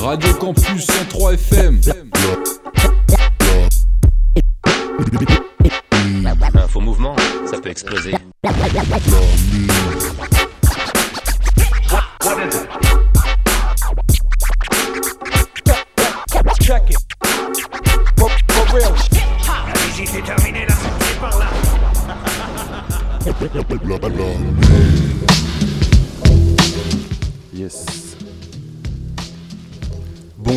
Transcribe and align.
Radio 0.00 0.34
Campus 0.34 0.86
103 0.86 1.34
FM. 1.34 1.80
Faux 6.68 6.80
mouvement, 6.80 7.14
ça 7.50 7.58
peut 7.60 7.70
exploser. 7.70 8.14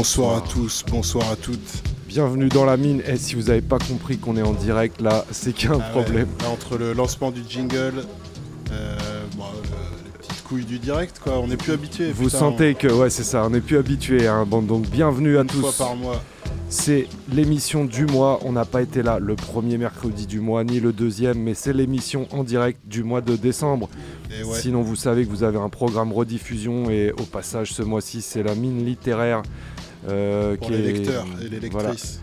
Bonsoir 0.02 0.38
à 0.38 0.42
tous, 0.42 0.84
bonsoir 0.90 1.30
à 1.30 1.36
toutes. 1.36 1.84
Bienvenue 2.08 2.50
dans 2.50 2.66
la 2.66 2.76
mine. 2.76 3.04
Et 3.06 3.18
si 3.18 3.36
vous 3.36 3.44
n'avez 3.44 3.62
pas 3.62 3.78
compris 3.78 4.18
qu'on 4.18 4.36
est 4.36 4.42
en 4.42 4.54
direct 4.54 5.00
là, 5.00 5.26
c'est 5.30 5.54
qu'il 5.54 5.70
y 5.70 5.72
a 5.72 5.76
un 5.76 5.80
Ah 5.80 5.96
ouais, 5.96 6.04
problème. 6.04 6.28
là, 6.42 6.50
entre 6.50 6.76
le 6.80 6.94
lancement 6.94 7.30
du 7.30 7.42
jingle, 7.48 8.04
euh, 8.72 8.98
bon, 9.38 9.44
euh, 9.44 9.70
les 10.04 10.10
petites 10.18 10.44
couilles 10.44 10.66
du 10.66 10.80
direct, 10.80 11.20
quoi, 11.24 11.38
on 11.38 11.46
n'est 11.46 11.56
plus 11.56 11.74
habitué. 11.74 12.12
Vous 12.14 12.30
sentez 12.30 12.74
que 12.74 12.88
ouais 12.88 13.12
c'est 13.12 13.22
ça, 13.22 13.46
on 13.46 13.52
n'est 13.52 13.62
plus 13.62 13.78
habitué. 13.78 14.28
Hein. 14.28 14.48
Bon, 14.48 14.64
donc 14.64 14.90
bienvenue 14.90 15.38
à 15.38 15.42
une 15.42 15.48
tous. 15.48 15.62
fois 15.62 15.86
par 15.86 15.96
mois. 15.96 16.20
C'est 16.68 17.08
l'émission 17.32 17.86
du 17.86 18.06
mois. 18.08 18.40
On 18.44 18.54
n'a 18.54 18.66
pas 18.66 18.82
été 18.82 19.04
là 19.04 19.20
le 19.20 19.36
premier 19.36 19.78
mercredi 19.78 20.26
du 20.26 20.40
mois 20.40 20.64
ni 20.64 20.80
le 20.80 20.94
deuxième, 20.94 21.38
mais 21.38 21.54
c'est 21.54 21.74
l'émission 21.74 22.28
en 22.32 22.44
direct 22.44 22.80
du 22.86 23.04
mois 23.04 23.22
de 23.22 23.36
décembre. 23.36 23.88
Ouais, 24.32 24.60
Sinon, 24.60 24.82
vous 24.82 24.96
savez 24.96 25.26
que 25.26 25.30
vous 25.30 25.44
avez 25.44 25.58
un 25.60 25.70
programme 25.70 26.12
rediffusion 26.14 26.90
et 26.90 27.12
au 27.12 27.24
passage 27.24 27.74
ce 27.74 27.84
mois-ci, 27.84 28.22
c'est 28.22 28.42
la 28.42 28.56
mine 28.56 28.84
littéraire. 28.86 29.44
Euh, 30.08 30.56
pour 30.58 30.68
qui 30.68 30.74
les 30.74 30.80
est- 30.90 30.94
lecteurs 30.94 31.26
et 31.44 31.50
les 31.50 31.70
Voilà. 31.70 31.90
lectrices. 31.92 32.22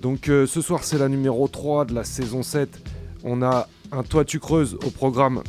Donc 0.00 0.28
euh, 0.28 0.46
ce 0.46 0.60
soir, 0.60 0.84
c'est 0.84 0.98
la 0.98 1.08
numéro 1.08 1.48
3 1.48 1.84
de 1.84 1.94
la 1.94 2.04
saison 2.04 2.42
7. 2.42 2.80
On 3.24 3.42
a 3.42 3.68
un 3.92 4.02
Toi 4.02 4.24
tu 4.24 4.38
creuses 4.40 4.74
au 4.74 4.90
programme. 4.90 5.42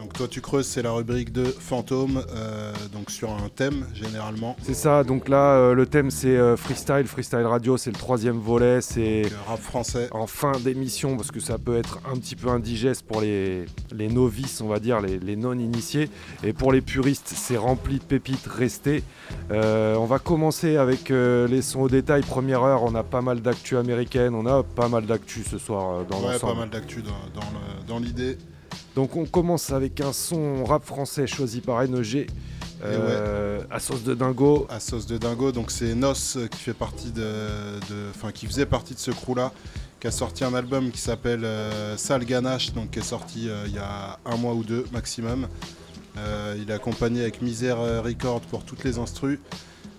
Donc 0.00 0.14
toi 0.14 0.26
tu 0.28 0.40
creuses, 0.40 0.66
c'est 0.66 0.80
la 0.80 0.92
rubrique 0.92 1.30
de 1.30 1.44
fantômes, 1.44 2.22
euh, 2.34 2.72
donc 2.90 3.10
sur 3.10 3.30
un 3.30 3.50
thème 3.54 3.84
généralement. 3.92 4.56
C'est 4.62 4.72
ça, 4.74 5.04
donc 5.04 5.28
là, 5.28 5.52
euh, 5.56 5.74
le 5.74 5.84
thème 5.84 6.10
c'est 6.10 6.38
euh, 6.38 6.56
freestyle. 6.56 7.04
Freestyle 7.06 7.44
radio, 7.44 7.76
c'est 7.76 7.90
le 7.90 7.98
troisième 7.98 8.38
volet. 8.38 8.80
C'est 8.80 9.24
rap 9.46 9.60
français. 9.60 10.08
en 10.12 10.26
fin 10.26 10.52
d'émission 10.58 11.16
parce 11.18 11.30
que 11.30 11.38
ça 11.38 11.58
peut 11.58 11.76
être 11.76 11.98
un 12.10 12.16
petit 12.16 12.34
peu 12.34 12.48
indigeste 12.48 13.02
pour 13.06 13.20
les, 13.20 13.66
les 13.92 14.08
novices, 14.08 14.62
on 14.62 14.68
va 14.68 14.78
dire, 14.78 15.02
les, 15.02 15.18
les 15.18 15.36
non-initiés. 15.36 16.08
Et 16.44 16.54
pour 16.54 16.72
les 16.72 16.80
puristes, 16.80 17.30
c'est 17.36 17.58
rempli 17.58 17.98
de 17.98 18.04
pépites. 18.04 18.46
Restez. 18.46 19.02
Euh, 19.50 19.96
on 19.96 20.06
va 20.06 20.18
commencer 20.18 20.78
avec 20.78 21.10
les 21.10 21.60
sons 21.62 21.82
au 21.82 21.88
détail. 21.90 22.22
Première 22.22 22.62
heure, 22.62 22.84
on 22.84 22.94
a 22.94 23.02
pas 23.02 23.20
mal 23.20 23.40
d'actu 23.42 23.76
américaine. 23.76 24.34
On 24.34 24.46
a 24.46 24.62
pas 24.62 24.88
mal 24.88 25.04
d'actu 25.04 25.44
ce 25.44 25.58
soir 25.58 26.06
dans 26.06 26.20
Ouais, 26.22 26.32
l'ensemble. 26.32 26.52
pas 26.54 26.58
mal 26.60 26.70
d'actu 26.70 27.02
dans, 27.02 27.10
dans 27.86 27.98
l'idée. 27.98 28.38
Donc 29.00 29.16
on 29.16 29.24
commence 29.24 29.70
avec 29.72 30.02
un 30.02 30.12
son 30.12 30.62
rap 30.66 30.84
français 30.84 31.26
choisi 31.26 31.62
par 31.62 31.82
NEG. 31.88 32.26
euh, 32.84 33.62
À 33.70 33.80
sauce 33.80 34.02
de 34.02 34.12
dingo. 34.14 34.66
à 34.68 34.78
sauce 34.78 35.06
de 35.06 35.16
dingo. 35.16 35.52
Donc 35.52 35.70
c'est 35.70 35.94
Nos 35.94 36.12
euh, 36.36 36.48
qui 36.48 36.58
fait 36.58 36.74
partie 36.74 37.10
de, 37.10 37.24
enfin 38.10 38.30
qui 38.30 38.44
faisait 38.46 38.66
partie 38.66 38.92
de 38.92 38.98
ce 38.98 39.10
crew 39.10 39.34
là, 39.34 39.52
qui 40.00 40.06
a 40.06 40.10
sorti 40.10 40.44
un 40.44 40.52
album 40.52 40.90
qui 40.90 41.00
s'appelle 41.00 41.46
euh, 41.46 41.96
Sale 41.96 42.26
Ganache, 42.26 42.74
donc 42.74 42.90
qui 42.90 42.98
est 42.98 43.02
sorti 43.02 43.48
euh, 43.48 43.64
il 43.68 43.74
y 43.74 43.78
a 43.78 44.18
un 44.26 44.36
mois 44.36 44.52
ou 44.52 44.64
deux 44.64 44.84
maximum. 44.92 45.48
Euh, 46.18 46.54
il 46.60 46.68
est 46.70 46.74
accompagné 46.74 47.22
avec 47.22 47.40
Misère 47.40 47.78
Record 48.04 48.42
pour 48.42 48.64
toutes 48.64 48.84
les 48.84 48.98
instrus. 48.98 49.38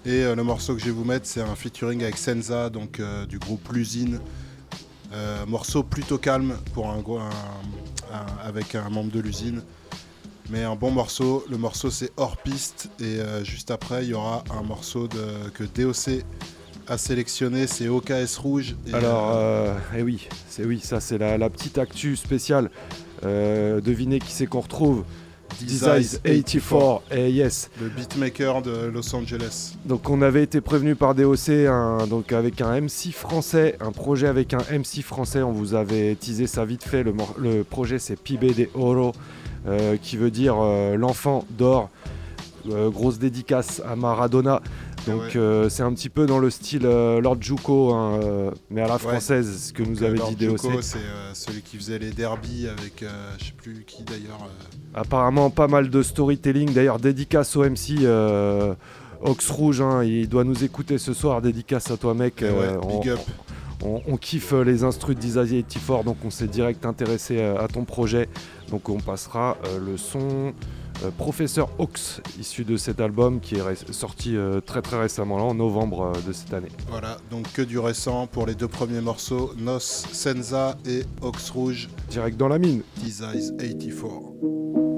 Et 0.05 0.21
le 0.35 0.43
morceau 0.43 0.75
que 0.75 0.79
je 0.79 0.85
vais 0.85 0.91
vous 0.91 1.05
mettre, 1.05 1.25
c'est 1.25 1.41
un 1.41 1.55
featuring 1.55 2.03
avec 2.03 2.17
Senza, 2.17 2.69
donc 2.69 3.01
du 3.27 3.39
groupe 3.39 3.67
L'usine. 3.73 4.19
Morceau 5.47 5.81
plutôt 5.83 6.17
calme 6.19 6.55
pour 6.73 6.87
un, 6.89 6.97
un- 6.99 7.29
un- 8.13 8.47
avec 8.47 8.75
un 8.75 8.89
membre 8.89 9.11
de 9.11 9.19
l'usine. 9.19 9.61
Mais 10.49 10.63
un 10.63 10.75
bon 10.75 10.91
morceau. 10.91 11.45
Le 11.49 11.57
morceau 11.57 11.89
c'est 11.89 12.11
hors 12.17 12.37
piste. 12.37 12.89
Et 12.99 13.03
euh, 13.19 13.43
juste 13.43 13.71
après, 13.71 14.03
il 14.03 14.09
y 14.09 14.13
aura 14.13 14.43
un 14.57 14.63
morceau 14.63 15.07
de, 15.07 15.49
que 15.53 15.63
DOC 15.63 16.23
a 16.87 16.97
sélectionné. 16.97 17.67
C'est 17.67 17.87
OKS 17.87 18.37
Rouge. 18.37 18.75
Et, 18.87 18.93
Alors, 18.93 19.31
euh, 19.31 19.67
euh, 19.67 19.77
eh 19.97 20.01
oui, 20.01 20.27
c'est 20.49 20.65
oui, 20.65 20.79
ça 20.83 20.99
c'est 20.99 21.17
la, 21.17 21.37
la 21.37 21.49
petite 21.49 21.77
actu 21.77 22.15
spéciale. 22.17 22.69
Euh, 23.23 23.79
devinez 23.81 24.19
qui 24.19 24.31
c'est 24.31 24.47
qu'on 24.47 24.61
retrouve 24.61 25.03
Designs 25.61 26.19
84 26.23 27.01
et 27.11 27.31
yes. 27.31 27.69
le 27.81 27.89
beatmaker 27.89 28.61
de 28.61 28.87
Los 28.93 29.13
Angeles. 29.15 29.73
Donc 29.85 30.09
on 30.09 30.21
avait 30.21 30.43
été 30.43 30.61
prévenu 30.61 30.95
par 30.95 31.13
DOC 31.15 31.49
un- 31.67 32.07
donc 32.07 32.31
avec 32.31 32.61
un 32.61 32.79
MC 32.81 33.11
français, 33.11 33.77
un 33.79 33.91
projet 33.91 34.27
avec 34.27 34.53
un 34.53 34.61
MC 34.71 35.01
français. 35.03 35.41
On 35.41 35.51
vous 35.51 35.73
avait 35.75 36.15
teasé 36.15 36.47
ça 36.47 36.65
vite 36.65 36.83
fait. 36.83 37.03
Le, 37.03 37.13
le 37.39 37.63
projet 37.63 37.99
c'est 37.99 38.15
Pibe 38.15 38.45
de 38.55 38.69
Oro, 38.73 39.11
euh, 39.67 39.97
qui 40.01 40.17
veut 40.17 40.31
dire 40.31 40.55
euh, 40.59 40.95
l'enfant 40.95 41.45
d'or. 41.51 41.89
Euh, 42.69 42.91
grosse 42.91 43.17
dédicace 43.17 43.81
à 43.89 43.95
Maradona. 43.95 44.61
Donc 45.07 45.21
Ouais. 45.21 45.37
euh, 45.37 45.69
c'est 45.69 45.81
un 45.83 45.91
petit 45.93 46.09
peu 46.09 46.25
dans 46.27 46.37
le 46.39 46.49
style 46.49 46.85
euh, 46.85 47.19
Lord 47.21 47.37
Juco, 47.41 47.91
hein, 47.93 48.19
euh, 48.23 48.51
mais 48.69 48.81
à 48.81 48.87
la 48.87 48.93
Ouais. 48.93 48.99
française, 48.99 49.67
ce 49.67 49.73
que 49.73 49.81
nous 49.83 50.03
avait 50.03 50.17
Lord 50.17 50.31
dit 50.33 50.45
DOC. 50.47 50.59
C'est 50.81 50.99
celui 51.33 51.61
qui 51.61 51.77
faisait 51.77 51.97
les 51.99 52.11
derbies 52.11 52.67
avec 52.67 53.03
je 53.39 53.45
sais 53.45 53.51
plus 53.57 53.83
qui 53.87 54.03
d'ailleurs. 54.03 54.47
Apparemment 54.93 55.49
pas 55.49 55.67
mal 55.67 55.89
de 55.89 56.03
storytelling. 56.03 56.73
D'ailleurs 56.73 56.99
dédicace 56.99 57.55
au 57.55 57.63
MC 57.63 58.05
Ox 59.23 59.49
Rouge, 59.49 59.81
hein, 59.81 60.03
il 60.03 60.27
doit 60.27 60.43
nous 60.43 60.63
écouter 60.63 60.97
ce 60.97 61.13
soir. 61.13 61.41
Dédicace 61.41 61.89
à 61.91 61.97
toi 61.97 62.13
mec. 62.13 62.35
ouais, 62.41 62.49
Euh, 62.51 62.77
on, 62.83 62.99
big 62.99 63.09
up. 63.09 63.19
on- 63.83 64.01
on 64.07 64.17
kiffe 64.17 64.53
les 64.53 64.83
instrus 64.83 65.15
de 65.15 65.21
Disazi 65.21 65.57
et 65.57 65.79
fort 65.79 66.03
donc 66.03 66.17
on 66.25 66.29
s'est 66.29 66.47
direct 66.47 66.85
intéressé 66.85 67.41
à 67.41 67.67
ton 67.67 67.85
projet. 67.85 68.29
Donc 68.69 68.89
on 68.89 68.99
passera 68.99 69.57
le 69.83 69.97
son 69.97 70.53
euh, 71.03 71.11
Professeur 71.11 71.69
Ox, 71.79 72.21
issu 72.39 72.63
de 72.63 72.77
cet 72.77 72.99
album 72.99 73.39
qui 73.39 73.55
est 73.55 73.91
sorti 73.91 74.35
euh, 74.35 74.61
très 74.61 74.81
très 74.81 74.99
récemment, 74.99 75.37
là, 75.37 75.43
en 75.43 75.53
novembre 75.53 76.13
euh, 76.15 76.27
de 76.27 76.33
cette 76.33 76.53
année. 76.53 76.69
Voilà, 76.89 77.17
donc 77.29 77.51
que 77.53 77.61
du 77.61 77.79
récent 77.79 78.27
pour 78.27 78.45
les 78.45 78.55
deux 78.55 78.67
premiers 78.67 79.01
morceaux, 79.01 79.53
Nos, 79.57 79.79
Senza 79.79 80.77
et 80.85 81.03
Ox 81.21 81.49
Rouge, 81.49 81.89
Direct 82.09 82.37
dans 82.37 82.47
la 82.47 82.59
mine. 82.59 82.81
Designs 82.97 83.55
84. 83.57 84.90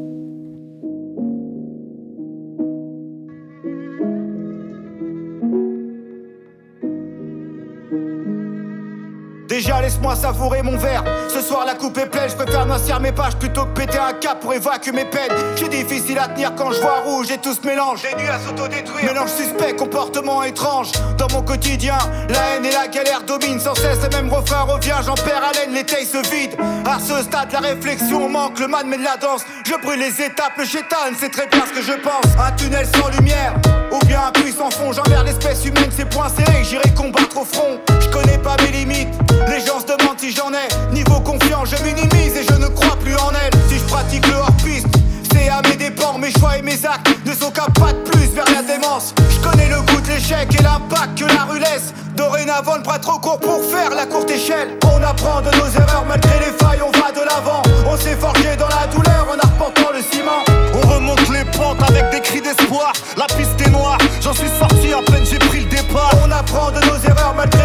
Déjà 9.53 9.79
laisse-moi 9.81 10.15
savourer 10.15 10.63
mon 10.63 10.79
verre. 10.79 11.03
Ce 11.29 11.39
soir 11.39 11.63
la 11.63 11.75
coupe 11.75 11.95
est 11.99 12.07
pleine, 12.07 12.27
je 12.27 12.35
préfère 12.35 12.65
noircir 12.65 12.99
mes 12.99 13.11
pages 13.11 13.35
plutôt 13.35 13.65
que 13.65 13.81
péter 13.81 13.99
un 13.99 14.13
cap 14.13 14.39
pour 14.39 14.51
évacuer 14.51 14.91
mes 14.91 15.05
peines. 15.05 15.29
Suis 15.55 15.69
difficile 15.69 16.17
à 16.17 16.27
tenir 16.27 16.55
quand 16.55 16.71
je 16.71 16.81
vois 16.81 17.01
rouge 17.01 17.29
et 17.29 17.37
tout 17.37 17.53
se 17.53 17.63
mélange. 17.63 18.01
Des 18.01 18.19
nuits 18.19 18.29
à 18.29 18.39
s'autodétruire. 18.39 19.05
Mélange 19.05 19.29
suspect, 19.29 19.75
comportement 19.75 20.41
étrange. 20.41 20.91
Dans 21.19 21.27
mon 21.31 21.43
quotidien, 21.43 21.99
la 22.29 22.55
haine 22.55 22.65
et 22.65 22.71
la 22.71 22.87
galère 22.87 23.21
dominent 23.21 23.59
Sans 23.59 23.75
cesse. 23.75 23.99
Le 24.01 24.09
même 24.09 24.33
refrain 24.33 24.61
revient, 24.61 24.97
j'en 25.05 25.13
perds 25.13 25.43
haleine, 25.43 25.75
les 25.75 25.83
tailles 25.83 26.07
se 26.07 26.27
vident. 26.31 26.57
À 26.89 26.97
ce 26.99 27.21
stade 27.21 27.51
la 27.51 27.59
réflexion 27.59 28.27
manque, 28.27 28.59
le 28.59 28.67
man 28.67 28.87
met 28.87 28.97
de 28.97 29.03
la 29.03 29.17
danse. 29.17 29.45
Je 29.67 29.75
brûle 29.79 29.99
les 29.99 30.19
étapes, 30.19 30.57
le 30.57 30.65
chétan, 30.65 30.97
c'est 31.15 31.29
très 31.29 31.45
bien 31.45 31.61
ce 31.67 31.79
que 31.79 31.85
je 31.85 31.93
pense. 31.99 32.25
Un 32.43 32.51
tunnel 32.53 32.87
sans 32.87 33.09
lumière 33.09 33.53
ou 33.93 34.05
bien 34.05 34.21
un 34.27 34.31
puits 34.31 34.51
sans 34.51 34.71
fond, 34.71 34.91
j'envers 34.91 35.23
l'espèce 35.23 35.63
humaine, 35.65 35.89
c'est 35.95 36.09
point 36.09 36.27
serré, 36.29 36.63
j'irai 36.63 36.89
combattre 36.95 37.37
au 37.37 37.45
front. 37.45 37.79
Je 38.01 38.07
connais 38.09 38.39
pas 38.39 38.55
mes 38.63 38.71
limites, 38.71 39.13
les 39.47 39.65
gens 39.65 39.79
se 39.79 39.85
demandent 39.85 40.19
si 40.19 40.31
j'en 40.31 40.51
ai. 40.51 40.93
Niveau 40.93 41.19
confiant, 41.19 41.63
je 41.65 41.75
minimise 41.83 42.35
et 42.35 42.43
je 42.43 42.55
ne 42.55 42.67
crois 42.67 42.95
plus 42.97 43.15
en 43.15 43.31
elle. 43.31 43.53
Si 43.69 43.79
je 43.79 43.83
pratique 43.85 44.27
le 44.27 44.35
hors-piste, 44.35 44.87
c'est 45.31 45.49
à 45.49 45.61
mes 45.67 45.75
dépens, 45.75 46.17
mes 46.17 46.31
choix 46.31 46.57
et 46.57 46.61
mes 46.61 46.85
actes 46.85 47.07
ne 47.25 47.33
sont 47.33 47.51
qu'un 47.51 47.71
pas 47.79 47.93
de 47.93 48.09
plus 48.09 48.27
vers 48.33 48.45
la 48.45 48.61
démence. 48.61 49.13
Je 49.29 49.39
connais 49.47 49.69
le 49.69 49.81
goût 49.81 50.01
de 50.01 50.07
l'échec 50.07 50.47
et 50.57 50.63
l'impact 50.63 51.17
que 51.17 51.25
la 51.25 51.43
rue 51.43 51.59
laisse. 51.59 51.93
Dorénavant, 52.15 52.75
le 52.75 52.83
bras 52.83 52.99
trop 52.99 53.17
court 53.17 53.39
pour 53.39 53.63
faire 53.65 53.89
la 53.89 54.05
courte 54.05 54.29
échelle. 54.29 54.77
On 54.83 55.01
apprend 55.03 55.41
de 55.41 55.49
nos 55.57 55.67
erreurs 55.67 56.05
malgré 56.07 56.39
les 56.39 56.53
failles, 56.63 56.81
on 56.85 56.91
va 56.91 57.11
de 57.11 57.25
l'avant. 57.27 57.63
On 57.87 57.97
s'est 57.97 58.15
forgé 58.15 58.55
dans 58.55 58.67
la 58.67 58.87
douleur 58.87 59.27
en 59.31 59.39
arpentant 59.39 59.91
le 59.91 60.01
ciment. 60.01 60.43
On 60.75 60.87
remonte 60.87 61.27
les 61.29 61.45
pentes 61.57 61.81
avec 61.89 62.11
des 62.11 62.21
cris 62.21 62.41
d'espoir. 62.41 62.93
La 63.17 63.25
piste 63.25 63.59
est 63.65 63.71
noire, 63.71 63.97
j'en 64.21 64.33
suis 64.33 64.49
sorti 64.59 64.93
à 64.93 65.01
peine 65.11 65.25
j'ai 65.25 65.39
pris 65.39 65.61
le 65.61 65.65
départ. 65.65 66.11
On 66.23 66.31
apprend 66.31 66.69
de 66.71 66.79
nos 66.85 66.97
erreurs 66.97 67.33
malgré 67.35 67.62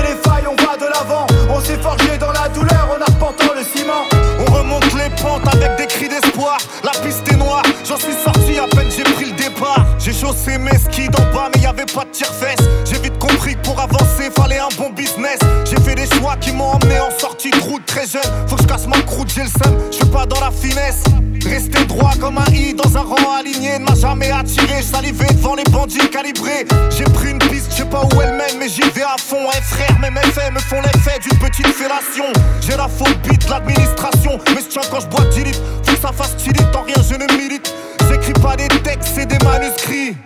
Mes 10.57 10.79
skis 10.79 11.09
d'en 11.11 11.23
bas, 11.33 11.51
mais 11.55 11.61
y 11.61 11.67
avait 11.67 11.85
pas 11.85 12.05
de 12.05 12.11
tire-fesse. 12.11 12.59
J'ai 12.85 12.99
vite 12.99 13.19
compris 13.19 13.55
que 13.55 13.61
pour 13.61 13.79
avancer, 13.79 14.31
fallait 14.35 14.59
un 14.59 14.69
bon 14.79 14.91
business. 14.91 15.39
J'ai 15.65 15.77
fait 15.77 15.95
des 15.95 16.07
choix 16.07 16.37
qui 16.37 16.53
m'ont 16.53 16.73
emmené 16.73 16.99
en 16.99 17.11
sortie 17.19 17.51
de 17.51 17.61
route 17.61 17.85
très 17.85 18.07
jeune. 18.07 18.23
Faut 18.47 18.57
que 18.57 18.63
je 18.63 18.67
casse 18.67 18.87
ma 18.87 19.01
croûte, 19.03 19.31
j'ai 19.35 19.43
le 19.43 19.49
seum, 19.49 19.79
je 19.91 19.97
suis 19.97 20.07
pas 20.07 20.25
dans 20.25 20.41
la 20.41 20.51
finesse. 20.51 21.05
Rester 21.45 21.85
droit 21.85 22.13
comme 22.19 22.39
un 22.39 22.47
i 22.53 22.75
dans 22.75 22.97
un 22.97 23.03
rang 23.03 23.37
aligné 23.39 23.79
ne 23.79 23.85
m'a 23.85 23.95
jamais 23.95 24.31
attiré. 24.31 24.83
Salivé 24.83 25.27
devant 25.35 25.55
les 25.55 25.65
bandits 25.65 25.99
calibrés. 26.11 26.67
J'ai 26.97 27.05
pris 27.05 27.31
une 27.31 27.39
piste, 27.39 27.71
je 27.71 27.77
sais 27.77 27.85
pas 27.85 28.05
où 28.05 28.21
elle 28.21 28.35
mène, 28.35 28.59
mais 28.59 28.69
j'y 28.69 28.81
vais 28.81 29.03
à 29.03 29.17
fond. 29.19 29.49
Eh 29.57 29.63
frère, 29.63 29.99
mes 30.01 30.11
méfaits 30.11 30.53
me 30.53 30.61
font 30.61 30.81
l'effet 30.81 31.19
d'une 31.21 31.39
petite 31.39 31.69
fellation. 31.69 32.33
J'ai 32.63 32.77
la 32.77 32.89
phobie 32.89 33.37
de 33.37 33.51
l'administration, 33.51 34.39
mais 34.55 34.63
tiens 34.69 34.83
quand 34.91 35.01
je 35.01 35.07
bois 35.09 35.25
10 35.31 35.45
litres. 35.45 35.63
Faut 35.85 35.97
ça 35.97 36.13
fasse 36.13 36.37
tilite, 36.37 36.75
en 36.75 36.83
rien 36.83 36.97
je 37.09 37.15
ne 37.15 37.33
milite. 37.37 37.73
J'écris 38.11 38.41
pas 38.41 38.57
des 38.57 38.69
textes, 38.69 39.13
c'est 39.15 39.27
des 39.27 39.39
manuscrits. 39.45 40.17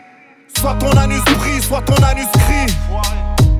Soit 0.62 0.74
ton 0.74 0.96
anus 0.96 1.24
brille, 1.40 1.60
soit 1.60 1.82
ton 1.82 2.00
anus 2.04 2.28
crie. 2.46 2.72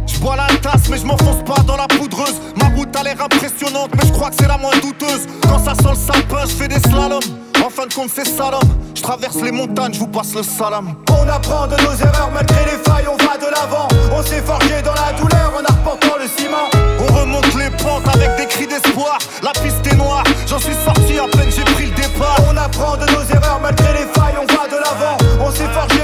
Je 0.06 0.20
bois 0.20 0.36
la 0.36 0.46
tasse, 0.58 0.88
mais 0.88 0.98
je 0.98 1.04
m'enfonce 1.04 1.42
pas 1.44 1.60
dans 1.66 1.76
la 1.76 1.88
poudreuse. 1.88 2.40
Ma 2.54 2.68
route 2.76 2.94
a 2.94 3.02
l'air 3.02 3.20
impressionnante, 3.20 3.90
mais 3.96 4.06
je 4.06 4.12
crois 4.12 4.30
que 4.30 4.36
c'est 4.38 4.46
la 4.46 4.56
moins 4.56 4.78
douteuse. 4.80 5.26
Quand 5.42 5.58
ça 5.58 5.74
sent 5.74 5.90
le 5.90 5.96
sapin, 5.96 6.46
je 6.46 6.52
fais 6.52 6.68
des 6.68 6.78
slaloms. 6.78 7.18
En 7.64 7.70
fin 7.70 7.86
de 7.86 7.94
compte, 7.94 8.10
c'est 8.14 8.24
salam. 8.24 8.62
Je 8.94 9.02
traverse 9.02 9.36
les 9.42 9.50
montagnes, 9.50 9.94
je 9.94 9.98
vous 9.98 10.06
passe 10.06 10.32
le 10.34 10.44
salam. 10.44 10.94
On 11.10 11.28
apprend 11.28 11.66
de 11.66 11.74
nos 11.82 11.94
erreurs 11.94 12.30
malgré 12.32 12.64
les 12.66 12.78
failles, 12.88 13.06
on 13.08 13.16
va 13.16 13.36
de 13.36 13.50
l'avant. 13.50 13.88
On 14.16 14.22
s'est 14.22 14.42
forgé 14.42 14.80
dans 14.82 14.94
la 14.94 15.12
douleur 15.12 15.52
en 15.58 15.64
arpentant 15.64 16.18
le 16.18 16.28
ciment. 16.28 16.70
On 17.00 17.12
remonte 17.20 17.54
les 17.54 17.70
pentes 17.82 18.06
avec 18.14 18.36
des 18.36 18.46
cris 18.46 18.66
d'espoir. 18.66 19.18
La 19.42 19.52
piste 19.52 19.86
est 19.86 19.96
noire, 19.96 20.24
j'en 20.46 20.58
suis 20.58 20.74
sorti 20.84 21.18
à 21.18 21.28
peine 21.36 21.50
j'ai 21.50 21.64
pris 21.64 21.86
le 21.86 21.94
départ. 21.94 22.36
On 22.48 22.56
apprend 22.56 22.96
de 22.96 23.06
nos 23.12 23.22
erreurs 23.22 23.60
malgré 23.60 23.92
les 23.92 24.06
failles, 24.14 24.38
on 24.40 24.46
va 24.52 24.66
de 24.66 24.76
l'avant. 24.82 25.16
On 25.40 25.50
s'est 25.50 25.68
forgé 25.68 26.01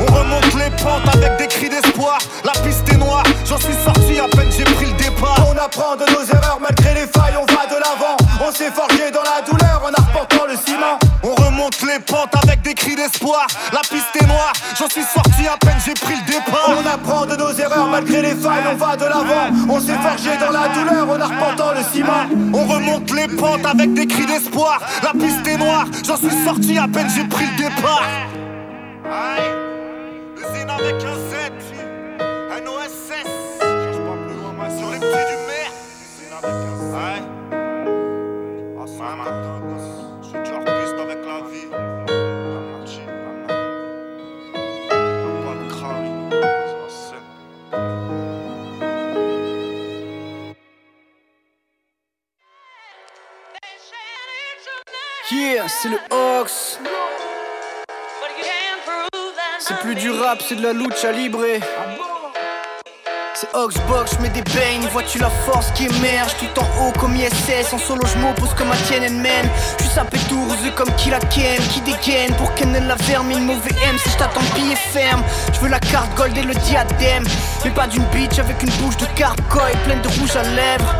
On 0.00 0.12
remonte 0.12 0.54
les 0.54 0.70
pentes 0.82 1.06
avec 1.14 1.36
des 1.38 1.46
cris 1.46 1.68
d'espoir. 1.68 2.18
La 2.44 2.52
piste 2.62 2.88
est 2.92 2.96
noire, 2.96 3.22
j'en 3.46 3.56
suis 3.56 3.74
sorti 3.84 4.18
à 4.18 4.26
peine 4.28 4.50
j'ai 4.50 4.64
pris 4.64 4.86
le 4.86 4.92
départ. 4.94 5.38
On 5.48 5.56
apprend 5.56 5.94
de 5.94 6.04
nos 6.10 6.24
erreurs 6.24 6.58
malgré 6.60 6.94
les 6.94 7.06
failles, 7.06 7.34
on 7.40 7.46
va 7.46 7.66
de 7.66 7.78
l'avant. 7.78 8.16
On 8.44 8.50
s'est 8.50 8.72
forgé 8.72 9.12
dans 9.12 9.22
la 9.22 9.42
douleur 9.46 9.82
en 9.84 9.92
arpentant 9.92 10.46
le 10.48 10.56
ciment. 10.56 10.98
On 11.22 11.34
remonte 11.40 11.80
les 11.82 12.00
pentes 12.00 12.34
avec 12.42 12.62
des 12.62 12.74
cris 12.74 12.96
d'espoir. 12.96 13.46
La 13.72 13.80
piste 13.80 14.10
est 14.20 14.26
noire, 14.26 14.52
j'en 14.76 14.88
suis 14.88 15.04
sorti 15.04 15.46
à 15.46 15.56
peine 15.56 15.78
j'ai 15.86 15.94
pris 15.94 16.16
le 16.16 16.26
départ. 16.26 16.70
On 16.70 16.86
apprend 16.86 17.24
de 17.24 17.36
nos 17.36 17.52
erreurs 17.52 17.88
malgré 17.88 18.22
les 18.22 18.34
failles, 18.34 18.64
on 18.72 18.76
va 18.76 18.96
de 18.96 19.04
l'avant. 19.04 19.54
On 19.68 19.78
s'est 19.78 19.98
forgé 20.02 20.36
dans 20.40 20.50
la 20.50 20.66
douleur 20.68 21.08
en 21.08 21.20
arpentant 21.20 21.72
le 21.74 21.82
ciment. 21.92 22.26
On 22.52 22.66
remonte 22.66 23.12
les 23.12 23.28
pentes 23.28 23.66
avec 23.66 23.94
des 23.94 24.06
cris 24.06 24.26
d'espoir. 24.26 24.80
La 25.04 25.12
piste 25.12 25.46
est 25.46 25.58
noire, 25.58 25.86
j'en 26.04 26.16
suis 26.16 26.44
sorti 26.44 26.76
à 26.76 26.88
peine 26.88 27.08
j'ai 27.14 27.24
pris 27.24 27.46
le 27.46 27.56
départ. 27.56 28.02
Usine 29.12 30.70
avec 30.70 31.04
un 31.04 31.16
Z, 31.16 31.34
un 32.50 32.66
OSS. 32.66 33.28
Sur 34.78 34.88
les 34.90 35.00
pieds 35.00 35.26
du 35.28 35.36
maire. 35.46 35.72
Usine 36.00 36.32
avec 36.32 36.54
un. 36.54 36.72
Je 40.22 40.26
suis 40.28 40.38
toujours 40.38 40.64
piste 40.64 40.98
avec 40.98 41.20
la 41.26 41.38
vie. 41.50 41.68
La. 41.70 41.78
Pas 45.44 45.54
de 45.54 45.66
ça 45.70 46.86
c'est. 46.88 47.22
Yeah, 55.34 55.68
c'est 55.68 55.90
le 55.90 55.98
Ox. 56.40 56.78
C'est 59.72 59.78
plus 59.78 59.94
du 59.94 60.10
rap, 60.10 60.42
c'est 60.46 60.56
de 60.56 60.62
la 60.62 60.74
lucha 60.74 61.12
libre. 61.12 61.40
C'est 63.34 63.48
Oxbox, 63.54 64.16
je 64.16 64.22
mets 64.22 64.28
des 64.28 64.42
bains, 64.42 64.86
vois-tu 64.90 65.18
la 65.18 65.30
force 65.30 65.70
qui 65.70 65.86
émerge? 65.86 66.32
Tout 66.38 66.60
en 66.60 66.64
haut 66.64 66.92
comme 67.00 67.16
ISS, 67.16 67.72
en 67.72 67.78
solo 67.78 68.02
je 68.06 68.18
m'oppose 68.18 68.52
comme 68.54 68.70
un 68.70 68.76
Tiananmen. 68.86 69.48
Je 69.78 69.84
suis 69.84 69.94
sapé 69.94 70.18
comme 70.76 70.94
qui 70.96 71.08
la 71.08 71.20
qui 71.20 71.80
dégaine 71.80 72.34
pour 72.36 72.52
qu'elle 72.54 72.72
la 72.86 72.96
vermine, 72.96 73.44
mauvais 73.46 73.70
M 73.88 73.96
si 73.98 74.10
je 74.10 74.16
t'attends 74.18 74.40
ferme. 74.92 75.22
Je 75.54 75.60
veux 75.60 75.68
la 75.68 75.80
carte 75.80 76.14
gold 76.16 76.36
et 76.36 76.42
le 76.42 76.54
diadème, 76.54 77.24
mais 77.64 77.70
pas 77.70 77.86
d'une 77.86 78.04
bitch 78.06 78.38
avec 78.38 78.62
une 78.62 78.70
bouche 78.72 78.98
de 78.98 79.06
carcoy 79.16 79.72
pleine 79.84 80.02
de 80.02 80.08
rouge 80.08 80.36
à 80.36 80.42
lèvres 80.42 80.94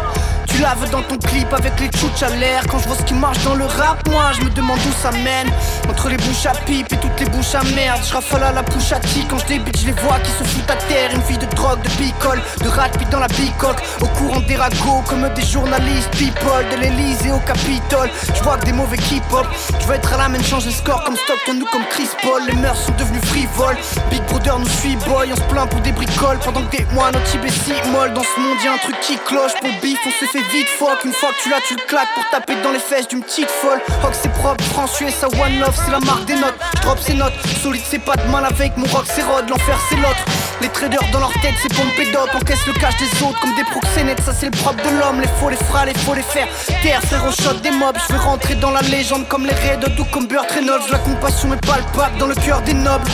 tu 0.47 0.61
laves 0.61 0.91
dans 0.91 1.03
ton 1.03 1.19
clip 1.19 1.53
avec 1.53 1.79
les 1.81 1.89
tchouches 1.89 2.23
à 2.23 2.31
l'air. 2.37 2.62
Quand 2.71 2.79
je 2.79 2.89
vois 2.89 2.97
ce 2.97 3.03
qui 3.03 3.15
marche 3.15 3.43
dans 3.44 3.55
le 3.55 3.65
rap, 3.65 4.09
moi 4.11 4.31
je 4.39 4.44
me 4.44 4.50
demande 4.50 4.79
où 4.79 5.03
ça 5.03 5.11
mène. 5.11 5.50
Entre 5.89 6.09
les 6.09 6.17
bouches 6.17 6.47
à 6.47 6.53
pipe 6.67 6.93
et 6.93 6.97
toutes 6.97 7.19
les 7.21 7.27
bouches 7.27 7.55
à 7.55 7.62
merde 7.75 8.00
Je 8.06 8.12
rafale 8.12 8.43
à 8.44 8.53
la 8.53 8.62
bouche 8.62 8.93
à 8.93 9.00
tic. 9.00 9.29
Quand 9.29 9.39
je 9.39 9.47
débite, 9.47 9.79
je 9.79 9.87
les 9.87 9.93
vois 9.93 10.19
qui 10.21 10.31
se 10.31 10.44
foutent 10.44 10.71
à 10.71 10.77
terre. 10.77 11.11
Une 11.15 11.23
vie 11.23 11.39
de 11.39 11.47
drogue, 11.55 11.83
de 11.83 11.89
picole, 11.91 12.41
de 12.62 12.69
rat 12.69 12.89
puis 12.91 13.06
dans 13.06 13.21
la 13.21 13.29
bicoque. 13.29 13.83
Au 14.00 14.06
courant 14.19 14.41
des 14.41 14.56
ragots 14.56 15.03
comme 15.09 15.29
des 15.35 15.44
journalistes 15.44 16.11
people 16.11 16.65
De 16.71 16.81
l'Elysée 16.81 17.31
au 17.31 17.39
Capitole. 17.41 18.11
Je 18.35 18.43
vois 18.43 18.56
que 18.59 18.67
des 18.67 18.73
mauvais 18.73 18.99
keep-up 18.99 19.47
Je 19.81 19.87
veux 19.87 19.94
être 19.94 20.12
à 20.12 20.17
la 20.17 20.29
main, 20.29 20.43
changer 20.43 20.67
le 20.67 20.73
score 20.73 21.05
comme 21.05 21.17
Stockton 21.17 21.61
ou 21.61 21.67
comme 21.71 21.85
Chris 21.91 22.09
Paul. 22.23 22.43
Les 22.47 22.56
mœurs 22.56 22.79
sont 22.79 22.93
devenues 22.99 23.23
frivoles. 23.23 23.77
Big 24.11 24.23
Brother 24.29 24.59
nous 24.59 24.69
suit 24.69 24.97
boy, 25.06 25.31
on 25.33 25.37
se 25.37 25.43
plaint 25.43 25.69
pour 25.69 25.81
des 25.81 25.93
bricoles. 25.93 26.39
Pendant 26.44 26.62
que 26.67 26.77
des 26.77 26.85
mois 26.93 27.11
notre 27.12 27.25
Tibet 27.31 27.50
si 27.50 27.73
molle 27.91 28.12
Dans 28.15 28.23
ce 28.23 28.41
monde 28.41 28.59
y'a 28.65 28.75
un 28.75 28.79
truc 28.79 28.99
qui 29.00 29.17
cloche. 29.19 29.53
Pour 29.61 29.71
bif 29.81 29.99
on 30.06 30.11
se 30.11 30.31
fait 30.32 30.43
vite 30.50 30.69
fuck. 30.69 31.05
Une 31.05 31.12
fois 31.12 31.29
que 31.31 31.43
tu 31.43 31.50
l'as 31.50 31.61
tu 31.69 31.75
le 31.75 31.82
claques 31.87 32.08
pour 32.14 32.25
taper 32.31 32.55
dans 32.62 32.73
les 32.73 32.79
fesses 32.79 33.06
d'une 33.08 33.23
petite 33.23 33.50
folle. 33.50 33.81
Rock 34.02 34.14
c'est 34.20 34.32
propre, 34.32 34.64
France 34.64 34.99
USA 35.00 35.29
One 35.29 35.58
Love 35.61 35.76
c'est 35.84 35.90
la 35.90 36.00
marque 36.00 36.25
des 36.25 36.34
notes. 36.34 36.58
Drop 36.81 36.99
ses 36.99 37.14
notes, 37.14 37.34
solide 37.62 37.82
c'est 37.84 37.99
pas 37.99 38.17
de 38.17 38.26
mal 38.31 38.46
avec 38.46 38.76
mon 38.79 38.87
rock 38.87 39.05
c'est 39.06 39.23
rod, 39.23 39.49
l'enfer 39.49 39.79
c'est 39.88 39.96
l'autre. 39.96 40.25
Les 40.62 40.69
traders 40.69 41.05
dans 41.12 41.19
leur 41.19 41.32
tête 41.43 41.55
c'est 41.61 41.75
pompé 41.75 42.11
d'op 42.12 42.31
Encaisse 42.34 42.67
le 42.67 42.73
cash 42.73 42.96
des 42.96 43.23
autres 43.23 43.38
comme 43.40 43.55
des 43.56 43.64
proxénètes. 43.64 44.23
Ça 44.23 44.32
c'est 44.32 44.46
le 44.46 44.56
propre 44.56 44.82
de 44.82 44.99
l'homme, 44.99 45.20
les 45.20 45.29
faux 45.38 45.50
les 45.50 45.56
frères 45.56 45.84
les 45.84 45.94
faux 45.94 46.14
les 46.14 46.23
faire 46.23 46.49
Terre 46.82 47.02
frère 47.02 47.31
shot 47.32 47.61
des 47.62 47.70
mobs. 47.70 47.99
Je 48.08 48.14
veux 48.14 48.20
rentrer 48.20 48.55
dans 48.55 48.70
la 48.70 48.81
légende 48.82 49.29
comme 49.29 49.44
les 49.44 49.55
Red 49.55 49.84
ou 49.99 50.05
comme 50.05 50.26
Burt 50.26 50.50
Reynolds. 50.50 50.88
La 50.90 50.99
compassion 50.99 51.52
est 51.52 51.67
palpable 51.67 52.17
dans 52.19 52.26
le 52.26 52.34
cœur 52.34 52.62
des 52.62 52.75
nobles 52.75 53.11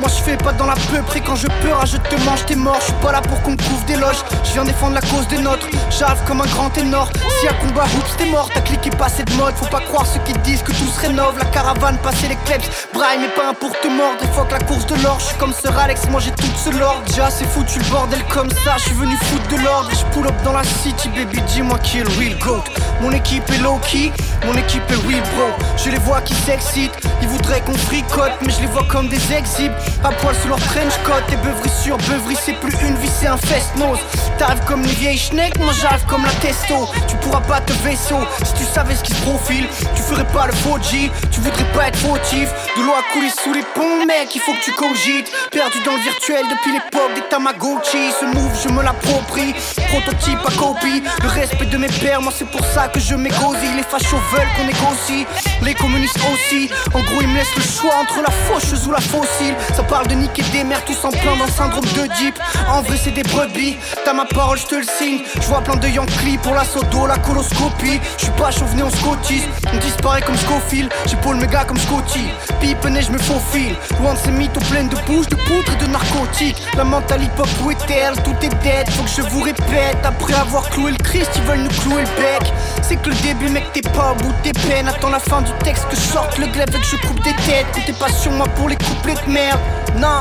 moi 0.00 0.08
je 0.08 0.22
fais 0.22 0.36
pas 0.36 0.52
dans 0.52 0.66
la 0.66 0.74
peu 0.74 1.02
près 1.02 1.20
quand 1.20 1.36
je 1.36 1.46
peur, 1.62 1.84
je 1.84 1.98
te 1.98 2.16
mange 2.24 2.44
t'es 2.46 2.56
mort, 2.56 2.78
je 2.80 2.86
suis 2.86 3.00
pas 3.02 3.12
là 3.12 3.20
pour 3.20 3.40
qu'on 3.42 3.56
couvre 3.56 3.84
des 3.86 3.96
loges, 3.96 4.22
je 4.44 4.52
viens 4.52 4.64
défendre 4.64 4.94
la 4.94 5.02
cause 5.02 5.28
des 5.28 5.38
nôtres, 5.38 5.66
j'arrive 5.90 6.22
comme 6.26 6.40
un 6.40 6.46
grand 6.46 6.70
ténor, 6.70 7.10
si 7.40 7.46
à 7.46 7.52
combat 7.54 7.84
oups 7.84 8.16
t'es 8.16 8.26
mort, 8.26 8.48
ta 8.52 8.60
clique 8.62 8.86
est 8.86 8.96
passée 8.96 9.24
de 9.24 9.32
mode, 9.34 9.54
faut 9.54 9.66
pas 9.66 9.80
croire 9.80 10.06
ceux 10.06 10.20
qui 10.20 10.32
disent 10.40 10.62
que 10.62 10.72
tout 10.72 10.86
se 10.86 11.00
rénove, 11.00 11.38
la 11.38 11.44
caravane 11.46 11.98
passer 11.98 12.28
les 12.28 12.36
kleps, 12.46 12.88
braille 12.94 13.18
mais 13.20 13.28
pas 13.28 13.50
un 13.50 13.54
pour 13.54 13.78
te 13.78 13.88
mordre, 13.88 14.18
des 14.20 14.28
fois 14.28 14.46
que 14.46 14.52
la 14.52 14.60
course 14.60 14.86
de 14.86 14.94
l'or, 15.02 15.18
je 15.20 15.26
suis 15.26 15.36
comme 15.36 15.52
Sir 15.52 15.78
Alex, 15.78 16.08
moi 16.08 16.20
j'ai 16.20 16.32
tout 16.32 16.46
ce 16.56 16.70
l'ordre, 16.70 17.02
déjà 17.06 17.30
c'est 17.30 17.46
foutu 17.46 17.78
le 17.78 17.84
bordel 17.90 18.22
comme 18.30 18.50
ça, 18.64 18.76
je 18.78 18.84
suis 18.84 18.94
venu 18.94 19.14
foutre 19.16 19.48
de 19.48 19.62
l'ordre, 19.62 19.90
je 19.92 20.04
pull 20.14 20.26
up 20.26 20.34
dans 20.44 20.52
la 20.52 20.64
city 20.64 21.10
baby, 21.10 21.40
dis-moi 21.42 21.78
qui 21.80 21.98
est 21.98 22.04
le 22.04 22.18
real 22.18 22.38
goat, 22.38 22.64
mon 23.02 23.12
équipe 23.12 23.48
est 23.50 23.58
low 23.58 23.78
key, 23.82 24.12
mon 24.46 24.54
équipe 24.54 24.90
est 24.90 25.06
real 25.06 25.22
bro, 25.34 25.50
je 25.76 25.90
les 25.90 25.98
vois 25.98 26.22
qui 26.22 26.34
s'excitent, 26.34 26.98
ils 27.20 27.28
voudraient 27.28 27.60
qu'on 27.60 27.76
fricote, 27.76 28.32
mais 28.42 28.50
je 28.50 28.60
les 28.60 28.66
vois 28.66 28.84
comme 28.88 29.08
des 29.08 29.32
exhibes, 29.32 29.72
à 30.04 30.10
poil 30.12 30.34
sous 30.42 30.48
leur 30.48 30.58
trench 30.58 30.96
coat 31.04 31.22
et 31.32 31.36
beuverie 31.36 31.70
sur 31.82 31.96
beuverie 31.98 32.36
c'est 32.42 32.58
plus 32.60 32.74
une 32.82 32.96
vie 32.96 33.10
c'est 33.20 33.26
un 33.26 33.36
fest-nose 33.36 33.98
T'arrives 34.40 34.64
comme 34.64 34.82
une 34.82 34.96
vieille 34.96 35.18
schneck, 35.18 35.58
moi 35.58 35.70
j'arrive 35.82 36.06
comme 36.06 36.24
la 36.24 36.32
testo. 36.40 36.88
Tu 37.06 37.14
pourras 37.16 37.42
pas 37.42 37.60
te 37.60 37.74
vaisseau, 37.84 38.16
si 38.42 38.54
tu 38.54 38.64
savais 38.64 38.94
ce 38.94 39.02
qui 39.04 39.12
se 39.12 39.20
profile 39.20 39.66
Tu 39.94 40.00
ferais 40.00 40.26
pas 40.32 40.46
le 40.46 40.54
faux 40.54 40.78
G, 40.80 41.10
tu 41.30 41.40
voudrais 41.40 41.70
pas 41.74 41.88
être 41.88 41.98
fautif 41.98 42.48
De 42.74 42.82
l'eau 42.82 42.94
a 42.94 43.12
coulé 43.12 43.28
sous 43.28 43.52
les 43.52 43.60
ponts 43.74 44.06
mec, 44.06 44.34
il 44.34 44.40
faut 44.40 44.54
que 44.54 44.64
tu 44.64 44.72
cogites. 44.72 45.30
Perdu 45.50 45.78
dans 45.84 45.92
le 45.92 46.00
virtuel 46.00 46.46
depuis 46.48 46.72
l'époque 46.72 47.12
des 47.14 47.20
Tamagotchi 47.28 48.12
Ce 48.18 48.24
move 48.24 48.56
je 48.64 48.70
me 48.72 48.82
l'approprie, 48.82 49.52
prototype 49.88 50.40
à 50.46 50.52
copie 50.52 51.02
Le 51.22 51.28
respect 51.28 51.66
de 51.66 51.76
mes 51.76 51.88
pères, 51.88 52.22
moi 52.22 52.32
c'est 52.34 52.48
pour 52.48 52.64
ça 52.64 52.88
que 52.88 52.98
je 52.98 53.14
m'égosille 53.14 53.76
Les 53.76 53.82
fachos 53.82 54.16
veulent 54.32 54.48
qu'on 54.56 54.64
négocie, 54.64 55.26
les 55.60 55.74
communistes 55.74 56.16
aussi. 56.32 56.70
En 56.94 57.00
gros 57.00 57.20
ils 57.20 57.28
me 57.28 57.36
laissent 57.36 57.56
le 57.56 57.62
choix 57.62 57.92
entre 58.00 58.22
la 58.22 58.32
faucheuse 58.48 58.86
ou 58.88 58.92
la 58.92 59.00
fossile 59.00 59.54
parle 59.84 60.08
de 60.08 60.14
niquer 60.14 60.42
des 60.52 60.64
mères 60.64 60.84
tous 60.84 61.04
en 61.04 61.10
plein 61.10 61.34
le 61.34 61.50
syndrome 61.50 61.84
de 61.84 62.06
Deep. 62.18 62.38
En 62.68 62.82
vrai 62.82 62.96
c'est 63.02 63.10
des 63.10 63.22
brebis, 63.22 63.76
t'as 64.04 64.12
ma 64.12 64.24
parole 64.24 64.58
je 64.58 64.66
te 64.66 64.74
le 64.74 64.82
signe. 64.82 65.20
Je 65.34 65.46
vois 65.46 65.60
plein 65.60 65.76
de 65.76 65.88
Yankee 65.88 66.38
pour 66.42 66.54
la 66.54 66.64
sodo, 66.64 67.06
la 67.06 67.18
coloscopie. 67.18 68.00
Je 68.18 68.24
suis 68.24 68.32
pas 68.32 68.50
chauvené 68.50 68.82
on 68.82 68.90
scotise, 68.90 69.44
on 69.72 69.76
disparaît 69.78 70.22
comme 70.22 70.36
Scofield. 70.36 70.92
J'épaule 71.06 71.36
mes 71.36 71.46
gars 71.46 71.64
comme 71.64 71.78
Scotty, 71.78 72.28
pipe 72.60 72.78
je 72.82 73.12
me 73.12 73.18
faufile. 73.18 73.76
Loin 74.00 74.14
de 74.14 74.18
ces 74.18 74.30
mythos 74.30 74.60
pleines 74.70 74.88
de 74.88 74.96
bouches, 75.06 75.28
de 75.28 75.36
poudre 75.36 75.72
et 75.72 75.84
de 75.84 75.90
narcotiques. 75.90 76.56
La 76.76 76.84
mentale 76.84 77.22
hip 77.22 77.38
hop 77.38 77.48
ou 77.64 77.72
tout 77.72 78.36
est 78.42 78.62
dead. 78.62 78.90
Faut 78.90 79.04
que 79.04 79.10
je 79.10 79.22
vous 79.22 79.42
répète, 79.42 79.98
après 80.04 80.34
avoir 80.34 80.68
cloué 80.70 80.92
le 80.92 80.98
Christ 80.98 81.30
Ils 81.36 81.42
veulent 81.42 81.62
nous 81.62 81.80
clouer 81.80 82.02
le 82.02 82.20
bec. 82.20 82.52
C'est 82.82 82.96
que 82.96 83.10
le 83.10 83.16
début 83.16 83.48
mec 83.48 83.64
t'es 83.72 83.82
pas 83.82 84.12
au 84.12 84.14
bout 84.22 84.32
de 84.32 84.50
tes 84.50 84.68
peines. 84.68 84.88
Attends 84.88 85.10
la 85.10 85.20
fin 85.20 85.42
du 85.42 85.52
texte 85.64 85.86
que 85.88 85.96
sorte 85.96 86.38
le 86.38 86.46
glaive 86.46 86.68
et 86.74 86.80
que 86.80 86.86
je 86.86 86.96
coupe 87.06 87.22
des 87.22 87.34
têtes. 87.46 87.66
Comptez 87.74 87.92
pas 87.92 88.10
sur 88.10 88.32
moi 88.32 88.46
pour 88.56 88.68
les 88.68 88.76
couplets 88.76 89.14
de 89.26 89.32
merde 89.32 89.60
non. 89.96 90.20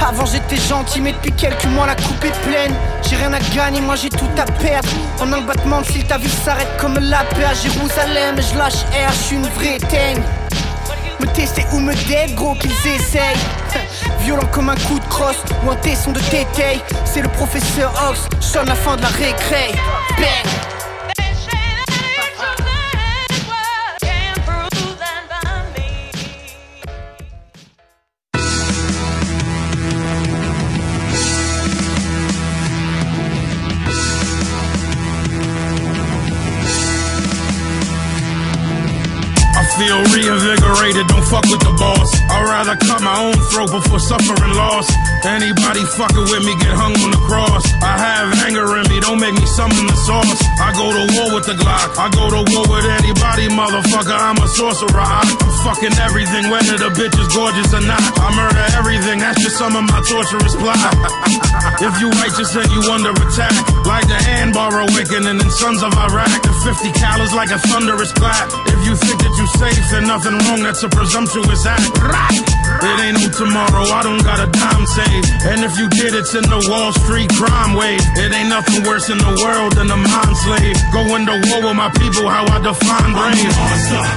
Avant 0.00 0.26
j'étais 0.26 0.56
gentil 0.56 1.00
mais 1.00 1.12
depuis 1.12 1.32
quelques 1.32 1.64
mois 1.66 1.86
la 1.86 1.94
coupe 1.94 2.24
est 2.24 2.40
pleine. 2.42 2.74
J'ai 3.08 3.16
rien 3.16 3.32
à 3.32 3.40
gagner 3.54 3.80
moi 3.80 3.96
j'ai 3.96 4.10
tout 4.10 4.30
à 4.36 4.44
perdre. 4.60 4.88
En 5.20 5.32
un 5.32 5.40
battement 5.40 5.80
de 5.80 6.02
ta 6.02 6.18
vie 6.18 6.28
s'arrête 6.28 6.68
comme 6.78 6.98
la 6.98 7.24
paix 7.24 7.44
à 7.44 7.54
Jérusalem. 7.54 8.36
Je 8.36 8.58
lâche 8.58 8.84
air, 8.94 9.12
je 9.28 9.34
une 9.34 9.46
vraie 9.48 9.78
teigne. 9.78 10.22
Me 11.20 11.26
tester 11.26 11.64
ou 11.72 11.78
me 11.78 11.94
dead 12.06 12.34
gros 12.34 12.54
qu'ils 12.54 12.70
essayent. 12.70 13.38
Violent 14.20 14.46
comme 14.50 14.70
un 14.70 14.74
coup 14.74 14.98
de 14.98 15.04
crosse 15.06 15.42
ou 15.64 15.70
un 15.70 15.76
tesson 15.76 16.12
de 16.12 16.20
tétail 16.20 16.80
C'est 17.04 17.22
le 17.22 17.28
professeur 17.28 17.92
Ox, 18.10 18.28
sonne 18.40 18.66
la 18.66 18.74
fin 18.74 18.96
de 18.96 19.02
la 19.02 19.08
récré 19.08 19.72
Real 39.80 40.04
reinvigorated, 40.12 41.08
don't 41.08 41.24
fuck 41.24 41.48
with 41.48 41.64
the 41.64 41.72
boss. 41.80 42.08
I'd 42.28 42.44
rather 42.44 42.76
cut 42.76 43.00
my 43.00 43.16
own 43.24 43.36
throat 43.48 43.72
before 43.72 43.98
suffering 43.98 44.52
loss. 44.52 44.84
Anybody 45.24 45.80
fucking 45.96 46.28
with 46.28 46.44
me 46.44 46.52
get 46.60 46.76
hung 46.76 46.92
on 46.92 47.10
the 47.14 47.22
cross. 47.24 47.64
I 47.80 47.96
have 47.96 48.28
anger 48.44 48.68
in 48.76 48.84
me, 48.92 49.00
don't 49.00 49.16
make 49.16 49.32
me 49.32 49.46
summon 49.48 49.86
the 49.88 49.96
sauce. 50.04 50.40
I 50.60 50.76
go 50.76 50.92
to 50.92 51.02
war 51.16 51.28
with 51.32 51.46
the 51.48 51.56
Glock. 51.56 51.96
I 51.96 52.12
go 52.12 52.28
to 52.28 52.42
war 52.52 52.64
with 52.68 52.86
anybody, 53.00 53.48
motherfucker. 53.48 54.12
I'm 54.12 54.36
a 54.42 54.48
sorcerer. 54.50 54.92
I'm 54.92 55.30
fucking 55.64 55.96
everything, 56.04 56.52
whether 56.52 56.76
the 56.76 56.90
bitch 56.92 57.16
is 57.16 57.30
gorgeous 57.32 57.72
or 57.72 57.80
not. 57.86 58.02
I 58.20 58.28
murder 58.36 58.66
everything, 58.76 59.24
that's 59.24 59.40
just 59.40 59.56
some 59.56 59.72
of 59.72 59.88
my 59.88 60.00
torturous 60.04 60.52
plot. 60.58 60.76
if 61.86 61.94
you 62.02 62.12
righteous, 62.20 62.52
then 62.52 62.68
you 62.76 62.82
under 62.92 63.14
attack. 63.14 63.56
Like 63.88 64.04
the 64.10 64.20
Anbar 64.36 64.84
awakening 64.84 65.40
and 65.40 65.52
Sons 65.54 65.82
of 65.82 65.94
Iraq. 65.94 66.30
The 66.44 66.52
50 66.66 66.92
calories 66.98 67.32
like 67.32 67.50
a 67.50 67.58
thunderous 67.72 68.12
clap. 68.12 68.50
If 68.68 68.80
you 68.84 68.94
think 68.98 69.22
that 69.22 69.34
you 69.38 69.46
safe, 69.72 69.90
then 69.90 70.06
nothing 70.06 70.36
wrong, 70.44 70.62
that's 70.62 70.82
a 70.82 70.88
presumptuous 70.88 71.66
act. 71.66 71.88
It 72.82 72.98
ain't 73.04 73.20
no 73.20 73.28
tomorrow, 73.30 73.84
I 73.94 74.02
don't 74.02 74.22
got 74.24 74.40
a 74.40 74.48
dime 74.50 74.86
saved. 74.86 75.28
And 75.46 75.62
if 75.62 75.78
you 75.78 75.88
did, 75.88 76.14
it's 76.14 76.34
in 76.34 76.42
the 76.42 76.60
Wall 76.66 76.92
Street 76.92 77.30
crime 77.30 77.74
wave. 77.78 78.00
It 78.18 78.32
ain't 78.32 78.48
nothing 78.48 78.82
worse 78.82 79.08
in 79.08 79.18
the 79.18 79.32
world 79.38 79.76
than 79.76 79.90
a 79.90 79.96
mind 79.96 80.36
slave. 80.42 80.76
Going 80.90 81.26
to 81.26 81.36
war 81.46 81.60
with 81.70 81.76
my 81.78 81.90
people, 81.94 82.26
how 82.26 82.42
I 82.48 82.58
define 82.58 83.12
brave. 83.14 83.54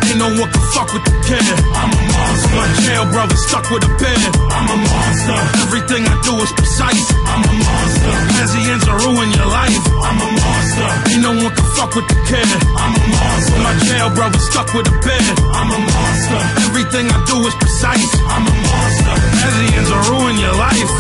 Ain't 0.10 0.18
no 0.18 0.30
one 0.34 0.50
can 0.50 0.66
fuck 0.74 0.90
with 0.94 1.06
the 1.06 1.14
kid. 1.30 1.46
I'm 1.78 1.94
a 1.94 2.02
monster. 2.10 2.56
My 2.58 2.68
jail 2.82 3.06
brother 3.12 3.38
stuck 3.38 3.70
with 3.70 3.86
a 3.86 3.92
bed. 4.02 4.22
I'm 4.50 4.66
a 4.66 4.78
monster. 4.82 5.38
Everything 5.70 6.02
I 6.10 6.16
do 6.26 6.34
is 6.42 6.52
precise. 6.58 7.06
I'm 7.30 7.44
a 7.46 7.54
monster. 7.54 8.14
As 8.42 8.50
he 8.56 8.62
ends 8.66 8.86
will 8.88 8.98
ruin 8.98 9.30
your 9.30 9.50
life. 9.52 9.84
I'm 10.02 10.18
a 10.26 10.30
monster. 10.32 10.90
Ain't 11.14 11.22
no 11.22 11.32
one 11.38 11.54
can 11.54 11.68
fuck 11.78 11.94
with 11.94 12.08
the 12.10 12.18
kid. 12.26 12.50
I'm 12.74 12.94
a 12.98 13.04
monster. 13.14 13.60
My 13.62 13.74
jail 13.86 14.10
brother 14.10 14.42
stuck 14.42 14.74
with 14.74 14.90
a 14.90 14.96
bed. 15.06 15.26
I'm 15.54 15.70
a 15.72 15.80
monster. 15.80 16.42
Everything 16.70 17.06
I 17.12 17.20
do 17.26 17.38
is 17.48 17.56
precise. 17.56 18.12
I'm 18.32 18.46
a 18.48 18.56
monster. 18.56 19.16
Ends 19.76 19.90
will 19.90 20.04
ruin 20.16 20.38
your 20.40 20.56
life. 20.56 20.92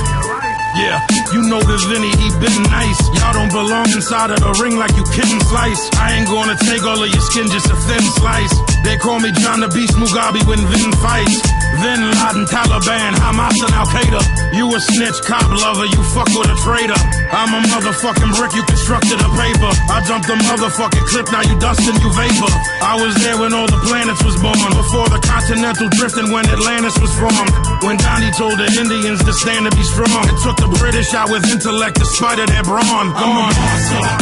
Yeah, 0.76 1.00
you 1.32 1.48
know 1.48 1.64
the 1.64 1.80
Vinny, 1.88 2.12
he 2.20 2.28
been 2.36 2.64
nice. 2.68 3.00
Y'all 3.16 3.32
don't 3.32 3.52
belong 3.52 3.88
inside 3.96 4.32
of 4.32 4.44
the 4.44 4.52
ring 4.60 4.76
like 4.76 4.92
you 5.00 5.08
kitten 5.16 5.40
slice. 5.48 5.80
I 5.96 6.20
ain't 6.20 6.28
gonna 6.28 6.60
take 6.68 6.84
all 6.84 7.00
of 7.00 7.08
your 7.08 7.24
skin, 7.32 7.48
just 7.48 7.72
a 7.72 7.78
thin 7.88 8.04
slice. 8.20 8.52
They 8.84 8.98
call 8.98 9.24
me 9.24 9.32
John 9.40 9.64
the 9.64 9.72
Beast 9.72 9.96
Mugabe 9.96 10.44
when 10.44 10.60
Vin 10.68 10.92
fights. 11.00 11.55
Vin 11.82 12.02
Laden, 12.02 12.46
Taliban, 12.48 13.14
Hamas 13.20 13.60
and 13.60 13.74
Al 13.76 13.88
Qaeda. 13.88 14.22
You 14.56 14.72
a 14.74 14.80
snitch, 14.80 15.20
cop 15.28 15.46
lover, 15.52 15.86
you 15.86 16.02
fuck 16.16 16.30
with 16.32 16.48
a 16.48 16.58
traitor. 16.64 17.00
I'm 17.32 17.52
a 17.52 17.62
motherfucking 17.68 18.32
brick, 18.38 18.54
you 18.56 18.64
constructed 18.64 19.20
a 19.20 19.30
paper. 19.36 19.72
I 19.92 20.00
jumped 20.08 20.28
the 20.28 20.36
motherfucking 20.36 21.06
clip, 21.12 21.28
now 21.32 21.44
you 21.44 21.60
dustin', 21.60 22.00
you 22.00 22.10
vapor. 22.16 22.52
I 22.80 22.96
was 23.02 23.16
there 23.20 23.38
when 23.38 23.54
all 23.54 23.68
the 23.68 23.82
planets 23.84 24.24
was 24.24 24.36
born. 24.40 24.56
Before 24.56 25.10
the 25.10 25.20
continental 25.20 25.90
drifting, 25.90 26.32
when 26.32 26.46
Atlantis 26.48 26.98
was 27.00 27.12
formed. 27.20 27.75
When 27.86 28.02
Donnie 28.02 28.34
told 28.34 28.58
the 28.58 28.66
Indians 28.82 29.22
to 29.22 29.34
stand 29.46 29.70
to 29.70 29.72
be 29.78 29.86
strong. 29.86 30.26
It 30.26 30.42
took 30.42 30.58
the 30.58 30.66
British 30.82 31.14
out 31.14 31.30
with 31.30 31.46
intellect 31.46 32.02
despite 32.02 32.42
of 32.42 32.50
their 32.50 32.66
brawn. 32.66 33.14
Come 33.14 33.38
on. 33.38 33.54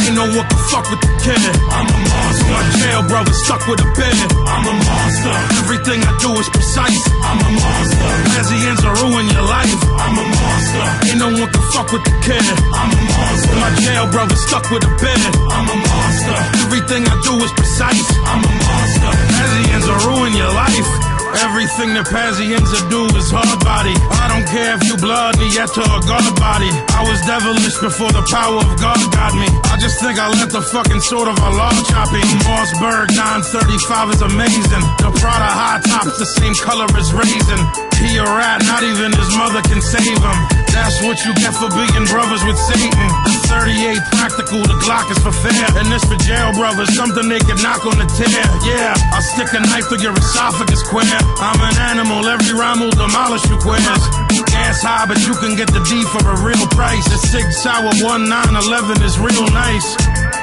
Ain't 0.04 0.12
no 0.12 0.28
what 0.36 0.44
the 0.52 0.60
fuck 0.68 0.84
with 0.92 1.00
the 1.00 1.08
kid. 1.24 1.40
I'm 1.72 1.88
a 1.88 1.96
monster. 1.96 2.52
My 2.52 2.60
jail 2.76 3.00
brother 3.08 3.32
stuck 3.32 3.64
with 3.64 3.80
a 3.80 3.88
bed. 3.96 4.20
I'm 4.44 4.68
a 4.68 4.74
monster. 4.84 5.32
Everything 5.64 5.96
I 6.04 6.12
do 6.20 6.36
is 6.36 6.48
precise. 6.52 7.00
I'm 7.24 7.40
a 7.40 7.50
monster. 7.56 8.12
Ends 8.68 8.84
will 8.84 8.96
ruin 9.00 9.32
your 9.32 9.48
life. 9.48 9.80
I'm 9.96 10.12
a 10.12 10.24
monster. 10.28 10.84
Ain't 11.08 11.20
no 11.24 11.28
one 11.32 11.48
can 11.48 11.64
fuck 11.72 11.88
with 11.88 12.04
the 12.04 12.14
kid. 12.20 12.44
I'm 12.68 12.92
a 12.92 13.00
monster. 13.00 13.56
My 13.64 13.72
jail 13.80 14.04
brother 14.12 14.36
stuck 14.44 14.68
with 14.68 14.84
a 14.84 14.92
bed. 15.00 15.20
I'm 15.48 15.72
a 15.72 15.76
monster. 15.80 16.36
Everything 16.68 17.08
I 17.08 17.16
do 17.24 17.32
is 17.40 17.52
precise. 17.56 18.08
I'm 18.28 18.44
a 18.44 18.52
monster. 18.60 19.12
Ends 19.72 19.88
will 19.88 20.00
ruin 20.12 20.36
your 20.36 20.52
life. 20.52 21.13
Everything 21.42 21.94
that 21.98 22.06
Pazienza 22.06 22.78
do 22.86 23.10
is 23.18 23.30
hard 23.34 23.50
body. 23.66 23.94
I 24.22 24.30
don't 24.30 24.46
care 24.46 24.78
if 24.78 24.86
you 24.86 24.94
blood 24.96 25.34
me 25.42 25.50
yet 25.50 25.70
or 25.74 25.98
God 26.06 26.22
body. 26.38 26.70
I 26.94 27.02
was 27.02 27.18
devilish 27.26 27.78
before 27.82 28.12
the 28.14 28.22
power 28.30 28.62
of 28.62 28.70
God 28.78 29.00
got 29.10 29.34
me. 29.34 29.50
I 29.66 29.74
just 29.80 29.98
think 29.98 30.18
I 30.18 30.30
left 30.30 30.52
the 30.54 30.62
fucking 30.62 31.00
sword 31.02 31.26
of 31.26 31.38
Allah 31.42 31.74
chopping. 31.90 32.26
Mossberg 32.46 33.10
935 33.18 34.14
is 34.14 34.22
amazing. 34.22 34.84
The 35.02 35.10
Prada 35.18 35.50
high 35.50 35.80
top's 35.82 36.18
the 36.18 36.26
same 36.38 36.54
color 36.62 36.86
as 36.94 37.10
raisin. 37.10 37.83
He 38.00 38.18
a 38.18 38.24
rat, 38.24 38.62
not 38.66 38.82
even 38.82 39.12
his 39.12 39.30
mother 39.36 39.62
can 39.62 39.80
save 39.80 40.18
him. 40.18 40.38
That's 40.74 40.98
what 41.06 41.22
you 41.22 41.30
get 41.38 41.54
for 41.54 41.70
being 41.70 42.04
brothers 42.10 42.42
with 42.42 42.58
Satan. 42.66 43.08
The 43.22 43.38
38 43.46 44.02
practical, 44.18 44.60
the 44.66 44.74
Glock 44.82 45.06
is 45.10 45.18
for 45.22 45.30
fair. 45.30 45.66
And 45.78 45.86
this 45.86 46.02
for 46.02 46.18
jail 46.26 46.50
brothers, 46.58 46.90
something 46.98 47.30
they 47.30 47.38
can 47.38 47.58
knock 47.62 47.86
on 47.86 47.94
the 47.94 48.08
tear. 48.18 48.46
Yeah, 48.66 48.94
I'll 49.14 49.22
stick 49.22 49.54
a 49.54 49.62
knife 49.62 49.86
through 49.86 50.02
your 50.02 50.14
esophagus 50.18 50.82
square. 50.82 51.06
I'm 51.38 51.60
an 51.62 51.78
animal, 51.94 52.26
every 52.26 52.58
rhyme 52.58 52.82
will 52.82 52.94
demolish 52.94 53.46
you 53.46 53.56
queers. 53.62 54.02
Gas 54.50 54.82
high, 54.82 55.06
but 55.06 55.18
you 55.26 55.34
can 55.38 55.54
get 55.54 55.70
the 55.70 55.82
D 55.86 56.02
for 56.10 56.22
a 56.26 56.36
real 56.42 56.66
price. 56.74 57.06
A 57.10 57.18
Sig 57.18 57.46
Sauer 57.54 57.94
1911 58.02 59.02
is 59.06 59.18
real 59.18 59.46
nice. 59.54 59.86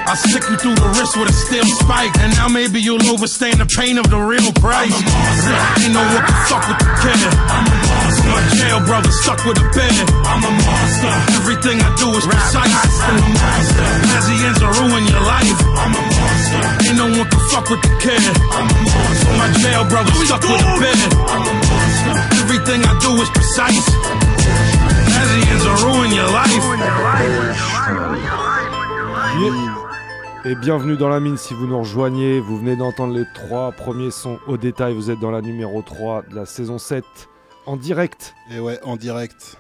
I'll 0.07 0.15
stick 0.15 0.43
you 0.49 0.57
through 0.57 0.75
the 0.75 0.89
wrist 0.95 1.15
with 1.15 1.29
a 1.29 1.35
steel 1.35 1.67
spike. 1.79 2.11
And 2.19 2.31
now 2.35 2.47
maybe 2.47 2.79
you'll 2.79 3.03
overstand 3.11 3.59
the 3.59 3.67
pain 3.67 3.97
of 3.97 4.09
the 4.09 4.19
real 4.19 4.51
price. 4.59 4.95
Ain't 5.79 5.93
no 5.93 6.03
what 6.03 6.23
the 6.27 6.35
fuck 6.47 6.63
with 6.67 6.79
the 6.79 6.91
kid. 7.03 7.50
I'm 7.51 7.67
a 7.67 7.75
monster. 7.75 8.31
My 8.31 8.41
jail 8.55 8.79
brother 8.87 9.11
stuck 9.11 9.43
with 9.43 9.59
a 9.59 9.67
bed. 9.75 9.95
I'm 10.23 10.43
a 10.43 10.51
monster. 10.51 11.11
Everything 11.35 11.77
I 11.83 11.89
do 11.99 12.07
is 12.15 12.25
precise. 12.25 12.95
I'm 13.03 13.19
a 13.19 13.29
monster. 13.35 13.85
As 14.15 14.25
he 14.31 14.35
ends 14.47 14.59
will 14.63 14.73
ruin 14.79 15.03
your 15.11 15.23
life. 15.27 15.59
I'm 15.75 15.91
a 15.91 16.03
monster. 16.15 16.61
Ain't 16.87 16.97
no 16.97 17.07
one 17.11 17.27
can 17.27 17.43
fuck 17.51 17.67
with 17.69 17.81
the 17.83 17.93
kid. 17.99 18.23
I'm 18.55 18.67
a 18.71 18.77
monster. 18.87 19.33
My 19.35 19.49
jail 19.59 19.83
brother 19.91 20.13
stuck 20.23 20.43
with 20.47 20.63
a 20.63 20.71
bed. 20.79 20.99
I'm 21.27 21.43
a 21.43 21.53
monster. 21.59 22.13
Everything 22.43 22.79
I 22.87 22.93
do 23.03 23.11
is 23.19 23.29
precise. 23.35 23.87
As 25.19 25.29
he 25.35 25.41
ends 25.51 25.65
will 25.67 25.79
ruin 25.91 26.11
your 26.15 26.29
life. 26.31 26.65
Et 30.43 30.55
bienvenue 30.55 30.97
dans 30.97 31.09
la 31.09 31.19
mine 31.19 31.37
si 31.37 31.53
vous 31.53 31.67
nous 31.67 31.77
rejoignez. 31.77 32.39
Vous 32.39 32.57
venez 32.57 32.75
d'entendre 32.75 33.13
les 33.13 33.25
trois 33.33 33.71
premiers 33.71 34.09
sons 34.09 34.39
au 34.47 34.57
détail. 34.57 34.95
Vous 34.95 35.11
êtes 35.11 35.19
dans 35.19 35.29
la 35.29 35.41
numéro 35.41 35.83
3 35.83 36.23
de 36.29 36.35
la 36.35 36.45
saison 36.45 36.79
7 36.79 37.03
en 37.65 37.77
direct. 37.77 38.35
Et 38.53 38.59
ouais, 38.59 38.79
en 38.83 38.95
direct. 38.95 39.57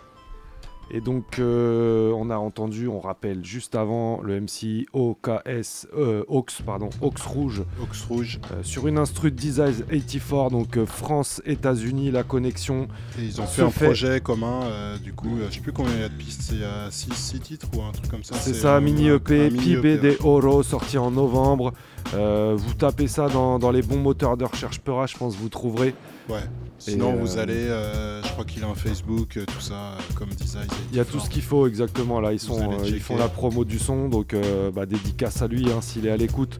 Et 0.93 0.99
donc, 0.99 1.39
euh, 1.39 2.11
on 2.17 2.29
a 2.29 2.35
entendu, 2.35 2.89
on 2.89 2.99
rappelle 2.99 3.45
juste 3.45 3.75
avant, 3.75 4.19
le 4.21 4.41
MC 4.41 4.85
OKS, 4.91 5.87
euh, 5.95 6.25
Aux, 6.27 6.45
pardon, 6.65 6.89
Aux 6.99 7.13
Rouge, 7.27 7.63
Ox 7.81 8.03
Rouge. 8.03 8.39
euh, 8.51 8.61
sur 8.61 8.87
une 8.87 8.97
instru 8.97 9.31
de 9.31 9.37
Design 9.37 9.73
84, 9.89 10.51
donc 10.51 10.83
France, 10.83 11.41
États-Unis, 11.45 12.11
la 12.11 12.23
connexion. 12.23 12.89
Et 13.17 13.23
ils 13.23 13.39
ont 13.39 13.45
fait 13.45 13.61
un 13.61 13.69
fait. 13.69 13.85
projet 13.85 14.19
commun. 14.19 14.97
du 15.01 15.13
coup, 15.13 15.37
je 15.47 15.53
sais 15.53 15.61
plus 15.61 15.71
combien 15.71 15.93
il 15.95 16.01
y 16.01 16.03
a 16.03 16.09
de 16.09 16.13
pistes. 16.13 16.49
Il 16.51 16.59
y 16.59 16.65
a 16.65 16.91
6 16.91 17.39
titres 17.39 17.67
ou 17.77 17.81
un 17.83 17.93
truc 17.93 18.09
comme 18.09 18.25
ça. 18.25 18.35
C'est 18.35 18.53
ça, 18.53 18.81
mini 18.81 19.07
EP, 19.07 19.45
EP, 19.47 19.97
des 19.97 20.17
Oro, 20.19 20.61
sorti 20.61 20.97
en 20.97 21.11
novembre. 21.11 21.71
Euh, 22.13 22.55
vous 22.57 22.73
tapez 22.73 23.07
ça 23.07 23.27
dans, 23.27 23.59
dans 23.59 23.71
les 23.71 23.81
bons 23.81 23.97
moteurs 23.97 24.37
de 24.37 24.45
recherche 24.45 24.79
Peura, 24.79 25.05
je 25.05 25.17
pense 25.17 25.35
que 25.35 25.41
vous 25.41 25.49
trouverez. 25.49 25.93
Ouais. 26.29 26.41
Sinon, 26.77 27.13
vous 27.13 27.37
euh, 27.37 27.41
allez, 27.41 27.53
euh, 27.53 28.23
je 28.23 28.29
crois 28.29 28.43
qu'il 28.43 28.63
a 28.63 28.67
un 28.67 28.75
Facebook, 28.75 29.39
tout 29.45 29.61
ça, 29.61 29.97
comme 30.15 30.29
Design. 30.29 30.67
Il 30.91 30.97
y 30.97 30.99
a 30.99 31.05
tout 31.05 31.19
ce 31.19 31.29
qu'il 31.29 31.43
faut 31.43 31.67
exactement 31.67 32.19
là, 32.19 32.33
ils, 32.33 32.39
sont, 32.39 32.83
ils 32.83 32.99
font 32.99 33.17
la 33.17 33.27
promo 33.27 33.65
du 33.65 33.77
son, 33.77 34.09
donc 34.09 34.35
bah, 34.73 34.85
dédicace 34.85 35.41
à 35.41 35.47
lui 35.47 35.69
hein, 35.71 35.81
s'il 35.81 36.07
est 36.07 36.11
à 36.11 36.17
l'écoute. 36.17 36.59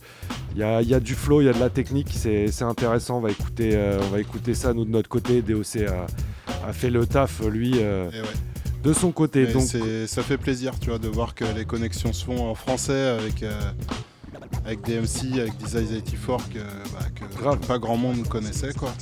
Il 0.53 0.60
y 0.60 0.63
a, 0.63 0.81
il 0.81 0.88
y 0.88 0.93
a 0.93 1.00
du 1.00 1.15
flow, 1.15 1.41
il 1.41 1.45
y 1.45 1.50
a 1.50 1.53
de 1.53 1.60
la 1.60 1.69
technique, 1.69 2.10
c'est 2.12 2.62
intéressant, 2.62 3.17
on 3.17 3.21
va, 3.21 3.31
écouter, 3.31 3.79
on 4.03 4.10
va 4.10 4.19
écouter 4.19 4.53
ça 4.53 4.74
nous 4.74 4.86
de 4.86 4.91
notre 4.91 5.10
côté. 5.10 5.41
DOC 5.41 5.77
a, 5.88 6.05
a 6.67 6.74
fait 6.74 6.89
le 6.89 7.05
taf 7.05 7.41
lui 7.41 7.77
Et 7.77 7.81
ouais. 7.81 8.12
de 8.83 8.93
son 8.93 9.12
côté. 9.12 9.48
Donc 9.48 9.63
ça 10.07 10.24
fait 10.24 10.38
plaisir, 10.38 10.79
tu 10.79 10.89
vois, 10.89 11.00
de 11.00 11.07
voir 11.07 11.36
que 11.36 11.45
les 11.55 11.65
connexions 11.65 12.13
se 12.13 12.25
font 12.25 12.50
en 12.50 12.55
français 12.55 13.17
avec, 13.19 13.43
euh, 13.43 13.60
avec 14.65 14.82
DMC, 14.86 15.39
avec 15.39 15.58
Design 15.58 15.88
84, 16.03 16.50
que, 16.50 16.60
bah, 16.60 17.00
que 17.15 17.38
Grave. 17.41 17.60
pas 17.68 17.80
grand 17.80 17.98
monde 17.98 18.27
connaissait, 18.27 18.74
quoi. 18.74 18.94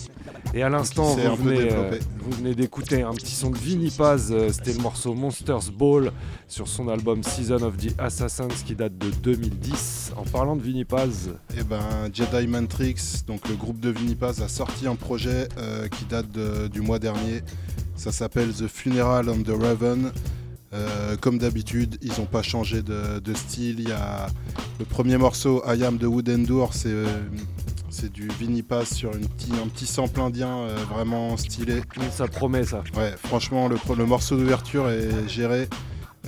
Et 0.53 0.63
à 0.63 0.69
l'instant, 0.69 1.15
vous, 1.35 1.49
euh, 1.49 1.99
vous 2.21 2.31
venez 2.37 2.55
d'écouter 2.55 3.01
un 3.03 3.13
petit 3.13 3.33
son 3.35 3.49
de 3.51 3.57
Vinny 3.57 3.91
Paz, 3.91 4.29
euh, 4.31 4.49
c'était 4.51 4.73
le 4.73 4.79
morceau 4.79 5.13
Monsters 5.13 5.71
Ball 5.77 6.11
sur 6.47 6.67
son 6.67 6.87
album 6.87 7.21
Season 7.23 7.61
of 7.61 7.77
the 7.77 7.93
Assassins 7.99 8.47
qui 8.65 8.73
date 8.73 8.97
de 8.97 9.09
2010. 9.11 10.13
En 10.15 10.23
parlant 10.23 10.55
de 10.55 10.61
Vinny 10.63 10.85
Paz, 10.85 11.29
Et 11.57 11.63
ben 11.63 11.79
Jedi 12.13 12.47
Matrix, 12.47 13.23
donc 13.27 13.47
le 13.49 13.55
groupe 13.55 13.79
de 13.79 13.89
Vinipaz, 13.89 14.41
a 14.41 14.47
sorti 14.47 14.87
un 14.87 14.95
projet 14.95 15.47
euh, 15.57 15.87
qui 15.87 16.05
date 16.05 16.31
de- 16.31 16.67
du 16.67 16.81
mois 16.81 16.99
dernier. 16.99 17.41
Ça 17.95 18.11
s'appelle 18.11 18.53
The 18.53 18.67
Funeral 18.67 19.29
on 19.29 19.43
the 19.43 19.49
Raven. 19.61 20.11
Euh, 20.71 21.17
comme 21.17 21.39
d'habitude, 21.39 21.97
ils 22.01 22.11
n'ont 22.19 22.27
pas 22.27 22.43
changé 22.43 22.81
de, 22.81 23.19
de 23.19 23.33
style. 23.33 23.79
Il 23.79 23.89
y 23.89 23.91
a 23.91 24.27
le 24.79 24.85
premier 24.85 25.17
morceau, 25.17 25.63
I 25.65 25.83
Am 25.83 25.97
the 25.97 26.03
Wood 26.03 26.29
Endure, 26.29 26.73
c'est 26.73 26.89
euh, 26.89 27.07
c'est 27.89 28.11
du 28.11 28.27
Vinipaz 28.39 28.85
sur 28.85 29.13
une 29.15 29.27
petit, 29.27 29.51
un 29.61 29.67
petit 29.67 29.85
sample 29.85 30.21
indien 30.21 30.59
euh, 30.59 30.75
vraiment 30.89 31.35
stylé. 31.37 31.81
ça 32.11 32.27
promet 32.27 32.63
ça. 32.63 32.83
Ouais, 32.95 33.13
franchement, 33.25 33.67
le, 33.67 34.05
morceau 34.05 34.37
d'ouverture 34.37 34.89
est 34.89 35.27
géré. 35.27 35.67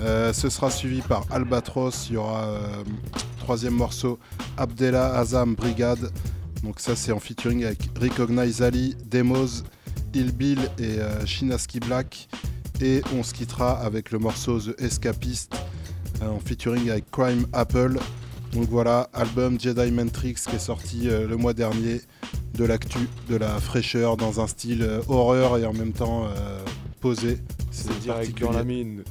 Euh, 0.00 0.32
ce 0.32 0.50
sera 0.50 0.70
suivi 0.70 1.00
par 1.02 1.24
Albatros. 1.30 2.08
Il 2.08 2.14
y 2.14 2.16
aura 2.16 2.44
euh, 2.44 2.84
troisième 3.38 3.74
morceau, 3.74 4.18
Abdella 4.56 5.14
Azam 5.14 5.54
Brigade. 5.54 6.12
Donc 6.62 6.78
ça 6.78 6.94
c'est 6.94 7.10
en 7.10 7.18
featuring 7.18 7.64
avec 7.64 7.90
Recognize 8.00 8.62
Ali, 8.62 8.96
Demos, 9.10 9.62
Il 10.14 10.32
Bill 10.32 10.60
et 10.78 10.98
Shinaski 11.26 11.80
Black. 11.80 12.28
Et 12.82 13.00
on 13.16 13.22
se 13.22 13.32
quittera 13.32 13.78
avec 13.78 14.10
le 14.10 14.18
morceau 14.18 14.58
The 14.58 14.80
Escapist 14.80 15.54
euh, 16.20 16.28
en 16.28 16.40
featuring 16.40 16.90
avec 16.90 17.08
Crime 17.12 17.46
Apple. 17.52 17.96
Donc 18.52 18.68
voilà, 18.68 19.08
album 19.14 19.58
Jedi 19.58 19.92
Matrix 19.92 20.34
qui 20.34 20.56
est 20.56 20.58
sorti 20.58 21.08
euh, 21.08 21.28
le 21.28 21.36
mois 21.36 21.54
dernier. 21.54 22.00
De 22.54 22.64
l'actu, 22.64 23.08
de 23.30 23.36
la 23.36 23.58
fraîcheur 23.60 24.16
dans 24.16 24.40
un 24.40 24.46
style 24.46 24.82
euh, 24.82 25.00
horreur 25.08 25.56
et 25.58 25.64
en 25.64 25.72
même 25.72 25.92
temps 25.92 26.24
euh, 26.24 26.58
posé. 27.00 27.38
C'est 27.70 27.98
direct 28.00 28.38
dans 28.40 28.50
la 28.50 28.64
mine. 28.64 29.04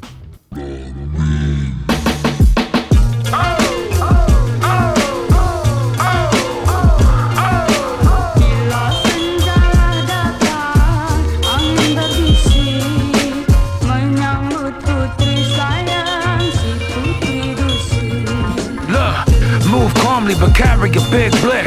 Calmly 20.22 20.36
but 20.40 20.56
carry 20.56 20.90
a 20.90 21.02
big 21.10 21.32
blick. 21.42 21.66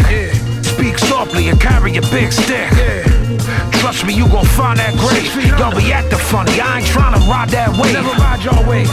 Speak 0.65 0.99
softly 0.99 1.49
and 1.49 1.61
carry 1.61 1.97
a 1.97 2.03
big 2.03 2.33
stick. 2.33 2.71
Trust 3.81 4.07
me, 4.07 4.15
you 4.15 4.29
gon' 4.29 4.45
find 4.45 4.79
that 4.79 4.95
great. 4.97 5.27
Y'all 5.59 5.75
be 5.75 5.93
acting 5.93 6.19
funny, 6.19 6.61
I 6.61 6.79
ain't 6.79 6.87
tryna 6.87 7.27
ride 7.29 7.51
that 7.51 7.71
wave. 7.77 7.95
Never 7.95 8.15
ride 8.23 8.45
your 8.45 8.61
way. 8.69 8.85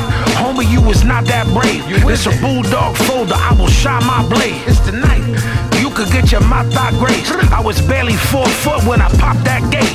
Homie, 0.42 0.70
you 0.72 0.82
was 0.82 1.04
not 1.04 1.26
that 1.26 1.46
brave. 1.54 1.84
It's 2.10 2.26
a 2.26 2.34
bulldog 2.42 2.96
folder, 2.98 3.36
I 3.36 3.54
will 3.54 3.68
shine 3.68 4.06
my 4.06 4.28
blade. 4.28 4.62
It's 4.66 4.80
the 4.80 4.94
night. 4.94 5.71
Could 5.96 6.12
get 6.12 6.32
your 6.32 6.42
mouth 6.42 6.74
out 6.78 6.94
grazed. 6.94 7.32
I 7.52 7.60
was 7.60 7.82
barely 7.82 8.16
four 8.16 8.48
foot 8.48 8.84
when 8.86 9.02
I 9.02 9.10
popped 9.20 9.44
that 9.44 9.62
gauge. 9.72 9.92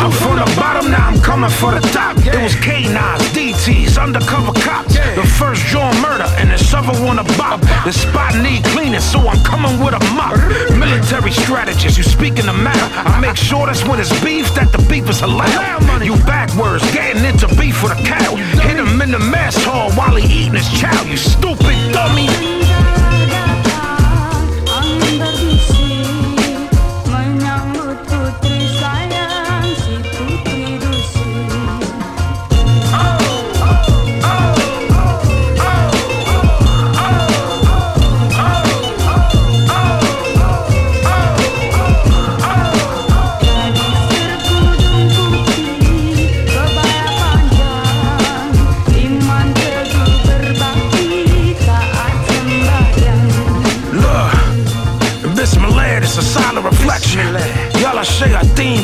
I'm 0.00 0.10
from 0.10 0.40
the 0.40 0.48
bottom, 0.56 0.90
now 0.90 1.08
I'm 1.08 1.20
coming 1.20 1.50
for 1.50 1.72
the 1.72 1.80
top. 1.92 2.16
It 2.24 2.40
was 2.40 2.54
K9s, 2.56 3.20
DTs, 3.36 4.00
undercover 4.00 4.52
cops. 4.60 4.94
The 5.14 5.26
first 5.36 5.60
joint 5.66 6.00
murder 6.00 6.24
and 6.40 6.48
the 6.48 6.56
other 6.72 6.96
one 7.04 7.18
a 7.18 7.24
bop. 7.36 7.60
The 7.84 7.92
spot 7.92 8.34
need 8.40 8.64
cleaning, 8.72 9.00
so 9.00 9.20
I'm 9.28 9.44
coming 9.44 9.78
with 9.78 9.92
a 9.92 10.00
mop. 10.16 10.40
Military 10.72 11.32
strategist, 11.32 11.98
you 11.98 12.02
speaking 12.02 12.46
the 12.46 12.54
matter. 12.54 12.88
I 12.96 13.20
make 13.20 13.36
sure 13.36 13.66
that's 13.66 13.84
when 13.84 14.00
it's 14.00 14.08
beef 14.24 14.54
that 14.54 14.72
the 14.72 14.80
beef 14.88 15.08
is 15.10 15.20
allowed. 15.20 16.02
You 16.02 16.16
backwards, 16.24 16.82
getting 16.92 17.24
into 17.24 17.46
beef 17.60 17.82
with 17.82 17.92
a 17.92 18.00
cow. 18.02 18.36
Hit 18.64 18.80
him 18.80 19.02
in 19.02 19.10
the 19.10 19.18
mess 19.18 19.62
hall 19.64 19.92
while 19.92 20.16
he 20.16 20.24
eating 20.46 20.54
his 20.54 20.68
chow. 20.80 21.04
You 21.04 21.18
stupid 21.18 21.76
dummy. 21.92 22.99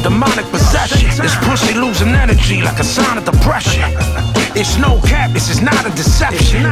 Demonic 0.07 0.47
possession. 0.55 1.11
This 1.19 1.35
pussy 1.42 1.75
losing 1.75 2.14
energy 2.14 2.62
like 2.62 2.79
a 2.79 2.85
sign 2.85 3.19
of 3.19 3.25
depression. 3.25 3.83
It's 4.55 4.79
no 4.79 5.01
cap, 5.03 5.33
this 5.33 5.51
is 5.51 5.61
not 5.61 5.83
a 5.85 5.90
deception. 5.99 6.62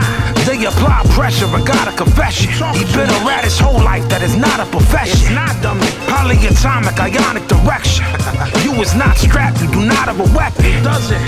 They 0.47 0.65
apply 0.65 1.03
pressure, 1.19 1.47
I 1.47 1.61
got 1.65 1.89
a 1.89 1.95
confession. 1.97 2.53
He 2.79 2.85
been 2.95 3.11
a 3.11 3.21
rat 3.27 3.43
his 3.43 3.59
whole 3.59 3.83
life, 3.83 4.09
that 4.09 4.23
is 4.23 4.37
not 4.37 4.61
a 4.61 4.67
profession. 4.71 5.35
Polyatomic, 6.07 6.95
ionic 6.95 7.47
direction. 7.51 8.07
You 8.63 8.73
is 8.81 8.95
not 8.95 9.17
strapped, 9.19 9.61
you 9.61 9.69
do 9.69 9.83
not 9.83 10.07
have 10.07 10.21
a 10.21 10.31
weapon. 10.31 10.71
Does 10.87 11.11
it? 11.11 11.23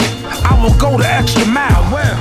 I 0.47 0.55
will 0.63 0.79
go 0.79 0.97
the 0.97 1.09
extra 1.11 1.45
mile. 1.47 1.83
Well. 1.91 2.19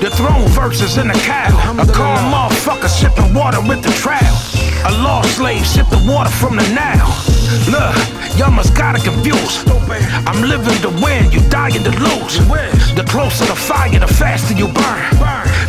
The 0.00 0.10
throne 0.10 0.48
versus 0.56 0.96
in 0.96 1.08
the 1.08 1.18
cattle. 1.20 1.60
A 1.78 1.86
calm 1.92 2.32
motherfucker 2.32 2.88
sipping 2.88 3.34
water 3.34 3.60
with 3.60 3.82
the 3.84 3.92
trowel. 3.92 4.36
A 4.88 4.90
lost 5.04 5.36
slave 5.36 5.66
sipping 5.66 6.06
water 6.08 6.30
from 6.30 6.56
the 6.56 6.66
Nile. 6.72 7.31
Look, 7.68 7.94
y'all 8.38 8.50
must 8.50 8.74
gotta 8.74 8.98
confuse. 8.98 9.64
I'm 10.26 10.42
living 10.42 10.80
to 10.82 10.90
win, 11.02 11.30
you 11.32 11.40
dying 11.48 11.84
to 11.84 11.90
lose. 11.90 12.38
The 12.94 13.04
closer 13.06 13.44
the 13.44 13.54
fire, 13.54 13.98
the 13.98 14.06
faster 14.06 14.54
you 14.54 14.66
burn. 14.66 15.10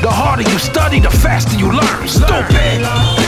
The 0.02 0.12
harder 0.12 0.44
you 0.44 0.60
study, 0.60 1.00
the 1.00 1.12
faster 1.12 1.58
you 1.58 1.72
learn. 1.72 2.08
Stupid. 2.08 3.23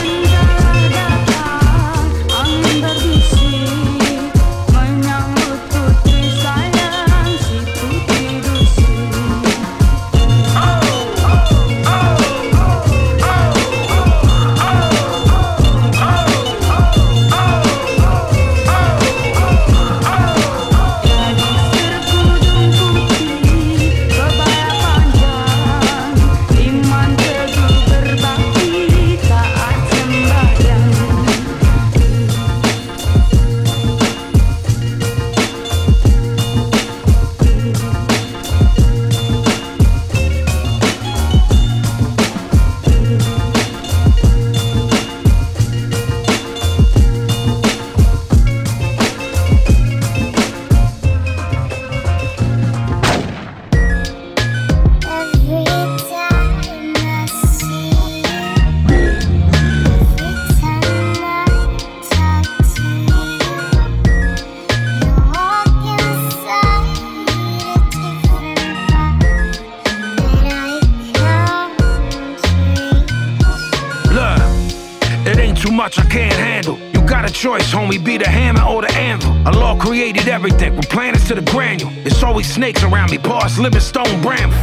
Homie, 77.76 78.02
be 78.02 78.16
the 78.16 78.28
hammer 78.28 78.62
or 78.62 78.80
the 78.80 78.92
anvil. 78.94 79.32
Allah 79.46 79.78
created 79.78 80.28
everything 80.28 80.72
from 80.74 80.84
planets 80.84 81.28
to 81.28 81.34
the 81.34 81.42
granule. 81.42 81.90
It's 82.06 82.22
always 82.22 82.48
snakes 82.50 82.82
around 82.82 83.10
me, 83.10 83.18
boss, 83.18 83.58
living 83.58 83.80
stone 83.80 84.22
bramble. 84.22 84.56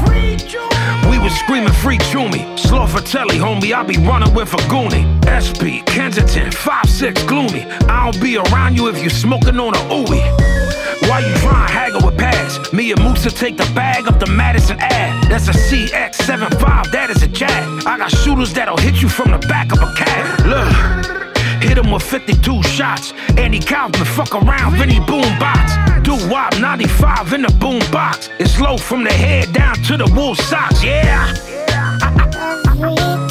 We 1.10 1.20
was 1.20 1.34
screaming 1.42 1.74
free 1.74 2.00
Chumi. 2.00 2.58
Slow 2.58 2.88
for 2.88 3.02
telly, 3.02 3.38
homie, 3.38 3.72
I 3.72 3.84
be 3.84 3.98
running 3.98 4.34
with 4.34 4.54
a 4.54 4.62
goonie. 4.74 5.06
SP, 5.30 5.86
Kensington, 5.86 6.50
5'6 6.50 7.28
gloomy. 7.28 7.64
I 7.88 8.12
don't 8.12 8.20
be 8.22 8.38
around 8.38 8.78
you 8.78 8.88
if 8.88 9.04
you 9.04 9.10
smoking 9.10 9.60
on 9.60 9.76
a 9.76 9.84
ooey. 9.94 10.24
Why 11.08 11.20
you 11.20 11.36
trying 11.36 11.70
haggle 11.70 12.06
with 12.06 12.18
pads? 12.18 12.74
Me 12.74 12.92
and 12.92 13.02
Musa 13.04 13.30
take 13.30 13.58
the 13.58 13.70
bag 13.76 14.08
up 14.08 14.20
the 14.20 14.28
Madison 14.28 14.80
Ave. 14.82 15.28
That's 15.30 15.48
a 15.50 15.52
CX75, 15.52 16.92
that 16.92 17.12
is 17.12 17.22
a 17.22 17.28
jag. 17.28 17.86
I 17.86 17.98
got 17.98 18.10
shooters 18.10 18.54
that'll 18.54 18.78
hit 18.78 19.02
you 19.02 19.10
from 19.10 19.32
the 19.32 19.40
back 19.48 19.72
of 19.72 19.80
a 19.82 19.94
cab. 19.94 20.48
Look. 20.48 21.23
Hit 21.64 21.78
him 21.78 21.92
with 21.92 22.04
52 22.04 22.62
shots. 22.64 23.14
Andy 23.38 23.60
Kaufman, 23.60 24.06
fuck 24.06 24.36
around, 24.36 24.76
Vinny 24.76 25.00
Boom 25.00 25.40
Box. 25.40 25.72
Do 26.04 26.14
Wop 26.30 26.60
95 26.60 27.34
in 27.34 27.44
the 27.44 27.52
boom 27.54 27.80
box. 27.90 28.30
It's 28.38 28.60
low 28.60 28.78
from 28.78 29.06
the 29.06 29.14
head 29.14 29.54
down 29.54 29.76
to 29.88 29.96
the 29.96 30.12
wool 30.14 30.36
socks, 30.36 30.84
yeah. 30.84 31.34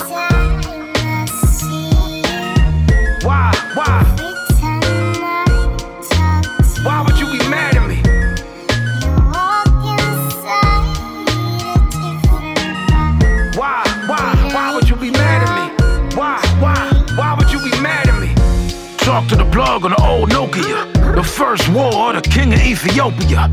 to 19.33 19.39
the 19.39 19.51
plug 19.51 19.85
on 19.85 19.91
the 19.93 20.03
old 20.05 20.31
Nokia. 20.31 21.02
The 21.23 21.29
first 21.29 21.69
war 21.69 22.13
the 22.13 22.21
king 22.21 22.53
of 22.53 22.59
Ethiopia. 22.59 23.49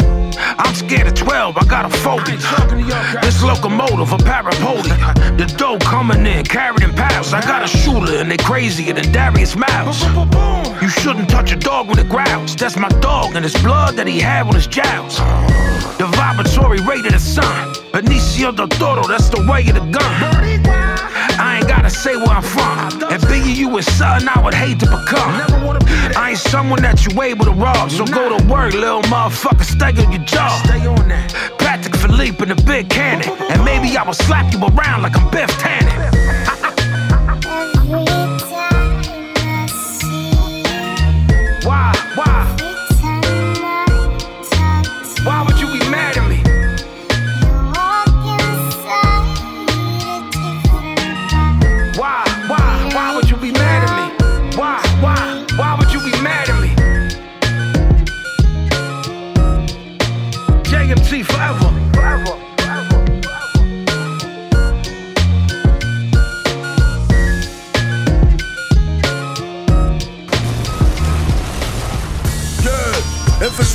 I'm 0.57 0.73
scared 0.73 1.05
of 1.05 1.13
12, 1.13 1.55
I 1.55 1.65
got 1.65 1.85
a 1.85 1.89
phobia. 1.99 2.39
This 3.21 3.43
locomotive, 3.43 4.11
a 4.11 4.17
parapolia. 4.17 5.37
The 5.37 5.45
dough 5.55 5.77
coming 5.77 6.25
in, 6.25 6.45
carried 6.45 6.81
in 6.81 6.91
piles. 6.95 7.31
I 7.31 7.41
got 7.41 7.61
a 7.61 7.67
shooter 7.67 8.15
and 8.15 8.31
they 8.31 8.37
crazier 8.37 8.93
than 8.93 9.11
Darius 9.11 9.55
Miles. 9.55 10.01
You 10.81 10.89
shouldn't 10.89 11.29
touch 11.29 11.51
a 11.51 11.57
dog 11.57 11.89
when 11.89 11.99
it 11.99 12.09
growls. 12.09 12.55
That's 12.55 12.75
my 12.75 12.89
dog 13.01 13.35
and 13.35 13.45
it's 13.45 13.61
blood 13.61 13.97
that 13.97 14.07
he 14.07 14.19
had 14.19 14.47
on 14.47 14.55
his 14.55 14.65
jowls. 14.65 15.17
The 15.99 16.07
vibratory 16.17 16.79
rate 16.79 17.05
of 17.05 17.11
the 17.11 17.19
sun. 17.19 17.75
Benicio 17.93 18.51
del 18.55 18.67
Toro, 18.67 19.05
that's 19.07 19.29
the 19.29 19.45
way 19.47 19.61
of 19.69 19.75
the 19.75 19.85
gun. 19.95 20.79
I 21.39 21.57
ain't 21.57 21.67
gotta 21.67 21.89
say 21.89 22.15
where 22.15 22.29
I'm 22.29 22.41
from. 22.41 23.03
And 23.11 23.21
Biggie, 23.23 23.55
you 23.55 23.69
was 23.69 23.85
something 23.85 24.27
I 24.27 24.41
would 24.43 24.53
hate 24.53 24.79
to 24.79 24.85
become. 24.85 25.59
I 26.15 26.31
ain't 26.31 26.39
someone 26.39 26.81
that 26.81 27.05
you 27.05 27.21
able 27.21 27.45
to 27.45 27.51
rob. 27.59 27.91
So 27.91 28.05
go 28.05 28.37
to 28.37 28.43
work, 28.45 28.73
little 28.73 29.01
motherfucker, 29.03 29.63
stay 29.63 30.03
on 30.03 30.11
your 30.11 30.23
job. 30.23 30.65
Stay 30.65 30.85
on 30.87 31.07
that. 31.09 31.33
Patrick 31.59 31.95
Philippe 31.95 32.41
in 32.41 32.49
the 32.49 32.61
big 32.63 32.89
cannon. 32.89 33.29
And 33.51 33.63
maybe 33.63 33.95
I 33.97 34.03
will 34.03 34.13
slap 34.13 34.51
you 34.53 34.59
around 34.59 35.01
like 35.01 35.15
I'm 35.15 35.29
Biff 35.29 35.49
Tannen. 35.59 36.18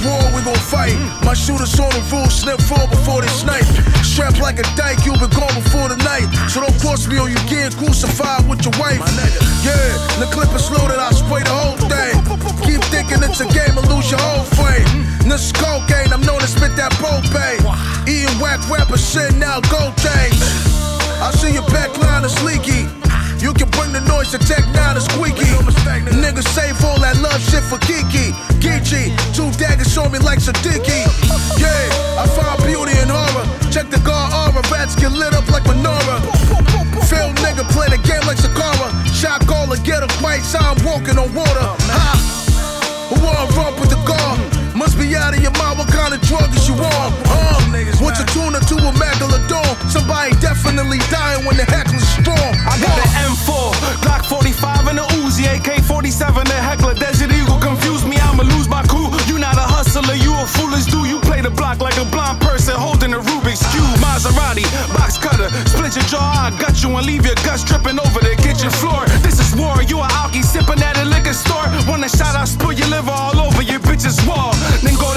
War, 0.05 0.21
we 0.37 0.41
gon' 0.45 0.61
fight. 0.69 0.95
My 1.25 1.35
shooters 1.35 1.75
on 1.81 1.91
the 1.91 2.05
roof, 2.13 2.31
snip 2.31 2.61
four 2.61 2.85
before 2.89 3.25
they 3.25 3.33
snipe. 3.33 3.67
Strapped 4.05 4.39
like 4.39 4.61
a 4.61 4.67
dyke, 4.77 5.03
you 5.05 5.13
been 5.17 5.33
gone 5.33 5.55
before 5.57 5.89
the 5.89 5.99
night. 6.05 6.29
So 6.53 6.61
don't 6.61 6.77
cross 6.79 7.09
me 7.09 7.19
or 7.19 7.29
you 7.29 7.41
get 7.49 7.75
crucified 7.75 8.47
with 8.49 8.63
your 8.63 8.77
wife. 8.79 9.03
Yeah, 9.65 9.91
the 10.21 10.29
clip 10.31 10.53
is 10.55 10.71
loaded, 10.71 11.01
I 11.01 11.11
spray 11.11 11.43
the 11.43 11.57
whole 11.57 11.81
thing. 11.89 12.15
Keep 12.63 12.81
thinking 12.93 13.21
it's 13.25 13.41
a 13.41 13.49
game 13.51 13.75
and 13.75 13.87
lose 13.89 14.11
your 14.11 14.21
whole 14.21 14.47
frame. 14.55 14.87
This 15.27 15.51
is 15.51 15.53
cocaine, 15.53 16.13
I'm 16.13 16.23
known 16.23 16.41
to 16.41 16.47
spit 16.47 16.77
that 16.77 16.93
propane. 17.01 17.65
Eating 18.07 18.39
whack 18.39 18.61
rapper 18.69 18.99
shit, 18.99 19.35
now 19.37 19.61
gold 19.73 19.97
things. 19.97 20.39
I 21.21 21.33
see 21.33 21.53
your 21.55 21.67
back 21.73 21.97
line 21.99 22.25
is 22.25 22.37
leaky. 22.45 23.04
You 23.39 23.53
can 23.53 23.69
bring 23.71 23.93
the 23.93 24.01
noise 24.01 24.31
to 24.33 24.39
tech 24.39 24.65
now 24.73 24.95
to 24.95 25.01
squeaky. 25.01 25.49
Niggas 26.23 26.49
save 26.55 26.79
all 26.85 26.99
that 27.01 27.17
love 27.21 27.41
shit 27.41 27.65
for 27.65 27.79
Kiki. 27.79 28.33
Geechee, 28.63 29.13
two 29.35 29.51
daggers 29.59 29.93
show 29.93 30.09
me 30.09 30.19
like 30.19 30.39
Sadiki. 30.39 31.05
Yeah, 31.61 32.21
I 32.21 32.27
find 32.35 32.59
beauty 32.65 32.97
in 32.99 33.09
horror. 33.09 33.45
Check 33.71 33.91
the 33.91 34.01
guard 34.01 34.33
aura, 34.33 34.63
rats 34.71 34.97
get 34.97 35.13
lit 35.13 35.35
up 35.35 35.49
like 35.51 35.65
menorah. 35.65 36.21
Phil 37.09 37.31
nigga 37.45 37.69
play 37.75 37.89
the 37.89 38.01
game 38.07 38.25
like 38.27 38.39
Sakara. 38.39 38.89
Shot 39.13 39.47
caller, 39.47 39.77
get 39.85 40.03
a 40.03 40.09
fight, 40.23 40.43
I'm 40.59 40.79
walking 40.85 41.19
on 41.19 41.33
water. 41.35 41.69
Ha! 41.93 42.35
Who 43.11 43.21
wanna 43.21 43.51
run 43.53 43.75
out 45.17 45.35
of 45.35 45.41
your 45.43 45.55
mind, 45.59 45.79
what 45.79 45.89
kind 45.89 46.15
of 46.15 46.21
drug 46.23 46.49
is 46.55 46.69
you 46.69 46.75
on? 46.75 47.09
Uh, 47.29 47.61
what's 48.01 48.21
a 48.21 48.27
tuna 48.33 48.61
to 48.61 48.77
a 48.79 48.93
megalodon? 48.97 49.69
Somebody 49.91 50.33
definitely 50.41 50.99
dying 51.11 51.45
when 51.45 51.57
the 51.57 51.65
heckler's 51.65 52.07
strong. 52.07 52.51
I 52.65 52.79
got 52.81 52.97
an 52.97 53.11
M4, 53.35 53.75
Glock 54.01 54.25
45 54.27 54.89
and 54.89 54.99
a 54.99 55.07
Uzi, 55.21 55.45
AK 55.45 55.85
47, 55.85 56.47
a 56.47 56.59
heckler, 56.63 56.95
Desert 56.95 57.33
Eagle. 57.33 57.59
Confuse 57.61 58.05
me, 58.05 58.17
I'ma 58.17 58.45
lose 58.45 58.69
my 58.69 58.83
cool. 58.89 59.13
You 59.29 59.39
not 59.39 59.57
a 59.57 59.67
hustler, 59.67 60.15
you 60.15 60.33
a 60.33 60.47
foolish 60.47 60.87
dude. 60.87 61.09
You 61.09 61.21
play 61.21 61.41
the 61.43 61.51
block 61.51 61.81
like 61.81 61.97
a 61.99 62.07
blind 62.07 62.41
person 62.41 62.75
holding 62.75 63.13
a 63.13 63.21
Rubik's 63.21 63.65
Cube. 63.73 63.99
Maserati, 64.01 64.65
box 64.97 65.19
cutter, 65.19 65.51
split 65.69 65.95
your 65.97 66.07
jaw, 66.09 66.49
I 66.49 66.51
gut 66.57 66.83
you 66.83 66.91
and 66.97 67.07
leave 67.07 67.27
your 67.27 67.37
guts 67.45 67.65
dripping 67.65 67.99
over 67.99 68.21
the 68.21 68.35
kitchen 68.41 68.71
floor. 68.71 69.05
This 69.21 69.39
is 69.39 69.53
war, 69.59 69.83
you 69.83 70.01
a 70.01 70.09
alky 70.23 70.43
sipping 70.43 70.81
at 70.83 70.97
a 70.97 71.05
liquor 71.05 71.35
store. 71.35 71.67
One 71.91 72.03
shot, 72.09 72.37
I 72.37 72.45
spill 72.45 72.73
your 72.73 72.89
liver 72.89 73.11
all 73.11 73.39
over 73.41 73.63
your 73.63 73.81
bitch's 73.81 74.17
wall. 74.27 74.54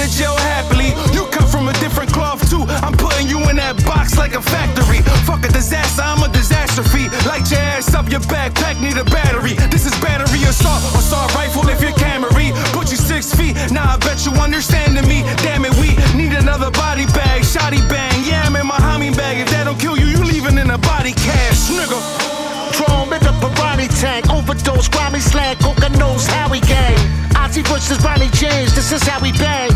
Jail 0.08 0.36
happily. 0.56 0.96
You 1.12 1.28
come 1.36 1.48
from 1.48 1.68
a 1.68 1.74
different 1.84 2.12
cloth 2.14 2.40
too. 2.50 2.64
I'm 2.86 2.96
putting 2.96 3.28
you 3.28 3.44
in 3.50 3.58
that 3.58 3.76
box 3.84 4.18
like 4.18 4.34
a 4.34 4.42
factory. 4.42 5.04
Fuck 5.28 5.44
a 5.44 5.52
disaster, 5.52 6.02
I'm 6.02 6.24
a 6.24 6.30
disaster 6.32 6.84
fee. 6.84 7.12
Light 7.28 7.50
your 7.52 7.60
ass 7.60 7.94
up, 7.94 8.10
your 8.10 8.22
backpack 8.32 8.80
need 8.80 8.98
a 8.98 9.04
battery. 9.04 9.54
This 9.68 9.86
is 9.86 9.94
battery 10.00 10.44
assault, 10.48 10.80
assault 10.96 11.36
rifle 11.36 11.68
if 11.68 11.82
you're 11.82 11.98
Camry. 12.00 12.56
Put 12.72 12.92
you 12.92 12.98
six 12.98 13.34
feet, 13.36 13.56
now 13.72 13.84
I 13.84 13.98
bet 13.98 14.24
you 14.26 14.32
understanding 14.40 15.08
me. 15.08 15.28
Damn 15.44 15.66
it, 15.66 15.76
we 15.76 16.00
need 16.16 16.32
another 16.32 16.72
body 16.72 17.06
bag, 17.12 17.44
shoddy 17.44 17.84
bang. 17.92 18.24
Yeah, 18.24 18.48
I'm 18.48 18.56
in 18.56 18.68
my 18.68 18.80
humming 18.80 19.14
bag. 19.14 19.40
If 19.44 19.50
that 19.52 19.66
don't 19.66 19.80
kill 19.80 19.98
you, 19.98 20.08
you 20.08 20.24
leaving 20.24 20.58
in 20.58 20.70
a 20.72 20.78
body 20.78 21.12
cast, 21.12 21.72
nigga. 21.72 22.00
Chrome 22.80 23.12
in 23.12 23.20
the 23.20 23.34
Pirani 23.44 23.90
tank, 24.00 24.30
overdose, 24.32 24.88
grimy 24.88 25.20
slang, 25.20 25.58
coca 25.58 25.90
nose, 26.00 26.28
Howie 26.28 26.62
gang. 26.62 26.96
Ozzy 27.58 27.68
versus 27.68 28.04
Ronnie 28.04 28.30
James, 28.34 28.76
this 28.76 28.92
is 28.92 29.02
how 29.04 29.22
we 29.22 29.32
bang. 29.32 29.67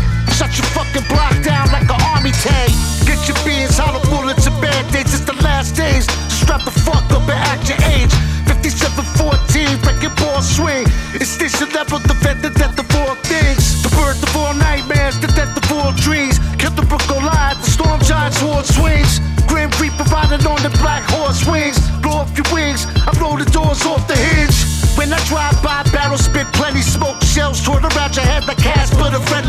Shut 0.52 0.64
your 0.64 0.84
fucking 0.84 1.08
block 1.08 1.32
down 1.42 1.72
like 1.72 1.88
an 1.88 1.96
army 2.12 2.30
tank. 2.44 2.68
Get 3.08 3.24
your 3.24 3.40
beans, 3.40 3.78
hollow 3.80 4.04
bullets 4.12 4.44
and 4.44 4.60
band-aids, 4.60 5.16
it's 5.16 5.24
the 5.24 5.32
last 5.40 5.72
days. 5.72 6.04
Strap 6.28 6.68
the 6.68 6.70
fuck 6.70 7.08
up 7.08 7.24
and 7.24 7.40
act 7.48 7.72
your 7.72 7.80
age. 7.88 8.12
5714, 8.44 9.80
breaking 9.80 10.12
ball 10.20 10.44
swing. 10.44 10.84
It's 11.16 11.40
this 11.40 11.56
your 11.56 11.72
level, 11.72 12.04
defend 12.04 12.44
the 12.44 12.52
death 12.52 12.76
of 12.76 12.84
all 13.00 13.16
things. 13.24 13.80
The 13.80 13.88
birth 13.96 14.20
of 14.20 14.36
all 14.36 14.52
nightmares, 14.52 15.16
the 15.24 15.32
death 15.32 15.56
of 15.56 15.64
all 15.72 15.96
dreams. 15.96 16.36
Kill 16.60 16.76
the 16.76 16.84
brook 16.84 17.00
Goliath, 17.08 17.56
the 17.64 17.70
storm 17.72 18.00
giant 18.04 18.36
sword 18.36 18.68
swings. 18.68 19.24
Grim 19.48 19.72
Reaper 19.80 20.04
riding 20.12 20.44
on 20.44 20.60
the 20.60 20.72
black 20.84 21.00
horse 21.08 21.48
wings. 21.48 21.80
Blow 22.04 22.28
off 22.28 22.36
your 22.36 22.48
wings, 22.52 22.84
I 23.08 23.16
blow 23.16 23.40
the 23.40 23.48
doors 23.48 23.80
off 23.88 24.04
the 24.04 24.20
hinge. 24.20 24.68
When 25.00 25.08
I 25.16 25.20
drive 25.32 25.56
by, 25.64 25.80
barrel 25.96 26.20
spit 26.20 26.44
plenty 26.52 26.84
smoke. 26.84 27.16
Shells 27.24 27.64
twirl 27.64 27.80
around 27.80 28.12
your 28.20 28.28
head 28.28 28.44
like 28.44 28.60
Casper, 28.60 29.08
the 29.08 29.16
ghost 29.32 29.41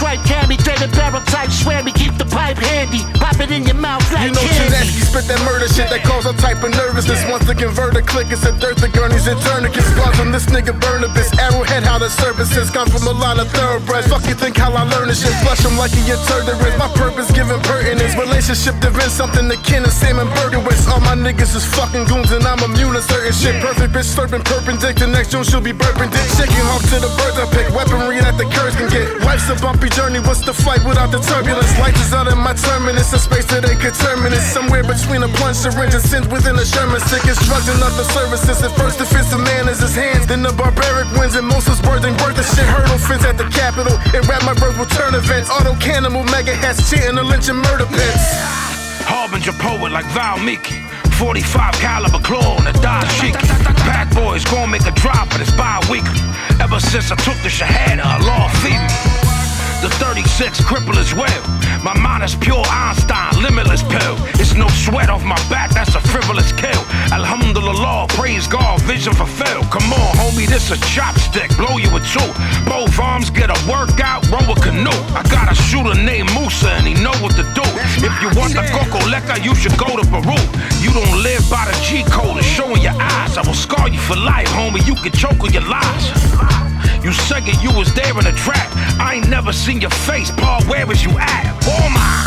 stripe, 0.00 0.24
carry, 0.24 0.56
thread 0.56 0.80
barrel 0.92 1.20
type, 1.26 1.50
swammy, 1.50 1.94
keep 1.94 2.16
the 2.16 2.24
pipe 2.24 2.56
handy. 2.56 3.19
You 4.20 4.36
know. 4.36 4.44
Tedeschi 4.44 5.00
spit 5.00 5.24
that 5.32 5.40
murder 5.48 5.64
shit 5.64 5.88
that 5.88 6.04
cause 6.04 6.28
a 6.28 6.36
type 6.36 6.60
of 6.60 6.76
nervousness. 6.76 7.24
Once 7.32 7.48
the 7.48 7.56
converter 7.56 8.04
click, 8.04 8.28
it's 8.28 8.44
a 8.44 8.52
dirt, 8.60 8.76
the 8.76 8.92
gurneys 8.92 9.24
and 9.24 9.40
tourniquets. 9.40 9.88
Bloods 9.96 10.20
from 10.20 10.28
this 10.28 10.44
nigga 10.52 10.76
Burnabas. 10.76 11.32
Arrowhead, 11.40 11.88
how 11.88 11.96
the 11.96 12.12
services 12.12 12.68
come 12.68 12.84
from 12.92 13.08
a 13.08 13.16
line 13.16 13.40
of 13.40 13.48
thoroughbreds. 13.56 14.12
Fuck 14.12 14.28
you 14.28 14.36
think 14.36 14.60
how 14.60 14.76
I 14.76 14.84
learn 14.92 15.08
this 15.08 15.24
shit? 15.24 15.32
Flush 15.40 15.64
them 15.64 15.80
like 15.80 15.96
he 15.96 16.04
a 16.12 16.20
turd 16.28 16.44
My 16.76 16.92
purpose 17.00 17.32
giving 17.32 17.56
pertinence. 17.64 18.12
Relationship 18.12 18.76
divine, 18.84 19.08
something 19.08 19.48
akin 19.48 19.88
to 19.88 19.90
Sam 19.90 20.20
and 20.20 20.28
Bergowitz. 20.36 20.84
All 20.92 21.00
my 21.00 21.16
niggas 21.16 21.56
is 21.56 21.64
fucking 21.72 22.04
goons 22.04 22.28
and 22.28 22.44
I'm 22.44 22.60
immune 22.60 22.92
to 22.92 23.02
certain 23.02 23.32
shit. 23.32 23.56
Perfect 23.64 23.96
bitch 23.96 24.12
slurping 24.12 24.44
perpendicular. 24.44 25.08
Next 25.08 25.32
June 25.32 25.48
she'll 25.48 25.64
be 25.64 25.72
burping 25.72 26.12
dick. 26.12 26.28
Shaking 26.36 26.66
off 26.68 26.84
to 26.92 27.00
the 27.00 27.08
birds 27.16 27.40
I 27.40 27.48
pick. 27.56 27.72
Weaponry 27.72 28.20
that 28.20 28.36
the 28.36 28.44
curse 28.52 28.76
can 28.76 28.92
get. 28.92 29.24
Life's 29.24 29.48
a 29.48 29.56
bumpy 29.56 29.88
journey. 29.88 30.20
What's 30.20 30.44
the 30.44 30.52
flight 30.52 30.84
without 30.84 31.08
the 31.08 31.24
turbulence? 31.24 31.72
Life 31.80 31.96
is 31.96 32.12
out 32.12 32.28
in 32.28 32.36
my 32.36 32.52
terminus. 32.52 33.16
A 33.16 33.18
space 33.18 33.48
that 33.48 33.64
ain't. 34.10 34.40
Somewhere 34.40 34.82
between 34.82 35.22
a 35.22 35.28
plunge 35.38 35.56
syringe 35.56 35.94
and 35.94 36.02
sins 36.02 36.26
within 36.28 36.56
a 36.56 36.64
Sherman 36.64 37.00
sick. 37.00 37.22
It's 37.24 37.38
drugs 37.46 37.68
and 37.68 37.82
other 37.82 38.04
services. 38.04 38.62
At 38.62 38.72
first 38.76 38.98
defense 38.98 39.32
of 39.32 39.40
man 39.40 39.68
is 39.68 39.80
his 39.80 39.94
hands. 39.94 40.26
Then 40.26 40.42
the 40.42 40.52
barbaric 40.52 41.06
wins 41.18 41.34
and 41.34 41.46
most 41.46 41.68
is 41.68 41.80
birthing 41.80 42.16
birth. 42.18 42.36
The 42.36 42.42
shit 42.42 42.66
hurdle 42.66 42.98
fence 42.98 43.24
at 43.24 43.38
the 43.38 43.44
Capitol. 43.50 43.94
And 44.14 44.26
rap 44.28 44.42
my 44.44 44.54
birth 44.54 44.78
return 44.78 45.14
events. 45.14 45.50
Auto 45.50 45.74
cannibal 45.76 46.24
mega 46.24 46.54
hats 46.54 46.90
chanting 46.90 47.18
a 47.18 47.22
lynch 47.22 47.48
and 47.48 47.58
murder 47.58 47.86
pits. 47.86 48.26
Harbinger 49.06 49.52
poet 49.58 49.92
like 49.92 50.06
Valmiki. 50.06 50.82
45 51.20 51.74
caliber 51.74 52.18
claw 52.20 52.56
on 52.56 52.66
a 52.66 52.72
the 52.72 52.78
dashiki. 52.78 53.46
Pack 53.84 54.14
boys 54.14 54.44
gon' 54.44 54.70
make 54.70 54.86
a 54.86 54.92
drop, 54.92 55.28
but 55.30 55.40
it's 55.40 55.52
bi-weekly. 55.52 56.20
Ever 56.60 56.80
since 56.80 57.12
I 57.12 57.16
took 57.16 57.36
the 57.42 57.50
Shahada, 57.50 58.04
Allah 58.04 58.48
feed 58.62 58.80
me. 58.80 59.09
The 59.80 59.88
36 59.96 60.60
cripple 60.60 60.94
as 61.00 61.14
well. 61.14 61.42
My 61.82 61.96
mind 61.96 62.22
is 62.22 62.34
pure 62.34 62.62
Einstein, 62.68 63.32
limitless 63.40 63.82
pill. 63.82 64.16
It's 64.36 64.52
no 64.52 64.68
sweat 64.68 65.08
off 65.08 65.24
my 65.24 65.40
back, 65.48 65.70
that's 65.70 65.94
a 65.94 66.00
frivolous 66.00 66.52
kill. 66.52 66.84
Alhamdulillah, 67.08 68.08
praise 68.10 68.46
God, 68.46 68.82
vision 68.82 69.14
fulfilled. 69.14 69.64
Come 69.72 69.90
on, 69.90 70.12
homie, 70.20 70.46
this 70.46 70.70
a 70.70 70.76
chopstick, 70.84 71.56
blow 71.56 71.78
you 71.78 71.88
a 71.96 72.00
two. 72.12 72.28
Both 72.68 73.00
arms 73.00 73.30
get 73.30 73.48
a 73.48 73.56
workout, 73.64 74.28
row 74.28 74.44
a 74.52 74.56
canoe. 74.60 75.00
I 75.16 75.24
got 75.32 75.50
a 75.50 75.54
shooter 75.56 75.96
named 75.96 76.28
Musa 76.36 76.68
and 76.76 76.86
he 76.86 76.92
know 77.00 77.16
what 77.24 77.32
to 77.40 77.44
do. 77.56 77.64
If 78.04 78.12
you 78.20 78.28
want 78.36 78.52
the 78.52 78.68
coco 78.76 79.00
leca, 79.08 79.42
you 79.42 79.54
should 79.54 79.78
go 79.80 79.96
to 79.96 80.04
Peru. 80.12 80.36
You 80.84 80.92
don't 80.92 81.22
live 81.24 81.48
by 81.48 81.64
the 81.64 81.76
G 81.80 82.04
code, 82.12 82.36
it's 82.36 82.44
showing 82.44 82.82
your 82.82 83.00
eyes. 83.00 83.38
I 83.38 83.42
will 83.48 83.56
scar 83.56 83.88
you 83.88 83.98
for 83.98 84.16
life, 84.16 84.48
homie. 84.48 84.86
You 84.86 84.94
can 85.00 85.12
choke 85.12 85.40
on 85.40 85.54
your 85.54 85.64
lies. 85.64 86.69
You 87.02 87.12
said 87.12 87.48
it, 87.48 87.62
you 87.62 87.72
was 87.72 87.92
there 87.94 88.10
in 88.10 88.24
the 88.24 88.32
trap. 88.36 88.68
I 89.00 89.14
ain't 89.14 89.30
never 89.30 89.52
seen 89.52 89.80
your 89.80 89.90
face, 89.90 90.30
Paul. 90.30 90.62
Where 90.64 90.86
was 90.86 91.02
you 91.02 91.10
at? 91.18 91.46
Oh 91.64 91.88
my. 91.88 92.20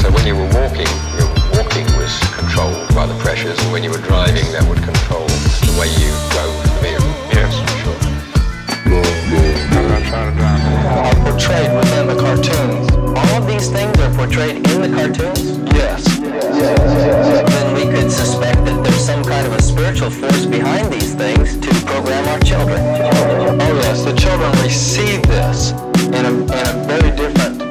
So 0.00 0.10
when 0.12 0.26
you 0.26 0.34
were 0.34 0.48
walking, 0.56 0.88
your 1.18 1.28
walking 1.52 1.84
was 2.00 2.18
controlled 2.32 2.88
by 2.94 3.06
the 3.06 3.18
pressures, 3.20 3.58
and 3.58 3.72
when 3.72 3.84
you 3.84 3.90
were 3.90 3.98
driving, 3.98 4.50
that 4.52 4.66
would 4.66 4.82
control 4.82 5.26
the 5.26 5.76
way 5.78 5.88
you 6.00 6.08
drove 6.32 6.56
the 6.64 6.72
vehicle. 6.80 7.12
Yes, 7.36 7.52
sure. 7.82 9.75
Are 10.12 11.14
portrayed 11.24 11.74
within 11.74 12.06
the 12.06 12.16
cartoons. 12.18 12.90
All 12.92 13.42
of 13.42 13.46
these 13.46 13.68
things 13.68 13.98
are 13.98 14.14
portrayed 14.14 14.56
in 14.56 14.82
the 14.82 14.88
cartoons? 14.88 15.58
Yes. 15.74 16.04
Then 16.18 17.74
we 17.74 17.92
could 17.92 18.10
suspect 18.10 18.64
that 18.66 18.84
there's 18.84 19.04
some 19.04 19.24
kind 19.24 19.46
of 19.46 19.54
a 19.54 19.62
spiritual 19.62 20.10
force 20.10 20.46
behind 20.46 20.92
these 20.92 21.14
things 21.14 21.56
to 21.58 21.68
program 21.86 22.28
our 22.28 22.38
children. 22.40 22.80
Oh 22.80 23.80
yes, 23.82 24.04
the 24.04 24.14
children 24.14 24.50
receive 24.62 25.22
this 25.24 25.72
in 25.72 26.24
a, 26.24 26.30
in 26.30 26.66
a 26.68 26.84
very 26.86 27.10
different 27.16 27.65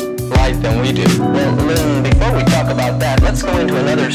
than 0.61 0.81
we 0.81 0.91
do. 0.91 1.03
Well, 1.19 1.55
then 1.55 2.03
before 2.03 2.35
we 2.35 2.43
talk 2.43 2.71
about 2.71 2.99
that, 2.99 3.21
let's 3.21 3.41
go 3.41 3.57
into 3.57 3.75
another 3.77 4.11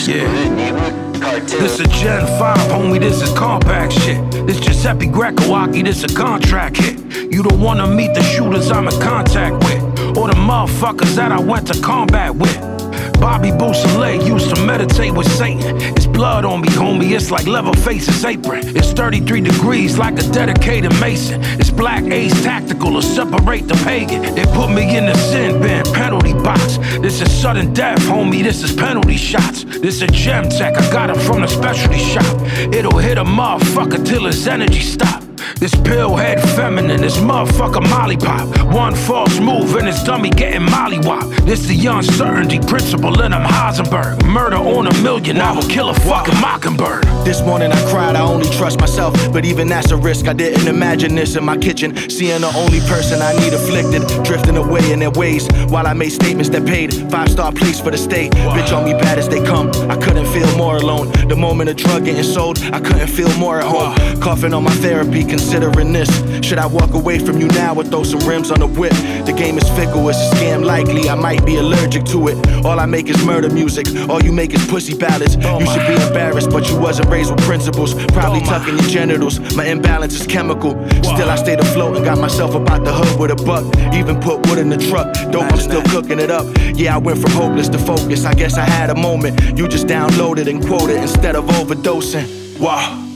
cartoon. 1.21 1.61
This 1.61 1.75
is 1.75 1.81
a 1.81 1.89
Gen 1.89 2.27
5, 2.39 2.57
homie, 2.71 3.01
this 3.01 3.23
is 3.23 3.33
compact 3.37 3.93
shit. 3.93 4.31
This 4.47 4.61
Giuseppe 4.61 5.07
Grecoaki, 5.07 5.85
this 5.85 6.05
a 6.05 6.09
contract 6.09 6.77
hit. 6.77 7.01
You 7.33 7.43
don't 7.43 7.61
wanna 7.61 7.87
meet 7.87 8.15
the 8.15 8.23
shooters 8.23 8.71
I'm 8.71 8.89
in 8.89 9.01
contact 9.01 9.65
with, 9.65 9.83
or 10.17 10.29
the 10.29 10.35
motherfuckers 10.35 11.15
that 11.17 11.33
I 11.33 11.41
went 11.41 11.67
to 11.69 11.81
combat 11.81 12.35
with. 12.35 12.80
Bobby 13.21 13.51
Beausoleil 13.51 14.27
used 14.27 14.55
to 14.55 14.65
meditate 14.65 15.13
with 15.13 15.31
Satan. 15.33 15.77
It's 15.97 16.07
blood 16.07 16.45
on 16.45 16.61
me, 16.63 16.69
homie. 16.69 17.13
It's 17.13 17.31
like 17.31 17.47
Leatherface's 17.47 18.25
apron. 18.25 18.77
It's 18.77 18.93
33 18.93 19.41
degrees 19.41 19.99
like 19.99 20.19
a 20.19 20.23
dedicated 20.33 20.93
mason. 21.01 21.41
It's 21.61 21.71
black 21.71 22.05
ace 22.05 22.43
tactical 22.43 23.01
to 23.01 23.03
separate 23.03 23.69
the 23.69 23.75
pagan. 23.85 24.35
They 24.35 24.45
put 24.47 24.71
me 24.71 24.97
in 24.97 25.07
the 25.07 25.17
sin 25.17 25.61
bin 25.61 25.85
penalty 25.93 26.33
box. 26.33 26.79
This 27.01 27.21
is 27.21 27.31
sudden 27.31 27.73
death, 27.73 28.01
homie. 28.01 28.43
This 28.43 28.63
is 28.63 28.73
penalty 28.73 29.17
shots. 29.17 29.65
This 29.65 30.03
is 30.03 30.11
gem 30.11 30.49
tech. 30.49 30.77
I 30.77 30.93
got 30.93 31.11
it 31.11 31.19
from 31.19 31.43
the 31.43 31.49
specialty 31.49 31.99
shop. 31.99 32.41
It'll 32.73 32.99
hit 32.99 33.19
a 33.19 33.25
motherfucker 33.25 34.05
till 34.05 34.25
his 34.25 34.47
energy 34.47 34.81
stop. 34.81 35.20
This 35.61 35.75
pill 35.75 36.17
head 36.17 36.41
feminine, 36.57 37.03
this 37.03 37.19
motherfucker 37.19 37.87
molly 37.91 38.17
pop. 38.17 38.49
One 38.73 38.95
false 38.95 39.39
move 39.39 39.75
and 39.75 39.87
this 39.87 40.03
dummy 40.03 40.31
getting 40.31 40.63
molly 40.63 40.99
wop. 41.01 41.29
This 41.45 41.67
the 41.67 41.87
uncertainty 41.87 42.59
principle 42.61 43.21
in 43.21 43.33
them 43.33 43.43
Heisenberg. 43.43 44.25
Murder 44.25 44.57
on 44.57 44.87
a 44.87 45.03
million, 45.03 45.37
I 45.39 45.53
will 45.53 45.69
kill 45.69 45.91
a 45.91 45.95
fucking 45.95 46.41
mockingbird. 46.41 47.05
This 47.27 47.43
morning 47.43 47.73
I 47.73 47.91
cried, 47.91 48.17
I 48.17 48.23
only 48.23 48.49
trust 48.57 48.81
myself. 48.81 49.15
But 49.35 49.45
even 49.45 49.69
that's 49.69 49.91
a 49.91 49.99
risk. 49.99 50.29
I 50.29 50.33
didn't 50.33 50.67
imagine 50.67 51.15
this 51.15 51.37
in 51.37 51.45
my 51.45 51.59
kitchen. 51.59 51.95
Seeing 52.09 52.41
the 52.41 52.53
only 52.57 52.81
person 52.89 53.21
I 53.21 53.35
need 53.41 53.53
afflicted, 53.53 54.25
drifting 54.25 54.57
away 54.57 54.91
in 54.91 54.99
their 54.99 55.11
ways. 55.11 55.47
While 55.69 55.87
I 55.87 55.93
made 55.93 56.13
statements 56.13 56.49
that 56.51 56.65
paid 56.65 56.95
five 57.11 57.29
star 57.29 57.53
place 57.53 57.79
for 57.79 57.91
the 57.91 57.99
state. 57.99 58.33
Bitch 58.33 58.75
on 58.75 58.87
me 58.87 58.95
bad 58.95 59.19
as 59.19 59.29
they 59.29 59.45
come. 59.45 59.69
I 59.91 59.97
couldn't 59.97 60.27
feel 60.33 60.51
more 60.57 60.77
alone. 60.77 61.13
The 61.29 61.37
moment 61.37 61.69
a 61.69 61.75
drug 61.75 62.07
getting 62.07 62.23
sold, 62.23 62.61
I 62.73 62.81
couldn't 62.81 63.09
feel 63.09 63.31
more 63.37 63.61
at 63.61 63.67
home. 63.67 63.95
Coughing 64.23 64.55
on 64.55 64.65
my 64.65 64.75
therapy, 64.77 65.23
considering 65.51 65.93
this. 65.93 66.09
Should 66.47 66.59
I 66.59 66.67
walk 66.67 66.95
away 66.95 67.19
from 67.19 67.41
you 67.41 67.49
now 67.49 67.75
or 67.75 67.83
throw 67.83 68.05
some 68.05 68.21
rims 68.21 68.53
on 68.53 68.61
the 68.61 68.69
whip? 68.69 68.93
The 69.27 69.35
game 69.37 69.59
is 69.59 69.69
fickle, 69.71 70.09
it's 70.09 70.19
a 70.19 70.37
scam 70.37 70.65
likely. 70.65 71.09
I 71.09 71.17
might 71.17 71.45
be 71.45 71.57
allergic 71.57 72.05
to 72.07 72.29
it. 72.29 72.65
All 72.65 72.79
I 72.79 72.87
make 72.87 73.09
is 73.09 73.25
murder 73.25 73.51
music. 73.51 73.87
All 74.09 74.23
you 74.23 74.33
make 74.33 74.55
is 74.55 74.65
pussy 74.67 74.97
ballads. 74.97 75.35
You 75.35 75.67
should 75.67 75.87
be 75.89 75.95
embarrassed, 76.07 76.51
but 76.51 76.69
you 76.71 76.79
wasn't 76.79 77.09
raised 77.09 77.33
with 77.33 77.45
principles. 77.45 77.95
Probably 78.13 78.43
tucking 78.43 78.79
your 78.79 78.89
genitals. 78.89 79.41
My 79.57 79.65
imbalance 79.65 80.15
is 80.21 80.25
chemical. 80.25 80.73
Still, 81.03 81.29
I 81.29 81.35
stayed 81.35 81.59
afloat 81.59 81.97
and 81.97 82.05
got 82.05 82.19
myself 82.19 82.55
about 82.55 82.85
the 82.85 82.93
hood 82.93 83.19
with 83.19 83.33
a 83.33 83.45
buck. 83.45 83.65
Even 83.93 84.21
put 84.21 84.47
wood 84.47 84.59
in 84.59 84.69
the 84.69 84.79
truck. 84.79 85.13
Dope, 85.33 85.53
I'm 85.53 85.59
still 85.59 85.83
cooking 85.83 86.21
it 86.21 86.31
up. 86.31 86.47
Yeah, 86.77 86.95
I 86.95 86.99
went 86.99 87.19
from 87.19 87.33
hopeless 87.33 87.69
to 87.71 87.79
focus. 87.79 88.25
I 88.25 88.35
guess 88.35 88.57
I 88.57 88.65
had 88.65 88.91
a 88.91 88.95
moment. 88.95 89.59
You 89.59 89.67
just 89.67 89.89
downloaded 89.89 90.49
and 90.49 90.65
quoted 90.65 90.99
instead 90.99 91.35
of 91.35 91.47
overdosing. 91.47 92.61
Wow. 92.61 93.10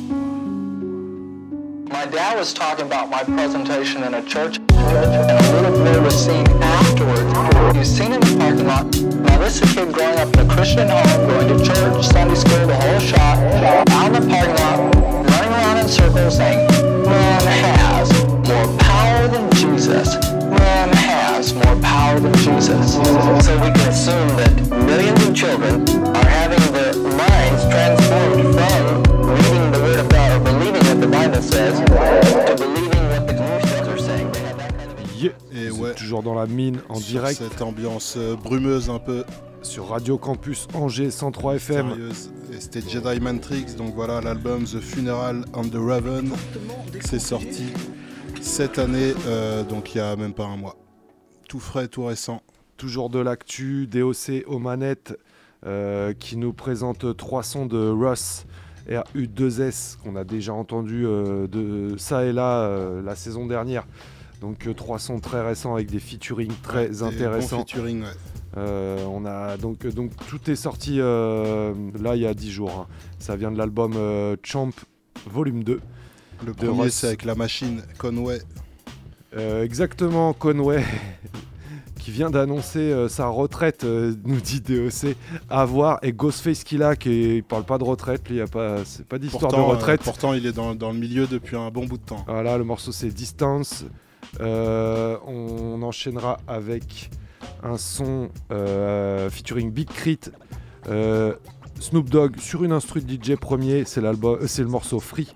My 1.95 2.07
dad 2.07 2.37
was 2.37 2.53
talking 2.53 2.87
about 2.87 3.09
my 3.09 3.23
presentation 3.23 4.03
in 4.03 4.15
a 4.15 4.23
church, 4.27 4.59
and 4.59 4.69
a 4.69 5.53
little 5.53 5.71
boy 5.71 6.03
was 6.03 6.27
seen 6.27 6.45
afterwards. 6.61 7.79
He's 7.79 7.89
seen 7.89 8.13
in 8.13 8.19
the 8.19 8.37
parking 8.37 8.67
lot. 8.67 8.93
Now 9.23 9.39
this 9.39 9.63
is 9.63 9.71
a 9.71 9.75
kid 9.75 9.95
growing 9.95 10.19
up 10.19 10.27
in 10.35 10.41
a 10.41 10.53
Christian 10.53 10.89
home, 10.89 11.29
going 11.29 11.57
to 11.57 11.65
church, 11.65 12.05
Sunday 12.07 12.35
school, 12.35 12.67
the 12.67 12.75
whole 12.75 12.99
shot, 12.99 13.39
out 13.95 14.07
in 14.09 14.13
the 14.15 14.29
parking 14.29 14.57
lot, 14.57 14.93
running 15.31 15.53
around 15.55 15.79
in 15.79 15.89
circles 15.89 16.37
saying, 16.37 16.67
man 17.07 17.47
has 17.63 18.11
more 18.49 18.79
power 18.79 19.29
than 19.29 19.49
Jesus. 19.53 20.17
Man 20.51 20.89
has 20.97 21.55
more 21.55 21.77
power 21.81 22.19
than 22.19 22.35
Jesus. 22.35 22.95
So 23.47 23.55
we 23.63 23.71
can 23.71 23.89
assume 23.89 24.35
that 24.43 24.53
millions 24.85 25.25
of 25.29 25.33
children 25.33 25.89
are 26.17 26.27
having 26.27 26.73
their 26.73 26.93
minds 26.97 27.63
transformed 27.71 28.44
Yeah. 35.19 35.33
Et 35.53 35.69
Vous 35.69 35.83
ouais. 35.83 35.91
êtes 35.91 35.97
toujours 35.97 36.23
dans 36.23 36.35
la 36.35 36.47
mine 36.47 36.79
en 36.89 36.95
Sur 36.95 37.07
direct 37.07 37.39
Cette 37.43 37.61
ambiance 37.61 38.15
euh, 38.17 38.37
brumeuse 38.37 38.89
un 38.89 39.01
peu 39.01 39.25
sur 39.63 39.89
Radio 39.89 40.17
Campus 40.17 40.69
Angers 40.75 41.11
103 41.11 41.57
FM. 41.57 41.89
sérieuse. 41.91 42.31
Et 42.53 42.61
c'était 42.61 42.83
Jedi 42.89 43.19
Matrix, 43.19 43.75
donc 43.77 43.95
voilà 43.97 44.21
l'album 44.21 44.63
The 44.63 44.79
Funeral 44.79 45.45
and 45.55 45.65
the 45.65 45.77
Raven. 45.77 46.31
C'est 47.01 47.19
sorti 47.19 47.65
cette 48.41 48.79
année, 48.79 49.15
euh, 49.27 49.65
donc 49.65 49.95
il 49.95 49.99
y 49.99 50.01
a 50.01 50.15
même 50.15 50.35
pas 50.35 50.45
un 50.45 50.57
mois. 50.57 50.77
Tout 51.49 51.59
frais, 51.61 51.89
tout 51.89 52.05
récent. 52.05 52.43
Toujours 52.77 53.11
de 53.11 53.19
l'actu, 53.19 53.89
DOC 53.89 54.45
aux 54.47 54.61
manettes 54.61 55.19
euh, 55.67 56.13
qui 56.13 56.37
nous 56.37 56.53
présente 56.53 57.17
trois 57.17 57.43
sons 57.43 57.67
de 57.67 57.89
Russ 57.89 58.45
RU2S 58.89 59.97
qu'on 60.03 60.17
a 60.17 60.25
déjà 60.25 60.53
entendu 60.53 61.07
euh, 61.07 61.47
de 61.47 61.97
ça 61.97 62.25
et 62.25 62.33
là 62.33 62.63
euh, 62.63 63.03
la 63.03 63.17
saison 63.17 63.47
dernière. 63.47 63.87
Donc 64.41 64.67
euh, 64.67 64.75
trois 64.75 64.99
sons 64.99 65.21
très 65.21 65.41
récents 65.47 65.75
avec 65.75 65.91
des 65.91 66.01
featuring 66.01 66.53
très 66.63 66.89
Des 66.89 67.03
intéressants. 67.03 67.59
bons 67.59 67.63
featuring, 67.63 68.03
ouais. 68.03 69.05
On 69.09 69.25
a 69.25 69.57
donc 69.57 69.87
donc 69.87 70.13
tout 70.29 70.51
est 70.51 70.57
sorti 70.57 70.99
là 70.99 72.15
il 72.15 72.21
y 72.23 72.27
a 72.27 72.35
10 72.35 72.51
jours. 72.53 72.87
hein. 72.89 72.95
Ça 73.19 73.37
vient 73.37 73.51
de 73.51 73.59
l'album 73.59 73.95
Champ 74.43 74.71
Volume 75.27 75.65
2. 75.65 75.81
Le 76.47 76.53
premier, 76.53 76.91
c'est 76.91 77.07
avec 77.09 77.25
la 77.25 77.35
machine 77.35 77.83
Conway. 77.99 78.41
Exactement, 79.37 80.33
Conway, 80.35 80.85
qui 82.05 82.11
vient 82.11 82.29
d'annoncer 82.29 82.81
euh, 82.81 83.09
sa 83.09 83.29
retraite, 83.29 83.85
euh, 83.85 84.15
nous 84.25 84.39
dit 84.39 84.61
DOC, 84.61 85.17
à 85.49 85.65
voir. 85.65 85.99
Et 86.03 86.13
Ghostface 86.13 86.63
Killa, 86.63 86.97
qui 86.97 87.37
il 87.37 87.43
parle 87.43 87.65
pas 87.65 87.79
de 87.79 87.85
retraite, 87.85 88.29
lui, 88.29 88.37
y 88.37 88.41
a 88.43 88.47
pas, 88.47 88.85
c'est 88.85 89.07
pas 89.07 89.19
d'histoire 89.19 89.51
de 89.51 89.57
euh, 89.57 89.63
retraite. 89.63 90.03
pourtant, 90.03 90.35
il 90.35 90.45
est 90.45 90.53
dans, 90.53 90.75
dans 90.75 90.93
le 90.93 90.99
milieu 90.99 91.27
depuis 91.27 91.57
un 91.57 91.71
bon 91.71 91.87
bout 91.87 91.97
de 91.97 92.05
temps. 92.05 92.23
Voilà, 92.29 92.59
le 92.59 92.65
morceau 92.65 92.93
c'est 92.93 93.09
Distance. 93.09 93.87
On 94.39 95.81
enchaînera 95.83 96.37
avec 96.47 97.11
un 97.63 97.79
son 97.79 98.29
featuring 99.31 99.73
Big 99.73 99.89
Crit. 99.89 100.21
Snoop 101.81 102.11
Dogg 102.11 102.39
sur 102.39 102.65
une 102.65 102.73
instru 102.73 103.01
de 103.01 103.11
DJ 103.11 103.37
premier, 103.37 103.85
c'est 103.87 104.03
l'album, 104.03 104.47
c'est 104.47 104.63
le 104.63 104.69
morceau 104.69 105.01
Free. 105.01 105.33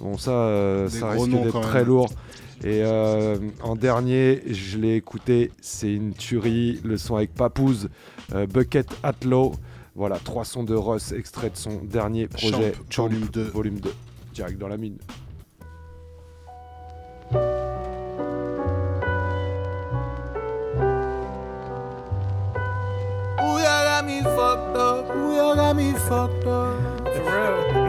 Bon 0.00 0.18
ça, 0.18 0.86
ça 0.88 1.10
risque 1.10 1.30
d'être 1.30 1.60
très 1.60 1.84
lourd. 1.84 2.10
Et 2.62 2.82
euh, 2.84 3.38
en 3.62 3.74
dernier, 3.74 4.42
je 4.46 4.76
l'ai 4.78 4.94
écouté, 4.96 5.50
c'est 5.62 5.92
une 5.92 6.12
tuerie, 6.12 6.80
le 6.84 6.98
son 6.98 7.16
avec 7.16 7.32
Papouze, 7.34 7.88
euh, 8.34 8.46
Bucket 8.46 8.86
Atlow. 9.02 9.52
Voilà, 9.94 10.18
trois 10.18 10.44
sons 10.44 10.62
de 10.62 10.74
Russ, 10.74 11.12
extrait 11.12 11.50
de 11.50 11.56
son 11.56 11.80
dernier 11.82 12.28
projet, 12.28 12.72
Champ, 12.90 13.04
volume 13.08 13.28
2. 13.32 13.42
volume 13.44 13.80
2. 13.80 13.92
Direct 14.34 14.58
dans 14.58 14.68
la 14.68 14.76
mine. 14.76 14.98
Ooh, 23.42 23.58
y'all 23.58 23.84
got 23.84 24.04
me 24.04 24.20
fucked 24.22 24.76
up? 24.76 25.10
Ooh, 25.16 25.34
y'all 25.34 25.54
got 25.56 25.74
me 25.74 25.92
fucked 25.92 26.46
up? 26.46 26.76
For 27.08 27.22
real. 27.24 27.79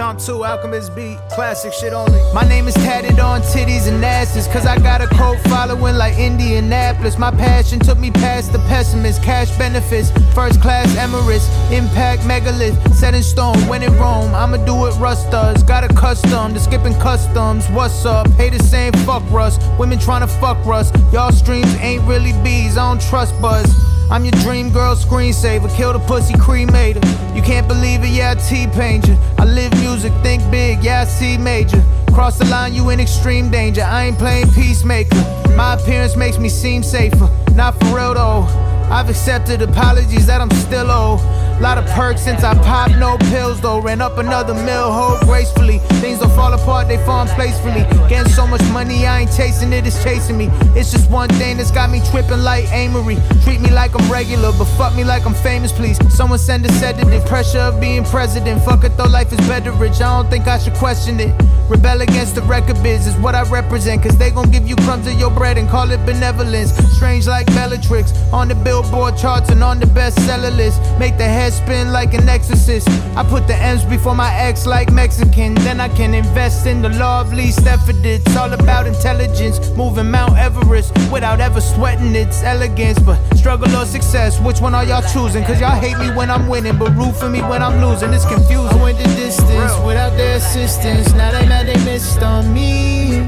Tom 0.00 0.16
2, 0.16 0.46
Alchemist 0.46 0.96
beat, 0.96 1.18
classic 1.28 1.74
shit 1.74 1.92
only. 1.92 2.22
My 2.32 2.42
name 2.48 2.66
is 2.66 2.72
tatted 2.72 3.18
on 3.18 3.42
titties 3.42 3.86
and 3.86 4.02
asses, 4.02 4.46
cause 4.46 4.64
I 4.64 4.78
got 4.78 5.02
a 5.02 5.06
cult 5.06 5.38
following 5.40 5.94
like 5.94 6.16
Indianapolis. 6.16 7.18
My 7.18 7.30
passion 7.30 7.78
took 7.78 7.98
me 7.98 8.10
past 8.10 8.50
the 8.50 8.60
pessimist, 8.60 9.22
cash 9.22 9.50
benefits, 9.58 10.10
first 10.34 10.62
class 10.62 10.86
Emirates, 10.96 11.46
impact 11.70 12.24
megalith, 12.24 12.94
set 12.94 13.14
in 13.14 13.22
stone, 13.22 13.58
when 13.68 13.82
in 13.82 13.92
Rome. 13.98 14.34
I'ma 14.34 14.64
do 14.64 14.74
what 14.74 14.98
Russ 14.98 15.22
does, 15.30 15.62
got 15.64 15.84
a 15.84 15.88
custom, 15.88 16.54
to 16.54 16.60
skipping 16.60 16.94
customs. 16.94 17.68
What's 17.68 18.06
up? 18.06 18.26
Haters 18.38 18.64
saying 18.70 18.94
fuck 19.04 19.22
Russ, 19.30 19.58
women 19.78 19.98
trying 19.98 20.22
to 20.22 20.32
fuck 20.40 20.64
Russ. 20.64 20.90
Y'all 21.12 21.30
streams 21.30 21.74
ain't 21.74 22.02
really 22.04 22.32
bees, 22.42 22.78
I 22.78 22.88
don't 22.88 23.02
trust 23.02 23.38
buzz. 23.42 23.89
I'm 24.10 24.24
your 24.24 24.32
dream 24.42 24.72
girl 24.72 24.96
screensaver. 24.96 25.74
Kill 25.76 25.92
the 25.92 26.00
pussy 26.00 26.34
cremator. 26.34 27.02
You 27.34 27.42
can't 27.42 27.68
believe 27.68 28.02
it, 28.02 28.08
yeah, 28.08 28.32
I 28.32 28.34
T-paint 28.34 29.06
you. 29.06 29.16
I 29.38 29.44
live 29.44 29.72
music, 29.74 30.12
think 30.22 30.42
big, 30.50 30.82
yeah, 30.82 31.04
see 31.04 31.38
major. 31.38 31.80
Cross 32.12 32.38
the 32.38 32.46
line, 32.46 32.74
you 32.74 32.90
in 32.90 32.98
extreme 32.98 33.50
danger. 33.50 33.82
I 33.82 34.06
ain't 34.06 34.18
playing 34.18 34.50
peacemaker. 34.50 35.14
My 35.54 35.74
appearance 35.74 36.16
makes 36.16 36.38
me 36.38 36.48
seem 36.48 36.82
safer. 36.82 37.30
Not 37.54 37.78
for 37.78 37.96
real 37.96 38.14
though. 38.14 38.42
I've 38.90 39.08
accepted 39.08 39.62
apologies 39.62 40.26
that 40.26 40.40
I'm 40.40 40.50
still 40.50 40.90
owe. 40.90 41.18
Lot 41.60 41.76
of 41.76 41.84
perks 41.90 42.22
since 42.22 42.42
I 42.42 42.54
popped, 42.54 42.96
no 42.96 43.18
pills 43.18 43.60
though. 43.60 43.80
Ran 43.80 44.00
up 44.00 44.16
another 44.16 44.54
mill, 44.54 44.90
hold 44.90 45.20
gracefully. 45.20 45.78
Things 46.00 46.20
don't 46.20 46.30
fall 46.30 46.54
apart, 46.54 46.88
they 46.88 46.96
fall 47.04 47.20
in 47.20 47.28
place 47.28 47.60
for 47.60 47.68
me. 47.68 47.82
Getting 48.08 48.32
so 48.32 48.46
much 48.46 48.62
money, 48.72 49.06
I 49.06 49.20
ain't 49.20 49.36
chasing 49.36 49.70
it, 49.74 49.86
it's 49.86 50.02
chasing 50.02 50.38
me. 50.38 50.48
It's 50.74 50.90
just 50.90 51.10
one 51.10 51.28
thing 51.28 51.58
that's 51.58 51.70
got 51.70 51.90
me 51.90 52.00
tripping 52.10 52.42
like 52.42 52.64
Amory. 52.72 53.18
Treat 53.44 53.60
me 53.60 53.70
like 53.70 53.94
I'm 53.94 54.10
regular, 54.10 54.52
but 54.52 54.64
fuck 54.78 54.96
me 54.96 55.04
like 55.04 55.26
I'm 55.26 55.34
famous, 55.34 55.70
please. 55.70 55.98
Someone 56.10 56.38
send 56.38 56.64
a 56.64 56.72
sedative, 56.72 57.26
pressure 57.26 57.58
of 57.58 57.78
being 57.78 58.04
president. 58.04 58.62
Fuck 58.62 58.84
it 58.84 58.96
though, 58.96 59.04
life 59.04 59.30
is 59.30 59.38
better 59.46 59.72
rich. 59.72 60.00
I 60.00 60.22
don't 60.22 60.30
think 60.30 60.46
I 60.46 60.58
should 60.58 60.74
question 60.74 61.20
it. 61.20 61.34
Rebel 61.70 62.00
against 62.00 62.34
the 62.34 62.42
record 62.42 62.82
biz 62.82 63.06
is 63.06 63.16
what 63.18 63.36
I 63.36 63.48
represent. 63.48 64.02
Cause 64.02 64.18
they 64.18 64.32
gon' 64.32 64.50
give 64.50 64.68
you 64.68 64.74
crumbs 64.74 65.06
of 65.06 65.16
your 65.20 65.30
bread 65.30 65.56
and 65.56 65.68
call 65.68 65.88
it 65.92 66.04
benevolence. 66.04 66.72
Strange 66.96 67.28
like 67.28 67.46
Bellatrix. 67.54 68.12
On 68.32 68.48
the 68.48 68.56
billboard 68.56 69.16
charts 69.16 69.50
and 69.50 69.62
on 69.62 69.78
the 69.78 69.86
bestseller 69.86 70.54
list. 70.56 70.80
Make 70.98 71.16
the 71.16 71.28
head 71.28 71.52
spin 71.52 71.92
like 71.92 72.12
an 72.12 72.28
exorcist. 72.28 72.88
I 73.16 73.22
put 73.22 73.46
the 73.46 73.54
M's 73.54 73.84
before 73.84 74.16
my 74.16 74.34
X 74.34 74.66
like 74.66 74.90
Mexican. 74.92 75.54
Then 75.54 75.80
I 75.80 75.88
can 75.88 76.12
invest 76.12 76.66
in 76.66 76.82
the 76.82 76.88
law 76.88 77.20
of 77.20 77.32
least 77.32 77.64
effort. 77.64 78.04
It's 78.04 78.36
all 78.36 78.52
about 78.52 78.88
intelligence. 78.88 79.60
Moving 79.76 80.10
Mount 80.10 80.36
Everest 80.36 80.92
without 81.12 81.38
ever 81.38 81.60
sweating 81.60 82.16
its 82.16 82.42
elegance. 82.42 82.98
But 82.98 83.18
struggle 83.36 83.70
or 83.76 83.86
success, 83.86 84.40
which 84.40 84.60
one 84.60 84.74
are 84.74 84.84
y'all 84.84 85.06
choosing? 85.12 85.44
Cause 85.44 85.60
y'all 85.60 85.78
hate 85.78 85.98
me 85.98 86.10
when 86.16 86.30
I'm 86.30 86.48
winning, 86.48 86.78
but 86.78 86.90
root 86.96 87.14
for 87.14 87.28
me 87.28 87.42
when 87.42 87.62
I'm 87.62 87.80
losing. 87.80 88.12
It's 88.12 88.24
confusing. 88.26 88.76
I 88.76 88.82
went 88.82 88.98
the 88.98 89.04
distance 89.04 89.72
without 89.86 90.16
their 90.16 90.36
assistance. 90.36 91.12
Now 91.12 91.30
they 91.30 91.46
they 91.64 91.84
missed 91.84 92.22
on 92.22 92.52
me. 92.52 93.26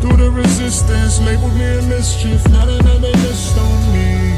Through 0.00 0.16
the 0.16 0.30
resistance, 0.30 1.20
labeled 1.20 1.54
me 1.54 1.78
a 1.78 1.82
mischief. 1.82 2.46
Now 2.48 2.66
they 2.66 2.78
know 2.78 2.98
they 2.98 3.12
missed 3.22 3.56
on 3.58 3.92
me. 3.92 4.30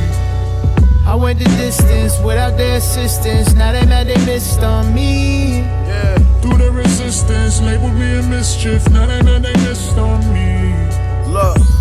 I 1.07 1.15
went 1.15 1.39
the 1.39 1.45
distance 1.57 2.19
without 2.25 2.57
their 2.57 2.79
assistance. 2.79 3.55
Now 3.55 3.73
they 3.73 3.85
mad 3.87 4.07
they 4.07 4.25
missed 4.25 4.63
on 4.63 4.95
me. 4.95 5.61
Yeah. 5.61 6.19
Through 6.41 6.59
the 6.59 6.71
resistance, 6.71 7.61
labeled 7.61 7.95
me 7.95 8.19
a 8.19 8.23
mischief. 8.23 8.89
Now 8.91 9.07
they 9.07 9.23
know 9.23 9.39
they 9.39 9.55
missed 9.65 9.97
on 9.99 10.21
me. 10.33 10.73
Look. 11.33 11.72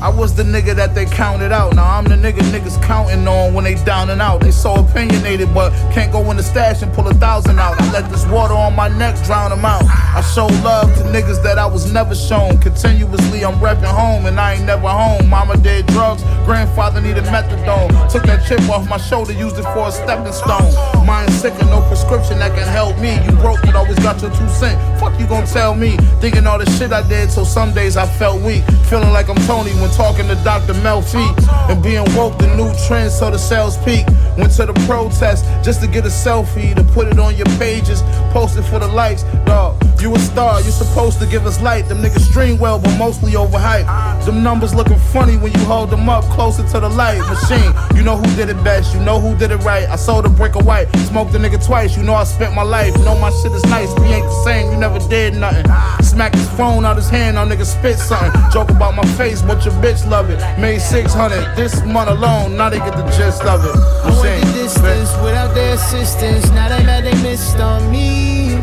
I 0.00 0.08
was 0.10 0.32
the 0.34 0.44
nigga 0.44 0.76
that 0.76 0.94
they 0.94 1.06
counted 1.06 1.50
out. 1.50 1.74
Now 1.74 1.98
I'm 1.98 2.04
the 2.04 2.14
nigga 2.14 2.40
niggas 2.52 2.80
counting 2.82 3.26
on 3.26 3.52
when 3.52 3.64
they 3.64 3.74
down 3.84 4.10
and 4.10 4.22
out. 4.22 4.40
They 4.40 4.52
so 4.52 4.74
opinionated, 4.74 5.52
but 5.52 5.72
can't 5.92 6.12
go 6.12 6.30
in 6.30 6.36
the 6.36 6.42
stash 6.42 6.82
and 6.82 6.92
pull 6.92 7.08
a 7.08 7.14
thousand 7.14 7.58
out. 7.58 7.80
I 7.80 7.92
let 7.92 8.08
this 8.08 8.24
water 8.26 8.54
on 8.54 8.76
my 8.76 8.88
neck 8.88 9.16
drown 9.24 9.50
them 9.50 9.64
out. 9.64 9.82
I 9.84 10.22
show 10.34 10.46
love 10.62 10.94
to 10.98 11.02
niggas 11.04 11.42
that 11.42 11.58
I 11.58 11.66
was 11.66 11.92
never 11.92 12.14
shown. 12.14 12.58
Continuously, 12.58 13.44
I'm 13.44 13.54
repping 13.54 13.92
home 13.92 14.26
and 14.26 14.38
I 14.38 14.54
ain't 14.54 14.66
never 14.66 14.88
home. 14.88 15.28
Mama 15.28 15.56
did 15.56 15.86
drugs, 15.86 16.22
grandfather 16.44 17.00
needed 17.00 17.24
methadone. 17.24 17.90
Took 18.10 18.22
that 18.24 18.46
chip 18.46 18.60
off 18.70 18.88
my 18.88 18.98
shoulder, 18.98 19.32
used 19.32 19.58
it 19.58 19.64
for 19.74 19.88
a 19.88 19.92
stepping 19.92 20.32
stone. 20.32 20.72
Mind 21.06 21.32
sick 21.32 21.54
and 21.58 21.70
no 21.70 21.80
prescription 21.88 22.38
that 22.38 22.54
can 22.54 22.68
help 22.68 22.96
me. 22.98 23.18
You 23.24 23.32
broke, 23.42 23.62
but 23.62 23.74
always 23.74 23.98
got 23.98 24.22
your 24.22 24.30
two 24.30 24.48
cent. 24.48 24.78
Fuck 25.00 25.18
you 25.18 25.26
gon' 25.26 25.46
tell 25.46 25.74
me? 25.74 25.96
Thinking 26.20 26.46
all 26.46 26.58
the 26.58 26.70
shit 26.78 26.92
I 26.92 27.06
did, 27.08 27.32
so 27.32 27.42
some 27.42 27.74
days 27.74 27.96
I 27.96 28.06
felt 28.06 28.40
weak. 28.42 28.62
Feeling 28.86 29.12
like 29.12 29.28
I'm 29.28 29.40
Tony 29.46 29.72
when 29.80 29.87
talking 29.90 30.26
to 30.28 30.34
Dr. 30.44 30.74
Mel 30.82 31.02
Feet. 31.02 31.34
And 31.68 31.82
being 31.82 32.04
woke, 32.16 32.38
the 32.38 32.48
new 32.56 32.72
trend, 32.86 33.12
so 33.12 33.30
the 33.30 33.38
sales 33.38 33.76
peak. 33.78 34.06
Went 34.36 34.52
to 34.54 34.66
the 34.66 34.74
protest 34.86 35.44
just 35.64 35.80
to 35.80 35.88
get 35.88 36.04
a 36.04 36.08
selfie, 36.08 36.74
to 36.74 36.84
put 36.84 37.08
it 37.08 37.18
on 37.18 37.36
your 37.36 37.46
pages, 37.58 38.02
post 38.32 38.56
it 38.56 38.62
for 38.62 38.78
the 38.78 38.88
likes. 38.88 39.24
Dog, 39.44 39.82
you 40.00 40.14
a 40.14 40.18
star, 40.18 40.60
you 40.60 40.70
supposed 40.70 41.18
to 41.20 41.26
give 41.26 41.44
us 41.46 41.60
light. 41.60 41.88
Them 41.88 41.98
niggas 41.98 42.20
stream 42.30 42.58
well, 42.58 42.78
but 42.78 42.96
mostly 42.96 43.32
overhyped. 43.32 44.24
Them 44.24 44.42
numbers 44.42 44.74
looking 44.74 44.98
funny 45.12 45.36
when 45.36 45.52
you 45.52 45.60
hold 45.60 45.90
them 45.90 46.08
up 46.08 46.24
closer 46.24 46.66
to 46.68 46.80
the 46.80 46.88
light. 46.88 47.18
Machine, 47.18 47.72
you 47.96 48.04
know 48.04 48.16
who 48.16 48.26
did 48.36 48.48
it 48.48 48.62
best, 48.62 48.94
you 48.94 49.00
know 49.00 49.18
who 49.18 49.36
did 49.36 49.50
it 49.50 49.58
right. 49.58 49.88
I 49.88 49.96
sold 49.96 50.24
a 50.24 50.28
brick 50.28 50.54
of 50.54 50.66
white, 50.66 50.86
smoked 51.08 51.34
a 51.34 51.38
nigga 51.38 51.64
twice, 51.64 51.96
you 51.96 52.02
know 52.02 52.14
I 52.14 52.24
spent 52.24 52.54
my 52.54 52.62
life. 52.62 52.96
you 52.96 53.04
Know 53.04 53.18
my 53.18 53.30
shit 53.30 53.52
is 53.52 53.64
nice, 53.64 53.92
we 54.00 54.06
ain't 54.06 54.24
the 54.24 54.44
same, 54.44 54.70
you 54.70 54.78
never 54.78 54.98
did 55.08 55.34
nothing. 55.34 55.64
Smack 56.04 56.34
his 56.34 56.48
phone 56.50 56.84
out 56.84 56.96
his 56.96 57.08
hand, 57.08 57.38
our 57.38 57.46
nigga 57.46 57.64
spit 57.64 57.98
something. 57.98 58.32
Joke 58.52 58.70
about 58.70 58.94
my 58.94 59.04
face, 59.16 59.42
but 59.42 59.64
your 59.64 59.74
bitch 59.80 60.08
love 60.08 60.30
it. 60.30 60.40
Made 60.58 60.80
600 60.80 61.56
this 61.56 61.82
month 61.84 62.10
alone, 62.10 62.56
now 62.56 62.68
they 62.68 62.78
get 62.78 62.96
the 62.96 63.06
gist 63.16 63.42
of 63.44 63.64
it. 63.64 63.76
I 64.04 64.20
went 64.20 64.44
the 64.46 64.52
distance 64.52 65.10
without 65.22 65.54
their 65.54 65.74
assistance. 65.74 66.50
Now 66.50 66.68
they 66.68 66.84
mad 66.84 67.04
they 67.04 67.22
missed 67.22 67.58
on 67.58 67.90
me. 67.90 68.58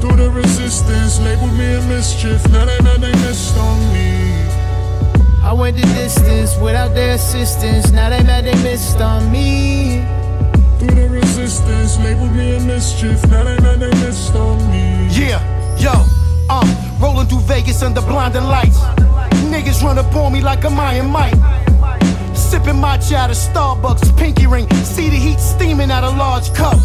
Through 0.00 0.16
the 0.16 0.30
resistance, 0.30 1.20
labeled 1.20 1.52
me 1.52 1.74
a 1.74 1.82
mischief. 1.82 2.40
Now 2.50 2.64
they 2.64 2.78
know 2.80 2.96
they 2.96 3.12
missed 3.26 3.56
on 3.56 3.78
me. 3.92 4.10
I 5.42 5.52
went 5.52 5.76
the 5.76 5.82
distance 5.82 6.56
without 6.58 6.94
their 6.94 7.14
assistance. 7.14 7.90
Now 7.90 8.10
they 8.10 8.22
mad 8.22 8.44
they 8.44 8.54
missed 8.62 9.00
on 9.00 9.30
me. 9.30 10.04
Through 10.78 10.94
the 10.94 11.08
resistance, 11.08 11.98
labeled 11.98 12.32
me 12.34 12.56
a 12.56 12.60
mischief. 12.60 13.22
Now 13.28 13.44
they 13.44 13.58
know 13.58 13.76
they 13.76 13.90
missed 14.00 14.34
on 14.34 14.58
me. 14.70 15.08
Yeah, 15.10 15.40
yo, 15.76 15.92
uh, 16.48 16.98
rolling 17.00 17.26
through 17.26 17.40
Vegas 17.40 17.82
under 17.82 18.00
blinding 18.00 18.44
lights. 18.44 18.78
Niggas 19.50 19.82
run 19.82 19.98
up 19.98 20.14
on 20.14 20.32
me 20.32 20.40
like 20.40 20.64
I'm 20.64 20.78
Iron 20.78 21.10
Mike. 21.10 21.34
Sipping 22.36 22.76
matcha 22.76 23.14
out 23.14 23.30
of 23.30 23.36
Starbucks, 23.36 24.16
pinky 24.16 24.46
ring. 24.46 24.70
See 24.84 25.10
the 25.10 25.16
heat 25.16 25.40
steaming 25.40 25.90
out 25.90 26.04
a 26.04 26.10
large 26.10 26.54
cup. 26.54 26.78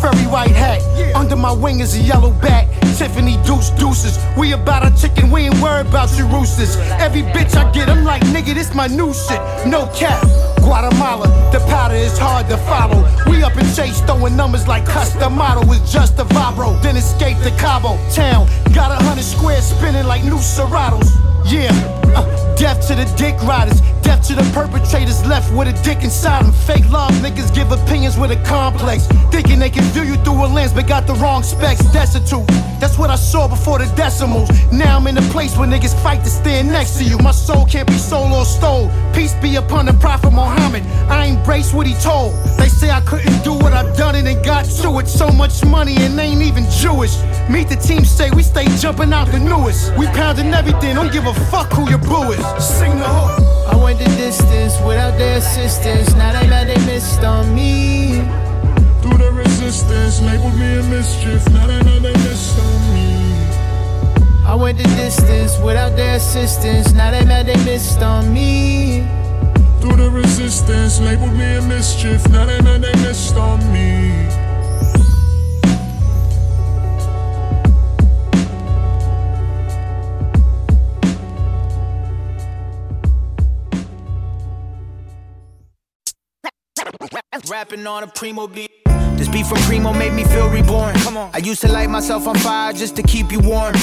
Furry 0.00 0.26
white 0.30 0.52
hat. 0.52 0.80
Under 1.16 1.34
my 1.34 1.50
wing 1.50 1.80
is 1.80 1.96
a 1.96 1.98
yellow 1.98 2.30
bat. 2.30 2.68
Tiffany 2.96 3.38
deuce 3.44 3.70
deuces. 3.70 4.18
We 4.38 4.52
about 4.52 4.86
a 4.86 4.94
chicken, 5.02 5.32
we 5.32 5.42
ain't 5.42 5.60
worried 5.60 5.88
about 5.88 6.16
you 6.16 6.26
roosters. 6.28 6.76
Every 7.02 7.22
bitch 7.22 7.56
I 7.56 7.68
get, 7.72 7.88
I'm 7.88 8.04
like, 8.04 8.22
nigga, 8.30 8.54
this 8.54 8.72
my 8.72 8.86
new 8.86 9.12
shit. 9.12 9.40
No 9.66 9.90
cap. 9.92 10.22
Guatemala, 10.58 11.26
the 11.50 11.58
powder 11.66 11.96
is 11.96 12.16
hard 12.16 12.48
to 12.50 12.56
follow. 12.56 13.02
We 13.28 13.42
up 13.42 13.56
in 13.56 13.66
Chase 13.74 14.00
throwing 14.02 14.36
numbers 14.36 14.68
like 14.68 14.86
custom 14.86 15.34
model 15.34 15.70
is 15.72 15.92
just 15.92 16.20
a 16.20 16.24
vibro. 16.24 16.80
Then 16.82 16.96
escape 16.96 17.38
to 17.38 17.50
Cabo 17.58 17.98
town. 18.12 18.46
Got 18.72 18.92
a 18.92 19.02
hundred 19.02 19.24
squares 19.24 19.64
spinning 19.64 20.06
like 20.06 20.22
new 20.22 20.38
Seratos. 20.38 21.31
Yeah, 21.44 21.70
uh, 22.16 22.54
death 22.56 22.86
to 22.88 22.94
the 22.94 23.04
dick 23.16 23.40
riders, 23.42 23.80
death 24.02 24.26
to 24.28 24.34
the 24.34 24.42
perpetrators 24.52 25.24
left 25.26 25.52
with 25.54 25.68
a 25.68 25.82
dick 25.82 26.04
inside 26.04 26.44
them. 26.44 26.52
Fake 26.52 26.88
love 26.90 27.10
niggas 27.22 27.54
give 27.54 27.72
opinions 27.72 28.18
with 28.18 28.30
a 28.30 28.42
complex, 28.44 29.06
thinking 29.30 29.58
they 29.58 29.70
can 29.70 29.84
view 29.92 30.02
you 30.02 30.16
through 30.24 30.44
a 30.44 30.48
lens 30.48 30.72
but 30.72 30.86
got 30.86 31.06
the 31.06 31.14
wrong 31.14 31.42
specs. 31.42 31.84
Destitute, 31.92 32.46
that's 32.80 32.98
what 32.98 33.10
I 33.10 33.16
saw 33.16 33.48
before 33.48 33.78
the 33.78 33.86
decimals. 33.96 34.50
Now 34.72 34.98
I'm 34.98 35.06
in 35.06 35.16
a 35.18 35.28
place 35.32 35.56
where 35.56 35.68
niggas 35.68 35.94
fight 36.02 36.22
to 36.24 36.30
stand 36.30 36.68
next 36.68 36.98
to 36.98 37.04
you. 37.04 37.18
My 37.18 37.30
soul 37.30 37.64
can't 37.66 37.88
be 37.88 37.98
sold 37.98 38.32
or 38.32 38.44
stole. 38.44 38.90
Peace 39.14 39.34
be 39.34 39.56
upon 39.56 39.86
the 39.86 39.94
Prophet 39.94 40.32
Muhammad. 40.32 40.82
I 41.10 41.26
embrace 41.26 41.72
what 41.72 41.86
he 41.86 41.94
told. 41.94 42.34
They 42.58 42.68
say 42.68 42.90
I 42.90 43.00
couldn't 43.00 43.42
do 43.44 43.52
what 43.52 43.72
I've 43.72 43.96
done 43.96 44.14
it 44.14 44.26
and 44.26 44.44
got 44.44 44.64
to 44.64 44.98
it. 44.98 45.08
So 45.08 45.28
much 45.28 45.64
money 45.64 45.96
and 45.98 46.18
ain't 46.18 46.42
even 46.42 46.64
Jewish. 46.70 47.16
Meet 47.48 47.68
the 47.68 47.76
team, 47.76 48.04
say 48.04 48.30
we 48.30 48.42
stay 48.42 48.66
jumping 48.78 49.12
out 49.12 49.28
the 49.28 49.38
newest. 49.38 49.96
We 49.96 50.06
pounding 50.06 50.52
everything, 50.52 50.94
don't 50.96 51.12
give 51.12 51.26
a 51.26 51.34
fuck 51.50 51.72
who 51.72 51.88
your 51.88 51.98
boo 51.98 52.32
is. 52.32 52.44
Sing 52.64 52.96
the 52.98 53.08
hook. 53.08 53.51
I 53.66 53.76
went 53.76 53.98
the 53.98 54.06
distance 54.16 54.74
without 54.86 55.16
their 55.18 55.38
assistance. 55.38 56.14
Now 56.14 56.32
they 56.32 56.48
mad 56.48 56.68
they 56.68 56.84
missed 56.86 57.22
on 57.22 57.54
me. 57.54 58.22
Through 59.00 59.18
the 59.18 59.32
resistance, 59.32 60.20
labeled 60.20 60.54
me 60.54 60.78
a 60.78 60.82
mischief. 60.82 61.48
Now 61.50 61.66
they 61.66 61.82
know 61.82 62.00
they 62.00 62.12
missed 62.12 62.58
on 62.58 62.94
me. 62.94 63.02
I 64.44 64.54
went 64.54 64.78
the 64.78 64.84
distance 64.84 65.58
without 65.64 65.96
their 65.96 66.16
assistance. 66.16 66.92
Now 66.92 67.10
they 67.10 67.24
mad 67.24 67.46
they 67.46 67.56
missed 67.64 68.02
on 68.02 68.32
me. 68.32 69.06
Through 69.80 69.96
the 69.96 70.10
resistance, 70.10 71.00
labeled 71.00 71.34
me 71.34 71.54
a 71.54 71.62
mischief. 71.62 72.28
Now 72.28 72.46
they 72.46 72.60
know 72.60 72.78
they 72.78 72.94
missed 73.02 73.36
on 73.36 73.60
me. 73.72 74.41
Rapping 87.52 87.86
on 87.86 88.02
a 88.02 88.06
primo 88.06 88.46
beat. 88.46 88.70
This 89.18 89.28
beat 89.28 89.44
from 89.44 89.58
Primo 89.68 89.92
made 89.92 90.14
me 90.14 90.24
feel 90.24 90.48
reborn. 90.48 90.94
Come 90.94 91.18
on. 91.18 91.30
I 91.34 91.36
used 91.36 91.60
to 91.60 91.68
light 91.68 91.90
myself 91.90 92.26
on 92.26 92.34
fire 92.36 92.72
just 92.72 92.96
to 92.96 93.02
keep 93.02 93.30
you 93.30 93.40
warm. 93.40 93.74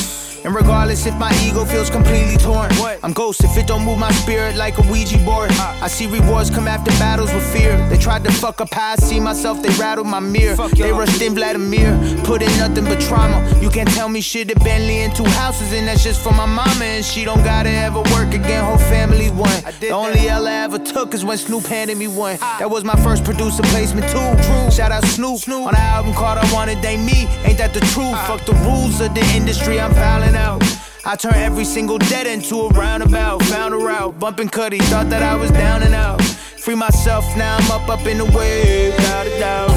And 0.46 0.56
regardless 0.56 1.06
if 1.06 1.16
my 1.16 1.32
ego 1.44 1.66
feels 1.66 1.90
completely 1.90 2.38
torn, 2.38 2.74
what? 2.76 3.00
I'm 3.04 3.14
ghost 3.14 3.44
if 3.44 3.58
it 3.58 3.68
don't 3.68 3.84
move 3.84 4.00
my 4.00 4.12
spirit 4.12 4.56
like 4.56 4.78
a 4.78 4.82
Ouija 4.84 5.18
board. 5.26 5.50
Ah. 5.54 5.84
I 5.84 5.88
see 5.88 6.08
rewards 6.08 6.50
come 6.50 6.68
after 6.68 6.92
battles 6.92 7.34
with 7.34 7.46
fear. 7.54 7.76
They 7.90 7.98
tried 7.98 8.24
to 8.24 8.32
fuck 8.32 8.62
up 8.62 8.74
how 8.74 8.94
I 8.94 8.96
see 8.96 9.20
myself, 9.20 9.62
they 9.62 9.70
rattled 9.82 10.08
my 10.08 10.20
mirror. 10.20 10.56
They 10.70 10.92
rushed 10.92 11.22
in 11.22 11.36
Vladimir, 11.36 11.98
put 12.24 12.42
in 12.42 12.52
nothing 12.58 12.86
but 12.86 13.00
trauma. 13.02 13.40
You 13.62 13.70
can't 13.70 13.90
tell 13.90 14.10
me 14.10 14.22
shit 14.22 14.50
at 14.52 14.64
Bentley 14.64 15.00
and 15.00 15.16
two 15.16 15.26
houses, 15.26 15.74
and 15.74 15.88
that's 15.88 16.04
just 16.04 16.22
for 16.24 16.32
my 16.32 16.46
mama. 16.46 16.86
And 16.86 17.04
she 17.04 17.26
don't 17.26 17.44
gotta 17.44 17.70
ever 17.70 18.02
work 18.14 18.34
again, 18.34 18.64
whole 18.64 18.78
family 18.78 19.30
won. 19.30 19.50
one. 19.50 19.74
The 19.80 19.90
only 19.90 20.28
L 20.28 20.48
I 20.48 20.54
ever 20.66 20.80
took 20.80 21.14
is 21.14 21.24
when 21.26 21.38
Snoop 21.38 21.66
handed 21.66 21.98
me 21.98 22.08
one. 22.08 22.38
Ah. 22.42 22.58
That 22.60 22.70
was 22.70 22.84
my 22.84 22.96
first 23.04 23.24
producer 23.24 23.64
placement 23.64 24.08
too. 24.10 24.30
True. 24.44 24.72
Shout 24.72 24.92
out 24.92 25.04
Snoop. 25.06 25.40
Snoop. 25.40 25.68
On 25.68 25.74
the 25.74 25.80
album 25.80 26.14
called 26.14 26.38
I 26.38 26.54
Wanted 26.54 26.82
They 26.82 26.98
Me. 26.98 27.28
Ain't 27.46 27.58
that 27.58 27.74
the 27.74 27.82
truth? 27.94 28.14
Ah. 28.14 28.26
Fuck 28.28 28.46
the 28.46 28.54
rules 28.66 29.02
of 29.02 29.14
the 29.14 29.26
industry, 29.36 29.80
I'm 29.80 29.94
fouling 30.30 30.36
out. 30.36 30.64
I 31.06 31.16
turn 31.16 31.34
every 31.36 31.66
single 31.66 31.98
dead 31.98 32.28
into 32.28 32.56
a 32.56 32.70
roundabout. 32.70 33.44
Found 33.44 33.74
a 33.74 33.78
route, 33.78 34.20
bumping 34.20 34.50
Cuddy, 34.50 34.80
thought 34.80 35.10
that 35.10 35.24
I 35.24 35.36
was 35.36 35.52
down 35.52 35.84
and 35.84 35.94
out. 35.94 36.22
Free 36.22 36.76
myself, 36.76 37.26
now 37.38 37.58
I'm 37.58 37.72
up, 37.72 37.90
up 37.90 38.06
in 38.06 38.18
the 38.18 38.26
wave, 38.26 38.94
without 38.96 39.28
a 39.28 39.40
doubt. 39.40 39.70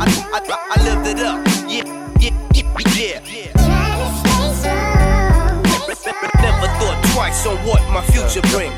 I, 0.00 0.06
I, 0.32 0.40
I, 0.40 0.74
I 0.76 0.84
lived 0.84 1.06
it 1.06 1.20
up, 1.20 1.46
yeah, 1.68 1.84
yeah, 2.20 2.30
yeah, 2.54 3.20
yeah. 3.24 3.52
Never 6.40 6.68
thought 6.78 6.98
twice 7.12 7.46
on 7.46 7.56
what 7.66 7.82
my 7.92 8.02
future 8.06 8.40
bring. 8.48 8.72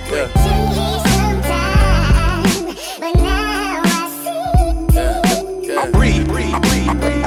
Breathe, 5.93 6.27
breathe, 6.29 6.61
breathe, 6.61 7.01
breathe. 7.01 7.20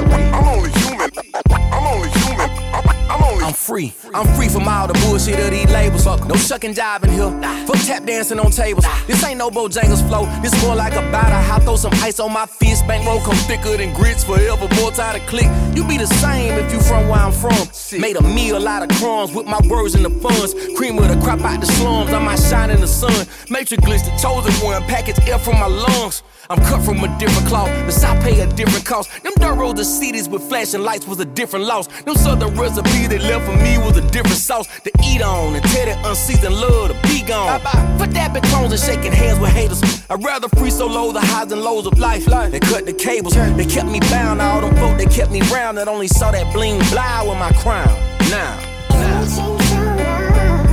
I'm 3.54 3.58
free. 3.58 3.94
I'm 4.16 4.26
free 4.36 4.50
from 4.50 4.68
all 4.68 4.88
the 4.88 4.96
bullshit 5.06 5.40
of 5.40 5.52
these 5.52 5.70
labels. 5.70 6.06
Fuck, 6.06 6.28
no 6.28 6.34
shucking 6.34 6.74
jive 6.74 7.04
in 7.04 7.12
here. 7.12 7.30
Fuck 7.68 7.86
tap 7.86 8.04
dancing 8.04 8.40
on 8.40 8.50
tables. 8.50 8.84
This 9.06 9.24
ain't 9.24 9.38
no 9.38 9.52
Bojangles 9.52 10.02
flow. 10.08 10.26
This 10.42 10.60
more 10.64 10.76
like 10.76 10.94
a 10.94 11.04
batter. 11.14 11.36
I 11.36 11.60
throw 11.60 11.76
some 11.76 11.94
ice 12.02 12.20
on 12.20 12.34
my 12.34 12.48
fist. 12.48 12.88
Bankroll 12.88 13.20
come 13.20 13.36
thicker 13.46 13.78
than 13.78 13.94
grits 13.94 14.24
forever. 14.24 14.68
More 14.82 14.90
time 14.90 15.20
to 15.20 15.26
click. 15.28 15.46
You 15.76 15.88
be 15.88 16.00
the 16.00 16.08
same 16.08 16.56
if 16.56 16.74
you 16.74 16.82
from 16.82 17.08
where 17.08 17.20
I'm 17.20 17.32
from. 17.32 17.70
Made 18.02 18.16
a 18.16 18.24
meal 18.24 18.68
out 18.68 18.90
of 18.90 18.98
crumbs 18.98 19.36
with 19.36 19.46
my 19.46 19.60
words 19.68 19.94
and 19.94 20.04
the 20.04 20.10
funds. 20.10 20.56
Cream 20.76 20.98
of 20.98 21.08
the 21.08 21.24
crop 21.24 21.42
out 21.42 21.60
the 21.60 21.68
slums. 21.68 22.12
I 22.12 22.18
might 22.18 22.40
shine 22.40 22.72
in 22.72 22.82
the 22.82 22.88
sun. 22.88 23.28
Matrix 23.52 23.84
glitch, 23.84 24.04
the 24.04 24.18
chosen 24.20 24.52
one. 24.66 24.82
Package 24.86 25.20
air 25.30 25.38
from 25.38 25.60
my 25.60 25.68
lungs. 25.68 26.24
I'm 26.50 26.60
cut 26.66 26.84
from 26.84 27.04
a 27.04 27.20
different 27.20 27.48
cloth. 27.48 27.70
The 27.86 28.08
I 28.08 28.20
pay 28.22 28.40
a 28.42 28.48
different 28.48 28.86
cost. 28.86 29.10
Them 29.24 29.34
dirt 29.38 29.56
roads 29.56 29.80
of 29.80 29.86
cities 29.86 30.28
with 30.28 30.42
flashing 30.50 30.82
lights 30.82 31.08
was 31.08 31.20
a 31.20 31.26
different 31.26 31.66
loss. 31.66 31.88
Them 32.02 32.16
southern 32.16 32.58
recipes 32.58 33.10
they 33.10 33.20
left 33.20 33.43
for 33.46 33.56
me 33.64 33.78
was 33.78 33.98
a 33.98 34.02
different 34.10 34.38
sauce 34.38 34.68
to 34.84 34.92
eat 35.04 35.22
on. 35.22 35.56
And 35.56 35.64
tell 35.66 35.86
that 35.86 36.06
unseasoned 36.06 36.56
love 36.56 36.90
to 36.92 37.08
be 37.08 37.22
gone. 37.24 37.60
For 37.98 38.08
dabbing 38.08 38.44
tones 38.44 38.72
and 38.72 38.82
shaking 38.82 39.12
hands 39.12 39.40
with 39.40 39.52
haters. 39.52 39.82
I'd 40.10 40.24
rather 40.24 40.48
free 40.50 40.72
solo 40.72 41.12
the 41.12 41.22
highs 41.22 41.52
and 41.52 41.62
lows 41.62 41.86
of 41.86 41.98
life 42.00 42.26
than 42.26 42.60
cut 42.60 42.86
the 42.86 42.94
cables. 42.94 43.34
They 43.34 43.66
kept 43.66 43.90
me 43.90 44.00
bound. 44.12 44.42
All 44.42 44.62
them 44.62 44.76
folk 44.76 44.98
they 44.98 45.06
kept 45.06 45.32
me 45.32 45.42
round 45.54 45.78
that 45.78 45.88
only 45.88 46.08
saw 46.08 46.32
that 46.32 46.54
bling 46.54 46.80
blow 46.90 47.30
with 47.30 47.40
my 47.40 47.52
crown. 47.62 47.88
Now, 48.30 48.60
now. 48.90 49.64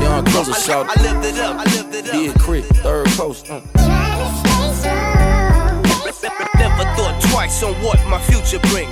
Young 0.01 0.25
Cruiser 0.25 0.55
shout. 0.55 0.87
I 0.89 1.03
lived 1.03 1.25
it 1.25 1.39
up, 1.39 1.57
I 1.57 1.65
lived 1.77 1.95
it 1.95 2.07
up. 2.07 2.13
Big 2.13 2.35
Crit, 2.39 2.65
third 2.83 3.07
coast. 3.09 3.51
Uh. 3.51 3.61
Never 6.59 6.85
thought 6.97 7.19
twice 7.31 7.63
on 7.63 7.75
what 7.83 7.99
my 8.07 8.21
future 8.23 8.59
bring. 8.69 8.89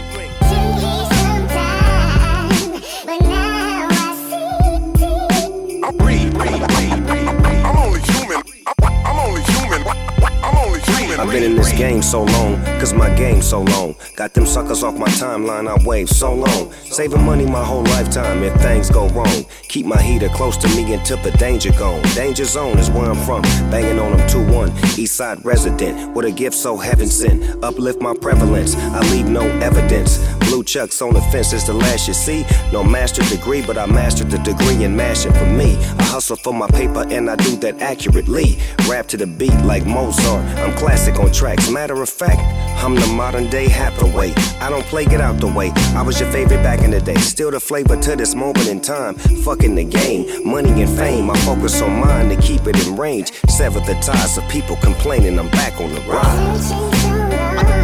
I've 11.18 11.30
been 11.32 11.42
in 11.42 11.56
this 11.56 11.72
game 11.72 12.02
so 12.02 12.24
long, 12.24 12.56
cause 12.78 12.92
my 12.92 13.08
game 13.16 13.40
so 13.40 13.62
long. 13.62 13.94
Got 14.14 14.34
them 14.34 14.44
suckers 14.44 14.82
off 14.82 14.98
my 14.98 15.08
timeline, 15.08 15.66
I 15.66 15.82
wave 15.84 16.10
so 16.10 16.34
long. 16.34 16.72
Saving 16.90 17.24
money 17.24 17.46
my 17.46 17.64
whole 17.64 17.84
lifetime 17.84 18.42
if 18.42 18.54
things 18.60 18.90
go 18.90 19.08
wrong. 19.08 19.46
Keep 19.68 19.86
my 19.86 20.00
heater 20.00 20.28
close 20.28 20.58
to 20.58 20.68
me 20.68 20.92
until 20.92 21.16
the 21.22 21.30
danger 21.32 21.72
gone. 21.72 22.02
Danger 22.14 22.44
zone 22.44 22.78
is 22.78 22.90
where 22.90 23.10
I'm 23.10 23.16
from. 23.24 23.42
Banging 23.70 23.98
on 23.98 24.16
them 24.16 24.28
2-1. 24.28 24.68
Eastside 24.98 25.42
resident 25.44 26.14
with 26.14 26.26
a 26.26 26.30
gift 26.30 26.54
so 26.54 26.76
heaven 26.76 27.06
sent. 27.08 27.64
Uplift 27.64 28.00
my 28.02 28.14
prevalence, 28.14 28.76
I 28.76 29.00
leave 29.10 29.26
no 29.26 29.42
evidence. 29.60 30.18
Blue 30.48 30.64
chucks 30.64 31.02
on 31.02 31.12
the 31.12 31.20
fence 31.30 31.52
is 31.52 31.66
the 31.66 31.74
last 31.74 32.08
you 32.08 32.14
see. 32.14 32.46
No 32.72 32.82
master 32.82 33.22
degree, 33.24 33.60
but 33.60 33.76
I 33.76 33.84
mastered 33.84 34.30
the 34.30 34.38
degree 34.38 34.82
in 34.82 34.96
mashing 34.96 35.34
for 35.34 35.44
me. 35.44 35.76
I 35.98 36.04
hustle 36.04 36.36
for 36.36 36.54
my 36.54 36.66
paper 36.68 37.04
and 37.10 37.28
I 37.28 37.36
do 37.36 37.54
that 37.56 37.82
accurately. 37.82 38.58
Rap 38.88 39.06
to 39.08 39.18
the 39.18 39.26
beat 39.26 39.54
like 39.64 39.84
Mozart. 39.84 40.42
I'm 40.56 40.74
classic 40.78 41.18
on 41.18 41.32
tracks. 41.32 41.70
Matter 41.70 42.00
of 42.00 42.08
fact, 42.08 42.40
I'm 42.82 42.94
the 42.94 43.06
modern 43.08 43.50
day 43.50 43.68
Hathaway. 43.68 44.32
I 44.58 44.70
don't 44.70 44.86
play, 44.86 45.04
get 45.04 45.20
out 45.20 45.38
the 45.38 45.48
way. 45.48 45.70
I 45.94 46.00
was 46.00 46.18
your 46.18 46.32
favorite 46.32 46.62
back 46.62 46.80
in 46.80 46.92
the 46.92 47.00
day. 47.00 47.16
Still 47.16 47.50
the 47.50 47.60
flavor 47.60 48.00
to 48.00 48.16
this 48.16 48.34
moment 48.34 48.68
in 48.68 48.80
time. 48.80 49.16
Fucking 49.44 49.74
the 49.74 49.84
game, 49.84 50.48
money 50.50 50.80
and 50.80 50.96
fame. 50.96 51.30
I 51.30 51.36
focus 51.40 51.82
on 51.82 52.00
mine 52.00 52.30
to 52.30 52.36
keep 52.40 52.66
it 52.66 52.86
in 52.86 52.96
range. 52.96 53.32
Sever 53.50 53.80
the 53.80 54.00
ties 54.00 54.38
of 54.38 54.48
people 54.48 54.76
complaining. 54.76 55.38
I'm 55.38 55.50
back 55.50 55.78
on 55.78 55.94
the 55.94 56.00
ride. 56.00 56.58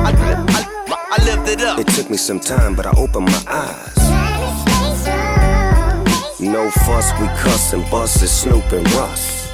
I 0.06 0.73
lived 1.24 1.48
it 1.48 1.60
up. 1.62 1.78
It 1.78 1.86
took 1.88 2.10
me 2.10 2.16
some 2.16 2.40
time, 2.40 2.74
but 2.74 2.86
I 2.86 2.92
opened 2.96 3.26
my 3.26 3.42
eyes. 3.46 3.94
No 6.40 6.70
fuss, 6.70 7.12
we 7.20 7.26
cuss 7.42 7.72
and 7.72 7.88
bust 7.90 8.22
it, 8.22 8.28
Snoop 8.28 8.70
and 8.72 8.90
Russ. 8.92 9.48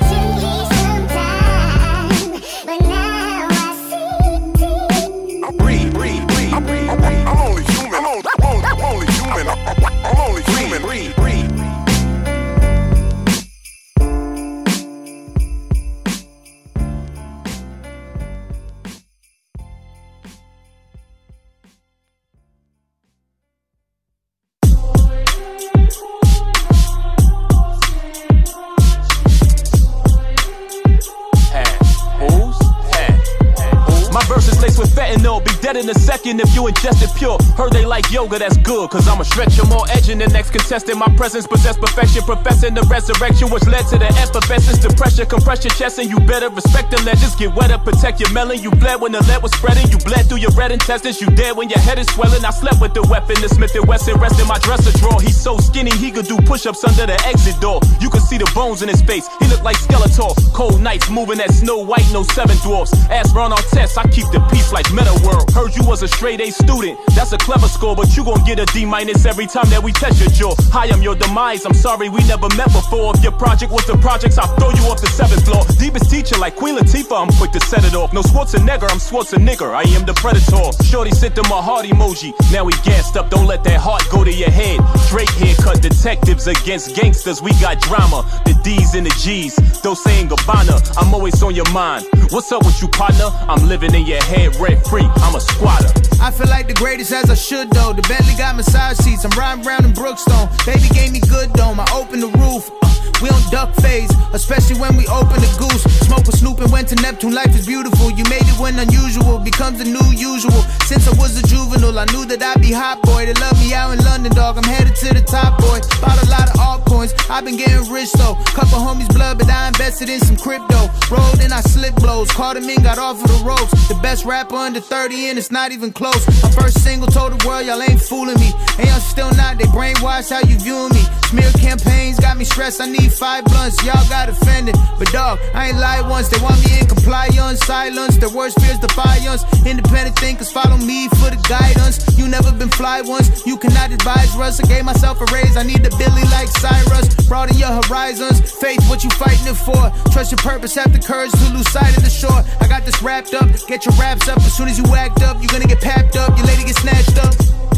Second 36.30 36.48
if 36.48 36.54
you 36.54 36.62
ingest 36.62 37.02
it 37.02 37.14
pure. 37.16 37.38
Heard 37.56 37.72
they 37.72 37.84
yoga, 38.10 38.38
that's 38.38 38.56
good, 38.58 38.90
cause 38.90 39.06
I'm 39.08 39.20
a 39.20 39.24
stretcher 39.24 39.64
more 39.66 39.84
edging 39.90 40.18
the 40.18 40.26
next 40.28 40.50
contestant. 40.50 40.98
My 40.98 41.08
presence 41.16 41.46
possess 41.46 41.76
perfection, 41.78 42.22
professing 42.22 42.74
the 42.74 42.82
resurrection, 42.82 43.48
which 43.50 43.64
led 43.66 43.86
to 43.88 43.98
the 43.98 44.10
effervescence. 44.18 44.78
The 44.78 44.90
pressure, 44.94 45.24
compress 45.24 45.64
your 45.64 45.72
chest, 45.74 45.98
and 45.98 46.10
you 46.10 46.18
better 46.20 46.48
respect 46.50 46.90
the 46.90 47.00
legends. 47.02 47.36
Get 47.36 47.54
wetter, 47.54 47.78
protect 47.78 48.20
your 48.20 48.32
melon. 48.32 48.60
You 48.60 48.70
bled 48.70 49.00
when 49.00 49.12
the 49.12 49.22
lead 49.24 49.42
was 49.42 49.52
spreading, 49.52 49.90
you 49.90 49.98
bled 49.98 50.28
through 50.28 50.42
your 50.42 50.50
red 50.52 50.72
intestines. 50.72 51.20
You 51.20 51.28
dead 51.28 51.56
when 51.56 51.68
your 51.68 51.78
head 51.78 51.98
is 51.98 52.06
swelling. 52.08 52.44
I 52.44 52.50
slept 52.50 52.80
with 52.80 52.94
the 52.94 53.02
weapon, 53.02 53.40
the 53.40 53.48
Smith 53.48 53.74
and 53.74 53.86
Wesson 53.86 54.18
rest 54.18 54.40
in 54.40 54.46
my 54.46 54.58
dresser 54.58 54.96
drawer. 54.98 55.20
He's 55.20 55.40
so 55.40 55.58
skinny, 55.58 55.94
he 55.96 56.10
could 56.10 56.26
do 56.26 56.36
push 56.38 56.66
ups 56.66 56.84
under 56.84 57.06
the 57.06 57.18
exit 57.26 57.60
door. 57.60 57.80
You 58.00 58.10
could 58.10 58.22
see 58.22 58.38
the 58.38 58.50
bones 58.54 58.82
in 58.82 58.88
his 58.88 59.02
face, 59.02 59.28
he 59.38 59.46
looked 59.46 59.64
like 59.64 59.76
Skeletor. 59.78 60.34
Cold 60.52 60.80
nights 60.80 61.08
moving 61.08 61.38
that 61.38 61.52
Snow 61.52 61.78
White, 61.78 62.08
no 62.12 62.22
seven 62.22 62.56
dwarfs. 62.58 62.92
Ask 63.10 63.34
Ron 63.34 63.52
Artest, 63.52 63.96
I 63.98 64.08
keep 64.08 64.26
the 64.32 64.40
peace 64.50 64.72
like 64.72 64.90
Meta 64.92 65.14
World. 65.24 65.50
Heard 65.52 65.76
you 65.76 65.84
was 65.84 66.02
a 66.02 66.08
straight 66.08 66.40
A 66.40 66.50
student, 66.50 66.98
that's 67.14 67.32
a 67.32 67.38
clever 67.38 67.68
score, 67.68 67.94
but 68.00 68.16
you 68.16 68.24
gon' 68.24 68.42
get 68.44 68.58
a 68.58 68.64
D 68.72 68.86
minus 68.86 69.26
every 69.26 69.46
time 69.46 69.68
that 69.68 69.82
we 69.82 69.92
test 69.92 70.18
your 70.20 70.30
jaw. 70.30 70.54
Hi, 70.72 70.88
I'm 70.88 71.02
your 71.02 71.14
demise, 71.14 71.66
I'm 71.66 71.74
sorry 71.74 72.08
we 72.08 72.24
never 72.24 72.48
met 72.56 72.72
before. 72.72 73.12
If 73.14 73.22
your 73.22 73.36
project 73.36 73.70
was 73.70 73.84
the 73.84 73.98
projects, 73.98 74.38
I'll 74.38 74.48
throw 74.56 74.70
you 74.70 74.88
off 74.88 75.02
the 75.02 75.06
seventh 75.12 75.44
floor. 75.44 75.68
Deepest 75.76 76.10
teacher 76.10 76.38
like 76.38 76.56
Queen 76.56 76.78
Latifah, 76.78 77.20
I'm 77.20 77.32
quick 77.36 77.52
to 77.52 77.60
set 77.60 77.84
it 77.84 77.94
off. 77.94 78.14
No 78.14 78.22
Schwarzenegger, 78.22 78.88
I'm 78.88 79.04
Schwarzenegger, 79.04 79.74
I 79.76 79.84
am 79.92 80.06
the 80.06 80.14
predator. 80.14 80.72
Shorty 80.82 81.10
sent 81.10 81.34
them 81.34 81.44
a 81.52 81.60
heart 81.60 81.84
emoji, 81.84 82.32
now 82.50 82.64
we 82.64 82.72
gassed 82.88 83.18
up, 83.18 83.28
don't 83.28 83.46
let 83.46 83.64
that 83.64 83.78
heart 83.78 84.02
go 84.10 84.24
to 84.24 84.32
your 84.32 84.50
head. 84.50 84.80
Drake 85.10 85.28
haircut 85.36 85.82
detectives 85.82 86.46
against 86.46 86.96
gangsters, 86.96 87.42
we 87.42 87.52
got 87.60 87.80
drama. 87.82 88.24
The 88.46 88.54
D's 88.64 88.94
and 88.94 89.04
the 89.04 89.14
G's, 89.20 89.56
those 89.82 90.02
saying 90.02 90.28
Gabbana, 90.28 90.80
I'm 90.96 91.12
always 91.12 91.42
on 91.42 91.54
your 91.54 91.68
mind. 91.70 92.06
What's 92.30 92.50
up 92.50 92.64
with 92.64 92.80
you, 92.80 92.88
partner? 92.88 93.28
I'm 93.44 93.68
living 93.68 93.94
in 93.94 94.06
your 94.06 94.22
head 94.24 94.56
rent 94.56 94.86
free, 94.86 95.04
I'm 95.20 95.34
a 95.34 95.40
squatter. 95.40 95.92
I 96.22 96.30
feel 96.30 96.48
like 96.48 96.68
the 96.68 96.74
greatest 96.74 97.12
as 97.12 97.30
I 97.30 97.34
should 97.34 97.70
though. 97.70 97.89
The 97.92 98.06
Bentley 98.06 98.34
got 98.38 98.54
massage 98.54 98.98
seats. 98.98 99.24
I'm 99.24 99.34
riding 99.36 99.66
around 99.66 99.84
in 99.84 99.92
Brookstone. 99.92 100.46
Baby 100.64 100.86
gave 100.94 101.10
me 101.10 101.20
good 101.20 101.52
dome. 101.54 101.80
I 101.80 101.86
opened 101.92 102.22
the 102.22 102.30
roof. 102.38 102.70
Uh, 102.82 102.90
we 103.20 103.28
on 103.28 103.42
duck 103.50 103.74
phase, 103.82 104.10
especially 104.32 104.78
when 104.78 104.96
we 104.96 105.06
open 105.08 105.42
the 105.42 105.50
goose. 105.58 105.82
Smoke 106.06 106.24
with 106.26 106.38
Snoop 106.38 106.60
and 106.60 106.70
went 106.70 106.88
to 106.88 106.94
Neptune. 107.02 107.34
Life 107.34 107.50
is 107.58 107.66
beautiful. 107.66 108.10
You 108.10 108.24
made 108.30 108.46
it 108.46 108.58
when 108.60 108.78
unusual 108.78 109.38
becomes 109.38 109.82
the 109.82 109.90
new 109.90 110.06
usual. 110.14 110.62
Since 110.86 111.08
I 111.08 111.14
was 111.18 111.34
a 111.36 111.44
juvenile, 111.46 111.98
I 111.98 112.06
knew 112.14 112.24
that 112.26 112.40
I'd 112.42 112.62
be 112.62 112.70
hot 112.70 113.02
boy. 113.02 113.26
They 113.26 113.34
love 113.34 113.58
me 113.58 113.74
out 113.74 113.90
in 113.92 113.98
London, 114.04 114.32
dog. 114.32 114.56
I'm 114.56 114.64
headed 114.64 114.94
to 114.94 115.14
the 115.14 115.20
top, 115.20 115.58
boy. 115.58 115.80
Bought 116.00 116.22
a 116.22 116.30
lot 116.30 116.46
of 116.46 116.56
altcoins. 116.62 117.12
I've 117.28 117.44
been 117.44 117.56
getting 117.56 117.90
rich 117.90 118.12
though. 118.12 118.38
Couple 118.54 118.78
homies 118.78 119.12
blood, 119.12 119.38
but 119.38 119.50
I 119.50 119.68
invested 119.68 120.08
in 120.08 120.20
some 120.20 120.36
crypto. 120.36 120.88
Rolled 121.10 121.40
and 121.40 121.52
I 121.52 121.60
slip 121.60 121.94
blows. 121.96 122.30
Caught 122.30 122.56
him 122.56 122.68
in, 122.70 122.82
got 122.82 122.98
off 122.98 123.22
of 123.22 123.28
the 123.28 123.44
ropes. 123.44 123.72
The 123.88 123.98
best 124.02 124.24
rapper 124.24 124.56
under 124.56 124.80
30 124.80 125.30
and 125.30 125.38
it's 125.38 125.50
not 125.50 125.72
even 125.72 125.92
close. 125.92 126.26
My 126.42 126.50
first 126.52 126.82
single 126.82 127.08
told 127.08 127.32
the 127.32 127.46
world 127.46 127.66
y'all 127.66 127.79
ain't 127.82 128.00
fooling 128.00 128.38
me. 128.38 128.52
And 128.78 128.88
y'all 128.88 129.00
still 129.00 129.32
not, 129.34 129.58
they 129.58 129.64
brainwash 129.64 130.30
how 130.30 130.40
you 130.46 130.56
viewing 130.58 130.92
me. 130.92 131.02
Smear 131.30 131.50
campaigns 131.52 132.18
got 132.18 132.36
me 132.36 132.44
stressed, 132.44 132.80
I 132.80 132.86
need 132.86 133.12
five 133.12 133.44
blunts, 133.44 133.82
y'all 133.84 134.08
got 134.08 134.28
offended. 134.28 134.76
But 134.98 135.12
dog, 135.12 135.38
I 135.54 135.68
ain't 135.68 135.78
lied 135.78 136.08
once. 136.08 136.28
They 136.28 136.40
want 136.42 136.58
me 136.64 136.80
in 136.80 136.86
compliance, 136.86 137.60
silence. 137.64 138.16
Their 138.16 138.30
worst 138.30 138.60
fears 138.60 138.78
defiance. 138.78 139.44
Independent 139.64 140.18
thinkers 140.18 140.50
follow 140.50 140.76
me 140.76 141.08
for 141.08 141.30
the 141.30 141.40
guidance. 141.48 142.02
You 142.18 142.28
never 142.28 142.52
been 142.52 142.68
fly 142.68 143.00
once, 143.00 143.46
you 143.46 143.56
cannot 143.56 143.92
advise 143.92 144.34
Russ. 144.36 144.60
I 144.60 144.66
gave 144.66 144.84
myself 144.84 145.20
a 145.20 145.26
raise, 145.32 145.56
I 145.56 145.62
need 145.62 145.82
the 145.82 145.90
Billy 145.96 146.24
like 146.30 146.48
Cyrus. 146.48 147.14
Broaden 147.28 147.56
your 147.56 147.70
horizons, 147.82 148.40
faith 148.50 148.82
what 148.88 149.04
you 149.04 149.10
fighting 149.10 149.46
it 149.46 149.54
for. 149.54 149.92
Trust 150.12 150.32
your 150.32 150.38
purpose, 150.38 150.74
have 150.74 150.92
the 150.92 150.98
courage 150.98 151.32
to 151.32 151.54
lose 151.54 151.70
sight 151.70 151.96
of 151.96 152.02
the 152.02 152.10
shore. 152.10 152.42
I 152.60 152.68
got 152.68 152.84
this 152.84 153.02
wrapped 153.02 153.34
up, 153.34 153.48
get 153.68 153.86
your 153.86 153.94
wraps 153.94 154.28
up. 154.28 154.38
As 154.38 154.56
soon 154.56 154.68
as 154.68 154.78
you 154.78 154.84
act 154.94 155.22
up, 155.22 155.38
you're 155.40 155.52
gonna 155.52 155.66
get 155.66 155.80
papped 155.80 156.16
up, 156.16 156.36
your 156.36 156.46
lady 156.46 156.64
get 156.64 156.76
snatched 156.76 157.18
up. 157.18 157.69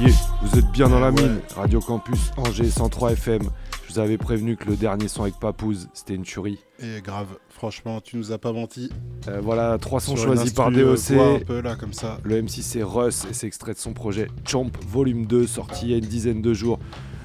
Yeah, 0.00 0.10
vous 0.42 0.58
êtes 0.58 0.70
bien 0.70 0.88
dans 0.88 1.00
la 1.00 1.10
mine. 1.10 1.40
Radio 1.56 1.80
Campus 1.80 2.30
Angers 2.36 2.70
103 2.70 3.12
FM. 3.12 3.42
Je 3.86 3.92
vous 3.92 3.98
avais 3.98 4.16
prévenu 4.18 4.56
que 4.56 4.68
le 4.68 4.76
dernier 4.76 5.08
son 5.08 5.22
avec 5.22 5.34
Papouze, 5.40 5.88
c'était 5.92 6.14
une 6.14 6.22
tuerie. 6.22 6.58
Et 6.78 7.00
grave, 7.00 7.26
franchement, 7.48 8.00
tu 8.00 8.16
nous 8.16 8.30
as 8.30 8.38
pas 8.38 8.52
menti. 8.52 8.90
Euh, 9.26 9.40
voilà, 9.42 9.76
trois 9.78 9.98
sons 10.00 10.14
Sur 10.16 10.30
une 10.30 10.36
choisis 10.36 10.52
par 10.52 10.68
euh, 10.68 10.94
DOC. 10.94 10.98
voix 11.16 11.34
un 11.34 11.38
peu 11.40 11.60
là, 11.60 11.74
comme 11.74 11.92
ça. 11.92 12.18
Le 12.22 12.40
MC 12.40 12.62
c'est 12.62 12.82
Russ 12.82 13.24
et 13.28 13.34
c'est 13.34 13.46
extrait 13.48 13.72
de 13.72 13.78
son 13.78 13.92
projet 13.92 14.28
Chomp 14.46 14.70
Volume 14.86 15.26
2 15.26 15.46
sorti 15.46 15.86
il 15.86 15.90
y 15.90 15.94
a 15.94 15.98
une 15.98 16.04
dizaine 16.06 16.42
de 16.42 16.54
jours. 16.54 16.78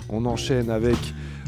On 0.10 0.26
enchaîne 0.26 0.70
avec 0.72 0.98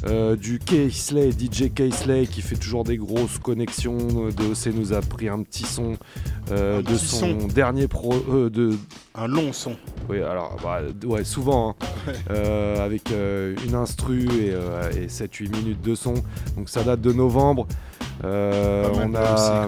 euh, 0.07 0.35
du 0.35 0.59
K-Slay, 0.59 1.31
DJ 1.31 1.71
K-Slay 1.73 2.27
qui 2.27 2.41
fait 2.41 2.55
toujours 2.55 2.83
des 2.83 2.97
grosses 2.97 3.39
connexions. 3.39 3.97
DOC 3.97 4.73
nous 4.75 4.93
a 4.93 5.01
pris 5.01 5.29
un 5.29 5.41
petit 5.41 5.63
son 5.63 5.97
euh, 6.51 6.79
Un 6.79 6.81
de 6.81 6.85
petit 6.87 7.05
son 7.05 7.39
son. 7.39 7.47
dernier 7.47 7.87
pro. 7.87 8.13
euh, 8.29 8.49
de... 8.49 8.77
Un 9.15 9.27
long 9.27 9.51
son. 9.53 9.75
Oui, 10.09 10.21
alors, 10.21 10.57
bah, 10.61 10.81
ouais, 11.05 11.23
souvent, 11.23 11.69
hein. 11.79 12.11
Euh, 12.29 12.85
avec 12.85 13.11
euh, 13.11 13.55
une 13.65 13.73
instru 13.75 14.25
et, 14.25 14.51
euh, 14.53 14.91
et 14.91 15.07
7-8 15.07 15.49
minutes 15.55 15.81
de 15.81 15.95
son. 15.95 16.13
Donc 16.55 16.69
ça 16.69 16.83
date 16.83 17.01
de 17.01 17.11
novembre. 17.11 17.67
Euh, 18.23 18.87
on 18.93 19.09
de 19.09 19.15
a 19.15 19.67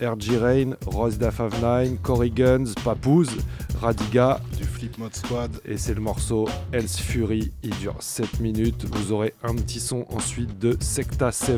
RG 0.00 0.36
Rain, 0.38 0.70
Ross 0.86 1.18
Dafavnine, 1.18 1.98
Cory 1.98 2.30
Guns, 2.30 2.74
Papouze, 2.84 3.36
Radiga. 3.80 4.40
Du 4.56 4.64
Flip 4.64 4.96
Mode 4.98 5.14
Squad. 5.14 5.50
Et 5.64 5.76
c'est 5.76 5.94
le 5.94 6.00
morceau 6.00 6.48
Else 6.72 6.98
Fury. 6.98 7.52
Il 7.62 7.70
dure 7.78 7.96
7 8.00 8.40
minutes. 8.40 8.86
Vous 8.90 9.12
aurez 9.12 9.34
un 9.42 9.54
petit 9.54 9.80
son 9.80 10.06
ensuite 10.10 10.58
de 10.58 10.76
Secta 10.80 11.32
7. 11.32 11.56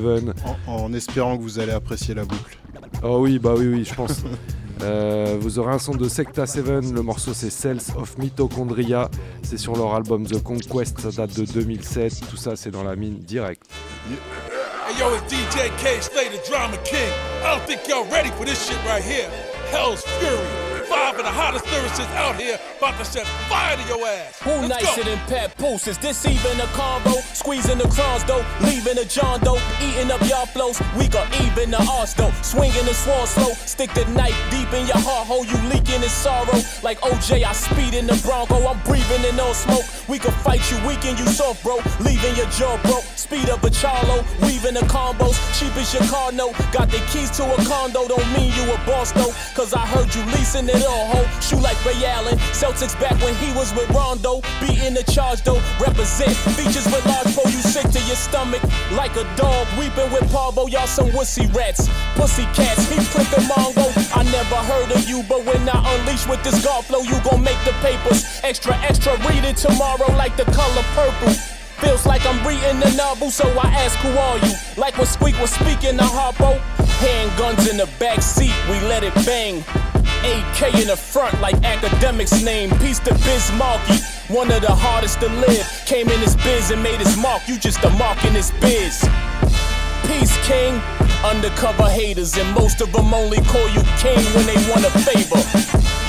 En, 0.67 0.73
en 0.73 0.93
espérant 0.93 1.37
que 1.37 1.43
vous 1.43 1.59
allez 1.59 1.73
apprécier 1.73 2.15
la 2.15 2.25
boucle. 2.25 2.59
Oh 3.03 3.19
oui, 3.21 3.39
bah 3.39 3.55
oui, 3.57 3.67
oui, 3.69 3.85
je 3.85 3.95
pense. 3.95 4.23
Euh, 4.83 5.37
vous 5.41 5.59
aurez 5.59 5.73
un 5.73 5.79
son 5.79 5.95
de 5.95 6.09
Secta 6.09 6.47
7, 6.47 6.93
le 6.93 7.03
morceau 7.03 7.35
c'est 7.35 7.51
Cells 7.51 7.81
of 7.97 8.17
Mitochondria, 8.19 9.11
c'est 9.43 9.57
sur 9.57 9.75
leur 9.75 9.93
album 9.95 10.25
The 10.25 10.41
Conquest, 10.41 11.01
ça 11.01 11.11
date 11.11 11.37
de 11.37 11.45
2007, 11.45 12.21
tout 12.31 12.37
ça 12.37 12.55
c'est 12.55 12.71
dans 12.71 12.85
la 12.85 12.95
mine 12.95 13.19
direct. 13.19 13.65
Hey 14.09 14.48
yo, 14.99 15.15
it's 15.15 15.33
DJ 15.33 15.77
K 15.79 16.01
Slay, 16.01 16.29
the 16.29 16.43
drama 16.49 16.77
king. 16.79 17.13
I 17.43 17.57
don't 17.57 17.67
think 17.67 17.87
y'all 17.87 18.05
ready 18.07 18.31
for 18.31 18.45
this 18.45 18.67
shit 18.67 18.85
right 18.85 19.03
here. 19.03 19.31
Hell's 19.71 20.03
Fury. 20.03 20.68
Of 21.19 21.25
the 21.25 21.33
hottest 21.33 21.65
lyricists 21.65 22.15
out 22.15 22.37
here 22.37 22.61
about 22.79 22.97
to 22.99 23.05
set 23.05 23.27
fire 23.51 23.77
to 23.77 23.83
your 23.89 24.07
ass. 24.07 24.39
Who 24.39 24.51
Let's 24.51 24.85
nicer 24.85 25.03
go. 25.03 25.11
than 25.11 25.19
Pat 25.27 25.57
Poose? 25.59 25.89
Is 25.89 25.99
this 25.99 26.25
even 26.25 26.61
a 26.61 26.67
combo? 26.79 27.11
Squeezing 27.35 27.79
the 27.79 27.89
crowns 27.89 28.23
though, 28.23 28.45
leaving 28.63 28.95
the 28.95 29.05
John 29.05 29.41
dough, 29.41 29.59
eating 29.83 30.13
up 30.13 30.21
y'all 30.31 30.47
flows. 30.47 30.81
We 30.97 31.09
got 31.09 31.27
even 31.43 31.73
the 31.73 31.83
arse 31.91 32.15
though, 32.15 32.31
swinging 32.43 32.87
the 32.87 32.95
swan 32.95 33.27
slow. 33.27 33.51
Stick 33.67 33.93
the 33.95 34.05
knife 34.15 34.39
deep 34.53 34.73
in 34.73 34.87
your 34.87 35.03
heart 35.03 35.27
hole, 35.27 35.45
you 35.45 35.59
leaking 35.69 36.07
in 36.07 36.09
sorrow. 36.09 36.55
Like 36.85 37.01
OJ, 37.01 37.43
I 37.43 37.53
speed 37.53 37.95
in 37.95 38.07
the 38.07 38.15
Bronco, 38.23 38.55
I'm 38.69 38.79
breathing 38.85 39.25
in 39.29 39.35
no 39.35 39.53
smoke. 39.53 39.87
We 40.09 40.21
can 40.21 40.31
fight 40.47 40.63
you, 40.71 40.79
weaken 40.87 41.19
you 41.19 41.27
soft, 41.27 41.65
bro. 41.65 41.83
Leaving 41.99 42.37
your 42.37 42.47
jaw 42.55 42.79
broke. 42.87 43.03
Speed 43.19 43.51
up 43.51 43.65
a 43.65 43.71
Charlo, 43.71 44.23
weaving 44.47 44.75
the 44.75 44.87
combos. 44.87 45.35
Cheap 45.59 45.75
as 45.77 45.93
your 45.93 46.07
car 46.07 46.31
note. 46.31 46.55
Got 46.71 46.91
the 46.91 47.03
keys 47.11 47.31
to 47.39 47.43
a 47.43 47.57
condo, 47.67 48.07
don't 48.07 48.25
mean 48.39 48.55
you 48.55 48.71
a 48.71 48.79
boss 48.87 49.11
though. 49.11 49.35
Cause 49.59 49.75
I 49.75 49.85
heard 49.85 50.15
you 50.15 50.23
leasing 50.33 50.69
it 50.69 50.87
all, 50.87 51.08
ho. 51.09 51.25
Shoot 51.41 51.63
like 51.63 51.81
Ray 51.85 52.05
Allen. 52.05 52.37
Celtics 52.53 52.95
back 53.01 53.17
when 53.25 53.35
he 53.37 53.51
was 53.57 53.73
with 53.75 53.89
Rondo. 53.91 54.41
Beating 54.61 54.95
the 54.95 55.05
charge 55.09 55.43
though. 55.43 55.61
Represent 55.81 56.37
features 56.55 56.87
with 56.87 57.05
large 57.07 57.33
pro. 57.35 57.45
You 57.49 57.63
sick 57.65 57.89
to 57.91 58.01
your 58.05 58.17
stomach 58.17 58.63
like 58.93 59.17
a 59.17 59.25
dog. 59.37 59.67
Weeping 59.79 60.11
with 60.13 60.31
Pablo. 60.31 60.67
Y'all 60.67 60.87
some 60.87 61.09
wussy 61.17 61.49
rats. 61.55 61.89
Pussy 62.15 62.45
cats. 62.53 62.89
He 62.93 63.01
flipping 63.01 63.49
Mongo. 63.49 63.87
I 64.15 64.23
never 64.29 64.61
heard 64.71 64.93
of 64.93 65.09
you, 65.09 65.25
but 65.29 65.45
when 65.45 65.69
I 65.69 65.79
unleash 65.97 66.27
with 66.29 66.43
this 66.45 66.65
golf 66.65 66.87
flow, 66.87 67.01
you 67.01 67.19
gon' 67.25 67.43
make 67.43 67.59
the 67.65 67.73
papers. 67.81 68.41
Extra, 68.45 68.77
extra. 68.85 69.17
Read 69.29 69.45
it 69.45 69.57
tomorrow 69.57 70.11
like 70.17 70.37
the 70.37 70.45
color 70.45 70.85
purple. 70.95 71.58
Feels 71.81 72.07
like 72.07 72.27
I'm 72.27 72.45
reading 72.47 72.81
the 72.81 72.93
novel, 72.97 73.31
so 73.31 73.47
I 73.59 73.69
ask 73.69 73.97
who 73.99 74.11
are 74.11 74.39
you? 74.39 74.55
Like 74.77 74.99
when 74.99 75.07
Squeak 75.07 75.39
was 75.41 75.51
speaking 75.51 75.97
to 75.97 76.05
Harpo. 76.05 76.59
Handguns 76.99 77.71
in 77.71 77.77
the 77.77 77.89
back 78.01 78.21
seat, 78.21 78.55
we 78.69 78.81
let 78.89 79.05
it 79.05 79.15
bang. 79.27 79.63
AK 80.25 80.75
in 80.75 80.89
the 80.89 80.97
front, 80.97 81.41
like 81.41 81.55
academics 81.65 82.43
name. 82.43 82.71
Peace 82.79 82.99
to 83.01 83.15
Biz 83.15 83.53
Markie, 83.57 84.03
one 84.27 84.51
of 84.51 84.61
the 84.63 84.75
hardest 84.75 85.21
to 85.21 85.29
live. 85.29 85.67
Came 85.87 86.09
in 86.09 86.19
his 86.19 86.35
biz 86.37 86.73
and 86.73 86.83
made 86.83 86.99
his 86.99 87.17
mark. 87.17 87.47
You 87.47 87.59
just 87.59 87.83
a 87.85 87.91
mark 87.91 88.25
in 88.25 88.35
his 88.35 88.51
biz. 88.61 89.09
Peace, 90.07 90.37
King. 90.47 90.81
Undercover 91.25 91.89
haters, 91.89 92.37
and 92.37 92.49
most 92.55 92.81
of 92.81 92.93
them 92.93 93.13
only 93.13 93.39
call 93.51 93.69
you 93.71 93.83
king 93.99 94.21
when 94.35 94.47
they 94.47 94.59
want 94.71 94.85
a 94.85 94.93
favor. 95.03 95.41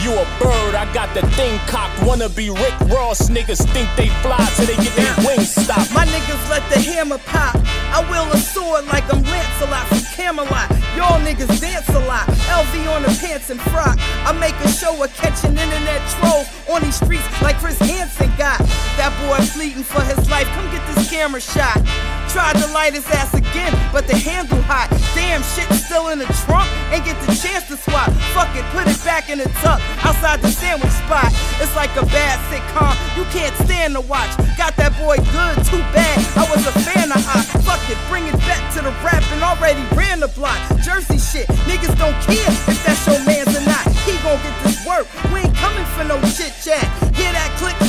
You 0.02 0.14
a 0.14 0.26
bird, 0.40 0.76
I 0.76 0.88
got 0.94 1.14
the 1.14 1.28
thing 1.36 1.60
cocked. 1.68 2.02
Wanna 2.04 2.30
be 2.30 2.50
Rick 2.50 2.80
Ross, 2.88 3.30
niggas 3.30 3.62
think 3.74 3.90
they 3.98 4.08
fly 4.24 4.40
till 4.56 4.66
they 4.68 4.78
get 4.78 4.96
their 4.96 5.16
wings 5.28 5.52
stopped. 5.52 5.94
My 5.94 6.06
niggas 6.06 6.50
let 6.50 6.64
the 6.70 6.80
hammer 6.80 7.18
pop. 7.18 7.56
I 7.92 8.06
wield 8.10 8.34
a 8.34 8.38
sword 8.38 8.86
like 8.86 9.04
I'm 9.14 9.24
Lancelot 9.24 9.88
from 9.88 10.00
Camelot. 10.16 10.70
Y'all 10.96 11.20
niggas 11.20 11.60
dance 11.60 11.90
a 11.90 12.00
lot. 12.06 12.28
LV 12.48 12.96
on 12.96 13.02
the 13.04 13.12
pants 13.20 13.50
and 13.50 13.60
frock. 13.74 13.98
I 14.24 14.32
make 14.40 14.56
a 14.64 14.70
show 14.70 15.04
of 15.04 15.14
catching 15.16 15.58
internet 15.58 16.02
trolls 16.16 16.48
on 16.70 16.82
these 16.82 16.96
streets 16.96 17.26
like 17.42 17.58
Chris 17.58 17.80
Hansen 17.80 18.32
got. 18.38 18.60
That 18.96 19.12
boy 19.28 19.44
fleeting 19.46 19.84
for 19.84 20.02
his 20.02 20.30
life. 20.30 20.48
Come 20.56 20.70
get 20.72 20.86
this 20.94 21.10
camera 21.10 21.42
shot. 21.42 21.76
Tried 22.30 22.56
to 22.62 22.68
light 22.74 22.94
his 22.94 23.08
ass 23.10 23.34
again, 23.34 23.74
but 23.92 24.08
the 24.08 24.16
handle 24.16 24.62
hot. 24.64 24.89
Damn 25.14 25.42
shit 25.44 25.68
still 25.74 26.10
in 26.10 26.20
the 26.20 26.30
trunk. 26.46 26.70
Ain't 26.92 27.06
get 27.06 27.20
the 27.26 27.34
chance 27.36 27.68
to 27.68 27.78
swap. 27.78 28.12
Fuck 28.34 28.54
it, 28.56 28.66
put 28.72 28.88
it 28.88 28.98
back 29.04 29.30
in 29.30 29.40
the 29.40 29.50
tuck. 29.62 29.82
Outside 30.06 30.42
the 30.42 30.50
sandwich 30.50 30.92
spot. 30.92 31.34
It's 31.62 31.76
like 31.76 31.92
a 31.98 32.06
bad 32.08 32.38
sitcom. 32.50 32.94
You 33.18 33.26
can't 33.34 33.56
stand 33.66 33.96
to 33.96 34.02
watch. 34.02 34.30
Got 34.58 34.76
that 34.78 34.94
boy 34.98 35.18
good, 35.34 35.56
too 35.66 35.82
bad. 35.92 36.18
I 36.38 36.46
was 36.50 36.66
a 36.66 36.74
fan 36.86 37.12
of 37.12 37.22
I. 37.26 37.42
Fuck 37.66 37.82
it, 37.90 37.98
bring 38.10 38.26
it 38.28 38.38
back 38.46 38.62
to 38.74 38.82
the 38.82 38.94
rap 39.02 39.24
and 39.34 39.42
already 39.44 39.82
ran 39.96 40.20
the 40.20 40.30
block. 40.30 40.58
Jersey 40.82 41.18
shit, 41.18 41.48
niggas 41.66 41.98
don't 41.98 42.18
care 42.26 42.50
if 42.70 42.80
that's 42.86 43.06
your 43.08 43.22
man's 43.26 43.56
or 43.56 43.66
not. 43.66 43.86
He 44.06 44.18
gon' 44.22 44.38
get 44.42 44.56
this 44.64 44.86
work. 44.86 45.06
We 45.34 45.42
ain't 45.42 45.56
coming 45.56 45.86
for 45.98 46.04
no 46.06 46.22
chit 46.34 46.54
chat. 46.64 46.86
Hear 47.16 47.32
that 47.34 47.50
click? 47.58 47.89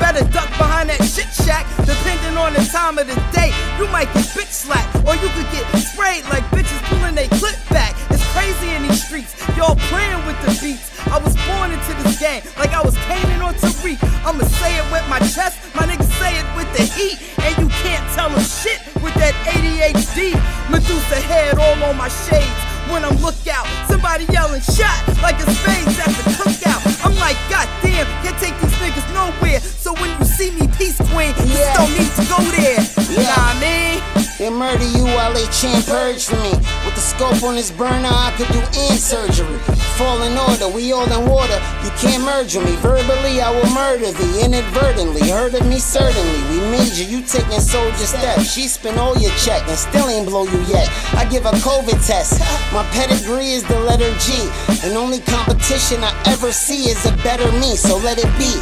Better 0.00 0.24
duck 0.32 0.48
behind 0.56 0.88
that 0.88 1.04
shit 1.04 1.28
shack. 1.44 1.68
Depending 1.84 2.40
on 2.40 2.56
the 2.56 2.64
time 2.72 2.96
of 2.96 3.04
the 3.06 3.14
day, 3.36 3.52
you 3.76 3.84
might 3.92 4.08
get 4.16 4.24
bitch 4.32 4.48
slapped. 4.48 4.96
Or 5.04 5.12
you 5.20 5.28
could 5.36 5.44
get 5.52 5.68
sprayed 5.76 6.24
like 6.32 6.42
bitches 6.48 6.80
pulling 6.88 7.14
they 7.14 7.28
clip 7.36 7.60
back. 7.68 7.92
It's 8.08 8.24
crazy 8.32 8.72
in 8.72 8.88
these 8.88 9.04
streets. 9.04 9.36
Y'all 9.60 9.76
playing 9.92 10.24
with 10.24 10.40
the 10.40 10.56
beats. 10.64 10.88
I 11.12 11.20
was 11.20 11.36
born 11.44 11.68
into 11.70 11.92
this 12.00 12.16
game 12.16 12.40
like 12.56 12.72
I 12.72 12.80
was 12.80 12.96
Kanan 13.04 13.44
on 13.44 13.52
Tariq. 13.60 14.00
I'ma 14.24 14.48
say 14.56 14.72
it 14.80 14.86
with 14.88 15.04
my 15.12 15.20
chest. 15.36 15.60
My 15.76 15.84
niggas 15.84 16.08
say 16.16 16.32
it 16.32 16.48
with 16.56 16.70
the 16.72 16.84
heat. 16.96 17.20
And 17.44 17.52
you 17.60 17.68
can't 17.84 18.02
tell 18.16 18.32
them 18.32 18.40
shit 18.40 18.80
with 19.04 19.12
that 19.20 19.36
ADHD. 19.52 20.32
Medusa 20.72 21.20
head 21.28 21.60
all 21.60 21.76
on 21.84 22.00
my 22.00 22.08
shades. 22.08 22.56
When 22.88 23.04
I'm 23.04 23.20
lookout, 23.22 23.68
somebody 23.86 24.24
yelling 24.32 24.64
shot 24.64 24.98
like 25.22 25.36
a 25.38 25.46
spades 25.46 25.94
at 26.00 26.10
the 26.10 26.24
cookout. 26.40 26.82
I'm 27.04 27.14
like, 27.20 27.36
God 27.52 27.68
damn, 27.84 28.08
can't 28.24 28.38
take 28.40 28.56
these 28.58 28.69
niggas 28.90 29.12
nowhere. 29.14 29.60
So 29.60 29.92
when 29.94 30.10
you 30.18 30.24
see 30.24 30.50
me, 30.50 30.66
peace 30.78 30.96
queen, 30.96 31.34
you 31.46 31.64
don't 31.74 31.92
need 31.92 32.10
to 32.16 32.24
go 32.28 32.38
there. 32.56 32.80
Yeah. 33.10 33.22
Nah, 33.22 33.50
I 33.50 33.60
mean. 33.60 34.09
They 34.40 34.48
murder 34.48 34.88
you 34.96 35.04
while 35.04 35.34
they 35.34 35.44
chain 35.52 35.82
purge 35.82 36.24
for 36.24 36.36
me. 36.36 36.48
With 36.88 36.94
the 36.96 37.04
scope 37.04 37.42
on 37.42 37.56
this 37.56 37.70
burner, 37.70 38.08
I 38.08 38.32
could 38.38 38.48
do 38.48 38.60
end 38.88 38.96
surgery. 38.96 39.58
Fall 40.00 40.22
in 40.22 40.32
order, 40.32 40.66
we 40.66 40.92
all 40.92 41.04
in 41.04 41.28
water. 41.28 41.60
You 41.84 41.90
can't 42.00 42.24
merge 42.24 42.56
with 42.56 42.64
me. 42.64 42.74
Verbally, 42.76 43.42
I 43.42 43.52
will 43.52 43.68
murder 43.76 44.10
thee 44.10 44.42
inadvertently. 44.42 45.28
Heard 45.28 45.52
of 45.56 45.66
me 45.68 45.78
certainly. 45.78 46.40
We 46.48 46.56
major, 46.72 47.04
you 47.04 47.20
taking 47.20 47.60
soldier 47.60 48.08
steps. 48.08 48.50
She 48.50 48.66
spent 48.66 48.96
all 48.96 49.14
your 49.18 49.32
check 49.36 49.60
and 49.68 49.76
still 49.76 50.08
ain't 50.08 50.26
blow 50.26 50.44
you 50.44 50.60
yet. 50.72 50.88
I 51.12 51.28
give 51.28 51.44
a 51.44 51.52
COVID 51.60 52.00
test. 52.06 52.40
My 52.72 52.88
pedigree 52.96 53.52
is 53.52 53.62
the 53.64 53.78
letter 53.80 54.08
G. 54.24 54.48
And 54.88 54.96
only 54.96 55.20
competition 55.20 56.02
I 56.02 56.16
ever 56.24 56.50
see 56.50 56.88
is 56.88 57.04
a 57.04 57.12
better 57.18 57.52
me, 57.60 57.76
so 57.76 57.98
let 57.98 58.16
it 58.16 58.32
be. 58.40 58.56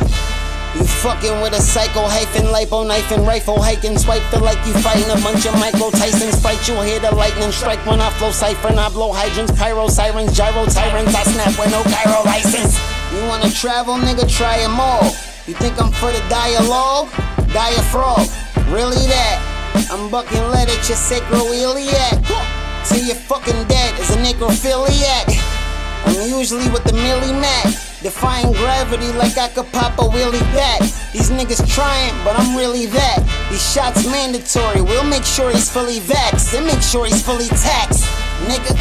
You 0.78 0.84
fucking 0.84 1.40
with 1.42 1.58
a 1.58 1.60
psycho 1.60 2.06
hyphen, 2.06 2.54
lipo 2.54 2.86
knife 2.86 3.10
and 3.10 3.26
rifle 3.26 3.60
hiking. 3.60 3.98
Swipe 3.98 4.22
the 4.30 4.38
like 4.38 4.64
you 4.64 4.72
fighting 4.74 5.10
a 5.10 5.18
bunch 5.26 5.44
of 5.44 5.58
Michael 5.58 5.90
Tyson's. 5.90 6.40
Fight 6.40 6.68
you'll 6.68 6.82
hear 6.82 7.00
the 7.00 7.10
lightning 7.10 7.50
strike 7.50 7.84
when 7.84 8.00
I 8.00 8.10
flow 8.10 8.30
siphon. 8.30 8.78
I 8.78 8.88
blow 8.88 9.12
hydrants, 9.12 9.50
pyro 9.58 9.88
sirens, 9.88 10.36
gyro 10.36 10.66
tyrants. 10.66 11.16
I 11.16 11.24
snap 11.24 11.58
with 11.58 11.72
no 11.74 11.82
gyro 11.82 12.22
license. 12.22 12.78
You 13.10 13.26
wanna 13.26 13.50
travel, 13.50 13.96
nigga? 13.96 14.30
Try 14.30 14.54
Try 14.54 14.62
'em 14.62 14.78
all. 14.78 15.02
You 15.48 15.54
think 15.54 15.82
I'm 15.82 15.90
for 15.90 16.12
the 16.12 16.22
dialogue? 16.30 17.08
Diaphragm. 17.52 18.28
Really 18.70 19.04
that? 19.10 19.42
I'm 19.90 20.08
bucking 20.10 20.46
lead 20.52 20.70
at 20.70 20.88
your 20.88 20.96
sacroiliac. 20.96 22.22
Till 22.86 23.02
you're 23.02 23.16
fucking 23.26 23.64
dead 23.64 23.98
as 23.98 24.10
a 24.10 24.18
necrophiliac. 24.22 25.26
I'm 26.06 26.38
usually 26.38 26.68
with 26.68 26.84
the 26.84 26.92
Millie 26.92 27.32
Mac. 27.32 27.87
Defying 28.02 28.52
gravity 28.52 29.10
like 29.18 29.36
I 29.36 29.48
could 29.48 29.66
pop 29.72 29.98
a 29.98 30.02
wheelie 30.02 30.38
back. 30.54 30.80
These 31.12 31.30
niggas 31.30 31.66
trying, 31.66 32.14
but 32.22 32.38
I'm 32.38 32.56
really 32.56 32.86
that. 32.86 33.18
These 33.50 33.72
shots 33.72 34.06
mandatory. 34.06 34.82
We'll 34.82 35.02
make 35.04 35.24
sure 35.24 35.50
he's 35.50 35.68
fully 35.68 35.98
vaxxed 35.98 36.56
and 36.56 36.64
make 36.66 36.80
sure 36.80 37.06
he's 37.06 37.20
fully 37.20 37.48
taxed. 37.48 38.04
Nigga. 38.46 38.76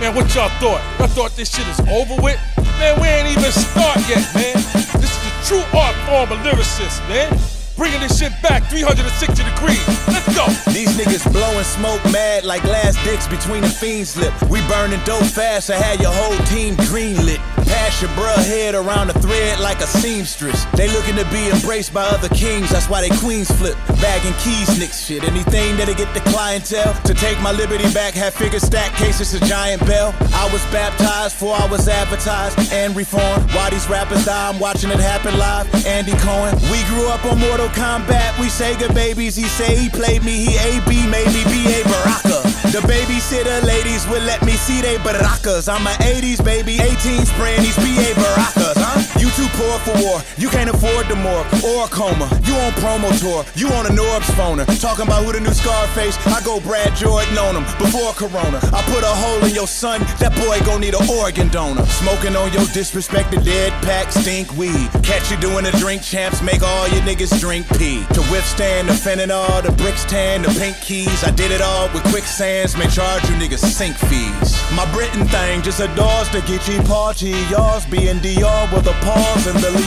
Man, 0.00 0.14
what 0.14 0.32
y'all 0.34 0.48
thought? 0.60 0.80
Y'all 0.98 1.08
thought 1.08 1.34
this 1.36 1.50
shit 1.50 1.66
is 1.66 1.80
over 1.90 2.14
with? 2.22 2.38
Man, 2.78 3.00
we 3.00 3.08
ain't 3.08 3.28
even 3.28 3.50
start 3.50 3.98
yet, 4.08 4.22
man. 4.38 4.54
This 5.02 5.10
is 5.10 5.22
the 5.26 5.32
true 5.44 5.78
art 5.78 5.96
form 6.06 6.30
of 6.30 6.38
lyricist, 6.46 7.06
man. 7.08 7.59
Bringing 7.80 8.00
this 8.00 8.18
shit 8.18 8.32
back 8.42 8.68
360 8.68 9.42
degrees. 9.42 9.80
Let's 10.06 10.28
go. 10.36 10.44
These 10.70 11.00
niggas 11.00 11.24
blowing 11.32 11.64
smoke 11.64 12.04
mad 12.12 12.44
like 12.44 12.60
glass 12.60 12.92
dicks 13.04 13.26
between 13.26 13.62
the 13.62 13.70
fiends 13.70 14.18
lip. 14.18 14.34
We 14.50 14.60
burning 14.68 15.00
dope 15.06 15.24
fast, 15.24 15.70
I 15.70 15.76
had 15.76 15.98
your 15.98 16.12
whole 16.12 16.36
team 16.44 16.76
greenlit. 16.76 17.40
Pass 17.64 18.02
your 18.02 18.10
bruh 18.10 18.36
head 18.44 18.74
around 18.74 19.06
the 19.06 19.18
thread 19.20 19.60
like 19.60 19.80
a 19.80 19.86
seamstress. 19.86 20.66
They 20.76 20.88
looking 20.92 21.16
to 21.16 21.24
be 21.30 21.48
embraced 21.48 21.94
by 21.94 22.02
other 22.02 22.28
kings, 22.28 22.68
that's 22.68 22.90
why 22.90 23.00
they 23.00 23.16
queens 23.16 23.50
flip. 23.50 23.76
Bagging 24.02 24.34
keys, 24.44 24.78
nicks 24.78 25.06
shit. 25.06 25.24
Anything 25.24 25.78
that'll 25.78 25.94
get 25.94 26.12
the 26.12 26.20
clientele 26.28 26.92
to 27.04 27.14
take 27.14 27.40
my 27.40 27.52
liberty 27.52 27.90
back. 27.94 28.12
Have 28.12 28.34
figure 28.34 28.60
stack 28.60 28.92
cases 28.96 29.32
a 29.32 29.40
giant 29.46 29.86
bell. 29.86 30.14
I 30.34 30.52
was 30.52 30.62
baptized 30.66 31.32
before 31.40 31.54
I 31.54 31.66
was 31.66 31.88
advertised 31.88 32.58
and 32.72 32.94
reformed. 32.94 33.48
Why 33.54 33.70
these 33.70 33.88
rappers 33.88 34.26
die, 34.26 34.50
I'm 34.50 34.58
watching 34.58 34.90
it 34.90 35.00
happen 35.00 35.38
live. 35.38 35.64
Andy 35.86 36.12
Cohen. 36.20 36.54
We 36.70 36.84
grew 36.84 37.08
up 37.08 37.24
on 37.24 37.38
Mortal 37.38 37.69
Kombat. 37.74 38.38
We 38.38 38.46
Sega 38.46 38.92
babies. 38.94 39.36
He 39.36 39.44
say 39.44 39.76
he 39.76 39.88
played 39.88 40.22
me. 40.22 40.44
He 40.44 40.56
AB 40.58 40.90
made 41.08 41.32
me 41.34 41.44
B.A. 41.44 41.82
Baraka. 41.84 42.40
The 42.70 42.78
babysitter 42.86 43.64
ladies 43.66 44.06
will 44.06 44.22
let 44.22 44.44
me 44.44 44.52
see 44.52 44.80
they 44.80 44.96
barakas. 44.98 45.68
I'm 45.68 45.86
a 45.86 45.90
80s 46.06 46.44
baby, 46.44 46.78
18 46.80 47.26
spraying 47.26 47.62
these 47.62 47.74
BA 47.76 48.14
barakas, 48.14 48.78
huh? 48.78 49.09
You 49.20 49.28
too 49.36 49.48
poor 49.52 49.76
for 49.84 49.92
war, 50.02 50.22
you 50.38 50.48
can't 50.48 50.70
afford 50.70 51.06
the 51.08 51.16
morgue 51.16 51.44
or 51.62 51.84
a 51.84 51.88
coma. 51.88 52.24
You 52.42 52.54
on 52.56 52.72
promo 52.80 53.12
tour, 53.20 53.44
you 53.54 53.68
on 53.76 53.84
a 53.84 53.90
Norbs 53.90 54.32
phoner. 54.32 54.64
Talking 54.80 55.04
about 55.04 55.24
who 55.26 55.32
the 55.32 55.40
new 55.40 55.52
Scarface, 55.52 56.16
I 56.26 56.40
go 56.42 56.58
Brad 56.58 56.96
Jordan 56.96 57.36
on 57.36 57.56
him 57.56 57.64
before 57.76 58.12
Corona. 58.14 58.58
I 58.72 58.80
put 58.88 59.04
a 59.04 59.12
hole 59.12 59.44
in 59.44 59.54
your 59.54 59.66
son, 59.66 60.00
that 60.24 60.32
boy 60.40 60.56
gon' 60.64 60.80
need 60.80 60.94
an 60.94 61.06
organ 61.20 61.48
donor. 61.48 61.84
Smoking 62.00 62.34
on 62.34 62.50
your 62.54 62.64
disrespected 62.72 63.44
dead 63.44 63.72
pack, 63.84 64.10
stink 64.10 64.56
weed. 64.56 64.88
Catch 65.04 65.30
you 65.30 65.36
doing 65.36 65.66
a 65.66 65.72
drink 65.72 66.00
champs, 66.00 66.40
make 66.40 66.62
all 66.62 66.88
your 66.88 67.02
niggas 67.02 67.38
drink 67.38 67.68
pee. 67.76 68.06
To 68.16 68.24
withstand 68.32 68.88
the 68.88 68.94
fentanyl, 68.94 69.62
the 69.62 69.72
bricks 69.72 70.06
tan, 70.06 70.40
the 70.40 70.48
pink 70.56 70.80
keys. 70.80 71.22
I 71.24 71.30
did 71.30 71.52
it 71.52 71.60
all 71.60 71.92
with 71.92 72.04
quicksands, 72.04 72.74
may 72.74 72.88
charge 72.88 73.28
you 73.28 73.36
niggas 73.36 73.60
sink 73.60 73.96
fees. 74.08 74.56
My 74.72 74.90
Britain 74.92 75.28
thing 75.28 75.60
just 75.60 75.80
adores 75.80 76.30
the 76.30 76.40
Geechee 76.48 76.80
party. 76.88 77.36
Yours 77.52 77.84
being 77.84 78.18
DR 78.24 78.64
with 78.72 78.86
a 78.86 78.96
pause 79.14 79.46
and 79.46 79.58
Billy 79.60 79.82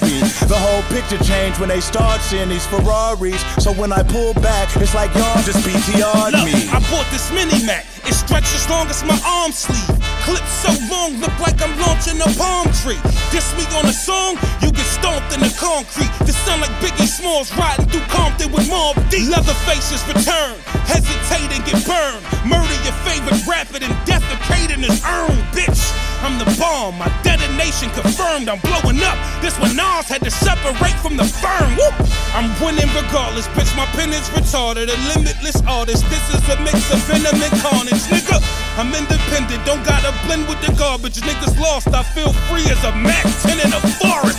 be. 0.00 0.20
The 0.46 0.56
whole 0.56 0.82
picture 0.94 1.22
changed 1.24 1.60
when 1.60 1.68
they 1.68 1.80
start 1.80 2.20
seeing 2.20 2.48
these 2.48 2.66
Ferraris. 2.66 3.42
So 3.62 3.72
when 3.72 3.92
I 3.92 4.02
pull 4.02 4.34
back, 4.34 4.68
it's 4.76 4.94
like 4.94 5.12
y'all 5.14 5.42
just 5.42 5.60
PTR'd 5.66 6.32
Look, 6.32 6.46
me. 6.46 6.68
I 6.70 6.78
bought 6.90 7.06
this 7.10 7.30
mini 7.32 7.64
Mac. 7.64 7.86
It 8.08 8.16
stretches 8.16 8.64
as 8.64 8.70
long 8.70 8.88
as 8.88 9.04
my 9.04 9.20
arm 9.20 9.52
sleeve. 9.52 10.00
Clip 10.24 10.44
so 10.48 10.72
long, 10.88 11.20
look 11.20 11.36
like 11.38 11.60
I'm 11.60 11.76
launching 11.78 12.16
a 12.24 12.30
palm 12.40 12.66
tree. 12.80 12.96
Diss 13.28 13.52
me 13.52 13.68
on 13.76 13.84
a 13.84 13.92
song, 13.92 14.40
you 14.64 14.72
get 14.72 14.88
stomped 14.88 15.28
in 15.36 15.40
the 15.40 15.52
concrete. 15.60 16.08
This 16.24 16.36
sound 16.48 16.62
like 16.62 16.72
Biggie 16.80 17.06
Smalls 17.06 17.52
riding 17.56 17.84
through 17.86 18.08
Compton 18.08 18.50
with 18.50 18.68
Mob 18.68 18.96
D. 19.10 19.28
Leather 19.28 19.52
faces 19.68 20.00
return, 20.08 20.56
hesitate 20.88 21.52
and 21.52 21.64
get 21.68 21.84
burned. 21.84 22.24
Murder 22.48 22.78
your 22.88 22.96
favorite 23.04 23.44
rapper 23.46 23.76
and 23.84 23.92
defecate 24.08 24.72
in 24.72 24.80
his 24.80 25.04
urn, 25.04 25.36
bitch. 25.52 25.76
I'm 26.24 26.34
the 26.36 26.50
bomb, 26.58 26.98
my 26.98 27.06
detonation 27.22 27.90
confirmed. 27.94 28.48
I'm 28.48 28.58
blowing 28.58 28.98
up. 29.06 29.16
This 29.40 29.54
one 29.60 29.76
Nas 29.76 30.10
had 30.10 30.24
to 30.24 30.32
separate 30.32 30.98
from 30.98 31.16
the 31.16 31.22
firm. 31.22 31.70
Woo! 31.78 31.94
I'm 32.34 32.50
winning 32.58 32.90
regardless, 32.90 33.46
bitch. 33.54 33.70
My 33.76 33.86
pen 33.94 34.10
is 34.10 34.26
retarded. 34.34 34.90
A 34.90 34.98
limitless 35.14 35.62
artist. 35.62 36.02
This 36.10 36.24
is 36.34 36.42
a 36.50 36.58
mix 36.66 36.90
of 36.90 36.98
venom 37.06 37.38
and 37.38 37.54
carnage, 37.62 37.97
nigga. 38.06 38.38
I'm 38.78 38.94
independent, 38.94 39.64
don't 39.66 39.84
gotta 39.84 40.14
blend 40.26 40.46
with 40.48 40.60
the 40.62 40.72
garbage. 40.78 41.18
Niggas 41.20 41.58
lost, 41.58 41.88
I 41.88 42.02
feel 42.02 42.32
free 42.46 42.62
as 42.70 42.82
a 42.84 42.92
Mac 42.94 43.26
10 43.42 43.58
in 43.58 43.72
a 43.74 43.80
forest. 43.98 44.38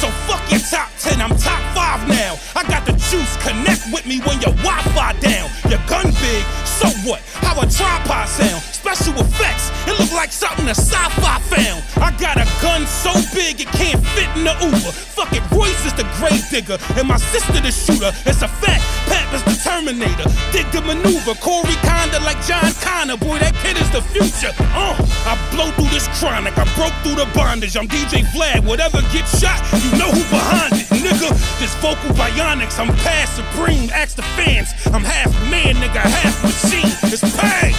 So 0.00 0.08
fuck 0.28 0.44
your 0.50 0.60
top 0.60 0.90
10, 1.00 1.22
I'm 1.22 1.34
top 1.38 1.62
5 1.74 2.08
now. 2.08 2.36
I 2.54 2.62
got 2.68 2.84
the 2.84 2.92
juice, 3.08 3.36
connect 3.40 3.88
with 3.92 4.04
me 4.04 4.20
when 4.20 4.40
your 4.40 4.52
Wi 4.60 4.82
Fi 4.92 5.12
down. 5.20 5.48
Your 5.70 5.80
gun 5.88 6.12
big, 6.20 6.44
so 6.66 6.88
what? 7.08 7.20
How 7.40 7.56
a 7.60 7.66
tripod 7.66 8.28
sound? 8.28 8.62
Special 8.76 9.14
effects, 9.20 9.72
it 9.88 9.98
look 9.98 10.12
like 10.12 10.32
something 10.32 10.68
a 10.68 10.76
sci 10.76 11.08
fi 11.20 11.38
found. 11.48 11.82
I 11.96 12.12
got 12.20 12.36
a 12.36 12.46
gun 12.60 12.86
so 12.86 13.12
big 13.34 13.60
it 13.60 13.68
can't 13.72 14.04
fit 14.14 14.28
in 14.36 14.44
the 14.44 14.54
Uber. 14.60 14.92
Fuck 15.16 15.32
it, 15.32 15.42
Royce 15.50 15.84
is 15.86 15.94
the 15.94 16.06
grave 16.20 16.44
digger, 16.50 16.78
and 16.96 17.08
my 17.08 17.16
sister 17.16 17.60
the 17.60 17.72
shooter. 17.72 18.12
It's 18.28 18.42
a 18.42 18.48
fact, 18.48 18.84
Pap 19.08 19.32
is 19.34 19.42
the 19.48 19.56
Terminator. 19.64 20.28
Dig 20.52 20.70
the 20.72 20.82
maneuver, 20.82 21.34
Corey 21.40 21.76
kinda 21.82 22.20
like 22.20 22.40
John 22.46 22.72
Connor. 22.84 22.97
Boy, 22.98 23.38
that 23.38 23.54
kid 23.62 23.78
is 23.78 23.86
the 23.94 24.02
future. 24.10 24.50
Uh, 24.74 24.90
I 25.22 25.38
blow 25.54 25.70
through 25.78 25.86
this 25.94 26.10
chronic, 26.18 26.58
I 26.58 26.66
broke 26.74 26.90
through 27.06 27.14
the 27.14 27.30
bondage. 27.30 27.78
I'm 27.78 27.86
DJ 27.86 28.26
Vlad, 28.34 28.66
whatever 28.66 28.98
gets 29.14 29.38
shot, 29.38 29.62
you 29.86 29.94
know 29.94 30.10
who 30.10 30.18
behind 30.26 30.74
it, 30.74 30.90
nigga. 30.98 31.30
This 31.62 31.70
vocal 31.78 32.10
bionics, 32.18 32.74
I'm 32.74 32.90
past 33.06 33.38
supreme. 33.38 33.88
Ask 33.94 34.18
the 34.18 34.26
fans, 34.34 34.74
I'm 34.90 35.06
half 35.06 35.30
man, 35.46 35.78
nigga, 35.78 36.02
half 36.02 36.42
machine. 36.42 36.90
It's 37.06 37.22
pain. 37.38 37.70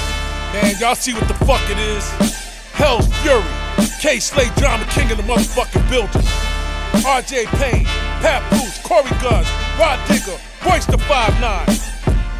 Man, 0.55 0.79
y'all 0.79 0.95
see 0.95 1.11
what 1.11 1.27
the 1.27 1.35
fuck 1.43 1.61
it 1.67 1.77
is? 1.77 2.07
Hell's 2.79 3.05
Fury. 3.19 3.43
K 3.99 4.23
Slade 4.23 4.55
Drama 4.55 4.87
King 4.95 5.11
in 5.11 5.17
the 5.19 5.27
motherfucking 5.27 5.83
building. 5.91 6.23
RJ 7.03 7.43
Payne, 7.59 7.83
Pat 8.23 8.39
Bruce, 8.55 8.79
Corey 8.87 9.11
Guns, 9.19 9.51
Rod 9.75 9.99
Digger, 10.07 10.39
Royce 10.63 10.87
the 10.87 10.95
5'9. 10.95 11.75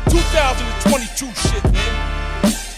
2022 0.07 1.27
shit, 1.35 1.63
man. 1.75 2.18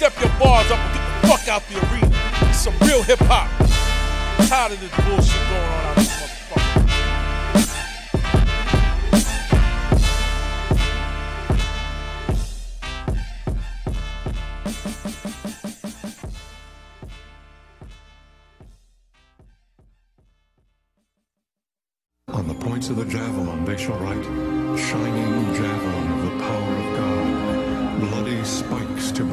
Step 0.02 0.18
your 0.20 0.34
bars 0.39 0.72
up 0.72 0.80
and 0.80 0.93
get 0.95 1.04
the 1.22 1.28
fuck 1.28 1.47
out 1.47 1.62
the 1.70 1.78
arena. 1.93 2.18
It's 2.49 2.58
some 2.58 2.74
real 2.80 3.04
hip 3.04 3.20
hop. 3.22 3.47
Tired 4.49 4.72
of 4.72 4.80
this 4.80 4.89
bullshit 5.06 5.43
going 5.47 5.62
on 5.62 5.86
out 5.86 5.95
this 5.95 6.10
motherfucker. 6.18 6.70
On 22.30 22.47
the 22.47 22.56
points 22.56 22.89
of 22.89 22.95
the 22.95 23.06
javelin 23.06 23.66
they 23.66 23.78
shall 23.78 23.99
write, 23.99 24.26
Shining 24.80 25.54
javelin 25.54 26.12
of 26.12 26.24
the 26.26 26.32
power 26.43 26.76
of 26.76 26.88
God, 26.97 27.99
bloody 27.99 28.43
spikes 28.43 29.12
to 29.12 29.24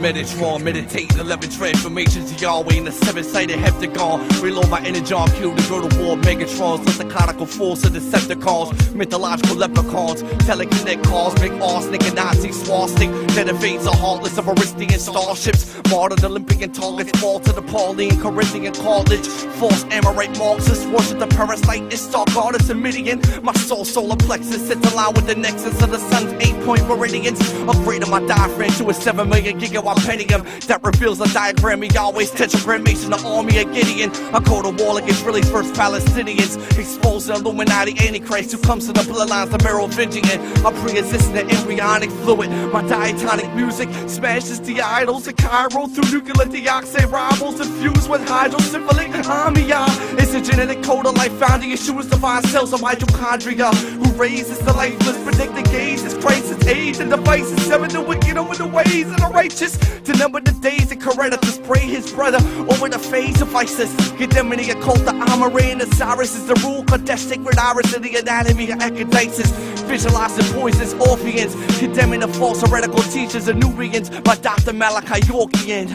Metatron, 0.00 0.62
meditating 0.62 1.18
11 1.18 1.50
transformations 1.50 2.32
to 2.32 2.38
Yahweh 2.38 2.72
in 2.72 2.84
the 2.84 2.92
seven-sided 2.92 3.58
heptagon. 3.58 4.42
Reload 4.42 4.70
my 4.70 4.80
energy, 4.80 5.14
kill 5.38 5.52
the 5.54 5.62
to 5.62 5.98
war. 6.00 6.16
Megatrons, 6.16 7.10
conical 7.10 7.44
force 7.44 7.84
of 7.84 7.92
Decepticons, 7.92 8.94
mythological 8.94 9.56
leprechauns, 9.56 10.22
telekinetic 10.48 11.04
cosmic 11.04 11.52
arsenic 11.60 12.02
and 12.04 12.16
Nazi 12.16 12.50
swastic. 12.50 13.10
That 13.36 13.50
evades 13.50 13.84
the 13.84 13.92
heartless 13.92 14.38
of 14.38 14.48
Aristian 14.48 14.98
starships. 14.98 15.76
Martyred 15.90 16.24
Olympian 16.24 16.72
targets 16.72 17.18
fall 17.20 17.38
to 17.40 17.52
the 17.52 17.62
Pauline 17.62 18.18
Corinthian 18.20 18.72
college. 18.72 19.26
False 19.60 19.84
Amorite 19.90 20.36
Marxists 20.38 20.86
worship 20.86 21.18
the 21.18 21.26
parasite 21.26 21.82
and 21.82 21.92
star 21.92 22.24
goddess 22.32 22.70
of 22.70 22.78
Midian. 22.78 23.20
My 23.42 23.52
soul 23.52 23.84
solar 23.84 24.16
plexus 24.16 24.66
sits 24.66 24.92
aligned 24.92 25.16
with 25.16 25.26
the 25.26 25.34
nexus 25.34 25.82
of 25.82 25.90
the 25.90 25.98
sun's 25.98 26.32
eight 26.42 26.58
point 26.64 26.88
meridians. 26.88 27.38
of 27.68 28.08
my 28.08 28.20
diaphragm 28.26 28.70
to 28.70 28.88
a 28.88 28.94
7 28.94 29.28
million 29.28 29.60
gigawatt 29.60 29.89
pentium 29.94 30.44
that 30.66 30.82
reveals 30.82 31.20
a 31.20 31.32
diagram 31.32 31.82
He 31.82 31.96
always 31.96 32.30
of 32.32 32.38
Yahweh's 32.38 32.52
tetragrammation, 32.52 33.10
the 33.10 33.28
army 33.28 33.58
of 33.58 33.72
Gideon. 33.72 34.10
I 34.34 34.40
go 34.40 34.62
to 34.62 34.70
war 34.82 34.98
against 34.98 35.24
really 35.24 35.42
first 35.42 35.74
Palestinians. 35.74 36.56
Expose 36.78 37.26
the 37.26 37.34
Illuminati 37.34 37.92
Antichrist 38.06 38.52
who 38.52 38.58
comes 38.58 38.86
to 38.86 38.92
the 38.92 39.00
bloodlines 39.00 39.52
of 39.52 39.62
Merovingian. 39.62 40.40
I 40.64 40.72
pre-exist 40.80 41.30
in 41.30 41.34
the 41.34 41.54
embryonic 41.56 42.10
fluid. 42.22 42.50
My 42.72 42.82
diatonic 42.86 43.52
music 43.54 43.88
smashes 44.08 44.60
the 44.60 44.80
idols 44.80 45.26
of 45.26 45.36
Cairo 45.36 45.86
through 45.86 46.10
nuclear 46.12 46.46
deoxide 46.46 47.10
rivals 47.10 47.60
infused 47.60 48.08
with 48.08 48.26
hydrosyphilic 48.26 49.12
amia. 49.24 49.86
It's 50.18 50.34
a 50.34 50.40
genetic 50.40 50.82
code 50.82 51.06
of 51.06 51.16
life 51.16 51.32
found 51.38 51.64
in 51.64 51.70
Yeshua's 51.70 52.06
divine 52.06 52.42
cells 52.44 52.72
of 52.72 52.80
mitochondria 52.80 53.72
who 53.74 54.12
raises 54.12 54.58
the 54.58 54.72
lifeless, 54.72 55.22
predict 55.24 55.54
the 55.54 55.62
gauge, 55.62 56.00
crisis, 56.20 56.66
age, 56.66 56.98
and 56.98 57.10
devices, 57.10 57.60
seven 57.66 57.88
the 57.90 58.00
wicked 58.00 58.36
over 58.36 58.54
the 58.54 58.66
ways 58.66 59.06
of 59.10 59.16
the 59.16 59.30
righteous. 59.32 59.79
To 60.04 60.12
number 60.14 60.40
the 60.40 60.52
days 60.52 60.88
that 60.88 60.98
Coretta 60.98 61.38
to 61.40 61.46
spray 61.48 61.80
his 61.80 62.12
brother 62.12 62.38
over 62.72 62.88
the 62.88 62.98
face 62.98 63.40
of 63.40 63.54
ISIS. 63.54 63.94
Get 64.12 64.30
them 64.30 64.52
in 64.52 64.58
the 64.58 64.70
occult, 64.70 64.98
the 65.04 65.14
armory, 65.30 65.70
and 65.70 65.80
the 65.80 65.86
Cyrus 65.96 66.34
is 66.34 66.46
the 66.46 66.54
rule. 66.66 66.84
Cut 66.84 67.06
that 67.06 67.18
sacred 67.18 67.58
iris 67.58 67.94
in 67.94 68.02
the 68.02 68.16
anatomy 68.16 68.70
of 68.70 68.78
Echinacea. 68.78 69.46
Visualizing 69.86 70.52
poisons, 70.54 70.94
orpheans. 70.94 71.54
Condemning 71.78 72.20
the 72.20 72.28
false 72.28 72.60
heretical 72.60 73.02
teachers 73.04 73.48
of 73.48 73.56
Nubians 73.56 74.10
by 74.20 74.36
Dr. 74.36 74.72
Malachi 74.72 75.20
Yorkian. 75.22 75.88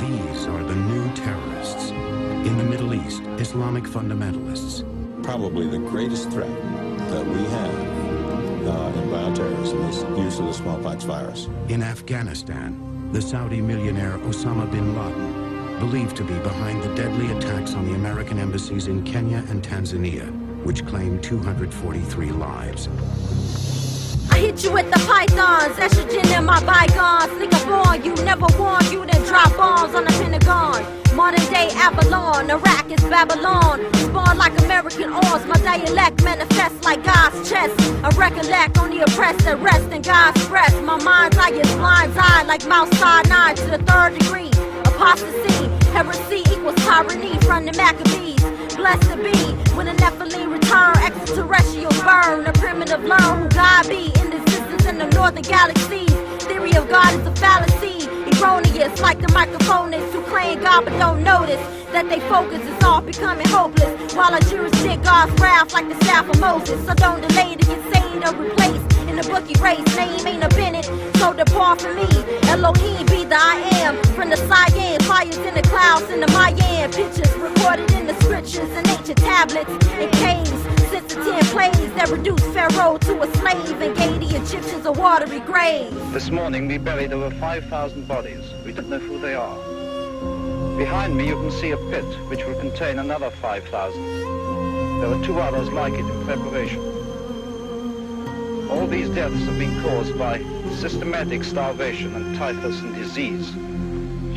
These 0.00 0.46
are 0.46 0.62
the 0.62 0.74
new 0.74 1.14
terrorists. 1.14 1.90
In 1.90 2.56
the 2.56 2.64
Middle 2.64 2.94
East, 2.94 3.22
Islamic 3.38 3.84
fundamentalists. 3.84 4.84
Probably 5.22 5.66
the 5.68 5.78
greatest 5.78 6.30
threat 6.30 6.48
that 7.10 7.26
we 7.26 7.42
have 7.44 7.97
uh, 8.68 8.92
in 8.94 9.08
bioterrorism 9.08 9.88
is 9.88 10.02
use 10.18 10.38
of 10.38 10.46
the 10.46 10.52
smallpox 10.52 11.04
virus. 11.04 11.48
In 11.68 11.82
Afghanistan, 11.82 13.10
the 13.12 13.22
Saudi 13.22 13.60
millionaire 13.60 14.18
Osama 14.18 14.70
bin 14.70 14.94
Laden, 14.96 15.78
believed 15.78 16.16
to 16.16 16.24
be 16.24 16.34
behind 16.40 16.82
the 16.82 16.94
deadly 16.94 17.30
attacks 17.36 17.74
on 17.74 17.86
the 17.86 17.94
American 17.94 18.38
embassies 18.38 18.88
in 18.88 19.02
Kenya 19.04 19.44
and 19.48 19.62
Tanzania, 19.62 20.26
which 20.64 20.84
claimed 20.86 21.22
243 21.22 22.30
lives. 22.32 22.88
I 24.30 24.38
hit 24.38 24.62
you 24.64 24.72
with 24.72 24.90
the 24.90 24.98
pythons, 25.06 25.76
estrogen 25.76 26.36
in 26.36 26.44
my 26.44 26.60
bygones. 26.64 27.32
Nigga 27.40 27.84
born, 27.84 28.04
you 28.04 28.14
never 28.24 28.46
warned 28.58 28.92
you 28.92 29.06
then 29.06 29.22
drop 29.24 29.56
bombs 29.56 29.94
on 29.94 30.04
the 30.04 30.10
Pentagon. 30.10 31.07
Modern 31.18 31.44
day 31.50 31.68
Avalon, 31.74 32.48
Iraq 32.48 32.92
is 32.92 33.02
Babylon. 33.10 33.84
Spawn 33.94 34.38
like 34.38 34.56
American 34.60 35.12
oars, 35.12 35.44
my 35.46 35.58
dialect 35.64 36.22
manifests 36.22 36.84
like 36.84 37.02
God's 37.02 37.50
chest. 37.50 37.74
I 38.04 38.10
recollect 38.10 38.78
on 38.78 38.90
the 38.90 39.02
oppressed 39.02 39.40
that 39.40 39.58
rest 39.58 39.90
in 39.90 40.02
God's 40.02 40.46
breast. 40.46 40.80
My 40.82 40.96
mind's 41.02 41.36
eye 41.36 41.50
is 41.50 41.74
blind 41.74 42.12
eye 42.16 42.44
like 42.44 42.64
Mount 42.68 42.94
Sinai 42.94 43.54
to 43.54 43.66
the 43.66 43.78
third 43.78 44.16
degree. 44.16 44.52
Apostasy, 44.86 45.66
heresy 45.90 46.46
equals 46.54 46.76
tyranny 46.86 47.36
from 47.40 47.66
the 47.66 47.72
Maccabees. 47.72 48.38
Blessed 48.76 49.10
to 49.10 49.16
be 49.16 49.36
when 49.74 49.88
a 49.88 49.94
Nephilim 49.94 50.52
return, 50.52 50.96
extraterrestrials 51.02 51.98
burn, 52.06 52.44
the 52.44 52.52
primitive 52.62 53.02
learn 53.02 53.42
who 53.42 53.48
God 53.48 53.88
be 53.88 54.14
in 54.22 54.30
the 54.30 54.40
existence 54.40 54.86
in 54.86 54.98
the 54.98 55.10
northern 55.18 55.42
galaxies. 55.42 56.14
Theory 56.46 56.74
of 56.74 56.88
God 56.88 57.10
is 57.18 57.26
a 57.26 57.34
fallacy, 57.34 57.97
erroneous 58.40 59.00
like 59.00 59.20
the 59.20 59.26
microphonists 59.28 60.12
who 60.12 60.22
claim 60.22 60.60
God 60.60 60.84
but 60.84 60.98
don't 60.98 61.22
notice 61.22 61.60
that 61.92 62.08
they 62.08 62.20
focus 62.20 62.62
is 62.62 62.84
off 62.84 63.06
becoming 63.06 63.48
hopeless. 63.48 64.14
While 64.14 64.32
our 64.32 64.40
jurisdict 64.40 65.04
God's 65.04 65.32
wrath 65.40 65.72
like 65.72 65.88
the 65.88 65.96
staff 66.04 66.28
of 66.28 66.40
Moses, 66.40 66.84
so 66.86 66.94
don't 66.94 67.20
delay 67.26 67.56
to 67.56 67.66
get 67.66 67.80
sane 67.92 68.22
or 68.24 68.34
replaced 68.34 68.98
in 69.08 69.16
the 69.16 69.22
bookie 69.22 69.58
race. 69.60 69.84
Name 69.96 70.26
ain't 70.26 70.44
a 70.44 70.48
Bennett, 70.48 70.84
so 71.16 71.32
depart 71.32 71.80
from 71.80 71.96
me. 71.96 72.08
Elohim 72.48 73.06
be 73.06 73.17
the 73.28 73.36
I 73.38 73.56
am 73.84 74.02
from 74.14 74.30
the 74.30 74.36
Cyan 74.36 75.00
fires 75.02 75.36
in 75.36 75.54
the 75.54 75.62
clouds 75.62 76.08
in 76.10 76.20
the 76.20 76.28
Mayan 76.28 76.90
pictures 76.90 77.30
recorded 77.36 77.90
in 77.92 78.06
the 78.06 78.14
scriptures 78.22 78.70
and 78.70 78.86
ancient 78.88 79.18
tablets 79.18 79.70
and 79.70 80.10
caves. 80.12 80.50
Six 80.90 81.14
to 81.14 81.22
ten 81.22 81.44
plays 81.46 81.92
that 81.94 82.08
reduced 82.10 82.44
Pharaoh 82.54 82.96
to 82.96 83.22
a 83.22 83.36
slave 83.36 83.82
and 83.82 83.94
gave 83.96 84.20
the 84.20 84.36
Egyptians 84.36 84.86
a 84.86 84.92
watery 84.92 85.40
grave. 85.40 85.92
This 86.12 86.30
morning 86.30 86.68
we 86.68 86.78
buried 86.78 87.12
over 87.12 87.30
5,000 87.34 88.08
bodies. 88.08 88.54
We 88.64 88.72
don't 88.72 88.88
know 88.88 88.98
who 88.98 89.18
they 89.18 89.34
are. 89.34 89.56
Behind 90.78 91.14
me 91.14 91.28
you 91.28 91.34
can 91.34 91.50
see 91.50 91.72
a 91.72 91.76
pit 91.76 92.06
which 92.30 92.44
will 92.46 92.58
contain 92.58 92.98
another 92.98 93.30
5,000. 93.30 95.00
There 95.00 95.12
are 95.12 95.24
two 95.24 95.38
others 95.38 95.68
like 95.70 95.92
it 95.92 96.00
in 96.00 96.24
preparation. 96.24 97.07
All 98.70 98.86
these 98.86 99.08
deaths 99.08 99.44
have 99.46 99.58
been 99.58 99.80
caused 99.82 100.18
by 100.18 100.42
systematic 100.76 101.42
starvation 101.42 102.14
and 102.14 102.36
typhus 102.36 102.80
and 102.80 102.94
disease, 102.94 103.50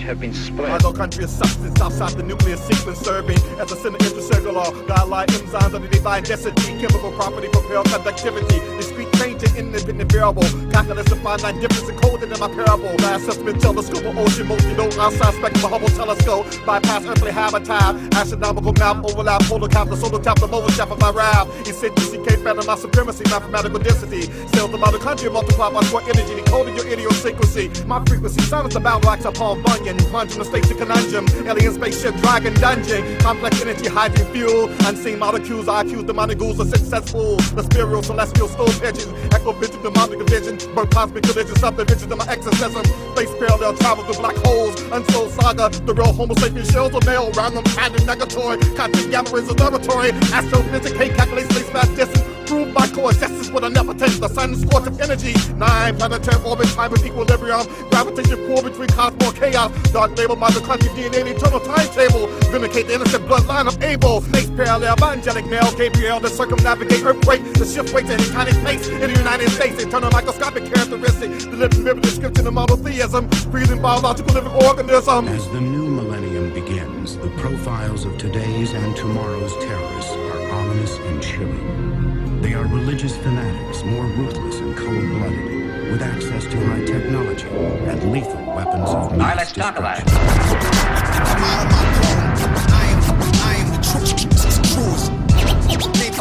which 0.02 0.08
have 0.08 0.20
been 0.20 0.34
spread. 0.34 0.84
Our 0.84 0.93
country 0.93 1.24
is 1.26 1.32
substance 1.32 1.80
outside 1.80 2.14
the 2.14 2.24
nuclear 2.24 2.58
sequence 2.58 2.99
serving 2.99 3.38
as 3.60 3.72
a 3.72 3.76
center 3.76 3.97
intracellular 3.99 4.88
godlike 4.88 5.30
enzymes 5.30 5.74
of 5.74 5.82
the 5.82 5.88
divine 5.88 6.24
density, 6.24 6.80
chemical 6.80 7.12
property 7.12 7.47
propel 7.49 7.84
conductivity, 7.84 8.60
discrete 8.78 9.12
change 9.14 9.43
in 9.43 9.68
independent 9.74 10.12
variable, 10.12 10.43
calculus 10.72 11.06
to 11.06 11.16
find 11.18 11.41
nine 11.43 11.60
difference 11.60 11.89
encoded 11.89 12.34
in 12.34 12.39
my 12.39 12.49
parable. 12.49 12.93
Last 13.06 13.28
assessment 13.28 13.62
telescope, 13.62 14.06
of 14.06 14.18
ocean 14.18 14.47
multi-node 14.47 14.97
outside 14.97 15.34
spectrum, 15.36 15.72
Hubble 15.72 15.89
telescope, 15.89 16.45
bypass 16.66 17.06
earthly 17.06 17.32
habitat, 17.32 17.95
astronomical 18.16 18.74
map, 18.74 19.04
overlap, 19.06 19.41
polar 19.43 19.70
cap, 19.70 19.88
the 19.89 19.95
solar 19.95 20.22
tap, 20.22 20.39
the 20.39 20.47
mobile 20.47 20.70
shaft 20.72 20.91
of 20.91 20.99
my 20.99 21.12
rap, 21.12 21.47
eccentricity, 21.68 22.24
K 22.26 22.36
phantom, 22.38 22.66
my 22.66 22.76
supremacy, 22.76 23.24
mathematical 23.30 23.80
density, 23.80 24.26
about 24.72 24.93
the 24.93 24.99
country, 24.99 25.30
multiply 25.30 25.72
by 25.72 25.82
square 25.84 26.04
energy, 26.06 26.36
decoding 26.36 26.76
your 26.76 26.88
idiosyncrasy, 26.88 27.70
my 27.86 28.04
frequency, 28.06 28.41
silence 28.41 28.74
battle 28.76 29.10
axe 29.10 29.26
upon 29.26 29.62
Plunging 29.97 30.39
the 30.39 30.45
station 30.45 30.77
conundrum, 30.77 31.25
alien 31.47 31.73
spaceship, 31.73 32.15
dragon 32.17 32.53
dungeon, 32.55 33.17
complex 33.19 33.61
energy, 33.61 33.87
hydrogen 33.87 34.25
fuel, 34.33 34.69
unseen 34.87 35.19
molecules, 35.19 35.65
IQs, 35.65 36.07
demonic 36.07 36.37
ghouls 36.37 36.59
are 36.59 36.65
successful, 36.65 37.35
the 37.55 37.63
spiritual, 37.63 38.01
celestial, 38.03 38.47
stove 38.47 38.83
edges, 38.83 39.07
echo 39.33 39.51
vision, 39.53 39.81
demonic 39.81 40.19
vision, 40.29 40.55
birth 40.73 40.89
cosmic 40.91 41.23
collision, 41.23 41.55
subdivision 41.57 42.11
of 42.11 42.17
my 42.17 42.27
exorcism, 42.27 42.83
space 43.15 43.33
parallel 43.39 43.73
travels 43.77 44.07
to 44.07 44.19
black 44.21 44.35
holes, 44.37 44.79
unsold 44.91 45.31
saga, 45.31 45.69
the 45.85 45.93
real 45.93 46.13
homo 46.13 46.35
sapien 46.35 46.69
shells 46.71 46.93
are 46.93 47.05
male, 47.05 47.31
random 47.31 47.63
pattern 47.75 48.01
negatory, 48.07 48.59
content 48.75 49.11
gamma 49.11 49.35
is 49.35 49.49
a 49.49 49.55
astrophysics, 50.33 50.97
K 50.97 51.09
calculate 51.09 51.51
space 51.51 51.73
mass 51.73 51.87
distance, 51.89 52.23
prove 52.47 52.73
my 52.73 52.87
course, 52.89 53.17
this 53.17 53.31
is 53.31 53.51
what 53.51 53.63
I 53.63 53.69
never 53.69 53.93
take, 53.93 54.19
the 54.19 54.27
sun's 54.29 54.61
scorch 54.61 54.87
of 54.87 54.99
energy, 54.99 55.33
nine 55.55 55.97
planetary 55.97 56.43
orbit, 56.43 56.67
time 56.69 56.93
of 56.93 57.05
equilibrium, 57.05 57.65
gravitation 57.89 58.37
pull 58.47 58.61
between 58.61 58.89
cosmos 58.89 59.11
chaos, 59.34 59.71
dark 59.91 60.17
label 60.17 60.36
by 60.36 60.49
the 60.51 60.61
country 60.61 60.89
DNA, 60.89 61.23
the 61.23 61.36
eternal 61.36 61.59
timetable, 61.59 62.27
vindicate 62.51 62.88
the 62.88 62.95
innocent 62.95 63.25
bloodline. 63.25 63.67
Of 63.67 63.82
Abel, 63.84 64.21
space 64.21 64.49
parallel, 64.49 64.95
my 64.99 65.13
angelic 65.13 65.45
male, 65.45 65.71
Gabriel, 65.75 66.19
the 66.19 66.29
circumnavigate 66.29 67.03
earthquake, 67.03 67.43
the 67.53 67.65
shift 67.65 67.93
weight 67.93 68.07
to 68.07 68.17
tiny 68.32 68.51
place 68.61 68.88
in 68.88 68.99
the 68.99 69.17
United 69.17 69.49
States, 69.49 69.82
internal 69.84 70.09
microscopic 70.11 70.65
characteristic, 70.65 71.29
the 71.49 71.57
living 71.57 71.84
mirror 71.84 71.99
description 71.99 72.47
of 72.47 72.53
monotheism, 72.53 73.27
breathing 73.51 73.82
biological 73.82 74.34
living 74.34 74.51
organism. 74.63 75.27
As 75.27 75.47
the 75.49 75.61
new 75.61 75.88
millennium 75.88 76.53
begins, 76.53 77.17
the 77.17 77.29
profiles 77.38 78.05
of 78.05 78.17
today's 78.17 78.73
and 78.73 78.95
tomorrow's 78.95 79.53
terrorists 79.57 80.11
are 80.11 80.51
ominous 80.51 80.97
and 80.97 81.21
chilling. 81.21 82.41
They 82.41 82.53
are 82.53 82.65
religious 82.65 83.15
fanatics, 83.17 83.84
more 83.84 84.05
ruthless 84.05 84.57
and 84.57 84.75
cold-blooded, 84.75 85.61
with 85.91 86.01
access 86.01 86.45
to 86.45 86.57
high 86.67 86.85
technology 86.85 87.47
and 87.47 88.11
lethal 88.13 88.55
weapons 88.55 88.89
of 88.89 89.17
mass 89.17 89.35
let's 89.35 89.51
talk 89.51 89.77
about 89.77 89.99
it. 89.99 90.05
I 93.43 93.55
am 93.59 93.67
the 93.71 93.79
truest 93.83 94.23
name, 95.99 96.13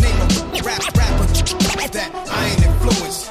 name 0.00 0.20
of 0.20 0.64
rap 0.64 0.80
rapper 0.96 1.26
that 1.92 2.10
I 2.30 2.48
ain't 2.48 2.64
influenced. 2.64 3.28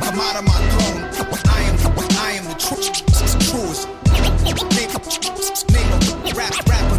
Come 0.00 0.18
out 0.18 0.36
of 0.36 0.44
my 0.48 0.58
throne. 0.72 1.00
I 1.44 1.60
am 1.68 1.76
I 2.16 2.30
am 2.32 2.44
the 2.48 2.56
truest 2.64 2.94
name, 3.60 4.88
name 5.72 5.90
of 5.92 6.36
rap 6.36 6.54
rapper 6.66 6.98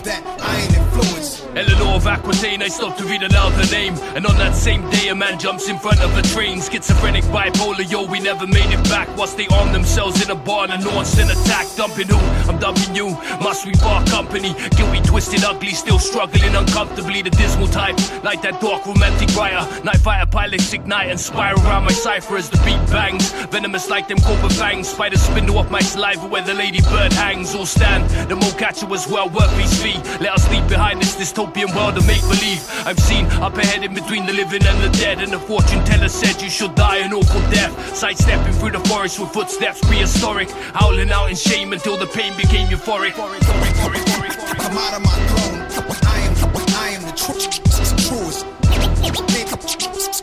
that 0.00 0.22
I 0.40 0.60
ain't 0.60 0.74
influenced. 0.76 1.83
Of 2.04 2.08
Aquitaine, 2.08 2.60
I 2.60 2.68
stopped 2.68 2.98
to 2.98 3.06
read 3.06 3.22
aloud 3.22 3.54
name. 3.70 3.94
And 4.14 4.26
on 4.26 4.36
that 4.36 4.54
same 4.54 4.82
day, 4.90 5.08
a 5.08 5.14
man 5.14 5.38
jumps 5.38 5.70
in 5.70 5.78
front 5.78 6.00
of 6.02 6.14
a 6.18 6.20
train. 6.20 6.60
Schizophrenic, 6.60 7.24
bipolar, 7.32 7.90
yo, 7.90 8.04
we 8.04 8.20
never 8.20 8.46
made 8.46 8.70
it 8.76 8.84
back. 8.90 9.08
Whilst 9.16 9.38
they 9.38 9.46
arm 9.46 9.72
themselves 9.72 10.22
in 10.22 10.30
a 10.30 10.34
barn 10.34 10.70
and 10.70 10.84
launched 10.84 11.18
an 11.18 11.30
attack. 11.30 11.66
Dumping 11.76 12.08
who? 12.08 12.18
I'm 12.50 12.58
dumping 12.58 12.94
you. 12.94 13.16
Must 13.40 13.64
we 13.64 13.72
bar 13.80 14.04
company? 14.04 14.52
Guilty, 14.76 15.00
twisted, 15.00 15.44
ugly, 15.44 15.70
still 15.70 15.98
struggling 15.98 16.54
uncomfortably. 16.54 17.22
The 17.22 17.30
dismal 17.30 17.68
type, 17.68 17.96
like 18.22 18.42
that 18.42 18.60
dark 18.60 18.84
romantic 18.84 19.34
writer. 19.34 19.64
Night 19.82 19.96
fighter 19.96 20.30
pilots 20.30 20.74
ignite 20.74 21.08
and 21.08 21.18
spiral 21.18 21.60
around 21.62 21.84
my 21.84 21.92
cipher 21.92 22.36
as 22.36 22.50
the 22.50 22.58
beat 22.58 22.84
bangs. 22.92 23.32
Venomous 23.48 23.88
like 23.88 24.08
them 24.08 24.18
cobra 24.18 24.50
fangs. 24.50 24.88
Spiders 24.88 25.22
spindle 25.22 25.56
off 25.56 25.70
my 25.70 25.80
saliva 25.80 26.26
where 26.26 26.42
the 26.42 26.52
ladybird 26.52 27.14
hangs. 27.14 27.54
All 27.54 27.64
stand, 27.64 28.04
the 28.28 28.36
mole 28.36 28.52
catcher 28.52 28.86
was 28.86 29.08
well 29.08 29.30
worth 29.30 29.56
his 29.58 29.72
fee. 29.82 29.98
Let 30.20 30.34
us 30.34 30.50
leave 30.50 30.68
behind 30.68 31.00
this 31.00 31.16
dystopian 31.16 31.74
world 31.74 31.93
of 31.96 32.06
make 32.06 32.22
believe. 32.22 32.62
I've 32.86 32.98
seen 32.98 33.26
up 33.42 33.56
ahead 33.56 33.84
in 33.84 33.94
between 33.94 34.26
the 34.26 34.32
living 34.32 34.64
and 34.64 34.82
the 34.82 34.90
dead. 34.98 35.20
And 35.20 35.32
the 35.32 35.38
fortune 35.38 35.84
teller 35.84 36.08
said 36.08 36.40
you 36.42 36.50
should 36.50 36.74
die 36.74 36.98
an 36.98 37.12
awful 37.12 37.40
death. 37.50 37.72
Sidestepping 37.96 38.54
through 38.54 38.72
the 38.72 38.80
forest 38.88 39.18
with 39.20 39.30
footsteps 39.32 39.80
prehistoric. 39.80 40.50
Howling 40.74 41.10
out 41.10 41.30
in 41.30 41.36
shame 41.36 41.72
until 41.72 41.96
the 41.96 42.06
pain 42.06 42.36
became 42.36 42.68
euphoric. 42.68 43.14
Come 43.14 44.78
out 44.78 44.94
of 44.94 45.02
my 45.02 45.16
throne. 45.28 45.60
I 46.06 46.20
am 46.20 46.34
I 46.74 46.88
am 46.90 47.02
the 47.02 47.12
truest 47.16 47.64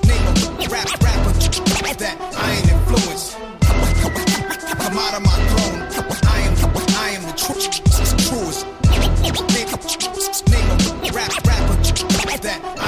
name, 0.05 0.25
of 0.27 0.71
rap 0.71 0.87
rapper 1.01 1.33
that 1.99 2.15
I 2.37 2.51
ain't 2.55 2.71
influenced. 2.71 3.37
Come 4.77 4.97
out 4.97 5.13
of 5.13 5.23
my 5.23 5.37
throne. 5.51 5.79
I 6.25 6.39
am 6.41 6.53
I 6.97 7.09
am 7.11 7.23
the 7.23 7.33
truest 7.37 7.83
name 10.49 10.71
of 10.71 11.00
rap 11.13 11.29
rapper 11.45 11.83
that 12.41 12.80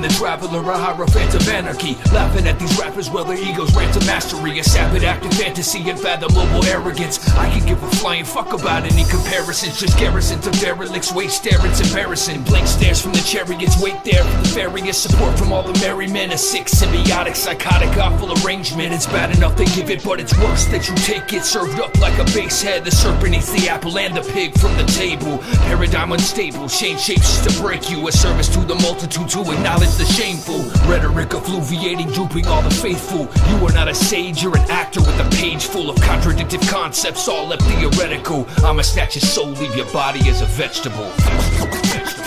the 0.00 0.08
traveler, 0.08 0.60
a 0.70 0.76
hierophant 0.76 1.34
of 1.34 1.48
anarchy. 1.48 1.96
Laughing 2.12 2.46
at 2.46 2.58
these 2.58 2.78
rappers 2.78 3.10
while 3.10 3.24
their 3.24 3.36
egos 3.36 3.74
rant 3.74 3.92
to 3.94 4.00
mastery. 4.06 4.58
A 4.58 4.62
sapid 4.62 5.04
act 5.04 5.24
of 5.24 5.32
fantasy 5.34 5.88
and 5.88 5.98
fathomable 5.98 6.64
arrogance. 6.64 7.18
I 7.36 7.50
can 7.50 7.66
give 7.66 7.82
a 7.82 7.90
flying 7.96 8.24
fuck 8.24 8.52
about 8.52 8.84
any 8.84 9.04
comparisons. 9.04 9.78
Just 9.80 9.98
garrisons 9.98 10.46
of 10.46 10.52
derelicts, 10.54 11.12
wait 11.12 11.30
stare, 11.30 11.64
it's 11.66 11.80
embarrassing. 11.80 12.42
Blank 12.44 12.66
stares 12.66 13.00
from 13.00 13.12
the 13.12 13.20
chariots, 13.20 13.80
wait 13.80 14.02
there 14.04 14.24
for 14.24 14.42
the 14.42 14.48
various 14.54 14.98
support 14.98 15.38
from 15.38 15.52
all 15.52 15.62
the 15.62 15.78
merry 15.80 16.06
men. 16.06 16.32
A 16.32 16.38
sick, 16.38 16.66
symbiotic, 16.66 17.36
psychotic, 17.36 17.96
awful 17.96 18.32
arrangement. 18.44 18.92
It's 18.92 19.06
bad 19.06 19.36
enough 19.36 19.56
they 19.56 19.66
give 19.66 19.90
it, 19.90 20.02
but 20.04 20.20
it's 20.20 20.36
worse 20.38 20.66
that 20.66 20.88
you 20.88 20.94
take 20.96 21.32
it 21.32 21.44
served 21.44 21.80
up 21.80 21.96
like 21.98 22.18
a 22.18 22.24
base 22.32 22.62
head. 22.62 22.84
The 22.84 22.90
serpent 22.90 23.34
eats 23.34 23.50
the 23.52 23.68
apple 23.68 23.98
and 23.98 24.16
the 24.16 24.22
pig 24.32 24.58
from 24.58 24.76
the 24.76 24.84
table. 24.84 25.38
Paradigm 25.68 26.12
unstable, 26.12 26.68
change 26.68 27.00
shapes 27.00 27.40
to 27.46 27.60
break 27.60 27.90
you. 27.90 28.06
A 28.08 28.12
service 28.12 28.48
to 28.48 28.60
the 28.60 28.74
multitude 28.76 29.28
to 29.30 29.40
acknowledge 29.40 29.89
the 29.98 30.04
shameful. 30.04 30.60
Rhetoric 30.88 31.34
effluviating, 31.34 32.10
duping 32.10 32.46
all 32.46 32.62
the 32.62 32.70
faithful. 32.70 33.28
You 33.48 33.66
are 33.66 33.72
not 33.72 33.88
a 33.88 33.94
sage, 33.94 34.42
you're 34.42 34.56
an 34.56 34.70
actor 34.70 35.00
with 35.00 35.18
a 35.20 35.28
page 35.36 35.64
full 35.64 35.90
of 35.90 35.96
contradictive 36.00 36.60
concepts, 36.68 37.28
all 37.28 37.48
left 37.48 37.62
theoretical. 37.62 38.46
I'ma 38.64 38.82
snatch 38.82 39.16
your 39.16 39.22
soul, 39.22 39.48
leave 39.48 39.74
your 39.76 39.90
body 39.92 40.20
as 40.28 40.42
a 40.42 40.46
vegetable. 40.46 41.10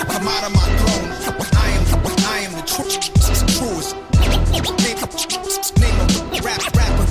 I'm 0.10 0.28
out 0.28 0.44
of 0.44 0.54
my 0.54 0.68
throne. 0.80 1.10
I 1.56 1.70
am, 1.70 1.84
I 2.28 2.40
am 2.40 2.52
the 2.54 2.64
tru- 2.66 2.90
truest. 3.58 3.96
Name, 5.80 5.90
name 5.90 5.98
a 6.00 6.42
rap 6.44 6.62
rapper 6.76 7.06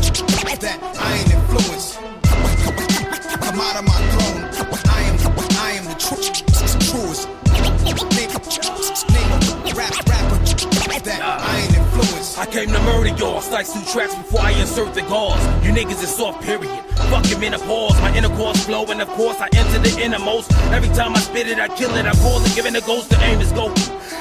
that 0.63 0.79
I 0.99 1.17
ain't 1.19 1.33
influenced. 1.33 1.99
I'm 3.43 3.61
out 3.61 3.77
of 3.77 3.85
my 3.85 3.92
I 12.43 12.47
came 12.47 12.73
to 12.73 12.81
murder 12.81 13.15
y'all, 13.19 13.41
slice 13.41 13.73
two 13.73 13.85
tracks 13.93 14.17
before 14.17 14.41
I 14.41 14.51
insert 14.51 14.95
the 14.95 15.03
gauze. 15.03 15.41
You 15.65 15.71
niggas 15.71 16.03
is 16.03 16.13
soft, 16.13 16.43
period. 16.43 16.77
Fucking 17.09 17.39
menopause, 17.39 17.95
my 18.01 18.13
intercourse 18.17 18.65
flow, 18.65 18.85
and 18.87 19.01
of 19.01 19.07
course 19.11 19.37
I 19.39 19.49
enter 19.55 19.79
the 19.79 20.03
innermost. 20.03 20.53
Every 20.73 20.89
time 20.89 21.15
I 21.15 21.21
spit 21.21 21.47
it, 21.47 21.61
I 21.61 21.69
kill 21.69 21.95
it, 21.95 22.05
I 22.05 22.11
pause 22.11 22.45
it, 22.51 22.57
giving 22.57 22.73
the 22.73 22.81
ghost 22.81 23.11
the 23.11 23.21
aim 23.23 23.41
is 23.41 23.53
go. 23.53 23.73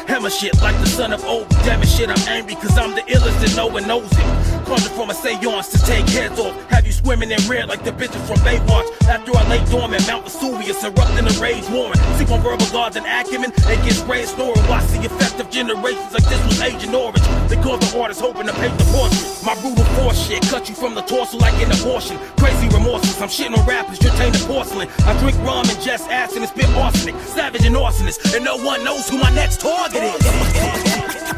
Hammer 0.05 0.30
shit 0.30 0.55
like 0.61 0.80
the 0.82 0.86
son 0.86 1.13
of 1.13 1.26
old. 1.26 1.49
Damn 1.65 1.82
it, 1.82 1.88
shit, 1.88 2.09
I'm 2.09 2.28
angry, 2.28 2.53
cause 2.53 2.78
I'm 2.78 2.93
the 2.93 3.01
illest 3.01 3.43
and 3.43 3.55
no 3.55 3.65
one 3.65 3.88
knows 3.88 4.11
it. 4.11 4.61
Conjured 4.72 4.91
from 4.93 5.09
a 5.09 5.13
seance 5.13 5.67
to 5.67 5.80
take 5.84 6.07
heads 6.07 6.39
off. 6.39 6.55
Have 6.72 6.88
you 6.88 6.93
swimming 6.93 7.30
in 7.30 7.43
red 7.45 7.67
like 7.67 7.84
the 7.84 7.91
bitches 7.91 8.24
from 8.24 8.38
Baywatch. 8.39 8.88
After 9.03 9.36
I 9.36 9.43
lay 9.49 9.59
dormant, 9.69 10.07
Mount 10.07 10.24
Vesuvius 10.24 10.82
erupting 10.82 11.28
a 11.28 11.36
rage 11.43 11.67
warrant. 11.67 11.99
Sleep 12.15 12.32
on 12.32 12.39
verbal 12.39 12.65
guards 12.72 12.95
and 12.95 13.05
acumen, 13.05 13.51
they 13.67 13.76
get 13.84 13.99
sprayed 13.99 14.30
snoring. 14.30 14.63
Watch 14.72 14.88
the 14.95 15.03
effect 15.03 15.41
of 15.41 15.49
generations 15.49 16.13
like 16.13 16.24
this 16.24 16.39
was 16.47 16.61
Agent 16.61 16.95
Orange. 16.95 17.19
They 17.51 17.59
call 17.59 17.76
the 17.84 17.99
artist 17.99 18.22
hoping 18.22 18.47
to 18.47 18.53
paint 18.53 18.72
the 18.80 18.86
portrait. 18.95 19.28
My 19.43 19.59
brutal 19.59 19.84
force 19.99 20.15
shit 20.15 20.41
cut 20.47 20.69
you 20.69 20.76
from 20.76 20.95
the 20.95 21.01
torso 21.01 21.38
like 21.38 21.59
an 21.59 21.67
abortion. 21.76 22.15
Crazy 22.39 22.69
remorseless, 22.69 23.19
I'm 23.19 23.28
shitting 23.28 23.57
on 23.59 23.67
rappers, 23.67 24.01
you're 24.01 24.15
tainted 24.15 24.39
porcelain. 24.47 24.88
I 25.03 25.19
drink 25.19 25.36
rum 25.43 25.67
and 25.67 25.82
just 25.82 26.07
acid 26.07 26.47
and 26.47 26.47
spit 26.47 26.69
arsenic. 26.80 27.19
Savage 27.36 27.65
and 27.65 27.76
arsonist, 27.76 28.24
and 28.34 28.45
no 28.45 28.55
one 28.55 28.86
knows 28.86 29.09
who 29.09 29.19
my 29.19 29.36
next 29.36 29.59
target 29.59 30.01
is. 30.01 30.22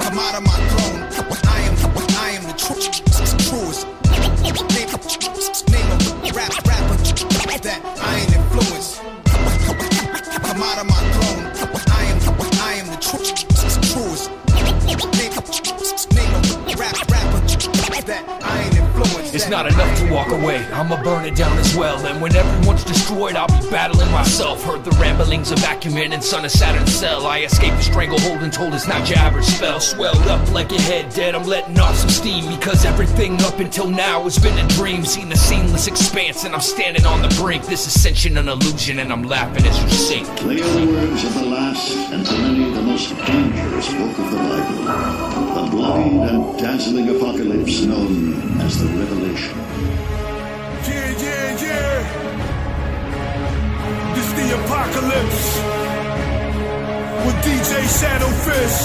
I'm 0.06 0.20
out 0.22 0.38
of 0.38 0.44
my 0.46 0.54
throne. 0.70 1.02
I 1.50 1.62
am, 1.66 1.74
I 2.14 2.30
am 2.38 2.44
the 2.46 2.54
tru- 2.54 3.13
It's 19.44 19.52
not 19.52 19.68
enough 19.68 20.00
to 20.00 20.10
walk 20.10 20.32
away, 20.32 20.64
I'ma 20.72 21.04
burn 21.04 21.26
it 21.26 21.36
down 21.36 21.58
as 21.58 21.76
well. 21.76 22.00
And 22.06 22.22
when 22.22 22.34
everyone's 22.34 22.86
destroyed, 22.86 23.36
I'll 23.36 23.48
be 23.48 23.70
battling 23.70 24.10
myself. 24.10 24.64
Heard 24.64 24.86
the 24.86 24.92
ramblings 24.92 25.52
of 25.52 25.62
acumen 25.66 26.14
and 26.14 26.24
son 26.24 26.46
of 26.46 26.52
Saturn's 26.52 26.96
cell. 26.96 27.28
I 27.28 27.40
escaped 27.40 27.76
the 27.76 27.84
stranglehold 27.84 28.42
and 28.42 28.54
told 28.54 28.74
it's 28.74 28.88
not 28.88 29.10
your 29.10 29.20
average 29.20 29.44
spell. 29.44 29.82
Swelled 29.82 30.26
up 30.28 30.50
like 30.54 30.72
a 30.72 30.82
head 30.84 31.14
dead, 31.14 31.36
I'm 31.36 31.44
letting 31.44 31.78
off 31.78 31.98
some 31.98 32.10
steam. 32.10 32.48
Because 32.58 32.86
everything 32.86 33.42
up 33.42 33.60
until 33.60 33.90
now 33.90 34.24
has 34.24 34.40
been 34.40 34.58
a 34.58 34.66
dream. 34.70 35.04
Seen 35.04 35.28
the 35.28 35.36
seamless 35.36 35.88
expanse, 35.88 36.46
and 36.46 36.56
I'm 36.56 36.62
standing 36.62 37.06
on 37.06 37.22
the 37.22 37.28
brink. 37.42 37.66
This 37.66 37.86
ascension 37.86 38.38
an 38.38 38.48
illusion, 38.48 39.00
and 39.00 39.12
I'm 39.12 39.24
laughing 39.24 39.66
as 39.66 39.78
you 39.84 39.90
sink. 39.90 40.26
They 40.40 40.62
are 40.62 40.80
the 40.80 40.88
words 40.88 41.22
of 41.26 41.34
the 41.34 41.46
last 41.48 41.92
and 42.14 42.26
to 42.26 42.32
many 42.32 42.74
the 42.74 42.82
most 42.82 43.10
dangerous 43.26 43.90
book 43.92 44.20
of 44.20 44.32
the 44.32 44.38
Bible. 44.38 45.66
The 45.66 45.70
bloody 45.70 46.18
and 46.30 46.58
dazzling 46.60 47.10
apocalypse 47.14 47.82
known 47.82 48.62
as 48.62 48.80
the 48.80 48.88
Revelation. 48.88 49.33
Yeah, 49.34 51.10
yeah, 51.24 51.58
yeah. 51.66 51.96
This 54.14 54.30
the 54.34 54.48
apocalypse 54.64 55.44
with 57.26 57.38
DJ 57.44 57.72
Shadowfish. 57.98 58.78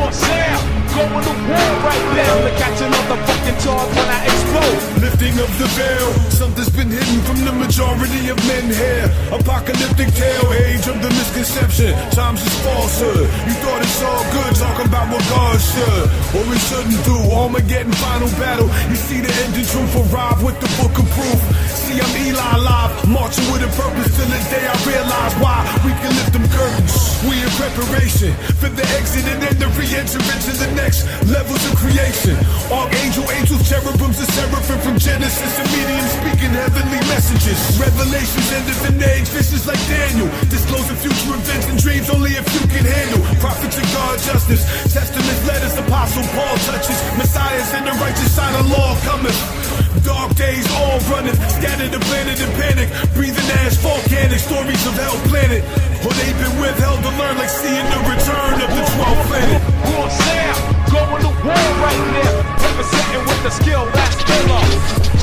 What's 0.00 0.24
out? 0.24 0.83
Going 0.94 1.10
to 1.10 1.34
war 1.50 1.70
right 1.82 2.06
now. 2.14 2.38
Look 2.46 2.54
at 2.54 2.78
another 2.78 3.18
fucking 3.26 3.58
charge 3.66 3.90
when 3.98 4.08
I 4.14 4.20
explode. 4.30 4.78
Lifting 5.02 5.34
of 5.42 5.50
the 5.58 5.66
veil, 5.74 6.08
something's 6.30 6.70
been 6.70 6.86
hidden 6.86 7.18
from 7.26 7.42
the 7.42 7.50
majority 7.50 8.30
of 8.30 8.38
men 8.46 8.70
here. 8.70 9.10
Apocalyptic 9.34 10.14
tale, 10.14 10.46
age 10.54 10.86
of 10.86 11.02
the 11.02 11.10
misconception. 11.18 11.98
Times 12.14 12.46
is 12.46 12.54
falsehood. 12.62 13.26
You 13.26 13.54
thought 13.58 13.82
it's 13.82 14.02
all 14.06 14.22
good, 14.30 14.54
talking 14.54 14.86
about 14.86 15.10
what 15.10 15.26
God 15.34 15.58
should 15.58 16.06
or 16.38 16.46
we 16.46 16.62
shouldn't 16.62 17.02
do. 17.02 17.18
Armageddon 17.42 17.90
final 17.98 18.30
battle. 18.38 18.70
You 18.86 18.94
see 18.94 19.18
the 19.18 19.34
ending 19.42 19.66
truth 19.66 19.90
arrive 19.98 20.46
with 20.46 20.62
the 20.62 20.70
book 20.78 20.94
of 20.94 21.10
proof. 21.18 21.40
See, 21.74 21.98
I'm 21.98 22.14
Eli 22.22 22.54
live, 22.62 22.94
marching 23.10 23.50
with 23.50 23.66
a 23.66 23.70
purpose 23.74 24.14
till 24.14 24.30
the 24.30 24.38
day 24.46 24.62
I 24.62 24.78
realize 24.86 25.34
why 25.42 25.58
we 25.82 25.90
can 25.98 26.14
lift 26.14 26.38
them 26.38 26.46
curtains. 26.54 26.94
We 27.26 27.34
in 27.42 27.50
preparation 27.58 28.30
for 28.62 28.70
the 28.70 28.86
exit 28.94 29.26
and 29.26 29.42
then 29.42 29.58
the 29.58 29.66
re-entry 29.74 30.20
into 30.44 30.52
the 30.60 30.68
next 30.76 30.83
levels 30.84 31.64
of 31.64 31.72
creation. 31.80 32.36
Archangel, 32.68 33.24
angels, 33.32 33.64
cherubims, 33.64 34.20
and 34.20 34.28
seraphim 34.36 34.78
from 34.84 34.96
Genesis 34.98 35.52
and 35.56 35.68
medium 35.72 36.04
speaking 36.20 36.52
heavenly 36.52 37.00
messages. 37.08 37.56
Revelations 37.80 38.52
end 38.52 38.68
of 38.68 38.80
an 38.92 39.00
age, 39.00 39.24
visions 39.32 39.64
like 39.66 39.80
Daniel. 39.88 40.28
Disclosing 40.52 40.96
future 41.00 41.32
events 41.32 41.66
and 41.72 41.78
dreams 41.80 42.10
only 42.10 42.36
if 42.36 42.44
you 42.52 42.60
can 42.68 42.84
handle. 42.84 43.20
Prophets 43.40 43.80
of 43.80 43.86
God, 43.96 44.18
justice, 44.20 44.64
testaments, 44.92 45.40
letters, 45.48 45.72
apostle 45.80 46.24
Paul 46.36 46.56
touches. 46.68 47.00
Messiahs 47.16 47.72
and 47.72 47.88
the 47.88 47.94
righteous 47.96 48.28
sign 48.36 48.52
of 48.60 48.68
law 48.68 48.92
cometh. 49.08 49.73
Dark 50.04 50.34
days 50.36 50.66
all 50.76 50.98
running, 51.10 51.36
scattered 51.56 51.92
the 51.92 52.00
planet 52.06 52.36
in 52.40 52.50
panic. 52.60 52.88
Breathing 53.14 53.48
ash, 53.64 53.76
volcanic 53.80 54.38
stories 54.38 54.84
of 54.86 54.94
hell 54.94 55.18
planet. 55.30 55.62
Or 56.04 56.12
they've 56.12 56.36
been 56.36 56.56
withheld 56.60 57.00
to 57.02 57.12
learn, 57.16 57.36
like 57.38 57.48
seeing 57.48 57.86
the 57.88 58.00
return 58.04 58.56
of 58.60 58.70
the 58.70 58.84
12th 58.94 59.24
planet. 59.30 59.60
War 59.88 60.08
sound, 60.10 60.60
going 60.92 61.22
to 61.24 61.32
war 61.44 61.66
right 61.80 62.04
now. 62.20 62.32
Representing 62.60 63.22
with 63.24 63.40
the 63.42 63.52
skill 63.52 63.84
that's 63.96 64.18
killer. 64.28 64.64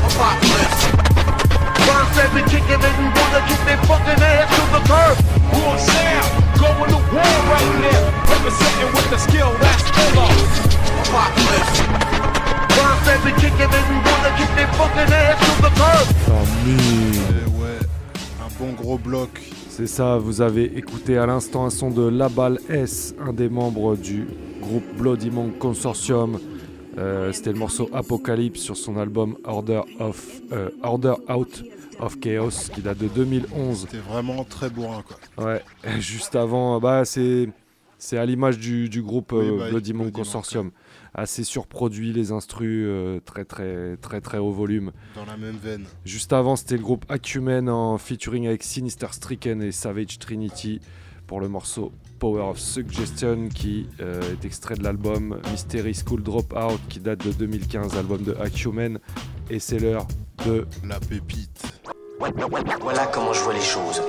Apocalypse. 0.07 0.81
Burn 1.85 2.05
said 2.15 2.29
we 2.33 2.41
kicking 2.49 2.81
it 2.81 2.97
and 2.97 3.13
wanna 3.13 3.41
kick 3.47 3.61
their 3.65 3.81
fucking 3.85 4.21
ass 4.21 4.49
to 4.55 4.63
the 4.73 4.81
curb. 4.89 5.15
War 5.53 5.77
sound, 5.77 6.29
going 6.57 6.89
to 6.89 7.01
war 7.13 7.35
right 7.53 7.71
now. 7.85 8.01
Representing 8.29 8.91
with 8.95 9.07
the 9.09 9.17
skill 9.17 9.51
that's 9.59 9.85
killer. 9.91 10.31
Apocalypse. 11.05 12.40
Burn 12.81 12.97
said 13.05 13.19
we 13.25 13.31
kicking 13.33 13.59
it 13.59 13.73
and 13.73 14.05
wanna 14.05 14.31
kick 14.37 14.49
their 14.55 14.67
fucking 14.73 15.13
ass 15.13 15.39
to 15.39 15.61
the 15.61 15.71
curb. 15.77 16.07
Ouais, 17.61 17.79
un 18.43 18.49
bon 18.59 18.73
gros 18.73 18.97
bloc. 18.97 19.29
C'est 19.69 19.87
ça, 19.87 20.17
vous 20.17 20.41
avez 20.41 20.65
écouté 20.77 21.17
à 21.17 21.25
l'instant 21.25 21.65
un 21.65 21.69
son 21.69 21.91
de 21.91 22.07
Labal 22.07 22.59
S, 22.69 23.13
un 23.19 23.33
des 23.33 23.49
membres 23.49 23.95
du 23.95 24.27
groupe 24.61 24.83
Bloody 24.97 25.29
Monk 25.29 25.57
Consortium. 25.59 26.39
Euh, 26.97 27.31
C'était 27.31 27.53
le 27.53 27.59
morceau 27.59 27.89
Apocalypse 27.93 28.59
sur 28.61 28.75
son 28.75 28.97
album 28.97 29.37
Order, 29.45 29.81
of, 29.99 30.41
euh, 30.51 30.69
Order 30.83 31.13
Out 31.29 31.63
of 31.99 32.19
Chaos 32.19 32.69
qui 32.73 32.81
date 32.81 32.97
de 32.97 33.07
2011. 33.07 33.81
C'était 33.89 34.03
vraiment 34.03 34.43
très 34.43 34.69
bourrin 34.69 35.03
quoi. 35.37 35.45
Ouais, 35.45 35.61
juste 35.99 36.35
avant, 36.35 36.79
bah 36.79 37.05
c'est 37.05 37.47
c'est 37.97 38.17
à 38.17 38.25
l'image 38.25 38.57
du, 38.57 38.89
du 38.89 39.01
groupe 39.03 39.31
Oui, 39.33 39.45
euh, 39.47 39.57
bah, 39.59 39.69
Bloody 39.69 39.93
Monk 39.93 40.07
Bloody 40.07 40.17
Monk, 40.19 40.25
Consortium. 40.25 40.71
Assez 41.13 41.43
surproduit 41.43 42.13
les 42.13 42.31
instrus, 42.31 42.85
euh, 42.87 43.19
très 43.19 43.43
très 43.43 43.97
très 43.97 44.21
très 44.21 44.37
haut 44.37 44.51
volume. 44.51 44.91
Dans 45.15 45.25
la 45.25 45.35
même 45.35 45.57
veine. 45.57 45.85
Juste 46.05 46.31
avant, 46.31 46.55
c'était 46.55 46.77
le 46.77 46.83
groupe 46.83 47.05
Acumen 47.09 47.67
en 47.67 47.97
featuring 47.97 48.47
avec 48.47 48.63
Sinister 48.63 49.07
Stricken 49.11 49.61
et 49.61 49.71
Savage 49.73 50.19
Trinity 50.19 50.79
pour 51.27 51.39
le 51.41 51.49
morceau 51.49 51.91
Power 52.19 52.41
of 52.41 52.59
Suggestion 52.59 53.49
qui 53.49 53.87
euh, 53.99 54.21
est 54.33 54.45
extrait 54.45 54.75
de 54.75 54.83
l'album 54.83 55.39
Mystery 55.49 55.93
School 55.93 56.23
Dropout 56.23 56.79
qui 56.89 56.99
date 56.99 57.25
de 57.25 57.31
2015, 57.31 57.97
album 57.97 58.23
de 58.23 58.33
Acumen. 58.35 58.99
Et 59.49 59.59
c'est 59.59 59.79
l'heure 59.79 60.07
de 60.45 60.65
la 60.85 60.99
pépite. 60.99 61.81
Voilà 62.19 63.07
comment 63.07 63.33
je 63.33 63.41
vois 63.41 63.53
les 63.53 63.61
choses. 63.61 64.01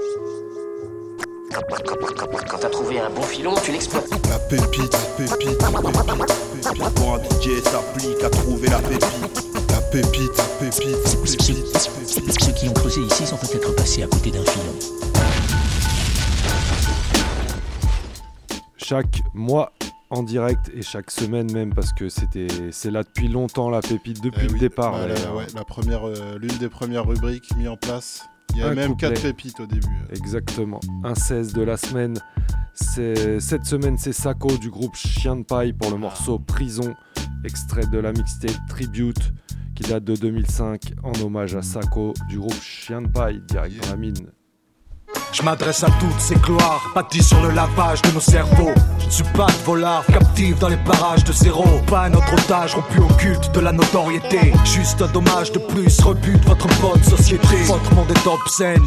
Quand 1.53 2.59
t'as 2.59 2.69
trouvé 2.71 2.99
un 2.99 3.11
bon 3.11 3.23
filon, 3.23 3.55
tu 3.63 3.73
l'exploites. 3.73 4.09
La 4.29 4.39
pépite, 4.39 4.97
pépite, 5.19 5.39
pépite, 5.39 5.59
pépite. 5.59 6.95
Pour 6.95 7.15
un 7.15 7.19
DJ 7.19 7.63
s'applique 7.63 8.23
à 8.25 8.31
trouver 8.31 8.69
la 8.69 8.79
pépite. 8.79 9.53
La 9.71 9.81
pépite, 9.91 10.33
pépite, 10.59 10.97
pépite, 11.21 11.77
pépite. 12.17 12.41
Ceux 12.41 12.53
qui 12.53 12.69
ont 12.69 12.73
creusé 12.73 13.03
ici 13.03 13.27
sont 13.27 13.37
peut-être 13.37 13.75
passés 13.77 14.03
à 14.03 14.07
côté 14.07 14.31
d'un 14.31 14.45
filon. 14.45 14.75
Chaque 18.79 19.21
mois 19.35 19.73
en 20.11 20.23
direct 20.23 20.71
et 20.75 20.83
chaque 20.83 21.11
semaine 21.11 21.51
même 21.53 21.75
parce 21.75 21.93
que 21.93 22.09
c'était 22.09 22.49
c'est 22.71 22.91
là 22.91 23.03
depuis 23.03 23.29
longtemps 23.29 23.71
la 23.71 23.81
pépite 23.81 24.23
depuis 24.23 24.47
Eh 24.49 24.53
le 24.53 24.59
départ. 24.59 24.95
ouais, 24.95 25.09
la, 25.09 25.15
d'ailleurs. 25.15 25.37
ouais, 25.37 25.47
la 25.55 25.65
première, 25.65 26.07
euh, 26.07 26.39
l'une 26.39 26.57
des 26.59 26.69
premières 26.69 27.07
rubriques 27.07 27.55
mis 27.57 27.69
en 27.69 27.77
place. 27.77 28.25
Il 28.55 28.61
y 28.61 28.63
a 28.63 28.75
même 28.75 28.91
couplet. 28.93 29.11
4 29.11 29.23
pépites 29.23 29.61
au 29.61 29.67
début. 29.67 29.87
Exactement. 30.11 30.81
Un 31.05 31.15
16 31.15 31.53
de 31.53 31.63
la 31.63 31.77
semaine. 31.77 32.19
C'est 32.75 33.39
cette 33.41 33.65
semaine 33.67 33.99
c'est 33.99 34.13
Sako 34.13 34.57
du 34.57 34.71
groupe 34.71 34.97
Chien 34.97 35.37
de 35.37 35.43
paille 35.43 35.75
pour 35.75 35.91
le 35.91 35.99
morceau 35.99 36.39
Prison, 36.39 36.95
extrait 37.45 37.87
de 37.87 37.99
la 37.99 38.13
mixtape 38.13 38.57
Tribute 38.69 39.33
qui 39.75 39.83
date 39.83 40.05
de 40.05 40.17
2005 40.17 40.95
en 41.03 41.13
hommage 41.21 41.55
à 41.55 41.63
Sako 41.63 42.15
du 42.29 42.39
groupe 42.39 42.63
Chien 42.63 43.03
de 43.03 43.09
paille 43.09 43.43
direct 43.49 43.83
dans 43.83 43.91
la 43.91 43.97
mine. 43.97 44.33
Je 45.33 45.43
m'adresse 45.43 45.83
à 45.83 45.89
toutes 45.99 46.21
ces 46.21 46.35
gloires, 46.37 46.91
bâties 46.95 47.23
sur 47.23 47.41
le 47.43 47.51
lavage 47.51 48.03
de 48.03 48.11
nos 48.11 48.21
cerveaux. 48.21 48.73
Je 48.99 49.07
ne 49.07 49.11
suis 49.11 49.25
pas 49.35 49.47
de 49.47 49.65
volard, 49.65 50.05
captif 50.07 50.59
dans 50.59 50.69
les 50.69 50.77
parages 50.77 51.25
de 51.25 51.33
zéro. 51.33 51.65
Pas 51.87 52.05
un 52.05 52.15
autre 52.15 52.35
otage 52.35 52.75
rompu 52.75 53.01
au 53.01 53.09
culte 53.15 53.51
de 53.53 53.61
la 53.61 53.73
notoriété. 53.73 54.53
Juste 54.65 55.01
un 55.01 55.07
dommage 55.07 55.51
de 55.53 55.59
plus, 55.59 56.01
rebute 56.01 56.45
votre 56.45 56.69
bonne 56.81 57.03
société. 57.03 57.57
Votre 57.67 57.95
monde 57.95 58.11
est 58.11 58.27
obscène. 58.27 58.85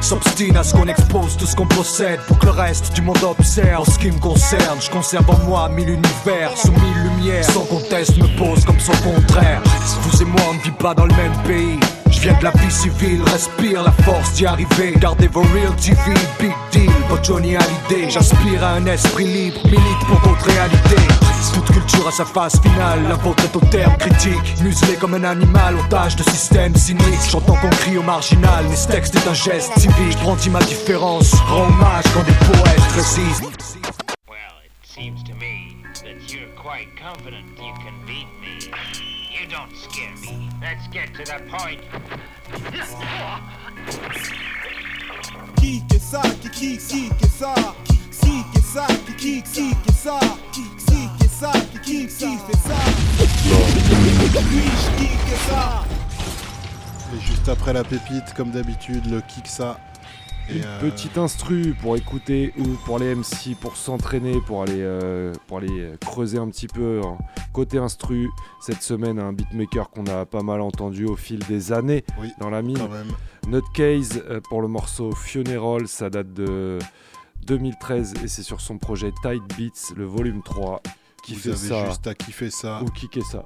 S'obstine 0.00 0.56
à 0.56 0.62
ce 0.62 0.74
qu'on 0.74 0.86
expose 0.86 1.36
tout 1.36 1.46
ce 1.46 1.56
qu'on 1.56 1.66
possède 1.66 2.20
pour 2.28 2.38
que 2.38 2.46
le 2.46 2.52
reste 2.52 2.92
du 2.94 3.02
monde 3.02 3.22
observe. 3.24 3.80
En 3.80 3.84
ce 3.84 3.98
qui 3.98 4.10
me 4.10 4.18
concerne, 4.20 4.80
je 4.80 4.90
conserve 4.90 5.28
en 5.28 5.38
moi 5.46 5.68
mille 5.68 5.88
univers 5.88 6.56
sous 6.56 6.70
mille 6.70 7.02
lumières. 7.02 7.44
Sans 7.44 7.64
conteste, 7.64 8.16
me 8.18 8.28
pose 8.38 8.64
comme 8.64 8.78
son 8.78 8.92
contraire. 9.02 9.60
Vous 10.02 10.22
et 10.22 10.24
moi, 10.24 10.40
on 10.50 10.54
ne 10.54 10.60
vit 10.60 10.70
pas 10.70 10.94
dans 10.94 11.06
le 11.06 11.14
même 11.14 11.36
pays. 11.44 11.80
Je 12.18 12.24
viens 12.24 12.38
de 12.38 12.44
la 12.44 12.50
vie 12.50 12.70
civile, 12.70 13.22
respire 13.30 13.84
la 13.84 13.92
force 13.92 14.32
d'y 14.32 14.44
arriver. 14.44 14.92
Gardez 14.96 15.28
vos 15.28 15.42
real 15.54 15.72
TV, 15.76 16.14
big 16.40 16.52
deal, 16.72 16.90
pas 17.08 17.22
Johnny 17.22 17.54
Hallyday. 17.54 18.10
J'aspire 18.10 18.64
à 18.64 18.72
un 18.72 18.86
esprit 18.86 19.24
libre, 19.24 19.60
milite 19.66 20.04
pour 20.04 20.18
votre 20.28 20.44
réalité. 20.46 20.96
Toute 21.54 21.70
culture 21.70 22.08
a 22.08 22.10
sa 22.10 22.24
phase 22.24 22.60
finale, 22.60 23.04
la 23.08 23.14
vôtre 23.14 23.44
est 23.44 23.54
au 23.54 23.60
terme 23.60 23.96
critique. 23.98 24.60
Muselé 24.62 24.96
comme 24.96 25.14
un 25.14 25.22
animal, 25.22 25.76
otage 25.76 26.16
de 26.16 26.24
système 26.24 26.74
cynique. 26.74 27.04
J'entends 27.30 27.54
qu'on 27.54 27.70
crie 27.70 27.98
au 27.98 28.02
marginal, 28.02 28.64
mais 28.68 28.74
ce 28.74 28.88
texte 28.88 29.14
est 29.14 29.28
un 29.28 29.34
geste 29.34 29.78
civique. 29.78 30.10
Je 30.10 30.18
brandis 30.18 30.50
ma 30.50 30.60
différence, 30.62 31.34
rends 31.46 31.68
hommage 31.68 32.04
quand 32.14 32.24
des 32.24 32.32
poètes 32.32 32.92
résistent. 32.96 33.78
Seems 34.82 35.22
to 35.22 35.34
me 35.34 35.76
that 36.02 36.32
you're 36.32 36.50
quite 36.56 36.88
confident 37.00 37.46
you 37.58 37.72
can 37.74 37.94
beat 38.04 38.26
me. 38.40 39.17
You 39.40 39.46
don't 39.46 39.72
scare 39.76 40.16
me. 40.16 40.48
Let's 40.60 40.88
get 40.88 41.14
to 41.14 41.22
the 41.22 41.40
point. 41.48 41.78
Qui 45.56 45.82
que 45.86 45.98
ça, 45.98 46.22
qui 46.42 46.50
qui 46.50 46.78
qui 46.78 47.08
que 47.10 47.26
ça, 47.28 47.54
qui 47.84 47.98
qui 48.10 48.42
que 48.52 48.60
ça, 48.60 48.86
qui 49.06 49.14
qui 49.14 49.42
qui 49.42 49.70
que 49.86 49.92
ça, 49.92 50.18
qui 50.50 50.62
qui 50.62 51.08
que 51.20 51.28
ça, 51.28 51.52
qui 51.72 51.78
qui 51.78 52.06
qui 52.08 52.36
fait 52.36 52.58
ça? 52.66 52.78
Puis-je 54.48 54.86
qui 54.96 55.08
que 55.08 55.36
ça? 55.48 55.84
Et 57.14 57.20
juste 57.20 57.48
après 57.48 57.72
la 57.72 57.84
pépite, 57.84 58.34
comme 58.34 58.50
d'habitude, 58.50 59.06
le 59.06 59.20
kick 59.20 59.46
ça. 59.46 59.78
Et, 59.87 59.87
Une 60.50 60.62
euh, 60.64 60.80
petite 60.80 61.18
instru 61.18 61.74
pour 61.82 61.96
écouter 61.96 62.54
ou 62.58 62.64
pour 62.84 62.98
les 62.98 63.14
MC 63.14 63.54
pour 63.60 63.76
s'entraîner, 63.76 64.40
pour 64.46 64.62
aller, 64.62 64.80
euh, 64.80 65.32
pour 65.46 65.58
aller 65.58 65.80
euh, 65.80 65.96
creuser 66.00 66.38
un 66.38 66.48
petit 66.48 66.68
peu. 66.68 67.02
hein. 67.04 67.18
Côté 67.52 67.78
instru, 67.78 68.28
cette 68.60 68.82
semaine, 68.82 69.18
un 69.18 69.32
beatmaker 69.32 69.90
qu'on 69.90 70.06
a 70.06 70.24
pas 70.24 70.42
mal 70.42 70.60
entendu 70.60 71.04
au 71.04 71.16
fil 71.16 71.40
des 71.40 71.72
années 71.72 72.04
dans 72.40 72.50
la 72.50 72.62
mine. 72.62 72.78
Nutcase 73.46 74.22
pour 74.48 74.62
le 74.62 74.68
morceau 74.68 75.12
Funeral, 75.12 75.86
ça 75.88 76.08
date 76.10 76.32
de 76.32 76.78
2013 77.46 78.14
et 78.22 78.28
c'est 78.28 78.42
sur 78.42 78.60
son 78.60 78.78
projet 78.78 79.12
Tide 79.22 79.42
Beats, 79.56 79.94
le 79.96 80.04
volume 80.04 80.42
3. 80.42 80.82
Qui 81.24 81.34
Vous 81.34 81.40
fait 81.40 81.48
avez 81.50 81.58
ça 81.58 81.86
juste 81.88 82.06
à 82.06 82.14
kiffer 82.14 82.50
ça. 82.50 82.80
Ou 82.82 82.86
kicker 82.90 83.24
ça. 83.24 83.44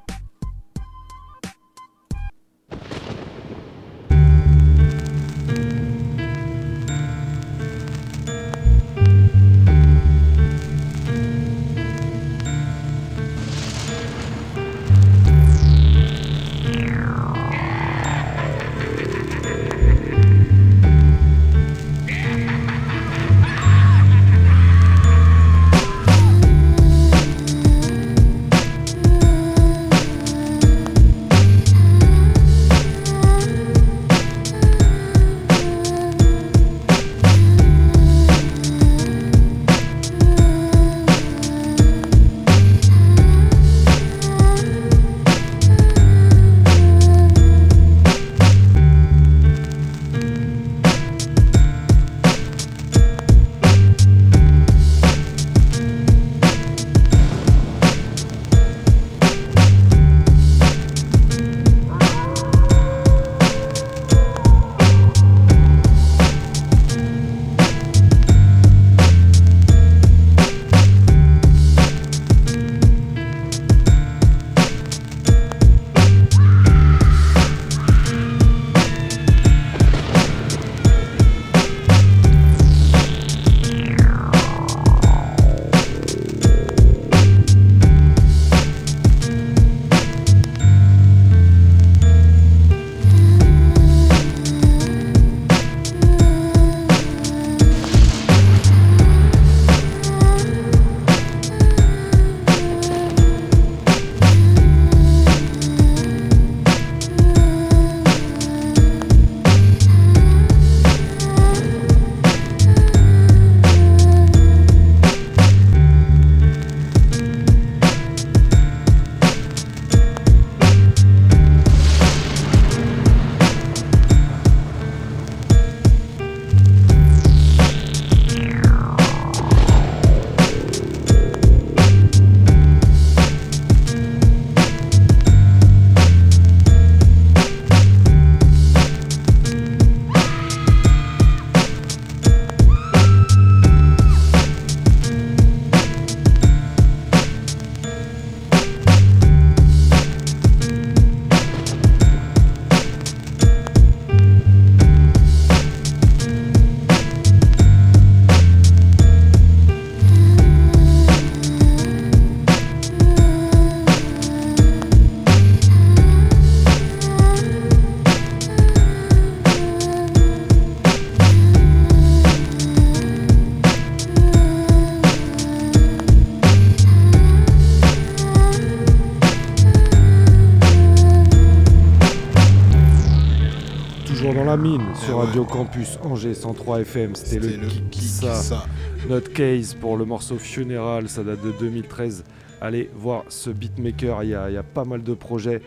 Sur 185.05 185.19
ouais. 185.19 185.27
Radio 185.27 185.45
Campus 185.45 185.99
Angers 186.03 186.35
103 186.35 186.81
FM. 186.81 187.15
C'était 187.15 187.39
le, 187.39 187.57
le 187.57 187.67
Kikissa. 187.69 188.67
notre 189.09 189.33
case 189.33 189.75
pour 189.75 189.97
le 189.97 190.05
morceau 190.05 190.39
Funeral. 190.39 191.09
Ça 191.09 191.25
date 191.25 191.43
de 191.43 191.53
2013. 191.53 192.25
Allez 192.61 192.91
voir 192.95 193.25
ce 193.29 193.51
beatmaker. 193.51 194.23
Il 194.23 194.31
y 194.31 194.35
a, 194.35 194.51
il 194.51 194.55
y 194.55 194.59
a 194.59 194.63
pas 194.63 194.85
mal 194.85 195.03
de 195.03 195.15
projets. 195.15 195.63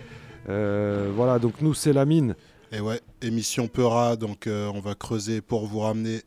Euh, 0.50 1.12
voilà, 1.16 1.40
donc 1.40 1.62
nous, 1.62 1.74
c'est 1.74 1.94
la 1.94 2.06
mine. 2.06 2.36
Et 2.72 2.80
ouais, 2.80 3.02
émission 3.22 3.68
Peura, 3.68 4.16
donc 4.16 4.48
euh, 4.48 4.72
on 4.74 4.80
va 4.80 4.96
creuser 4.96 5.42
pour 5.42 5.66
vous 5.66 5.80
ramener 5.80 6.22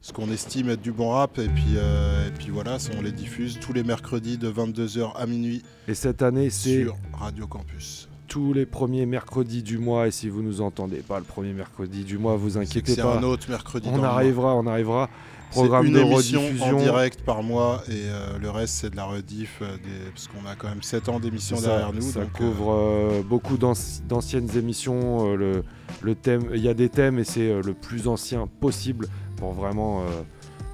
ce 0.00 0.12
qu'on 0.12 0.30
estime 0.30 0.70
être 0.70 0.82
du 0.82 0.92
bon 0.92 1.10
rap. 1.10 1.38
Et 1.38 1.48
puis, 1.48 1.74
euh, 1.76 2.28
et 2.28 2.30
puis 2.32 2.50
voilà, 2.50 2.78
ça, 2.78 2.92
on 2.98 3.02
les 3.02 3.12
diffuse 3.12 3.58
tous 3.60 3.72
les 3.72 3.82
mercredis 3.82 4.38
de 4.38 4.50
22h 4.50 5.16
à 5.16 5.26
minuit 5.26 5.62
Et 5.88 5.94
cette 5.94 6.22
année, 6.22 6.50
c'est 6.50 6.82
sur 6.82 6.96
Radio 7.12 7.46
Campus. 7.46 8.08
Tous 8.26 8.52
les 8.52 8.66
premiers 8.66 9.06
mercredis 9.06 9.62
du 9.62 9.78
mois. 9.78 10.06
Et 10.08 10.10
si 10.10 10.28
vous 10.28 10.42
nous 10.42 10.60
entendez 10.60 10.98
pas 10.98 11.18
le 11.18 11.24
premier 11.24 11.52
mercredi 11.52 12.04
du 12.04 12.18
mois, 12.18 12.36
vous 12.36 12.56
inquiétez 12.58 12.94
c'est 12.94 13.02
pas. 13.02 13.16
un 13.18 13.22
autre 13.22 13.48
mercredi 13.50 13.88
on 13.92 14.02
arrivera, 14.02 14.54
on 14.54 14.66
arrivera. 14.66 15.08
Programme 15.50 15.86
une 15.86 15.92
de 15.92 15.98
émission 16.00 16.40
rediffusion. 16.40 16.76
en 16.78 16.80
direct 16.82 17.20
par 17.22 17.44
mois 17.44 17.84
et 17.88 17.92
euh, 17.92 18.38
le 18.40 18.50
reste 18.50 18.74
c'est 18.74 18.90
de 18.90 18.96
la 18.96 19.04
rediff 19.04 19.60
euh, 19.62 19.76
des- 19.76 20.10
parce 20.12 20.26
qu'on 20.26 20.44
a 20.48 20.56
quand 20.56 20.68
même 20.68 20.82
7 20.82 21.08
ans 21.08 21.20
d'émission 21.20 21.56
Ça- 21.56 21.68
derrière 21.68 21.92
nous. 21.92 22.00
Ça 22.00 22.22
donc, 22.22 22.32
couvre 22.32 22.72
euh, 22.72 23.22
beaucoup 23.22 23.56
d'anci- 23.56 24.02
d'anciennes 24.08 24.48
émissions. 24.56 25.36
le, 25.36 25.62
le 26.02 26.14
thème, 26.16 26.48
il 26.54 26.60
y 26.60 26.68
a 26.68 26.74
des 26.74 26.88
thèmes 26.88 27.20
et 27.20 27.24
c'est 27.24 27.62
le 27.62 27.72
plus 27.72 28.08
ancien 28.08 28.48
possible 28.58 29.06
pour 29.36 29.52
vraiment, 29.52 30.02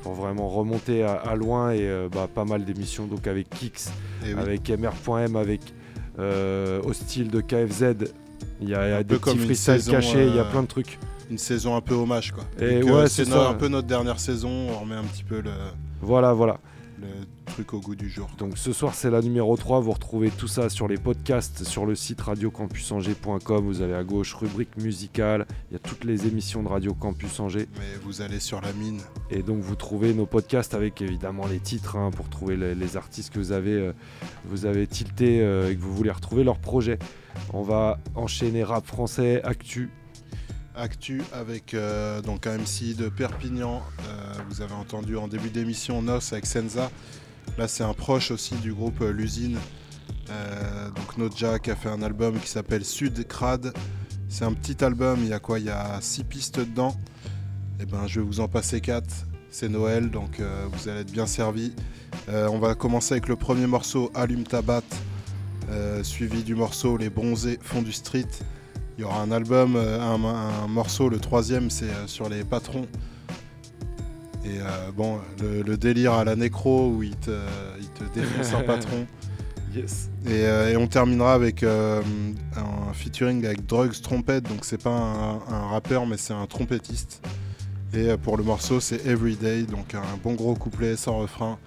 pour 0.02 0.14
vraiment 0.14 0.48
remonter 0.48 1.02
à, 1.02 1.12
à 1.12 1.36
loin 1.36 1.72
et 1.72 1.82
euh, 1.82 2.08
bah, 2.10 2.26
pas 2.32 2.46
mal 2.46 2.64
d'émissions 2.64 3.06
donc 3.06 3.26
avec 3.26 3.50
Kix, 3.50 3.90
Eh 4.24 4.32
oui. 4.32 4.40
avec 4.40 4.70
MR.M, 4.70 5.36
avec 5.36 5.60
euh, 6.20 6.80
Hostile 6.84 7.28
de 7.28 7.40
KFZ. 7.40 8.10
Il 8.60 8.68
y 8.68 8.74
a, 8.74 9.02
des 9.02 9.16
petits 9.16 9.38
freestyles 9.38 9.84
cachés, 9.84 10.26
il 10.26 10.34
y 10.34 10.38
a 10.38 10.42
euh, 10.42 10.50
plein 10.50 10.62
de 10.62 10.68
trucs. 10.68 10.98
Une 11.30 11.38
saison 11.38 11.76
un 11.76 11.80
peu 11.80 11.94
hommage 11.94 12.32
quoi. 12.32 12.44
Et 12.60 12.82
ouais, 12.82 13.08
c'est 13.08 13.28
no- 13.28 13.40
un 13.40 13.54
peu 13.54 13.68
notre 13.68 13.86
dernière 13.86 14.18
saison, 14.18 14.50
on 14.70 14.80
remet 14.80 14.96
un 14.96 15.04
petit 15.04 15.24
peu 15.24 15.40
le, 15.40 15.52
Voilà, 16.02 16.32
voilà. 16.32 16.58
Au 17.72 17.80
goût 17.80 17.94
du 17.94 18.08
jour. 18.08 18.28
Donc 18.38 18.56
ce 18.56 18.72
soir 18.72 18.94
c'est 18.94 19.10
la 19.10 19.20
numéro 19.20 19.56
3, 19.56 19.80
vous 19.80 19.92
retrouvez 19.92 20.30
tout 20.30 20.48
ça 20.48 20.68
sur 20.68 20.88
les 20.88 20.96
podcasts 20.96 21.64
sur 21.64 21.84
le 21.84 21.94
site 21.94 22.20
radiocampusangers.com, 22.20 23.64
vous 23.64 23.82
allez 23.82 23.94
à 23.94 24.02
gauche 24.02 24.34
rubrique 24.34 24.76
musicale, 24.76 25.46
il 25.70 25.74
y 25.74 25.76
a 25.76 25.78
toutes 25.78 26.04
les 26.04 26.26
émissions 26.26 26.62
de 26.62 26.68
Radio 26.68 26.94
Campus 26.94 27.38
Angers 27.40 27.68
Mais 27.78 27.98
vous 28.02 28.22
allez 28.22 28.40
sur 28.40 28.60
la 28.60 28.72
mine. 28.72 29.00
et 29.30 29.42
donc 29.42 29.60
vous 29.60 29.76
trouvez 29.76 30.14
nos 30.14 30.26
podcasts 30.26 30.74
avec 30.74 31.02
évidemment 31.02 31.46
les 31.46 31.60
titres 31.60 31.96
hein, 31.96 32.10
pour 32.10 32.28
trouver 32.28 32.56
les, 32.56 32.74
les 32.74 32.96
artistes 32.96 33.32
que 33.32 33.38
vous 33.38 33.52
avez, 33.52 33.72
euh, 33.74 33.92
vous 34.46 34.64
avez 34.64 34.86
tilté 34.86 35.40
euh, 35.40 35.70
et 35.70 35.76
que 35.76 35.80
vous 35.80 35.94
voulez 35.94 36.10
retrouver 36.10 36.44
leur 36.44 36.58
projet. 36.58 36.98
On 37.52 37.62
va 37.62 37.98
enchaîner 38.14 38.64
rap 38.64 38.86
français, 38.86 39.42
actu, 39.44 39.90
Actu 40.76 41.22
avec 41.32 41.74
euh, 41.74 42.22
donc 42.22 42.46
un 42.46 42.56
MC 42.56 42.94
de 42.96 43.08
Perpignan. 43.08 43.82
Euh, 44.08 44.32
vous 44.48 44.62
avez 44.62 44.72
entendu 44.72 45.16
en 45.16 45.28
début 45.28 45.50
d'émission 45.50 46.00
Nos 46.00 46.32
avec 46.32 46.46
Senza. 46.46 46.90
Là, 47.58 47.68
c'est 47.68 47.84
un 47.84 47.92
proche 47.92 48.30
aussi 48.30 48.54
du 48.56 48.72
groupe 48.72 49.00
euh, 49.02 49.12
L'usine. 49.12 49.58
Euh, 50.30 50.90
donc 50.90 51.18
Nodja 51.18 51.58
qui 51.58 51.70
a 51.70 51.76
fait 51.76 51.88
un 51.88 52.02
album 52.02 52.38
qui 52.38 52.48
s'appelle 52.48 52.84
Sud 52.84 53.26
Crade. 53.26 53.72
C'est 54.28 54.44
un 54.44 54.52
petit 54.52 54.82
album. 54.84 55.18
Il 55.22 55.28
y 55.28 55.32
a 55.32 55.40
quoi? 55.40 55.58
Il 55.58 55.66
y 55.66 55.70
a 55.70 55.98
six 56.00 56.24
pistes 56.24 56.60
dedans. 56.60 56.96
Et 57.80 57.86
ben, 57.86 58.06
je 58.06 58.20
vais 58.20 58.26
vous 58.26 58.40
en 58.40 58.48
passer 58.48 58.80
quatre. 58.80 59.26
C'est 59.50 59.68
Noël, 59.68 60.10
donc 60.10 60.38
euh, 60.38 60.66
vous 60.72 60.88
allez 60.88 61.00
être 61.00 61.10
bien 61.10 61.26
servis. 61.26 61.72
Euh, 62.28 62.48
on 62.48 62.60
va 62.60 62.76
commencer 62.76 63.14
avec 63.14 63.26
le 63.26 63.34
premier 63.34 63.66
morceau, 63.66 64.10
Allume 64.14 64.44
ta 64.44 64.62
batte, 64.62 64.96
euh, 65.70 66.04
suivi 66.04 66.44
du 66.44 66.54
morceau 66.54 66.96
Les 66.96 67.10
bronzés 67.10 67.58
font 67.60 67.82
du 67.82 67.92
street. 67.92 68.28
Il 68.96 69.02
y 69.02 69.04
aura 69.04 69.20
un 69.22 69.32
album, 69.32 69.76
un, 69.76 70.66
morceau, 70.68 71.08
le 71.08 71.18
troisième, 71.18 71.70
c'est 71.70 71.90
sur 72.06 72.28
les 72.28 72.44
patrons. 72.44 72.86
Et 74.44 74.58
euh, 74.60 74.90
bon, 74.96 75.18
le, 75.40 75.62
le 75.62 75.76
délire 75.76 76.14
à 76.14 76.24
la 76.24 76.36
nécro 76.36 76.88
où 76.90 77.02
il 77.02 77.16
te, 77.16 77.30
il 77.78 77.88
te 77.90 78.04
défonce 78.14 78.54
un 78.54 78.62
patron. 78.64 79.06
Yes. 79.74 80.08
Et, 80.26 80.30
euh, 80.46 80.70
et 80.70 80.76
on 80.76 80.86
terminera 80.86 81.34
avec 81.34 81.62
euh, 81.62 82.02
un 82.56 82.92
featuring 82.92 83.44
avec 83.44 83.66
Drugs 83.66 84.00
Trompette. 84.02 84.44
Donc 84.48 84.64
c'est 84.64 84.82
pas 84.82 84.90
un, 84.90 85.34
un 85.52 85.66
rappeur, 85.68 86.06
mais 86.06 86.16
c'est 86.16 86.32
un 86.32 86.46
trompettiste. 86.46 87.22
Et 87.92 88.16
pour 88.16 88.36
le 88.36 88.44
morceau, 88.44 88.80
c'est 88.80 89.04
Everyday. 89.06 89.64
Donc 89.64 89.94
un 89.94 90.02
bon 90.22 90.34
gros 90.34 90.54
couplet 90.54 90.96
sans 90.96 91.18
refrain. 91.18 91.58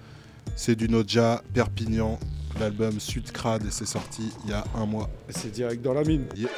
C'est 0.56 0.74
du 0.74 0.88
Noja 0.88 1.42
Perpignan, 1.52 2.18
l'album 2.60 3.00
Sud 3.00 3.32
Crade, 3.32 3.64
et 3.66 3.70
c'est 3.70 3.86
sorti 3.86 4.32
il 4.44 4.50
y 4.50 4.52
a 4.52 4.64
un 4.76 4.86
mois. 4.86 5.10
c'est 5.30 5.50
direct 5.50 5.82
dans 5.82 5.94
la 5.94 6.04
mine. 6.04 6.24
Yeah. 6.36 6.48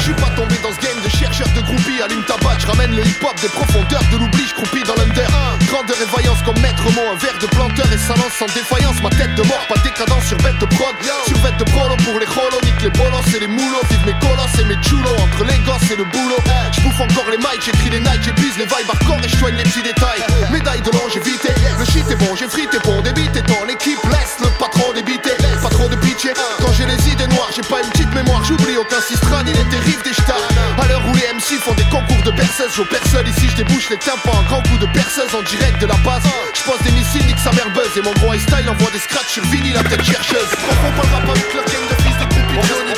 Je 0.00 0.04
suis 0.04 0.14
pas 0.14 0.32
tombé 0.32 0.56
dans 0.64 0.72
ce 0.72 0.80
game 0.80 0.96
de 1.04 1.10
chercheur 1.12 1.46
de 1.52 1.60
groupies 1.60 2.00
Allume 2.00 2.24
ta 2.24 2.36
batte, 2.38 2.60
je 2.60 2.66
ramène 2.66 2.96
le 2.96 3.04
hip-hop 3.04 3.36
des 3.42 3.52
profondeurs 3.52 4.00
de 4.10 4.16
l'oubli, 4.16 4.48
je 4.48 4.54
croupis 4.54 4.82
dans 4.82 4.96
l'under 4.96 5.28
Grandeur 5.68 5.96
et 6.00 6.08
vaillance 6.08 6.40
comme 6.42 6.58
maître 6.64 6.88
mot, 6.96 7.04
un 7.12 7.18
verre 7.20 7.36
de 7.36 7.46
planteur 7.46 7.84
et 7.92 7.98
ça 7.98 8.16
lance 8.16 8.32
sans 8.32 8.48
défaillance. 8.48 8.96
Ma 9.02 9.10
tête 9.10 9.34
de 9.36 9.42
mort, 9.44 9.60
pas 9.68 9.76
décadence 9.84 10.24
sur 10.24 10.38
bête 10.38 10.56
de 10.58 10.64
prod. 10.64 10.96
Sur 11.28 11.38
bête 11.44 11.58
de 11.58 11.64
prolo 11.64 11.94
pour 12.08 12.18
les 12.18 12.26
cholos, 12.26 12.64
nique 12.64 12.80
les 12.80 12.90
bolos 12.96 13.28
et 13.36 13.40
les 13.40 13.46
moulots 13.46 13.84
Vive 13.90 14.06
mes 14.06 14.16
colosses 14.24 14.56
et 14.58 14.64
mes 14.64 14.80
chulos, 14.80 15.20
entre 15.20 15.44
les 15.44 15.60
gosses 15.68 15.90
et 15.92 15.96
le 15.96 16.04
boulot. 16.08 16.40
Je 16.72 16.80
bouffe 16.80 17.00
encore 17.00 17.28
les 17.30 17.38
mics, 17.38 17.60
j'écris 17.60 17.90
les 17.90 18.00
nights, 18.00 18.24
j'épuise 18.24 18.56
les 18.56 18.64
vibes 18.64 18.88
hardcore 18.88 19.20
et 19.20 19.28
je 19.28 19.36
les 19.52 19.62
petits 19.68 19.84
détails. 19.84 20.24
Médaille 20.50 20.80
de 20.80 20.90
longévité, 20.96 21.52
le 21.78 21.84
shit 21.84 22.08
est 22.08 22.16
bon, 22.16 22.34
j'ai 22.34 22.48
frité 22.48 22.78
bon 22.84 23.00
débité 23.02 23.42
ton 23.44 23.68
équipe 23.68 24.00
laisse 24.08 24.40
le 24.40 24.48
patron 24.58 24.92
débiter 24.94 25.36
Pas 25.62 25.68
trop 25.68 25.88
de 25.88 25.96
pitié, 25.96 26.32
quand 26.58 26.72
j'ai 26.72 26.86
les 26.86 27.08
idées 27.08 27.26
noires, 27.28 27.50
j'ai 27.54 27.60
pas 27.62 27.82
une 27.82 27.90
petite 27.90 28.14
mémoire, 28.14 28.42
j'oublie 28.44 28.78
aucun 28.78 29.00
sistrane, 29.00 29.46
il 29.46 29.56
est 29.56 29.68
terrible 29.68 30.02
des 30.02 30.14
stars. 30.14 30.48
À 30.80 30.86
l'heure 30.88 31.02
où 31.06 31.14
les 31.14 31.28
MC 31.34 31.60
font 31.60 31.74
des 31.74 31.84
concours 31.84 32.22
de 32.24 32.30
berceuse, 32.30 32.72
je 32.74 32.82
personne 32.82 33.26
ici, 33.26 33.48
je 33.50 33.56
débouche 33.56 33.90
les 33.90 33.98
tympans, 33.98 34.32
un 34.38 34.42
grand 34.44 34.62
coup 34.62 34.78
de 34.78 34.86
perceuse 34.86 35.34
en 35.34 35.42
direct 35.42 35.80
de 35.80 35.86
la 35.86 35.96
base. 35.96 36.22
Je 36.54 36.62
pose 36.62 36.80
des 36.82 36.92
missiles, 36.92 37.26
nique 37.26 37.38
sa 37.38 37.52
mère 37.52 37.68
buzz. 37.74 37.92
Et 37.96 38.00
mon 38.00 38.12
gros 38.12 38.32
style 38.34 38.68
envoie 38.68 38.90
des 38.90 38.98
scratchs 38.98 39.34
sur 39.34 39.44
vinyle 39.46 39.74
la 39.74 39.84
tête 39.84 40.02
chercheuse. 40.02 40.48
Pas 40.48 41.02
le 41.04 41.12
rap 41.12 41.26
de 41.26 42.02
fils 42.02 42.16
de 42.18 42.89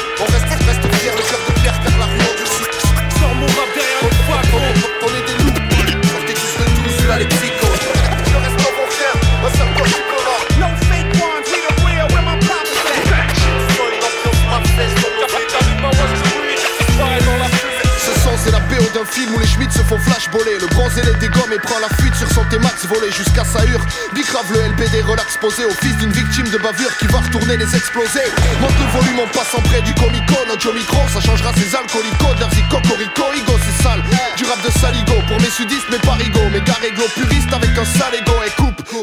font 19.93 19.99
flashballer 19.99 20.59
Le 20.61 20.67
bronzé 20.69 21.03
les 21.03 21.15
dégomme 21.21 21.53
et 21.53 21.59
prend 21.59 21.79
la 21.81 21.89
fuite 22.01 22.15
sur 22.15 22.31
son 22.33 22.45
T-Max 22.45 22.87
volé 22.87 23.11
jusqu'à 23.11 23.45
sa 23.45 23.65
hure. 23.67 23.85
Bicrave 24.15 24.51
le 24.53 24.61
LBD 24.73 25.03
relax 25.03 25.37
posé 25.41 25.65
au 25.65 25.75
fils 25.83 25.97
d'une 25.99 26.13
victime 26.13 26.49
de 26.49 26.59
bavure 26.59 26.97
qui 26.99 27.07
va 27.09 27.19
retourner 27.21 27.57
les 27.57 27.77
exploser. 27.77 28.25
Monte 28.61 28.79
le 28.79 28.89
volume 28.99 29.21
en 29.21 29.29
passant 29.29 29.61
près 29.69 29.83
du 29.83 29.93
comico. 29.95 30.35
Notre 30.49 30.73
Micro 30.73 31.01
ça 31.09 31.21
changera 31.21 31.53
ses 31.55 31.75
alcoolicos. 31.77 32.35
De 32.41 32.49
cocorico, 32.71 33.25
Igo 33.37 33.57
c'est 33.65 33.83
sale. 33.83 34.03
Du 34.37 34.45
rap 34.45 34.61
de 34.65 34.71
saligo 34.79 35.19
pour 35.29 35.39
mes 35.41 35.51
sudistes 35.51 35.91
mes 35.91 35.99
parigots. 35.99 36.49
Mes 36.53 36.61
gars 36.61 36.81
puristes 37.15 37.53
avec 37.53 37.77
un 37.77 37.85
sale 37.85 38.17
ego. 38.17 38.37
Et 38.47 38.51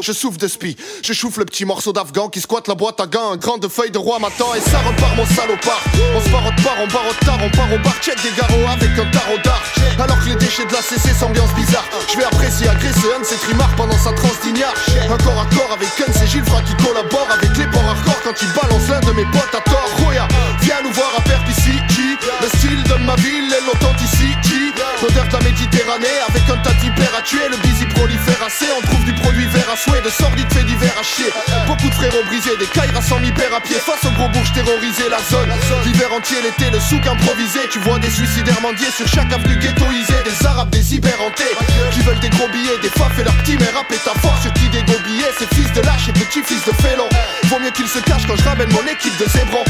je 0.02 0.12
souffle 0.12 0.38
de 0.38 0.48
spi. 0.48 0.76
Je 1.04 1.14
chouffe 1.14 1.38
le 1.38 1.46
petit 1.46 1.66
morceau 1.66 1.94
d'afghan 1.94 2.30
qui 2.30 2.42
squatte 2.42 2.68
la 2.68 2.76
boîte 2.76 3.00
à 3.00 3.08
gants. 3.08 3.32
Un 3.34 3.38
grand 3.38 3.58
de 3.58 3.98
roi 3.98 4.20
m'attend 4.20 4.54
et 4.56 4.62
ça 4.62 4.80
repart 4.80 5.16
mon 5.16 5.26
salopard. 5.26 5.84
On 6.16 6.22
se 6.22 6.30
barotte 6.30 6.62
pas, 6.64 6.76
on 6.82 6.88
barotte 6.88 7.20
tard, 7.26 7.40
on 7.42 7.50
part 7.50 7.72
au 7.74 7.78
bar. 7.80 7.96
Check 8.02 8.16
des 8.22 8.32
garrots 8.38 8.68
avec 8.72 8.92
un 8.98 9.10
tarot 9.12 9.38
d'art. 9.44 9.64
Alors 10.00 10.20
que 10.20 10.30
les 10.30 10.36
déchets 10.36 10.66
de 10.66 10.74
la 10.74 10.82
CC 10.82 11.14
s'ambiance 11.14 11.54
bizarre 11.56 11.84
Je 12.12 12.18
vais 12.18 12.24
apprécier 12.24 12.70
agresser 12.70 13.08
un 13.16 13.20
de 13.20 13.26
ces 13.26 13.36
trimards 13.36 13.76
pendant 13.76 13.98
sa 13.98 14.14
transe 14.14 14.40
d'ignard 14.44 14.74
Un 15.10 15.18
corps 15.18 15.40
à 15.40 15.46
corps 15.54 15.76
avec 15.76 15.92
un 16.00 16.12
c'est 16.14 16.28
Gilles 16.28 16.46
Fra 16.46 16.62
qui 16.62 16.74
collabore 16.84 17.28
avec 17.32 17.52
les 17.58 17.68
ports 17.68 17.84
hardcore 17.84 18.22
Quand 18.24 18.36
il 18.42 18.48
balance 18.56 18.88
l'un 18.88 19.02
de 19.02 19.12
mes 19.12 19.26
potes 19.26 19.56
à 19.56 19.62
tort. 19.70 19.90
Roya, 20.00 20.28
viens 20.62 20.82
nous 20.84 20.94
voir 20.94 21.12
à 21.18 21.22
Perpicity. 21.22 22.16
Le 22.42 22.48
style 22.58 22.84
de 22.84 22.96
ma 23.04 23.16
ville 23.16 23.52
et 23.52 23.64
l'authenticity 23.68 24.72
L'odeur 25.04 25.28
de 25.28 25.34
la 25.34 25.40
Méditerranée 25.40 26.20
avec 26.28 26.44
un 26.50 26.58
tas 26.64 26.79
à 27.20 27.22
tuer 27.22 27.48
Le 27.52 27.58
busy 27.58 27.86
prolifère 27.86 28.42
assez, 28.46 28.66
on 28.72 28.82
trouve 28.88 29.04
du 29.04 29.14
produit 29.14 29.46
vert 29.48 29.68
à 29.72 29.76
souhait 29.76 30.02
De 30.02 30.10
sordides 30.10 30.52
faits 30.52 30.66
divers 30.66 30.96
à 31.00 31.04
chier. 31.04 31.28
Beaucoup 31.68 31.90
de 31.90 31.94
frérots 31.94 32.24
brisés, 32.28 32.56
des 32.58 32.68
cailles 32.68 32.96
sans 33.02 33.20
hyper 33.20 33.54
à 33.54 33.60
pied. 33.60 33.76
Face 33.76 34.04
aux 34.06 34.16
gros 34.16 34.30
bourges 34.30 34.54
terrorisés, 34.54 35.10
la 35.12 35.20
zone 35.30 35.52
L'hiver 35.86 36.12
entier, 36.14 36.38
l'été, 36.42 36.72
le 36.72 36.80
souk 36.80 37.06
improvisé. 37.06 37.60
Tu 37.72 37.80
vois 37.80 38.00
des 38.00 38.10
suicidaires 38.10 38.62
mendier 38.62 38.90
sur 38.92 39.08
chaque 39.08 39.32
avenue 39.34 39.58
ghettoisée. 39.58 40.24
Des 40.24 40.46
arabes, 40.46 40.70
des 40.70 40.96
hyper 40.96 41.20
hantés 41.22 41.54
Qui 41.92 42.02
veulent 42.02 42.20
des 42.20 42.30
gros 42.30 42.48
billets, 42.48 42.80
des 42.82 42.90
faf 42.90 43.12
et 43.20 43.24
leurs 43.24 43.36
petits 43.44 43.58
Mais 43.60 43.72
rap 43.76 43.92
est 43.92 44.04
ta 44.04 44.16
force, 44.20 44.42
sur 44.42 44.54
qui 44.54 44.70
des 44.70 44.84
gros 44.84 45.00
billets 45.04 45.34
Ces 45.38 45.48
fils 45.56 45.72
de 45.74 45.82
lâches 45.82 46.08
et 46.08 46.14
petits 46.14 46.44
fils 46.44 46.64
de 46.64 46.74
félons. 46.80 47.10
Vaut 47.52 47.60
mieux 47.60 47.72
qu'ils 47.72 47.90
se 47.90 48.00
cachent 48.00 48.28
quand 48.28 48.38
je 48.38 48.44
ramène 48.48 48.72
mon 48.72 48.86
équipe 48.88 49.18
de 49.20 49.26
zébrons 49.28 49.66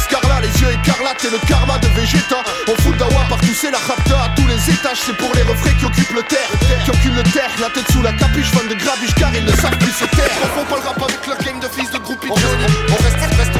scarlat, 0.00 0.40
les 0.40 0.60
yeux 0.60 0.72
écarlates 0.72 1.24
et 1.24 1.30
le 1.30 1.38
karma 1.46 1.78
de 1.78 1.88
végéta 1.88 2.42
On 2.68 2.74
fout 2.82 2.96
dawa 2.96 3.24
par 3.28 3.38
Pousser 3.38 3.70
la 3.70 3.78
rapta 3.78 4.24
à 4.24 4.28
tous 4.36 4.46
les 4.46 4.60
étages, 4.70 4.98
c'est 5.04 5.16
pour 5.16 5.34
les 5.34 5.42
refrains 5.42 5.74
qui 5.74 5.84
occupent 5.84 6.14
le 6.14 6.22
terre. 6.22 6.48
Qui 6.84 6.90
occupent 6.90 7.16
le 7.16 7.22
terre, 7.24 7.50
la 7.60 7.70
tête 7.70 7.90
sous 7.90 8.02
la 8.02 8.12
capuche, 8.12 8.50
fan 8.50 8.68
de 8.68 8.74
grabuge 8.74 9.14
car 9.14 9.34
ils 9.34 9.44
ne 9.44 9.52
savent 9.52 9.76
plus 9.78 9.92
se 9.92 10.04
taire. 10.04 10.30
On 10.44 10.60
font 10.60 10.66
pas 10.66 10.76
le 10.80 10.86
rap 10.88 11.02
avec 11.02 11.26
leur 11.26 11.38
game 11.38 11.58
de 11.60 11.68
fils 11.68 11.90
de 11.90 11.98
groupe 11.98 12.24
On 12.30 12.34
reste, 13.02 13.18
reste 13.38 13.59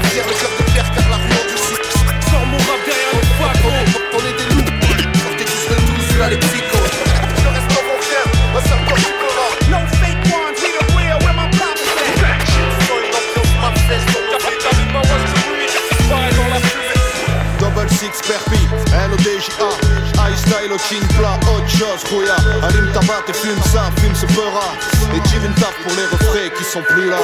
Chin 20.79 21.01
plat, 21.19 21.39
autre 21.53 21.69
chose, 21.69 22.05
rouilla. 22.11 22.37
Allume 22.63 22.93
ta 22.93 23.01
batte 23.01 23.29
et 23.29 23.33
fume 23.33 23.61
ça, 23.73 23.91
fume 23.97 24.15
se 24.15 24.27
fera. 24.27 24.73
Et 25.17 25.21
tire 25.29 25.45
une 25.45 25.55
taf 25.55 25.75
pour 25.83 25.93
les 25.97 26.05
refrains 26.05 26.49
qui 26.57 26.65
sont 26.65 26.83
plus 26.83 27.11
là. 27.11 27.17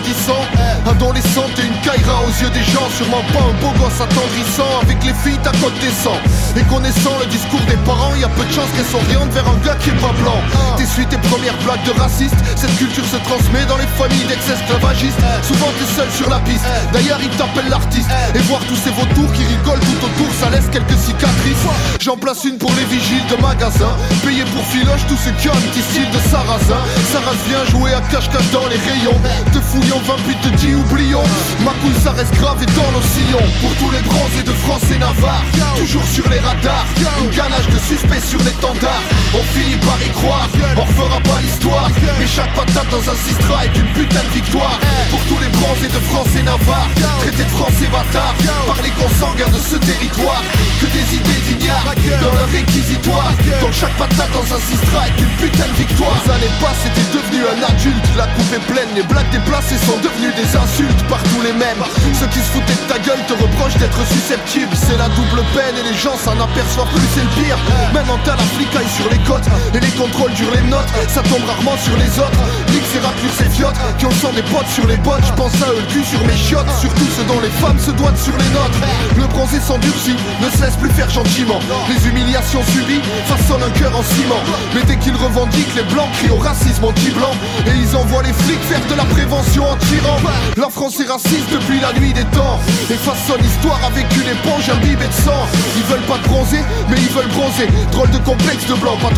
Grandissant. 0.00 0.44
Adolescente 0.86 1.58
et 1.58 1.66
une 1.66 1.80
caïra 1.82 2.22
aux 2.22 2.42
yeux 2.42 2.50
des 2.50 2.64
gens, 2.72 2.88
sûrement 2.96 3.22
pas 3.32 3.40
un 3.40 3.54
beau 3.60 3.72
gosse 3.78 4.00
attendrissant. 4.00 4.80
Avec 4.82 5.02
les 5.04 5.14
filles, 5.14 5.38
ta 5.42 5.52
côte 5.52 5.74
descend. 5.80 6.18
Et 6.56 6.62
connaissant 6.64 7.12
le 7.20 7.26
discours 7.26 7.60
des 7.68 7.76
parents, 7.84 8.09
y 8.20 8.24
a 8.24 8.28
peu 8.28 8.44
de 8.44 8.52
chances 8.52 8.68
qu'elles 8.76 8.84
s'orientent 8.84 9.32
vers 9.32 9.48
un 9.48 9.56
gars 9.64 9.76
qui 9.80 9.88
est 9.88 10.00
pas 10.00 10.12
blanc. 10.20 10.36
T'essuies 10.76 11.06
tes 11.06 11.16
premières 11.32 11.56
blagues 11.64 11.82
de 11.88 11.94
raciste. 11.98 12.36
Cette 12.54 12.76
culture 12.76 13.04
se 13.04 13.16
transmet 13.24 13.64
dans 13.64 13.78
les 13.78 13.88
familles 13.96 14.28
d'ex-esclavagistes. 14.28 15.20
Souvent 15.42 15.72
t'es 15.78 15.88
seul 15.88 16.10
sur 16.12 16.28
la 16.28 16.38
piste. 16.40 16.64
D'ailleurs, 16.92 17.18
ils 17.22 17.32
t'appellent 17.40 17.70
l'artiste. 17.70 18.10
Et 18.34 18.38
voir 18.44 18.60
tous 18.68 18.76
ces 18.76 18.90
vautours 18.90 19.32
qui 19.32 19.44
rigolent 19.48 19.80
tout 19.80 20.00
autour, 20.04 20.28
ça 20.36 20.50
laisse 20.50 20.68
quelques 20.68 21.00
cicatrices. 21.00 21.64
J'en 22.00 22.16
place 22.16 22.44
une 22.44 22.58
pour 22.58 22.72
les 22.76 22.84
vigiles 22.92 23.24
de 23.32 23.40
magasins. 23.40 23.96
Payé 24.20 24.44
pour 24.52 24.64
filoche, 24.68 25.04
tous 25.08 25.16
ceux 25.16 25.32
qui 25.40 25.48
ont 25.48 25.56
un 25.56 25.64
petit 25.72 25.80
style 25.80 26.10
de 26.12 26.20
sarrasin. 26.28 26.82
Sarras 27.12 27.40
vient 27.48 27.64
jouer 27.72 27.94
à 27.96 28.02
cache-cache 28.12 28.50
dans 28.52 28.68
les 28.68 28.80
rayons. 28.84 29.16
Te 29.48 29.60
fouillons 29.64 30.02
20 30.04 30.14
puis 30.28 30.36
te 30.44 30.50
dis 30.60 30.74
oublions. 30.74 31.24
Ma 31.64 31.72
couille, 31.80 31.96
ça 32.04 32.12
reste 32.12 32.36
grave 32.36 32.60
et 32.60 32.70
dans 32.76 32.90
nos 32.92 33.04
sillons. 33.16 33.48
Pour 33.64 33.72
tous 33.80 33.90
les 33.96 34.04
bronzés 34.04 34.44
de 34.44 34.52
France 34.60 34.84
et 34.92 34.98
Navarre. 34.98 35.44
Toujours 35.80 36.04
sur 36.04 36.28
les 36.28 36.40
radars. 36.40 36.84
Une 37.24 37.32
ganache 37.32 37.68
de 37.72 37.78
sur 38.18 38.42
l'étendard. 38.42 39.02
On 39.34 39.42
finit 39.54 39.76
par 39.86 40.00
y 40.02 40.10
croire. 40.10 40.48
On 40.76 40.82
refera 40.82 41.20
pas 41.20 41.38
l'histoire. 41.42 41.88
Mais 42.18 42.26
chaque 42.26 42.52
patate 42.54 42.88
dans 42.90 43.04
un 43.06 43.14
sistra 43.14 43.64
est 43.64 43.76
une 43.76 43.86
putain 43.94 44.24
de 44.24 44.32
victoire. 44.34 44.78
Pour 45.10 45.20
tous 45.30 45.38
les 45.38 45.48
bronzés 45.54 45.88
de 45.88 46.00
France 46.10 46.34
et 46.34 46.42
Navarre. 46.42 46.88
Traités 47.20 47.44
de 47.44 47.54
français 47.54 47.86
bâtards. 47.86 48.34
Par 48.66 48.80
les 48.82 48.90
consanguins 48.90 49.52
de 49.52 49.60
ce 49.60 49.76
territoire. 49.76 50.42
Que 50.80 50.86
des 50.86 51.06
idées 51.14 51.42
d'ignards 51.46 51.94
dans 52.20 52.34
leur 52.34 52.48
réquisitoire. 52.50 53.30
Donc 53.60 53.72
chaque 53.72 53.94
patate 53.94 54.32
dans 54.32 54.48
un 54.48 54.60
sistra 54.60 55.06
est 55.06 55.20
une 55.20 55.34
putain 55.38 55.68
de 55.68 55.76
victoire. 55.78 56.16
Les 56.26 56.32
années 56.32 56.54
passent, 56.58 56.88
t'es 56.90 57.06
devenu 57.14 57.46
un 57.46 57.60
adulte. 57.62 58.06
La 58.16 58.26
coupe 58.34 58.52
est 58.52 58.64
pleine, 58.66 58.90
les 58.96 59.04
blagues 59.04 59.30
déplacées 59.30 59.78
sont 59.86 59.98
devenues 60.02 60.34
des 60.34 60.50
insultes. 60.56 61.02
Partout 61.06 61.42
les 61.44 61.52
mêmes. 61.52 61.84
Ceux 62.18 62.26
qui 62.28 62.40
se 62.40 62.50
foutaient 62.50 62.80
de 62.80 62.86
ta 62.90 62.98
gueule 62.98 63.22
te 63.28 63.34
reprochent 63.34 63.78
d'être 63.78 64.02
susceptible. 64.06 64.72
C'est 64.74 64.98
la 64.98 65.08
double 65.14 65.42
peine 65.54 65.76
et 65.78 65.84
les 65.86 65.96
gens 65.96 66.16
s'en 66.16 66.34
aperçoivent 66.40 66.90
plus, 66.90 67.08
c'est 67.14 67.22
le 67.22 67.32
pire. 67.38 67.58
Maintenant 68.00 68.18
t'as 68.24 68.36
la 68.36 68.88
sur 68.96 69.10
les 69.10 69.18
côtes 69.28 69.44
et 69.74 69.80
les 69.80 69.92
contrôles 69.92 70.32
durent 70.32 70.54
les 70.54 70.68
notes. 70.68 70.88
Ça 71.08 71.20
tombe 71.22 71.44
rarement 71.44 71.76
sur 71.76 71.96
les 71.96 72.08
autres. 72.18 72.40
Nique 72.72 72.88
ces 72.92 72.98
raclures, 72.98 73.36
ces 73.36 73.44
fiottes 73.44 73.76
qui 73.98 74.06
ont 74.06 74.16
le 74.32 74.40
des 74.40 74.48
potes 74.48 74.68
sur 74.72 74.86
les 74.86 74.96
bottes. 74.96 75.20
Je 75.26 75.32
pense 75.34 75.52
à 75.60 75.68
eux 75.68 75.84
le 75.84 76.04
sur 76.04 76.24
mes 76.24 76.36
chiottes. 76.36 76.70
Surtout 76.80 77.04
ceux 77.16 77.24
dont 77.24 77.40
les 77.40 77.52
femmes 77.60 77.78
se 77.78 77.90
doivent 77.90 78.16
sur 78.16 78.32
les 78.38 78.48
nôtres. 78.56 78.80
Le 79.16 79.26
bronzé 79.26 79.60
s'endurcit, 79.60 80.16
ne 80.40 80.48
se 80.48 80.62
laisse 80.64 80.76
plus 80.76 80.88
faire 80.90 81.10
gentiment. 81.10 81.60
Les 81.92 82.00
humiliations 82.08 82.62
subies 82.72 83.02
façonnent 83.26 83.64
un 83.68 83.78
cœur 83.78 83.92
en 83.92 84.02
ciment. 84.02 84.40
Mais 84.74 84.82
dès 84.88 84.96
qu'ils 84.96 85.16
revendiquent, 85.16 85.74
les 85.76 85.84
blancs 85.92 86.08
crient 86.16 86.32
au 86.32 86.40
racisme 86.40 86.84
anti-blanc. 86.84 87.34
Et 87.66 87.76
ils 87.76 87.96
envoient 87.96 88.22
les 88.22 88.32
flics 88.32 88.64
faire 88.64 88.80
de 88.88 88.94
la 88.94 89.04
prévention 89.04 89.68
en 89.68 89.76
tirant. 89.76 90.16
La 90.56 90.70
France 90.70 90.98
est 91.00 91.10
raciste 91.10 91.52
depuis 91.52 91.80
la 91.80 91.92
nuit 92.00 92.14
des 92.14 92.24
temps. 92.32 92.56
Et 92.88 92.96
façonne 92.96 93.42
l'histoire 93.42 93.80
avec 93.84 94.06
une 94.16 94.30
éponge 94.32 94.70
imbibée 94.70 95.06
de 95.06 95.20
sang. 95.24 95.44
Ils 95.76 95.84
veulent 95.84 96.08
pas 96.08 96.18
bronzer, 96.28 96.64
mais 96.88 96.96
ils 96.96 97.12
veulent 97.12 97.34
bronzer. 97.36 97.68
Drôle 97.92 98.10
de 98.10 98.18
complexe 98.18 98.66
de 98.66 98.74
blanc, 98.74 98.96
pas 98.96 99.10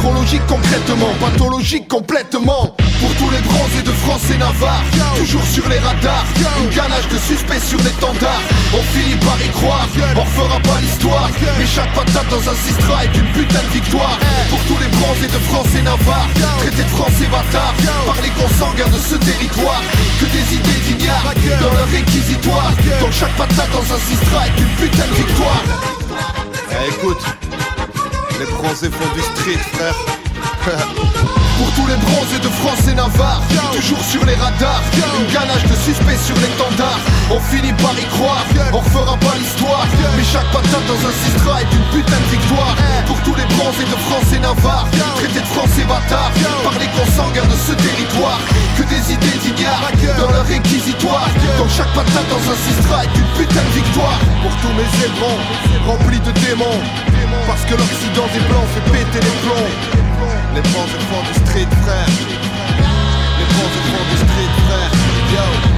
concrètement, 0.48 1.12
pathologique 1.20 1.88
complètement. 1.88 2.74
Pour 3.00 3.14
tous 3.16 3.30
les 3.30 3.40
bronzés 3.40 3.82
de 3.84 3.90
France 3.90 4.22
et 4.32 4.38
Navarre, 4.38 4.82
toujours 5.18 5.44
sur 5.44 5.68
les 5.68 5.78
radars. 5.78 6.24
Une 6.62 6.70
ganache 6.70 7.08
de 7.08 7.18
suspects 7.18 7.60
sur 7.60 7.78
l'étendard. 7.78 8.40
On 8.72 8.82
finit 8.94 9.16
par 9.16 9.38
y 9.44 9.48
croire, 9.50 9.88
on 10.16 10.20
refera 10.20 10.58
pas 10.60 10.80
l'histoire. 10.80 11.28
Mais 11.58 11.66
chaque 11.66 11.92
patate 11.94 12.28
dans 12.30 12.48
un 12.48 12.54
sistra 12.54 13.04
est 13.04 13.14
une 13.16 13.30
putain 13.32 13.62
de 13.62 13.72
victoire. 13.72 14.18
Pour 14.50 14.60
tous 14.64 14.78
les 14.82 14.88
bronzés 14.88 15.28
de 15.28 15.40
France 15.50 15.68
et 15.78 15.82
Navarre, 15.82 16.28
traités 16.58 16.84
de 16.84 16.94
français 16.96 17.26
bâtards. 17.26 17.74
Par 18.06 18.18
les 18.22 18.30
consanguins 18.30 18.88
de 18.88 18.98
ce 18.98 19.16
territoire. 19.16 19.82
Que 20.20 20.26
des 20.26 20.54
idées 20.54 20.80
d'ignards 20.86 21.34
dans 21.60 21.74
leur 21.74 21.88
réquisitoire. 21.88 22.72
Donc 23.00 23.12
chaque 23.12 23.36
patate 23.36 23.70
dans 23.72 23.94
un 23.94 23.98
sistra 23.98 24.46
est 24.46 24.60
une 24.60 24.74
putain 24.80 25.06
de 25.06 25.14
victoire. 25.14 25.62
Eh, 26.70 26.88
écoute, 26.88 27.22
les 28.38 28.46
bronzés 28.46 28.90
font 28.90 29.14
du 29.14 29.20
street, 29.20 29.58
frère. 29.58 30.88
Pour 31.58 31.70
tous 31.72 31.86
les 31.86 31.96
bronzés 31.96 32.38
de 32.38 32.48
France 32.48 32.86
et 32.90 32.94
Navarre 32.94 33.42
Toujours 33.72 34.02
sur 34.04 34.24
les 34.24 34.34
radars. 34.34 34.82
Une 35.20 35.32
ganache 35.32 35.64
de 35.64 35.76
suspects 35.76 36.18
sur 36.18 36.36
l'étendard 36.36 36.98
On 37.30 37.40
finit 37.40 37.72
par 37.74 37.94
y 37.98 38.06
croire 38.16 38.44
On 38.72 38.78
refera 38.78 39.16
pas 39.16 39.34
l'histoire. 39.38 39.86
Mais 40.16 40.24
chaque 40.24 40.48
patate 40.52 40.86
dans 40.86 41.00
un 41.00 41.14
sistra 41.24 41.62
est 41.62 41.72
une 41.72 41.86
putain 41.92 42.18
de 42.18 42.28
victoire. 42.36 42.74
Pour 43.06 43.18
tous 43.22 43.34
les 43.34 43.46
bronzés 43.56 43.88
de 43.88 43.98
France 44.08 44.28
et 44.34 44.40
Navarre 44.40 44.88
Traités 45.16 45.40
de 45.40 45.50
français 45.52 45.84
bâtards. 45.84 46.32
Par 46.64 46.76
les 46.80 46.90
consanguins 46.96 47.48
de 47.48 47.56
ce 47.56 47.72
territoire 47.72 48.40
Que 48.76 48.84
des 48.88 49.02
idées 49.12 49.38
d'ignards 49.42 49.92
Dans 50.18 50.30
leur 50.32 50.46
réquisitoire 50.46 51.28
Donc 51.58 51.68
chaque 51.70 51.92
patate 51.94 52.28
dans 52.28 52.44
un 52.48 52.58
sistra 52.58 53.04
est 53.04 53.14
une 53.16 53.30
putain 53.38 53.62
de 53.62 53.74
victoire. 53.76 54.18
Pour 54.42 54.54
tous 54.62 54.74
mes 54.74 54.90
ébrons 55.04 55.38
Remplis 55.86 56.20
de 56.20 56.32
démons. 56.46 56.80
Parce 57.46 57.62
que 57.64 57.74
l'Occident 57.74 58.28
des 58.32 58.40
blancs 58.46 58.68
fait 58.74 58.86
péter 58.92 59.20
les 59.20 59.36
plombs. 59.42 60.02
Les 60.54 60.60
bronzes 60.60 60.96
font 61.10 61.41
street 61.46 61.68
frère. 61.82 62.06
Les 63.38 63.44
bronzes 63.44 63.80
font 63.90 64.04
du 64.10 64.16
street 64.16 64.54
frère. 64.66 64.92
Yo 65.34 65.71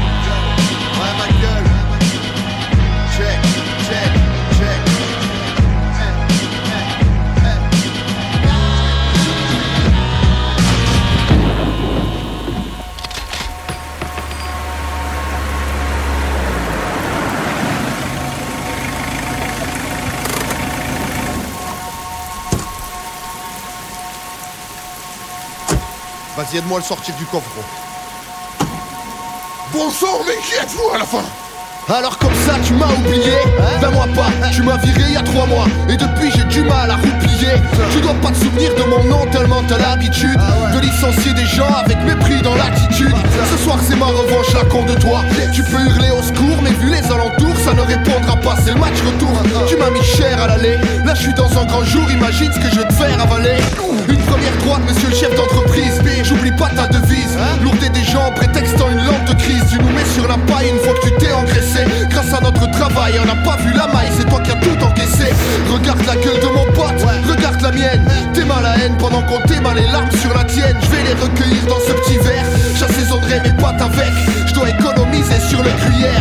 Vas-y, 26.45 26.59
aide-moi 26.59 26.79
à 26.79 26.81
le 26.81 26.87
sortir 26.87 27.15
du 27.17 27.25
coffre, 27.27 27.49
gros. 27.55 28.67
Bon 29.73 29.91
sang, 29.91 30.21
mais 30.27 30.37
qui 30.43 30.55
êtes-vous 30.55 30.91
à 30.91 30.99
la 30.99 31.07
fin 31.07 31.25
Alors 31.89 32.17
comme 32.17 32.33
ça 32.47 32.55
tu 32.65 32.73
m'as 32.75 32.87
oublié. 32.87 33.33
Ben 33.81 33.91
moi 33.91 34.07
pas, 34.15 34.49
tu 34.51 34.63
m'as 34.63 34.79
viré 34.79 35.03
il 35.09 35.15
y 35.15 35.17
a 35.17 35.23
trois 35.23 35.47
mois. 35.47 35.67
Et 35.89 35.97
depuis 35.97 36.31
j'ai 36.35 36.45
du 36.45 36.63
mal 36.63 36.91
à 36.91 36.97
roupiller. 36.97 37.61
Tu 37.93 38.01
dois 38.01 38.15
pas 38.15 38.31
te 38.31 38.39
souvenir 38.39 38.75
de 38.75 38.83
mon 38.89 39.05
nom 39.05 39.27
tellement 39.31 39.63
t'as 39.69 39.79
l'habitude 39.79 40.41
De 40.73 40.81
licencier 40.81 41.35
des 41.35 41.45
gens 41.45 41.69
avec 41.85 41.99
mépris 42.05 42.41
dans 42.43 42.55
l'attitude. 42.55 43.15
Ce 43.53 43.63
soir 43.63 43.79
c'est 43.87 43.97
ma 43.97 44.07
revanche 44.07 44.53
la 44.55 44.65
con 44.65 44.85
de 44.85 44.95
toi. 44.95 45.21
Tu 45.53 45.63
peux 45.63 45.81
hurler 45.81 46.11
au 46.11 46.23
secours 46.23 46.57
mais 46.63 46.71
vu 46.71 46.91
les 46.91 47.05
alentours 47.13 47.57
ça 47.63 47.75
ne 47.75 47.83
répondra 47.83 48.37
pas. 48.37 48.57
C'est 48.65 48.73
le 48.73 48.81
match 48.81 48.97
retour. 49.05 49.43
Tu 49.69 49.77
m'as 49.77 49.91
mis 49.91 50.03
cher 50.03 50.41
à 50.43 50.47
l'aller. 50.47 50.79
Là 51.05 51.15
je 51.15 51.21
suis 51.21 51.35
dans 51.35 51.53
un 51.59 51.67
grand 51.67 51.85
jour 51.85 52.11
imagine 52.11 52.51
ce 52.51 52.61
que 52.61 52.71
je 52.71 52.81
vais 52.81 52.89
te 52.89 52.95
faire 52.95 53.21
avaler. 53.21 53.57
Une 54.09 54.23
première 54.25 54.57
droite 54.65 54.81
monsieur 54.89 55.11
le 55.11 55.15
chef 55.15 55.37
d'entreprise. 55.37 56.01
J'oublie 56.23 56.53
pas 56.53 56.71
ta 56.71 56.87
devise. 56.87 57.37
Lourder 57.63 57.91
des 57.91 58.05
gens 58.05 58.33
prétextant 58.35 58.89
une 58.91 59.05
lampe 59.05 59.25
de 59.27 59.35
crise. 59.35 59.65
Tu 59.71 59.79
nous 59.79 59.91
mets 59.91 60.09
sur 60.15 60.27
la 60.27 60.39
paille 60.49 60.71
une 60.71 60.79
fois 60.79 60.95
que 60.95 61.09
tu 61.09 61.13
t'es 61.19 61.33
engraissé 61.33 61.74
Grâce 62.09 62.33
à 62.33 62.41
notre 62.41 62.71
travail 62.71 63.15
on 63.21 63.27
n'a 63.27 63.37
pas 63.43 63.57
vu 63.57 63.73
la 63.73 63.87
maille. 63.89 64.11
C'est 64.17 64.29
toi 64.29 64.41
qui 64.41 64.51
as 64.51 64.57
tout 64.57 64.85
encaissé. 64.85 65.33
Regarde 65.73 66.05
la 66.07 66.17
gueule 66.17 66.41
de 66.41 66.47
mon 66.47 66.65
pote. 66.73 67.03
Regarde 67.29 67.61
la 67.61 67.73
mienne. 67.73 68.05
Mal 68.45 68.63
la 68.63 68.77
haine 68.77 68.95
pendant 68.99 69.23
qu'on 69.23 69.41
t'émale 69.49 69.77
les 69.77 69.87
larmes 69.87 70.11
sur 70.21 70.35
la 70.35 70.45
tienne. 70.45 70.77
Je 70.83 70.91
vais 70.91 71.03
les 71.03 71.15
recueillir 71.15 71.65
dans 71.67 71.81
ce 71.81 71.93
petit 71.93 72.19
verre. 72.19 72.45
J'assaisonnerai 72.77 73.41
mes 73.41 73.53
pattes 73.53 73.81
avec. 73.81 74.13
Je 74.47 74.53
dois 74.53 74.69
économiser 74.69 75.41
sur 75.49 75.63
le 75.63 75.71
gruyère. 75.71 76.21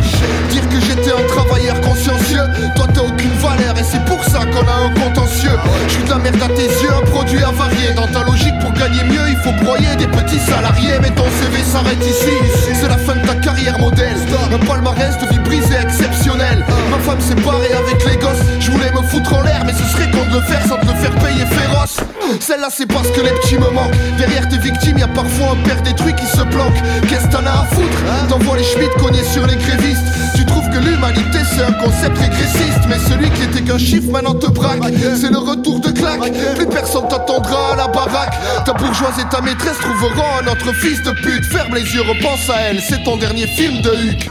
Dire 0.49 0.69
que 0.69 0.79
j'étais 0.79 1.11
un 1.11 1.27
travailleur 1.27 1.81
consciencieux. 1.81 2.47
Toi 2.77 2.87
t'as 2.93 3.01
aucune 3.01 3.35
valeur 3.41 3.77
et 3.77 3.83
c'est 3.83 4.03
pour 4.05 4.23
ça 4.23 4.39
qu'on 4.45 4.65
a 4.65 4.87
un 4.87 4.93
contentieux. 4.93 5.59
Je 5.87 5.93
suis 5.93 6.03
de 6.03 6.09
la 6.11 6.17
merde 6.17 6.41
à 6.41 6.47
tes 6.47 6.71
yeux. 6.81 6.93
Un 6.95 7.05
produit 7.11 7.43
avarié 7.43 7.91
Dans 7.93 8.07
ta 8.07 8.23
logique 8.23 8.57
pour 8.61 8.71
gagner 8.71 9.03
mieux. 9.03 9.27
Il 9.27 9.37
faut 9.43 9.51
broyer 9.63 9.93
des 9.97 10.07
petits 10.07 10.39
salariés. 10.39 10.95
Mais 11.01 11.11
ton 11.11 11.25
CV 11.41 11.61
s'arrête 11.61 12.05
ici. 12.07 12.31
C'est 12.73 12.87
la 12.87 12.97
fin 12.97 13.15
de 13.15 13.27
ta 13.27 13.35
carrière 13.35 13.77
modèle. 13.79 14.15
Un 14.53 14.65
palmarès 14.65 15.17
de 15.17 15.27
vie 15.27 15.42
brisée 15.43 15.79
exceptionnel. 15.81 16.65
Ma 16.89 16.97
femme 16.97 17.21
s'est 17.21 17.35
barrée 17.35 17.73
avec 17.73 18.03
les 18.05 18.17
gosses. 18.17 18.43
Je 18.59 18.71
voulais 18.71 18.91
me 18.91 19.01
foutre 19.07 19.33
en 19.33 19.41
l'air 19.41 19.63
mais 19.65 19.73
ce 19.73 19.83
serait 19.83 20.09
con 20.11 20.25
de 20.29 20.35
le 20.35 20.41
faire 20.41 20.61
sans 20.67 20.77
te 20.77 20.85
le 20.85 20.93
faire 20.93 21.15
payer 21.23 21.45
féroce. 21.45 21.97
Celle-là 22.39 22.69
c'est 22.71 22.87
parce 22.87 23.09
que 23.09 23.21
les 23.21 23.31
petits 23.31 23.55
me 23.57 23.69
manquent. 23.69 23.95
Derrière 24.17 24.47
tes 24.49 24.57
victimes 24.57 24.97
y 24.97 25.03
a 25.03 25.07
parfois 25.07 25.51
un 25.51 25.67
père 25.67 25.81
détruit 25.81 26.13
qui 26.15 26.25
se 26.25 26.41
planque. 26.43 26.75
Qu'est-ce 27.07 27.27
que 27.27 27.31
t'en 27.31 27.45
as 27.45 27.63
à 27.63 27.65
foutre? 27.71 27.97
T'envoies 28.29 28.57
les 28.57 28.63
schmitts 28.63 28.95
cogner 28.99 29.23
sur 29.23 29.45
les 29.45 29.55
grévistes. 29.55 30.07
Tu 30.35 30.45
trouves 30.45 30.69
que 30.69 30.79
l'humanité 30.79 31.39
c'est 31.55 31.63
un 31.63 31.73
concept 31.73 32.17
régressiste. 32.17 32.83
Mais 32.89 32.99
celui 33.09 33.29
qui 33.31 33.43
était 33.43 33.61
qu'un 33.61 33.77
chiffre 33.77 34.09
maintenant 34.11 34.35
te 34.35 34.47
braque. 34.47 34.83
C'est 35.19 35.31
le 35.31 35.37
retour 35.37 35.79
de 35.79 35.91
claque. 35.91 36.31
Plus 36.55 36.67
personne 36.67 37.07
t'attendra 37.07 37.73
à 37.73 37.75
la 37.75 37.87
baraque. 37.87 38.33
Ta 38.65 38.73
bourgeoise 38.73 39.19
et 39.19 39.29
ta 39.29 39.41
maîtresse 39.41 39.77
trouveront 39.79 40.31
un 40.41 40.47
autre 40.51 40.73
fils 40.73 41.01
de 41.03 41.11
pute. 41.11 41.45
Ferme 41.45 41.75
les 41.75 41.93
yeux, 41.93 42.01
repense 42.01 42.49
à 42.49 42.61
elle, 42.69 42.79
c'est 42.81 43.03
ton 43.03 43.17
dernier 43.17 43.47
film 43.47 43.81
de 43.81 43.89
Huck 43.89 44.29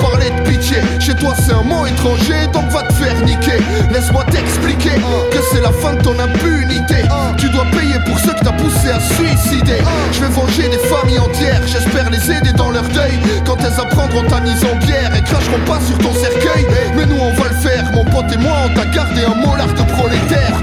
parler 0.00 0.30
de 0.30 0.48
pitié. 0.48 0.78
Chez 1.00 1.14
toi 1.14 1.34
c'est 1.38 1.52
un 1.52 1.62
mot 1.62 1.86
étranger 1.86 2.46
donc 2.52 2.68
va 2.70 2.82
te 2.82 2.92
faire 2.94 3.20
niquer. 3.22 3.58
Laisse-moi 3.92 4.24
t'expliquer 4.30 4.96
que 5.30 5.38
c'est 5.50 5.60
la 5.60 5.72
fin 5.72 5.94
de 5.94 6.02
ton 6.02 6.18
impunité. 6.18 7.02
Tu 7.38 7.48
dois 7.50 7.64
payer 7.72 7.98
pour 8.06 8.18
ceux 8.18 8.32
que 8.34 8.44
t'as 8.44 8.52
poussé 8.52 8.90
à 8.90 9.00
suicider. 9.00 9.80
Je 10.12 10.20
vais 10.20 10.28
venger 10.28 10.68
des 10.68 10.78
familles 10.78 11.18
entières 11.18 11.62
J'espère 11.66 12.10
les 12.10 12.30
aider 12.30 12.52
dans 12.52 12.70
leur 12.70 12.84
deuil. 12.84 13.18
Quand 13.44 13.56
elles 13.60 13.80
apprendront 13.80 14.22
ta 14.28 14.40
mise 14.40 14.64
en 14.64 14.76
bière 14.76 15.14
Et 15.16 15.22
cracheront 15.22 15.64
pas 15.66 15.80
sur 15.80 15.98
ton 15.98 16.12
cercueil. 16.14 16.66
Mais 16.96 17.06
nous 17.06 17.18
on 17.20 17.32
va 17.34 17.48
le 17.48 17.56
faire 17.56 17.84
Mon 17.92 18.04
pote 18.04 18.32
et 18.32 18.38
moi 18.38 18.52
on 18.66 18.74
t'a 18.74 18.86
gardé 18.86 19.22
un 19.24 19.34
molar 19.34 19.68
de 19.68 19.82
prolétaire. 19.92 20.56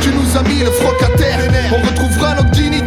Tu 0.00 0.10
nous 0.10 0.36
as 0.36 0.42
mis 0.42 0.60
le 0.60 0.70
froc 0.70 1.02
à 1.02 1.16
terre 1.16 1.38
On 1.72 1.86
retrouvera 1.86 2.34
notre 2.34 2.50
dignité 2.50 2.85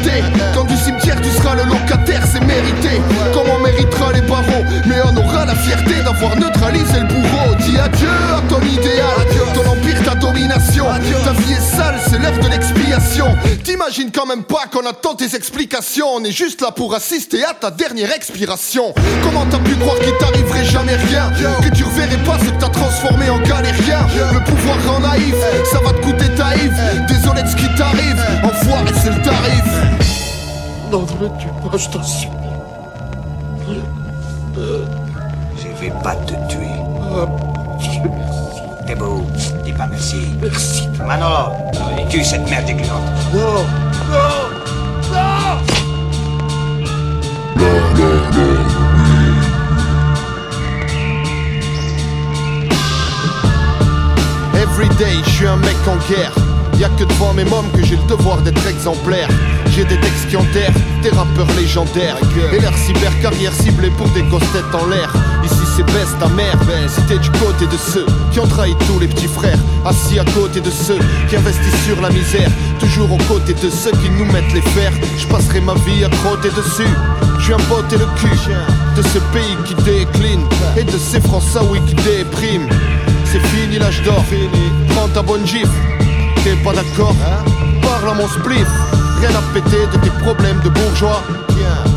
Quand 0.53 0.65
du 0.65 0.75
cimetière 0.75 1.19
tu 1.21 1.29
seras 1.29 1.55
le 1.55 1.63
locataire 1.63 2.23
C'est 2.31 2.43
mérité. 2.45 3.01
Comme 3.33 3.49
on 3.49 3.63
méritera 3.63 4.13
les 4.13 4.21
barreaux? 4.21 4.63
Mais 4.85 4.97
on 5.05 5.15
aura 5.17 5.45
la 5.45 5.55
fierté 5.55 5.95
d'avoir 6.03 6.35
neutralisé 6.35 6.99
le 6.99 7.07
bourreau. 7.07 7.55
Dis 7.59 7.77
adieu 7.77 8.09
à 8.37 8.41
ton 8.49 8.61
idéal. 8.61 9.19
Ton 9.53 9.69
empire, 9.71 10.03
ta 10.03 10.15
domination. 10.15 10.85
Ta 11.23 11.31
vie 11.33 11.53
est 11.53 11.75
sale, 11.75 11.99
c'est 12.09 12.19
l'heure 12.19 12.37
de 12.37 12.47
l'expiation. 12.47 13.35
T'imagines 13.63 14.11
quand 14.11 14.25
même 14.25 14.43
pas 14.43 14.65
qu'on 14.71 14.85
attend 14.85 15.15
tes 15.15 15.35
explications. 15.35 16.07
On 16.15 16.23
est 16.23 16.31
juste 16.31 16.61
là 16.61 16.71
pour 16.71 16.93
assister 16.95 17.43
à 17.43 17.53
ta 17.53 17.71
dernière 17.71 18.11
expiration. 18.13 18.93
Comment 19.23 19.45
t'as 19.49 19.59
pu 19.59 19.75
croire 19.75 19.99
qu'il 19.99 20.15
t'arriverait 20.17 20.65
jamais 20.65 20.95
rien? 20.95 21.31
Que 21.61 21.75
tu 21.75 21.83
reverrais 21.83 22.23
pas 22.23 22.37
ce 22.39 22.45
que 22.45 22.59
t'as 22.59 22.69
transformé 22.69 23.29
en 23.29 23.39
galérien. 23.39 24.05
Le 24.33 24.39
pouvoir 24.43 24.77
rend 24.87 24.99
naïf, 24.99 25.35
ça 25.71 25.79
va 25.79 25.91
te 25.93 26.01
coûter 26.05 26.29
taïf 26.35 26.71
Désolé 27.07 27.43
de 27.43 27.47
ce 27.47 27.55
qui 27.55 27.67
t'arrive, 27.75 28.21
enfoiré 28.43 28.91
c'est 29.01 29.11
le 29.11 29.21
tarif 29.21 30.08
Non, 30.91 31.01
ne 31.01 31.27
tue 31.37 31.47
pas, 31.69 31.77
je 31.77 31.89
t'en 31.89 32.03
supplie. 32.03 32.37
Je 34.55 35.67
vais 35.79 35.93
pas 36.03 36.15
te 36.15 36.33
tuer. 36.49 36.67
Ah, 37.13 37.27
Dieu 37.79 38.01
merci. 38.05 38.61
T'es 38.87 38.95
beau, 38.95 39.23
dis 39.63 39.71
pas 39.73 39.87
merci. 39.87 40.17
Merci. 40.41 40.87
Manolo, 41.05 41.51
tue 42.09 42.23
cette 42.23 42.49
merde 42.49 42.65
déglante. 42.65 42.89
Non, 43.33 43.65
non, 44.09 44.49
non 45.11 45.79
Everyday, 54.55 55.23
je 55.25 55.29
suis 55.29 55.47
un 55.47 55.57
mec 55.57 55.75
en 55.87 55.97
guerre. 56.09 56.33
Y'a 56.77 56.89
que 56.89 57.03
devant 57.03 57.33
mes 57.33 57.43
mômes 57.43 57.69
que 57.71 57.83
j'ai 57.83 57.97
le 57.97 58.03
devoir 58.07 58.37
d'être 58.37 58.65
exemplaire. 58.67 59.27
J'ai 59.79 59.85
des 59.85 60.01
textes 60.01 60.27
qui 60.27 60.35
enterrent 60.35 60.73
des 61.01 61.09
rappeurs 61.09 61.47
légendaires. 61.55 62.17
Et 62.51 62.59
leur 62.59 62.77
cyber-carrière 62.77 63.53
ciblée 63.53 63.89
pour 63.91 64.09
des 64.09 64.23
grosses 64.23 64.51
têtes 64.51 64.75
en 64.75 64.85
l'air. 64.87 65.09
Ici 65.41 65.55
c'est 65.73 65.85
baisse 65.85 66.13
ta 66.19 66.27
mère, 66.27 66.57
si 66.89 67.01
t'es 67.03 67.17
du 67.17 67.29
côté 67.39 67.65
de 67.65 67.77
ceux 67.77 68.05
qui 68.33 68.41
ont 68.41 68.47
trahi 68.47 68.75
tous 68.85 68.99
les 68.99 69.07
petits 69.07 69.29
frères. 69.29 69.57
Assis 69.85 70.19
à 70.19 70.25
côté 70.25 70.59
de 70.59 70.69
ceux 70.69 70.99
qui 71.29 71.37
investissent 71.37 71.85
sur 71.85 72.01
la 72.01 72.09
misère. 72.09 72.49
Toujours 72.77 73.09
aux 73.09 73.23
côtés 73.29 73.53
de 73.53 73.69
ceux 73.69 73.91
qui 73.91 74.09
nous 74.09 74.25
mettent 74.25 74.53
les 74.53 74.61
fers. 74.61 74.91
Je 75.17 75.25
passerai 75.27 75.61
ma 75.61 75.75
vie 75.75 76.03
à 76.03 76.09
crotter 76.09 76.49
dessus. 76.49 76.93
Je 77.37 77.43
suis 77.45 77.53
un 77.53 77.65
pote 77.69 77.93
et 77.93 77.97
le 77.97 78.07
cul 78.17 78.37
de 78.97 79.01
ce 79.01 79.19
pays 79.31 79.55
qui 79.63 79.75
décline 79.75 80.43
et 80.75 80.83
de 80.83 80.97
ces 80.97 81.21
Français 81.21 81.59
qui 81.87 81.95
dépriment. 81.95 82.67
C'est 83.23 83.39
fini 83.47 83.79
l'âge 83.79 84.01
d'or, 84.01 84.25
prends 84.89 85.07
ta 85.07 85.21
bonne 85.21 85.47
gifle. 85.47 85.69
T'es 86.43 86.57
pas 86.65 86.73
d'accord 86.73 87.15
Parle 87.81 88.09
à 88.09 88.13
mon 88.15 88.27
spliff. 88.27 88.67
Rien 89.19 89.31
à 89.31 89.41
péter 89.53 89.85
de 89.91 89.97
tes 89.97 90.09
problèmes 90.23 90.59
de 90.63 90.69
bourgeois. 90.69 91.21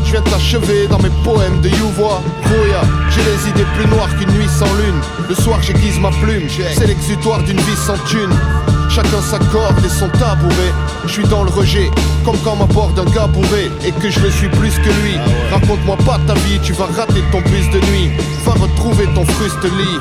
Je 0.05 0.11
viens 0.11 0.21
t'achever 0.21 0.87
dans 0.87 0.99
mes 0.99 1.09
poèmes 1.23 1.61
de 1.61 1.69
Youvois. 1.69 2.21
Roya, 2.43 2.81
j'ai 3.09 3.23
les 3.23 3.49
idées 3.49 3.67
plus 3.75 3.87
noires 3.87 4.09
qu'une 4.17 4.31
nuit 4.31 4.49
sans 4.49 4.71
lune. 4.75 4.99
Le 5.29 5.35
soir 5.35 5.59
j'aiguise 5.61 5.99
ma 5.99 6.11
plume, 6.11 6.47
c'est 6.49 6.85
l'exutoire 6.85 7.41
d'une 7.43 7.59
vie 7.59 7.75
sans 7.75 7.97
thune. 8.05 8.29
Chacun 8.89 9.21
s'accorde 9.21 9.83
et 9.83 9.89
son 9.89 10.09
tabouret. 10.09 10.73
Je 11.07 11.13
suis 11.13 11.23
dans 11.23 11.43
le 11.43 11.49
rejet, 11.49 11.89
comme 12.23 12.37
quand 12.43 12.55
m'aborde 12.55 12.99
un 12.99 13.09
gars 13.09 13.25
bourré 13.27 13.71
et 13.83 13.91
que 13.91 14.09
je 14.09 14.19
le 14.19 14.29
suis 14.29 14.49
plus 14.49 14.77
que 14.77 14.89
lui. 15.01 15.17
Raconte-moi 15.51 15.97
pas 16.05 16.19
ta 16.27 16.33
vie, 16.33 16.59
tu 16.61 16.73
vas 16.73 16.85
rater 16.85 17.23
ton 17.31 17.41
bus 17.41 17.69
de 17.71 17.79
nuit. 17.89 18.11
Va 18.45 18.51
retrouver 18.51 19.07
ton 19.15 19.25
fruste 19.25 19.63
lit. 19.63 19.97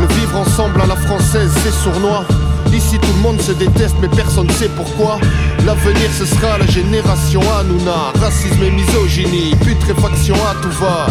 Le 0.00 0.14
vivre 0.14 0.36
ensemble 0.36 0.82
à 0.82 0.86
la 0.86 0.96
française, 0.96 1.50
c'est 1.62 1.72
sournois. 1.72 2.26
Ici 2.72 2.98
tout 2.98 3.12
le 3.16 3.22
monde 3.22 3.40
se 3.40 3.52
déteste 3.52 3.96
mais 4.00 4.08
personne 4.08 4.46
ne 4.46 4.52
sait 4.52 4.70
pourquoi. 4.76 5.18
L'avenir 5.66 6.10
ce 6.16 6.24
sera 6.24 6.58
la 6.58 6.66
génération 6.66 7.40
Hanouna. 7.58 8.12
Racisme 8.20 8.62
et 8.62 8.70
misogynie, 8.70 9.54
putréfaction 9.64 10.34
à 10.36 10.54
tout 10.62 10.70
va. 10.80 11.06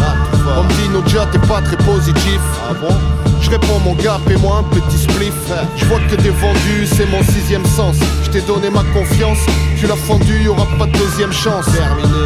On 0.57 0.63
me 0.63 0.69
dit 0.69 1.13
t'es 1.31 1.47
pas 1.47 1.61
très 1.61 1.77
positif. 1.77 2.39
Ah 2.69 2.73
bon? 2.73 2.93
Je 3.41 3.49
réponds 3.51 3.79
mon 3.85 3.93
gars, 3.93 4.19
paie-moi 4.25 4.59
un 4.59 4.63
petit 4.63 4.97
spliff. 4.97 5.34
Je 5.77 5.85
vois 5.85 5.99
que 6.09 6.15
t'es 6.15 6.29
vendu, 6.29 6.85
c'est 6.85 7.09
mon 7.11 7.23
sixième 7.23 7.65
sens. 7.65 7.97
Je 8.23 8.29
t'ai 8.29 8.41
donné 8.41 8.69
ma 8.69 8.84
confiance, 8.93 9.39
tu 9.79 9.88
l'as 9.88 9.95
fendu, 9.95 10.41
y'aura 10.43 10.65
pas 10.77 10.85
de 10.85 10.97
deuxième 10.97 11.34
chance. 11.34 11.67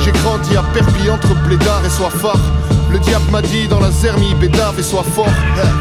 J'ai 0.04 0.12
grandi 0.12 0.56
à 0.56 0.64
Perpignan 0.74 1.16
entre 1.16 1.36
Blédard 1.46 1.82
et 1.86 1.90
Soifard 1.90 2.40
le 2.92 3.00
diable 3.00 3.32
m'a 3.32 3.42
dit 3.42 3.70
dans 3.70 3.80
la 3.80 3.90
zermie, 3.90 4.36
bédave 4.36 4.78
et 4.78 4.84
sois 4.84 5.04
fort. 5.04 5.26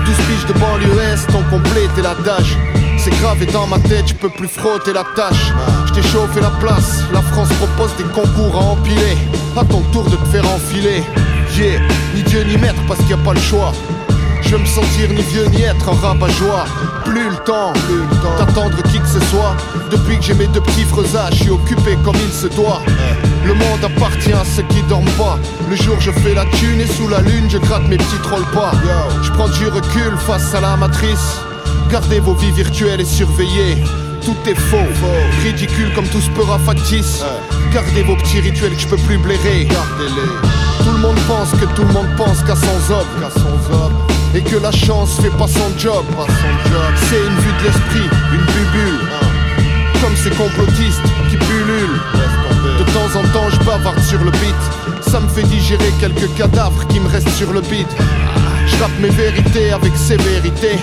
12 0.06 0.14
piges 0.28 0.46
de 0.46 0.52
banlieue 0.52 1.02
est, 1.12 1.26
ton 1.26 1.42
complet 1.50 1.88
t'es 1.96 2.02
l'adage 2.02 2.56
c'est 3.02 3.10
grave 3.22 3.42
et 3.42 3.46
dans 3.46 3.66
ma 3.66 3.78
tête, 3.78 4.08
je 4.08 4.14
peux 4.14 4.28
plus 4.28 4.48
frotter 4.48 4.92
la 4.92 5.04
tâche. 5.16 5.52
Je 5.86 5.92
t'ai 5.94 6.02
chauffé 6.02 6.40
la 6.40 6.50
place, 6.50 7.00
la 7.14 7.22
France 7.22 7.48
propose 7.54 7.96
des 7.96 8.04
concours 8.04 8.54
à 8.54 8.64
empiler. 8.72 9.16
À 9.56 9.64
ton 9.64 9.80
tour 9.92 10.04
de 10.04 10.16
te 10.16 10.26
faire 10.26 10.44
enfiler. 10.44 11.02
Yeah, 11.56 11.80
ni 12.14 12.22
Dieu 12.22 12.42
ni 12.42 12.58
maître 12.58 12.82
parce 12.86 12.98
qu'il 13.00 13.08
n'y 13.08 13.22
a 13.22 13.24
pas 13.24 13.32
le 13.32 13.40
choix. 13.40 13.72
Je 14.42 14.50
veux 14.50 14.58
me 14.58 14.66
sentir 14.66 15.08
ni 15.08 15.22
vieux 15.22 15.46
ni 15.46 15.62
être 15.62 15.88
un 15.88 15.94
rabat-joie. 16.08 16.66
Plus 17.06 17.30
le 17.30 17.36
temps, 17.36 17.72
plus 17.86 18.02
le 18.02 18.16
temps 18.22 18.36
d'attendre 18.38 18.76
qui 18.90 19.00
que 19.00 19.08
ce 19.08 19.20
soit. 19.26 19.56
Depuis 19.90 20.18
que 20.18 20.24
j'ai 20.24 20.34
mes 20.34 20.46
deux 20.48 20.60
petits 20.60 20.84
freusages, 20.84 21.34
je 21.34 21.42
suis 21.44 21.50
occupé 21.50 21.96
comme 22.04 22.16
il 22.16 22.32
se 22.32 22.48
doit. 22.48 22.82
Le 23.46 23.54
monde 23.54 23.82
appartient 23.82 24.32
à 24.32 24.44
ceux 24.44 24.62
qui 24.64 24.82
dorment 24.82 25.16
pas. 25.16 25.38
Le 25.70 25.76
jour 25.76 25.96
je 26.00 26.10
fais 26.10 26.34
la 26.34 26.44
thune 26.44 26.80
et 26.80 26.86
sous 26.86 27.08
la 27.08 27.20
lune 27.20 27.48
je 27.48 27.58
gratte 27.58 27.88
mes 27.88 27.96
petits 27.96 28.20
trolls 28.22 28.50
pas. 28.52 28.72
Je 29.22 29.30
prends 29.32 29.48
du 29.48 29.68
recul 29.68 30.12
face 30.26 30.54
à 30.54 30.60
la 30.60 30.76
matrice. 30.76 31.40
Gardez 31.90 32.20
vos 32.20 32.34
vies 32.34 32.52
virtuelles 32.52 33.00
et 33.00 33.04
surveillez. 33.04 33.76
Tout 34.24 34.36
est 34.46 34.54
faux, 34.54 34.76
ridicule 35.42 35.92
comme 35.94 36.06
tout 36.06 36.22
peur 36.36 36.60
factice. 36.60 37.24
Gardez 37.72 38.02
vos 38.04 38.14
petits 38.14 38.40
rituels 38.40 38.74
que 38.74 38.80
je 38.80 38.86
peux 38.86 38.96
plus 38.96 39.18
blairer. 39.18 39.64
Gardez-les. 39.64 40.84
Tout 40.84 40.92
le 40.92 40.98
monde 40.98 41.18
pense 41.26 41.50
que 41.50 41.64
tout 41.74 41.82
le 41.82 41.92
monde 41.92 42.06
pense 42.16 42.42
qu'à 42.44 42.54
son 42.54 42.78
zob. 42.86 43.06
et 44.34 44.42
que 44.42 44.56
la 44.56 44.70
chance 44.70 45.18
fait 45.20 45.36
pas 45.36 45.48
son 45.48 45.78
job. 45.78 46.04
C'est 47.08 47.16
une 47.16 47.38
vue 47.38 47.52
de 47.58 47.64
l'esprit, 47.64 48.08
une 48.32 48.46
bubule. 48.46 49.00
Comme 50.00 50.16
ces 50.16 50.30
complotistes 50.30 51.02
qui 51.28 51.36
pullulent. 51.36 52.00
De 52.78 52.84
temps 52.92 53.18
en 53.18 53.22
temps, 53.32 53.50
je 53.50 53.64
bavarde 53.64 54.00
sur 54.00 54.22
le 54.22 54.30
beat. 54.30 55.10
Ça 55.10 55.18
me 55.18 55.28
fait 55.28 55.42
digérer 55.42 55.92
quelques 55.98 56.32
cadavres 56.36 56.86
qui 56.86 57.00
me 57.00 57.08
restent 57.08 57.30
sur 57.30 57.52
le 57.52 57.60
beat. 57.62 57.88
Je 58.66 58.76
rappe 58.80 58.98
mes 59.00 59.08
vérités 59.10 59.72
avec 59.72 59.96
sévérité. 59.96 60.78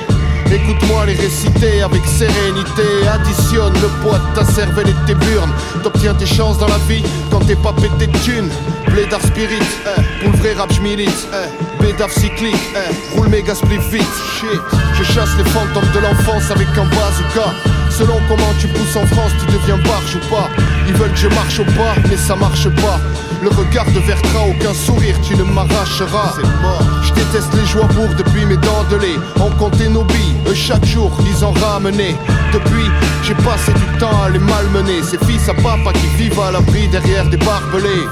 Écoute-moi 0.52 1.06
les 1.06 1.14
réciter 1.14 1.82
avec 1.82 2.06
sérénité. 2.06 2.84
Additionne 3.12 3.74
le 3.74 3.88
poids 4.02 4.20
de 4.20 4.40
ta 4.40 4.46
cervelle 4.46 4.90
et 4.90 4.94
de 4.94 5.06
tes 5.06 5.16
burnes. 5.16 5.52
T'obtiens 5.84 6.14
tes 6.14 6.26
chances 6.26 6.58
dans 6.58 6.68
la 6.68 6.78
vie 6.88 7.04
quand 7.30 7.40
t'es 7.40 7.56
pas 7.56 7.74
pété 7.74 8.08
de 8.08 8.18
thunes. 8.20 8.50
Blédard 8.88 9.22
spirit, 9.22 9.60
eh, 9.86 10.24
pour 10.24 10.32
le 10.32 10.38
vrai 10.38 10.54
rap 10.54 10.72
j'milite. 10.74 11.28
Eh, 11.34 11.84
Bédard 11.84 12.10
cyclique, 12.10 12.56
eh, 12.76 13.16
roule 13.16 13.28
méga 13.30 13.54
spliff 13.54 13.88
vite. 13.92 14.16
Shit, 14.40 14.62
je 14.98 15.04
chasse 15.04 15.30
les 15.38 15.50
fantômes 15.52 15.92
de 15.94 16.00
l'enfance 16.00 16.50
avec 16.50 16.68
un 16.78 16.86
bazooka. 16.86 17.54
Selon 17.90 18.20
comment 18.28 18.54
tu 18.60 18.68
pousses 18.68 18.96
en 18.96 19.06
France, 19.08 19.32
tu 19.40 19.46
deviens 19.52 19.78
barge 19.78 20.16
ou 20.16 20.30
pas. 20.30 20.50
Ils 20.88 20.94
veulent 20.94 21.12
que 21.12 21.18
je 21.18 21.28
marche 21.30 21.60
au 21.60 21.64
pas, 21.64 21.96
mais 22.10 22.18
ça 22.18 22.36
marche 22.36 22.70
pas. 22.70 23.00
Le 23.42 23.50
regard 23.50 23.86
de 23.86 24.00
Vertra, 24.00 24.42
aucun 24.48 24.74
sourire, 24.74 25.16
tu 25.22 25.36
ne 25.36 25.44
m'arracheras. 25.44 26.34
C'est 26.36 26.62
mort. 26.62 26.82
Je 27.04 27.14
déteste 27.14 27.54
les 27.54 27.66
joies 27.66 27.88
bourres 27.96 28.16
depuis 28.18 28.46
mes 28.46 28.58
dents 28.58 28.86
de 28.90 28.98
lait. 28.98 29.20
On 29.40 29.50
comptait 29.52 29.90
nos 29.90 30.04
billes, 30.04 30.36
eux 30.48 30.54
chaque 30.54 30.86
jour, 30.86 31.12
ils 31.30 31.44
en 31.44 31.52
ramenaient. 31.52 32.16
Depuis, 32.54 32.90
j'ai 33.24 33.36
passé 33.36 33.72
du 33.74 34.00
temps 34.00 34.24
à 34.24 34.30
les 34.30 34.40
malmener. 34.40 35.04
Ces 35.04 35.18
fils 35.26 35.48
à 35.50 35.54
papa 35.54 35.92
qui 35.94 36.08
vivent 36.22 36.40
à 36.40 36.52
l'abri 36.52 36.88
derrière 36.88 37.26
des 37.30 37.38
barbelés. 37.38 38.06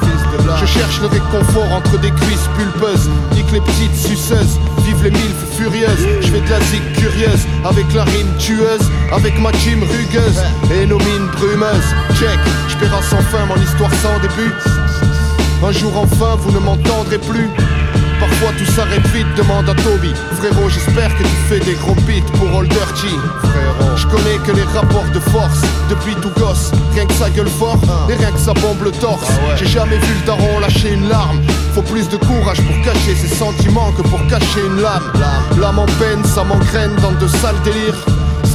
Je 0.59 0.65
cherche 0.65 1.01
le 1.01 1.07
réconfort 1.07 1.71
entre 1.71 1.99
des 1.99 2.11
cuisses 2.11 2.49
pulpeuses. 2.57 3.09
Nique 3.33 3.51
les 3.51 3.61
petites 3.61 3.95
suceuses, 3.95 4.59
vive 4.85 5.03
les 5.03 5.11
mille 5.11 5.35
furieuses. 5.57 6.07
Je 6.21 6.27
fais 6.27 6.41
de 6.41 6.49
la 6.49 6.59
zig 6.61 6.83
curieuse, 6.93 7.45
avec 7.63 7.93
la 7.93 8.03
rime 8.03 8.31
tueuse, 8.37 8.89
avec 9.11 9.39
ma 9.39 9.51
team 9.51 9.83
rugueuse 9.83 10.41
et 10.71 10.85
nos 10.85 10.99
mines 10.99 11.29
brumeuses. 11.37 11.95
Check, 12.19 12.39
je 12.67 12.75
paierai 12.77 13.01
sans 13.03 13.21
fin 13.21 13.45
mon 13.45 13.61
histoire 13.61 13.91
sans 14.01 14.19
début. 14.19 14.53
Un 15.63 15.71
jour 15.71 15.97
enfin 15.97 16.35
vous 16.37 16.51
ne 16.51 16.59
m'entendrez 16.59 17.17
plus 17.17 17.49
Parfois 18.19 18.51
tout 18.57 18.65
s'arrête 18.65 19.05
vite, 19.07 19.27
demande 19.35 19.69
à 19.69 19.75
Toby. 19.75 20.13
Frérot 20.37 20.69
j'espère 20.69 21.15
que 21.17 21.23
tu 21.23 21.35
fais 21.47 21.59
des 21.59 21.73
gros 21.75 21.95
beats 22.07 22.31
pour 22.37 22.53
Old 22.55 22.69
Dirty. 22.69 23.15
Frérot. 23.39 23.97
Je 23.97 24.07
connais 24.07 24.37
que 24.45 24.51
les 24.51 24.63
rapports 24.63 25.09
de 25.13 25.19
force 25.19 25.61
Depuis 25.89 26.15
tout 26.15 26.31
gosse, 26.37 26.71
rien 26.93 27.05
que 27.05 27.13
ça 27.13 27.29
gueule 27.29 27.47
fort 27.47 27.79
Et 28.09 28.15
rien 28.15 28.31
que 28.31 28.39
ça 28.39 28.53
bombe 28.53 28.83
le 28.83 28.91
torse 28.91 29.29
J'ai 29.57 29.67
jamais 29.67 29.97
vu 29.97 30.13
le 30.19 30.25
daron 30.25 30.59
lâcher 30.59 30.93
une 30.93 31.07
larme. 31.07 31.41
Faut 31.73 31.81
plus 31.81 32.07
de 32.09 32.17
courage 32.17 32.61
pour 32.61 32.81
cacher 32.83 33.15
ses 33.15 33.33
sentiments 33.35 33.91
Que 33.93 34.01
pour 34.03 34.25
cacher 34.27 34.65
une 34.65 34.81
lame. 34.81 35.03
L'âme 35.59 35.79
en 35.79 35.85
peine, 35.85 36.23
ça 36.23 36.43
m'engraine 36.43 36.95
dans 37.01 37.11
de 37.13 37.27
sales 37.27 37.61
délires 37.63 38.05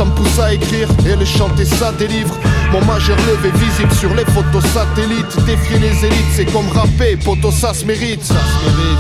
ça 0.01 0.06
me 0.06 0.12
pousse 0.12 0.39
à 0.39 0.55
écrire 0.55 0.89
et 1.05 1.14
le 1.14 1.27
chanter 1.27 1.66
ça 1.66 1.93
délivre. 1.93 2.35
Mon 2.72 2.82
majeur 2.86 3.18
levé 3.28 3.51
visible 3.59 3.93
sur 3.93 4.14
les 4.14 4.24
photos 4.24 4.64
satellites. 4.72 5.44
Défier 5.44 5.78
les 5.78 6.06
élites 6.06 6.32
c'est 6.32 6.47
comme 6.47 6.70
rapper, 6.70 7.18
poto 7.22 7.51
ça 7.51 7.74
se 7.74 7.85
mérite. 7.85 8.32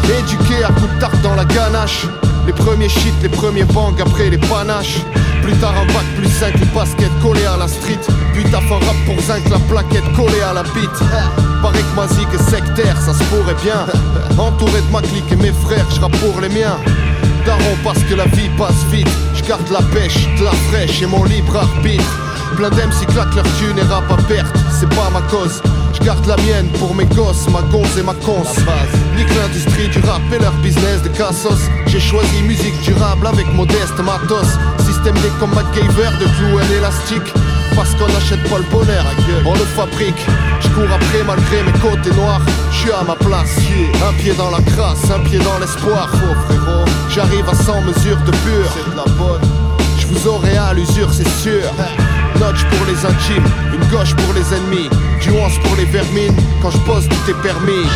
Éduqué 0.04 0.62
à 0.62 0.68
coups 0.68 0.94
de 0.94 1.00
tarte 1.00 1.18
dans 1.22 1.34
la 1.36 1.46
ganache. 1.46 2.06
Les 2.46 2.52
premiers 2.52 2.90
shit, 2.90 3.14
les 3.22 3.30
premiers 3.30 3.64
bangs 3.64 3.94
après 3.98 4.28
les 4.28 4.36
panaches. 4.36 5.00
Plus 5.42 5.54
tard 5.54 5.72
un 5.80 5.86
bac 5.86 6.04
plus 6.18 6.28
5, 6.28 6.60
les 6.60 6.66
baskets 6.66 7.18
collées 7.22 7.46
à 7.46 7.56
la 7.56 7.66
street. 7.66 8.04
Puis 8.34 8.44
t'as 8.50 8.58
un 8.58 8.84
rap 8.84 8.96
pour 9.06 9.18
zinc, 9.22 9.48
la 9.48 9.58
plaquette 9.70 10.12
collée 10.14 10.42
à 10.42 10.52
la 10.52 10.64
bite. 10.64 11.00
Paraît 11.62 11.78
que 11.78 11.96
ma 11.96 12.08
zig 12.08 12.28
est 12.34 12.50
sectaire, 12.50 13.00
ça 13.00 13.14
se 13.14 13.24
pourrait 13.24 13.56
bien. 13.64 13.86
Entouré 14.38 14.82
de 14.82 14.92
ma 14.92 15.00
clique 15.00 15.32
et 15.32 15.36
mes 15.36 15.52
frères, 15.64 15.86
je 15.90 15.98
pour 15.98 16.42
les 16.42 16.50
miens. 16.50 16.76
Daron 17.46 17.76
parce 17.82 18.00
que 18.00 18.14
la 18.14 18.26
vie 18.26 18.50
passe 18.58 18.84
vite 18.92 19.08
Je 19.50 19.56
garde 19.56 19.70
la 19.72 19.82
pêche, 19.82 20.28
de 20.38 20.44
la 20.44 20.52
fraîche 20.52 21.02
et 21.02 21.06
mon 21.06 21.24
libre 21.24 21.56
arbitre. 21.56 22.20
Plein 22.54 22.70
d'MC 22.70 23.04
claquent 23.08 23.34
leur 23.34 23.44
thune 23.58 23.76
et 23.78 23.82
rap 23.82 24.04
à 24.08 24.16
perte. 24.28 24.54
C'est 24.78 24.88
pas 24.90 25.10
ma 25.12 25.22
cause 25.22 25.60
je 25.92 26.04
garde 26.04 26.24
la 26.26 26.36
mienne 26.36 26.68
pour 26.78 26.94
mes 26.94 27.04
gosses, 27.06 27.48
ma 27.48 27.62
gonze 27.62 27.98
et 27.98 28.02
ma 28.02 28.14
conce. 28.14 28.56
Nique 29.16 29.34
l'industrie 29.34 29.88
du 29.88 29.98
rap 30.06 30.22
et 30.32 30.38
leur 30.38 30.52
business 30.62 31.02
de 31.02 31.08
cassos. 31.08 31.68
J'ai 31.86 32.00
choisi 32.00 32.42
musique 32.42 32.80
durable 32.82 33.26
avec 33.26 33.46
modeste 33.54 33.98
matos. 33.98 34.56
Système 34.86 35.14
des 35.16 35.30
comme 35.38 35.52
MacGyver 35.54 36.10
de 36.20 36.24
clous 36.24 36.58
et 36.60 36.76
élastique 36.78 37.34
parce 37.74 37.94
qu'on 37.94 38.06
n'achète 38.08 38.42
pas 38.48 38.58
le 38.58 38.64
bonheur, 38.64 39.04
on 39.44 39.54
le 39.54 39.64
fabrique. 39.76 40.26
Je 40.60 40.68
cours 40.68 40.90
après 40.92 41.22
malgré 41.26 41.62
mes 41.62 41.78
côtés 41.78 42.14
noirs. 42.16 42.40
Je 42.70 42.78
suis 42.78 42.92
à 42.92 43.02
ma 43.02 43.16
place, 43.16 43.56
un 44.08 44.12
pied 44.14 44.32
dans 44.34 44.50
la 44.50 44.60
crasse, 44.62 45.10
un 45.10 45.20
pied 45.20 45.38
dans 45.38 45.58
l'espoir. 45.58 46.08
Faux 46.10 46.34
frérot, 46.46 46.84
j'arrive 47.10 47.48
à 47.48 47.54
100 47.54 47.82
mesures 47.82 48.20
de 48.24 48.30
pur. 48.30 48.66
C'est 48.74 48.90
de 48.90 48.96
la 48.96 49.04
bonne. 49.18 49.40
Je 49.98 50.06
vous 50.06 50.28
aurai 50.28 50.56
à 50.56 50.72
l'usure, 50.72 51.12
c'est 51.12 51.28
sûr. 51.28 51.62
Notch 52.38 52.64
pour 52.64 52.86
les 52.86 53.04
intimes, 53.04 53.44
une 53.74 53.86
gauche 53.88 54.14
pour 54.14 54.34
les 54.34 54.54
ennemis, 54.54 54.88
nuance 55.26 55.58
pour 55.62 55.76
les 55.76 55.84
vermines. 55.84 56.36
Quand 56.62 56.70
je 56.70 56.78
pose, 56.78 57.08
tout 57.08 57.30
est 57.30 57.42
permis. 57.42 57.86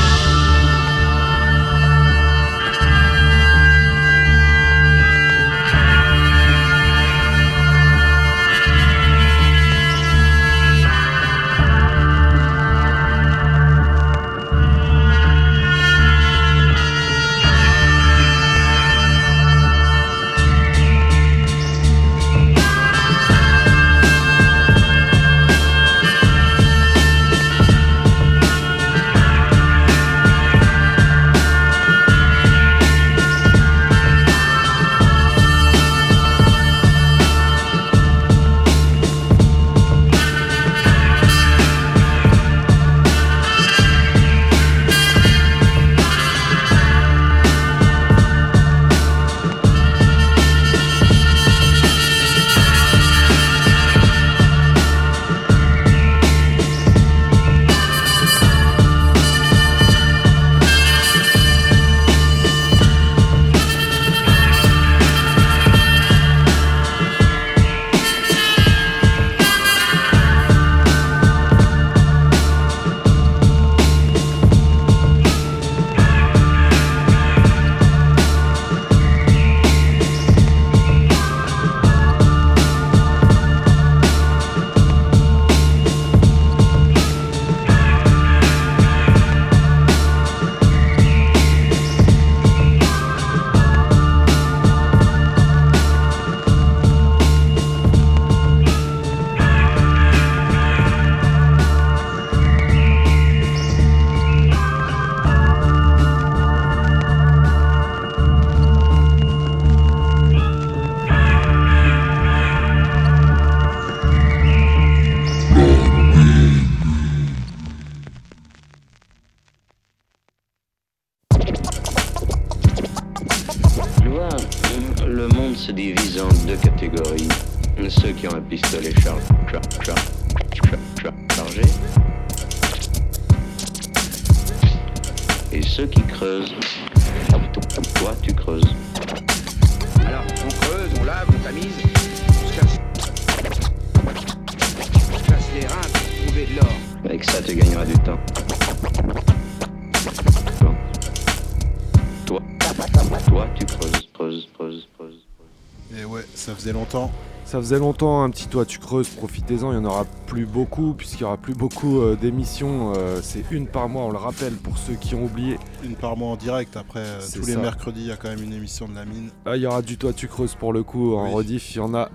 Ça 157.54 157.60
faisait 157.60 157.78
longtemps, 157.78 158.24
un 158.24 158.30
petit 158.30 158.48
toit 158.48 158.64
tu 158.64 158.80
creuses, 158.80 159.08
profitez-en, 159.10 159.70
il 159.70 159.78
n'y 159.78 159.86
en 159.86 159.88
aura 159.88 160.06
plus 160.26 160.44
beaucoup, 160.44 160.92
puisqu'il 160.92 161.18
n'y 161.18 161.26
aura 161.26 161.36
plus 161.36 161.54
beaucoup 161.54 162.00
euh, 162.00 162.16
d'émissions. 162.16 162.92
euh, 162.96 163.20
c'est 163.22 163.44
une 163.52 163.68
par 163.68 163.88
mois, 163.88 164.02
on 164.02 164.10
le 164.10 164.18
rappelle 164.18 164.54
pour 164.54 164.76
ceux 164.76 164.94
qui 164.94 165.14
ont 165.14 165.22
oublié. 165.22 165.56
Une 165.84 165.94
par 165.94 166.16
mois 166.16 166.30
en 166.30 166.36
direct. 166.36 166.76
Après, 166.76 166.98
euh, 166.98 167.20
tous 167.32 167.46
les 167.46 167.54
mercredis, 167.54 168.00
il 168.00 168.06
y 168.08 168.10
a 168.10 168.16
quand 168.16 168.28
même 168.28 168.42
une 168.42 168.52
émission 168.52 168.88
de 168.88 168.96
la 168.96 169.04
mine. 169.04 169.30
Ah, 169.46 169.56
il 169.56 169.62
y 169.62 169.66
aura 169.68 169.82
du 169.82 169.96
toit 169.96 170.12
tu 170.12 170.26
creuses 170.26 170.56
pour 170.56 170.72
le 170.72 170.82
coup, 170.82 171.14
en 171.14 171.26
Oui. 171.26 171.32
rediff, 171.32 171.76
il 171.76 171.78
y 171.78 171.80
en 171.80 171.94
a. 171.94 172.08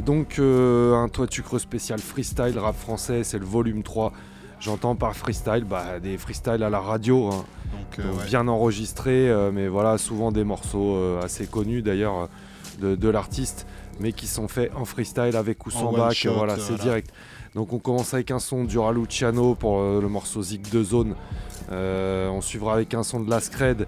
Donc, 0.00 0.38
un 0.38 1.08
toit 1.12 1.26
tu 1.26 1.42
creuses 1.42 1.60
spécial 1.60 1.98
freestyle 1.98 2.58
rap 2.58 2.74
français, 2.74 3.24
c'est 3.24 3.38
le 3.38 3.44
volume 3.44 3.82
3. 3.82 4.14
J'entends 4.60 4.96
par 4.96 5.14
freestyle, 5.14 5.66
bah, 5.68 6.00
des 6.02 6.16
freestyles 6.16 6.62
à 6.62 6.70
la 6.70 6.80
radio, 6.80 7.26
hein. 7.26 7.44
Donc, 7.98 8.06
Donc, 8.06 8.20
ouais. 8.20 8.24
bien 8.24 8.48
enregistrés, 8.48 9.30
mais 9.52 9.68
voilà, 9.68 9.98
souvent 9.98 10.32
des 10.32 10.44
morceaux 10.44 10.96
assez 11.22 11.46
connus 11.46 11.82
d'ailleurs 11.82 12.30
de, 12.80 12.94
de 12.94 13.08
l'artiste, 13.08 13.66
mais 14.00 14.12
qui 14.12 14.26
sont 14.26 14.48
faits 14.48 14.70
en 14.76 14.84
freestyle 14.84 15.36
avec 15.36 15.66
ou 15.66 15.70
sans 15.70 15.92
bac, 15.92 16.12
shot, 16.14 16.32
voilà, 16.34 16.56
c'est 16.56 16.68
voilà. 16.68 16.82
direct. 16.82 17.10
Donc 17.54 17.72
on 17.72 17.78
commence 17.78 18.14
avec 18.14 18.30
un 18.30 18.38
son 18.38 18.64
du 18.64 18.78
Raluciano 18.78 19.54
pour 19.54 19.80
euh, 19.80 20.00
le 20.00 20.08
morceau 20.08 20.42
Zig 20.42 20.68
de 20.70 20.82
Zone. 20.82 21.14
Euh, 21.72 22.28
on 22.28 22.40
suivra 22.40 22.74
avec 22.74 22.94
un 22.94 23.02
son 23.02 23.20
de 23.20 23.30
La 23.30 23.40
Scred. 23.40 23.86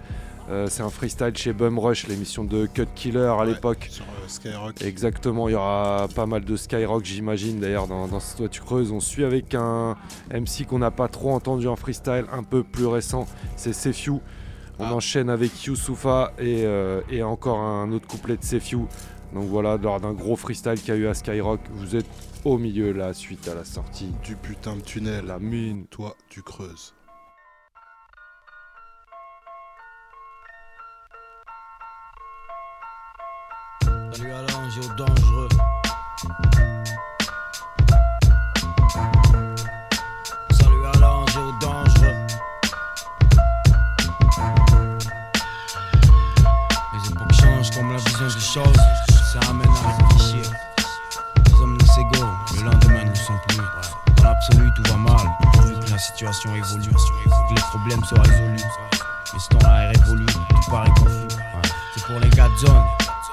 Euh, 0.50 0.66
c'est 0.68 0.82
un 0.82 0.90
freestyle 0.90 1.36
chez 1.36 1.52
Bum 1.52 1.78
Rush, 1.78 2.08
l'émission 2.08 2.42
de 2.42 2.66
Cut 2.66 2.86
Killer 2.96 3.32
à 3.38 3.44
l'époque. 3.44 3.86
Sur 3.88 4.04
Skyrock. 4.26 4.82
Exactement, 4.82 5.48
il 5.48 5.52
y 5.52 5.54
aura 5.54 6.08
pas 6.16 6.26
mal 6.26 6.44
de 6.44 6.56
Skyrock, 6.56 7.04
j'imagine 7.04 7.60
d'ailleurs, 7.60 7.86
dans, 7.86 8.08
dans 8.08 8.18
ce 8.18 8.36
Toi 8.36 8.48
Tu 8.48 8.60
Creuses. 8.60 8.90
On 8.90 8.98
suit 8.98 9.22
avec 9.24 9.54
un 9.54 9.96
MC 10.32 10.66
qu'on 10.66 10.80
n'a 10.80 10.90
pas 10.90 11.06
trop 11.06 11.30
entendu 11.32 11.68
en 11.68 11.76
freestyle, 11.76 12.24
un 12.32 12.42
peu 12.42 12.64
plus 12.64 12.86
récent, 12.86 13.28
c'est 13.56 13.72
Sefiu. 13.72 14.14
On 14.80 14.86
Ah. 14.86 14.94
enchaîne 14.94 15.30
avec 15.30 15.62
Youssoufa 15.64 16.32
et, 16.40 16.64
et 17.10 17.22
encore 17.22 17.60
un 17.60 17.92
autre 17.92 18.08
couplet 18.08 18.36
de 18.36 18.42
Sefiu. 18.42 18.86
Donc 19.32 19.44
voilà, 19.44 19.76
lors 19.76 20.00
d'un 20.00 20.12
gros 20.12 20.36
freestyle 20.36 20.74
qu'il 20.74 20.88
y 20.88 20.96
a 20.96 21.00
eu 21.00 21.06
à 21.06 21.14
Skyrock, 21.14 21.60
vous 21.70 21.94
êtes 21.96 22.06
au 22.44 22.58
milieu 22.58 22.92
là, 22.92 23.14
suite 23.14 23.46
à 23.48 23.54
la 23.54 23.64
sortie 23.64 24.12
Du 24.24 24.34
putain 24.34 24.76
de 24.76 24.80
tunnel. 24.80 25.26
la 25.26 25.38
mine. 25.38 25.86
Toi, 25.86 26.16
tu 26.28 26.42
creuses. 26.42 26.94
Salut 34.12 34.32
à 34.32 34.42
l'ange 34.42 34.78
au 34.78 34.94
dangereux. 34.96 35.29
Situation 56.12 56.54
évolue, 56.54 56.90
les 57.54 57.62
problèmes 57.62 58.04
soient 58.04 58.22
résolus. 58.22 58.64
Mais 59.32 59.38
ce 59.38 59.48
temps-là 59.48 59.84
est 59.84 59.98
révolu, 59.98 60.26
tout 60.26 60.70
paraît 60.70 60.90
confus. 60.90 61.36
C'est 61.94 62.04
pour 62.04 62.20
les 62.20 62.28
gars 62.30 62.48
de 62.48 62.66
zone, 62.66 62.82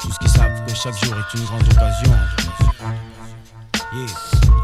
tous 0.01 0.17
qui 0.17 0.29
savent 0.29 0.65
que 0.65 0.75
chaque 0.75 0.97
jour 1.03 1.15
est 1.15 1.37
une 1.37 1.45
grande 1.45 1.63
occasion. 1.63 2.13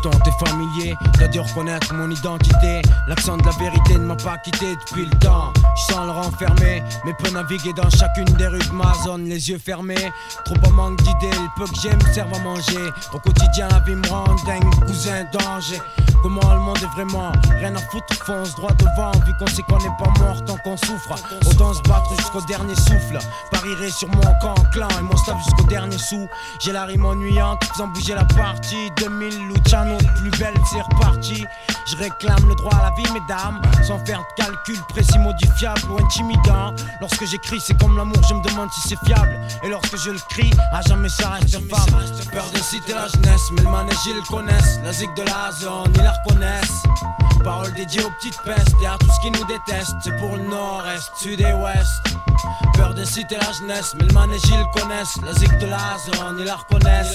Temps 0.02 0.11
est 0.11 0.45
familier, 0.45 0.95
t'as 1.18 1.28
dû 1.28 1.40
reconnaître 1.40 1.94
mon 1.94 2.10
identité. 2.10 2.82
L'accent 3.07 3.38
de 3.38 3.45
la 3.45 3.52
vérité 3.52 3.94
ne 3.94 4.06
m'a 4.06 4.15
pas 4.15 4.38
quitté 4.38 4.76
depuis 4.76 5.06
le 5.06 5.18
temps. 5.20 5.53
Je 5.76 5.94
sens 5.94 6.06
le 6.06 6.11
renfermé, 6.11 6.84
mais 7.06 7.14
peux 7.14 7.32
naviguer 7.32 7.74
dans 7.74 7.90
chacune 7.90 8.26
des 8.38 8.48
rues 8.48 8.60
de 8.60 8.74
ma 8.74 8.94
zone, 9.06 9.26
les 9.26 9.49
yeux 9.49 9.60
fermés. 9.60 10.11
Trop 10.45 10.56
en 10.68 10.72
manque 10.72 11.02
d'idées, 11.03 11.32
le 11.32 11.48
peu 11.56 11.65
que 11.65 11.80
j'aime 11.82 12.02
serve 12.14 12.34
à 12.34 12.40
manger. 12.40 12.90
Au 13.14 13.20
quotidien, 13.20 13.68
la 13.70 13.80
vie 13.80 13.95
me 13.95 14.07
rend 14.07 14.36
dingue, 14.45 14.86
cousin 14.86 15.24
danger. 15.32 15.80
Comment 16.24 16.53
le 16.53 16.60
monde 16.61 16.78
est 16.82 16.95
vraiment? 16.95 17.34
Rien 17.60 17.76
à 17.76 17.80
foutre, 17.80 18.14
fonce 18.26 18.56
droit 18.56 18.72
devant 18.80 19.11
Vu 19.26 19.34
qu'on 19.38 19.48
sait 19.48 19.61
qu'on 19.64 19.78
n'est 19.78 19.98
pas 19.99 20.10
mort 20.20 20.44
tant 20.45 20.56
qu'on 20.64 20.78
souffre 20.78 21.15
Autant 21.45 21.74
se 21.74 21.82
battre 21.82 22.15
jusqu'au 22.18 22.40
dernier 22.48 22.76
souffle 22.76 23.20
Parierai 23.52 23.90
sur 23.91 24.07
mon 24.07 24.22
camp 24.41 24.56
clan 24.72 24.88
et 24.98 25.02
mon 25.02 25.18
staff 25.18 25.38
jusqu'au 25.44 25.65
dernier 25.65 25.98
sou 25.98 26.30
J'ai 26.61 26.72
la 26.72 26.86
rime 26.86 27.06
ennuyante 27.06 27.65
faisant 27.65 27.88
bouger 27.88 28.15
la 28.15 28.24
partie 28.24 28.90
2000 29.02 29.48
Plus 30.16 30.32
belle 30.40 30.54
c'est 30.72 30.82
reparti. 30.82 31.46
Je 31.86 31.98
réclame 31.98 32.48
le 32.48 32.56
droit 32.56 32.74
à 32.76 32.90
la 32.90 32.96
vie 32.96 33.12
mesdames 33.12 33.62
Sans 33.86 34.00
faire 34.06 34.20
de 34.20 34.44
calcul 34.44 34.80
précis 34.90 35.20
modifiable 35.20 35.82
ou 35.92 36.04
intimidant. 36.04 36.74
Lorsque 37.02 37.26
j'écris 37.26 37.60
c'est 37.60 37.78
comme 37.80 37.98
l'amour 37.98 38.22
je 38.28 38.34
me 38.34 38.42
demande 38.42 38.70
si 38.72 38.90
c'est 38.90 39.06
fiable. 39.06 39.38
Et 39.64 39.70
lorsque 39.70 39.98
je 39.98 40.12
le 40.12 40.20
crie 40.30 40.52
à 40.72 40.82
jamais 40.82 41.10
ça 41.10 41.32
reste 41.32 41.60
femme 41.70 42.00
Peur 42.32 42.50
de 42.54 42.60
citer 42.60 42.94
la 42.94 43.08
jeunesse 43.08 43.50
mais 43.52 43.62
le 43.64 43.70
manège 43.70 43.96
ils 44.08 44.16
le 44.16 44.22
connaissent 44.22 44.80
La 44.84 44.94
zig 44.94 45.14
de 45.16 45.24
la 45.24 45.52
zone 45.52 45.92
ils 45.96 46.04
la 46.04 46.14
reconnaissent. 46.24 46.84
Parole 47.44 47.74
dédiée 47.74 48.04
aux 48.04 48.12
petites 48.12 48.42
pestes 48.44 48.76
et 48.82 48.88
à 48.88 48.98
tout 48.98 49.12
ce 49.12 49.20
qui 49.20 49.32
nous 49.32 49.46
déteste 49.46 49.96
C'est 50.02 50.16
pour 50.18 50.38
le 50.38 50.44
nord-est, 50.44 51.12
sud 51.18 51.42
et 51.42 51.54
ouest 51.54 52.16
Peur 52.76 52.94
de 52.94 53.04
citer 53.04 53.36
la 53.36 53.52
jeunesse, 53.52 53.94
mais 53.98 54.06
le 54.06 54.14
manège 54.14 54.42
ils 54.46 54.58
le 54.58 54.80
connaissent 54.80 55.18
La 55.26 55.34
zig 55.34 55.58
de 55.58 55.66
la 55.66 55.98
zone 56.06 56.38
ils 56.40 56.46
la 56.46 56.56
reconnaissent. 56.56 57.14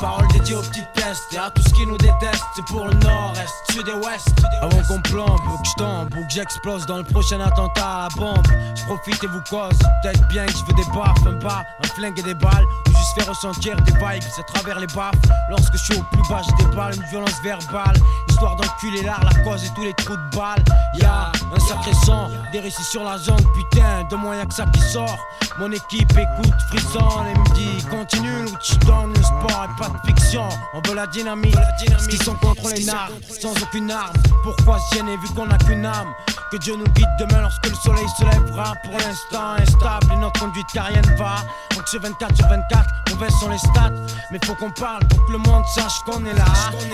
Parole 0.00 0.28
dédiée 0.28 0.56
aux 0.56 0.62
petites 0.62 0.92
pestes 0.94 1.32
et 1.32 1.38
à 1.38 1.50
tout 1.50 1.62
ce 1.62 1.70
qui 1.76 1.86
nous 1.86 1.98
déteste 1.98 2.44
C'est 2.54 2.64
pour 2.64 2.86
le 2.86 2.94
nord-est, 2.94 3.72
sud 3.72 3.86
et 3.88 3.94
ouest 3.94 4.28
Avant 4.62 4.82
qu'on 4.88 5.00
plombe, 5.02 5.40
ou 5.52 5.58
que 5.58 5.68
je 5.68 5.74
tombe, 5.76 6.08
ou 6.16 6.26
que 6.26 6.32
j'explose 6.32 6.86
dans 6.86 6.98
le 6.98 7.04
prochain 7.04 7.40
attentat 7.40 7.86
à 7.86 8.08
la 8.08 8.08
bombe. 8.16 8.46
Je 8.74 8.84
profite 8.84 9.22
et 9.22 9.26
vous 9.26 9.42
cause, 9.48 9.78
peut-être 10.02 10.26
bien 10.28 10.46
que 10.46 10.52
je 10.52 10.64
veux 10.64 10.72
des 10.72 10.90
baffes 10.94 11.26
Un 11.26 11.38
pas, 11.38 11.64
un 11.82 11.88
flingue 11.94 12.18
et 12.18 12.22
des 12.22 12.34
balles 12.34 12.64
Ou 12.88 12.90
juste 12.90 13.14
faire 13.18 13.28
ressentir 13.28 13.76
des 13.82 13.92
vibes 13.92 14.24
à 14.38 14.42
travers 14.52 14.80
les 14.80 14.86
baffes. 14.88 15.14
Lorsque 15.50 15.76
je 15.76 15.84
suis 15.84 15.96
au 15.96 16.02
plus 16.02 16.28
bas 16.28 16.42
je 16.42 16.64
déballe 16.64 16.94
une 16.96 17.04
violence 17.04 17.40
verbale. 17.42 17.96
Histoire 18.28 18.56
d'enculer 18.56 19.02
l'art, 19.02 19.24
la 19.24 19.42
cause 19.44 19.64
et 19.64 19.68
tous 19.74 19.82
les 19.82 19.94
trous 19.94 20.16
de 20.16 20.36
balles 20.36 20.64
Y'a 21.00 21.32
un 21.54 21.60
sacré 21.60 21.92
son, 22.04 22.28
des 22.52 22.60
récits 22.60 22.84
sur 22.84 23.04
la 23.04 23.18
zone 23.18 23.44
Putain, 23.54 24.04
de 24.10 24.16
moyens 24.16 24.48
que 24.48 24.54
ça 24.54 24.66
qui 24.66 24.80
sort. 24.80 25.18
Mon 25.58 25.72
équipe 25.72 26.12
écoute, 26.12 26.54
frissonne 26.68 27.26
et 27.34 27.38
me 27.38 27.54
dit 27.54 27.84
Continue 27.86 28.44
ou 28.44 28.56
tu 28.62 28.76
donnes 28.78 29.14
le 29.14 29.22
sport 29.22 29.64
et 29.64 29.80
pas 29.80 29.88
de 29.88 30.06
fiction. 30.06 30.48
On 30.74 30.86
veut 30.86 30.94
la 30.94 31.06
dynamique, 31.06 31.56
ce 31.98 32.08
qui 32.08 32.16
sont 32.16 32.34
contre 32.34 32.72
les 32.74 32.84
nards 32.84 33.10
Sans 33.40 33.52
aucune 33.62 33.90
arme, 33.90 34.14
pourquoi 34.42 34.78
gêner 34.92 35.16
vu 35.16 35.28
qu'on 35.34 35.46
n'a 35.46 35.58
qu'une 35.58 35.84
âme? 35.84 36.12
Que 36.52 36.58
Dieu 36.58 36.76
nous 36.76 36.86
guide 36.92 37.08
demain 37.18 37.42
lorsque 37.42 37.66
le 37.66 37.74
soleil 37.74 38.06
se 38.16 38.24
lèvera. 38.24 38.74
Pour 38.84 38.92
l'instant 38.92 39.54
instable 39.58 40.12
et 40.12 40.16
notre 40.16 40.38
conduite 40.38 40.66
car 40.72 40.86
rien 40.86 41.02
ne 41.02 41.16
va. 41.16 41.36
Anxieux 41.76 41.98
24 42.00 42.36
sur 42.36 42.46
24, 42.46 42.84
mauvaises 43.10 43.34
sont 43.40 43.48
les 43.48 43.58
stats. 43.58 43.92
Mais 44.30 44.38
faut 44.44 44.54
qu'on 44.54 44.70
parle 44.70 45.04
pour 45.08 45.26
que 45.26 45.32
le 45.32 45.38
monde 45.38 45.64
sache 45.74 45.98
qu'on 46.04 46.24
est 46.24 46.34
là. 46.34 46.44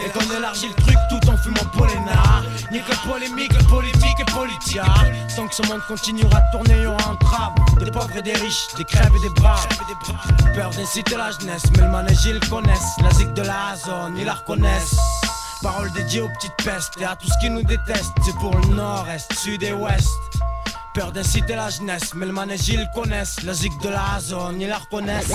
Et 0.07 0.09
qu'on 0.11 0.35
élargit 0.35 0.69
le 0.69 0.83
truc 0.83 0.97
tout 1.11 1.29
en 1.29 1.37
fumant 1.37 1.69
Polena 1.77 2.43
Nique 2.71 2.89
la 2.89 3.13
polémique, 3.13 3.53
la 3.53 3.65
politique 3.65 4.21
et 4.21 4.33
politia 4.33 4.85
Tant 5.37 5.47
que 5.47 5.55
ce 5.55 5.63
monde 5.67 5.81
continuera 5.87 6.41
de 6.41 6.57
tourner, 6.57 6.75
il 6.79 6.83
y 6.85 6.87
aura 6.87 7.11
un 7.11 7.17
trap 7.17 7.53
Des 7.79 7.91
pauvres 7.91 8.17
et 8.17 8.23
des 8.23 8.33
riches, 8.33 8.69
des 8.79 8.85
crèves 8.85 9.13
et 9.15 9.29
des 9.29 9.41
braves. 9.41 9.67
Peur 10.55 10.71
d'inciter 10.71 11.17
la 11.17 11.31
jeunesse, 11.31 11.65
mais 11.77 11.83
le 11.83 11.89
manège 11.89 12.25
ils 12.25 12.35
le 12.35 12.49
connaissent. 12.49 12.97
La 13.03 13.11
zig 13.11 13.33
de 13.35 13.43
la 13.43 13.77
zone, 13.77 14.17
ils 14.17 14.25
la 14.25 14.35
reconnaissent 14.35 14.62
Parole 15.63 15.93
dédiée 15.93 16.21
aux 16.21 16.29
petites 16.29 16.57
pestes 16.65 16.95
et 17.01 17.05
à 17.05 17.15
tout 17.15 17.29
ce 17.29 17.39
qui 17.41 17.49
nous 17.49 17.63
déteste. 17.63 18.13
C'est 18.25 18.35
pour 18.35 18.57
le 18.57 18.75
nord-est, 18.75 19.33
sud 19.35 19.63
et 19.63 19.73
ouest. 19.73 20.09
Peur 20.95 21.11
d'inciter 21.11 21.55
la 21.55 21.71
jeunesse, 21.71 22.13
mais 22.15 22.27
le 22.27 22.33
manège 22.33 22.69
ils 22.69 22.87
connaissent. 22.95 23.43
La 23.45 23.55
zig 23.55 23.73
de 23.83 23.89
la 23.89 24.21
zone, 24.21 24.61
ils 24.61 24.69
la 24.69 24.77
reconnaissent. 24.77 25.33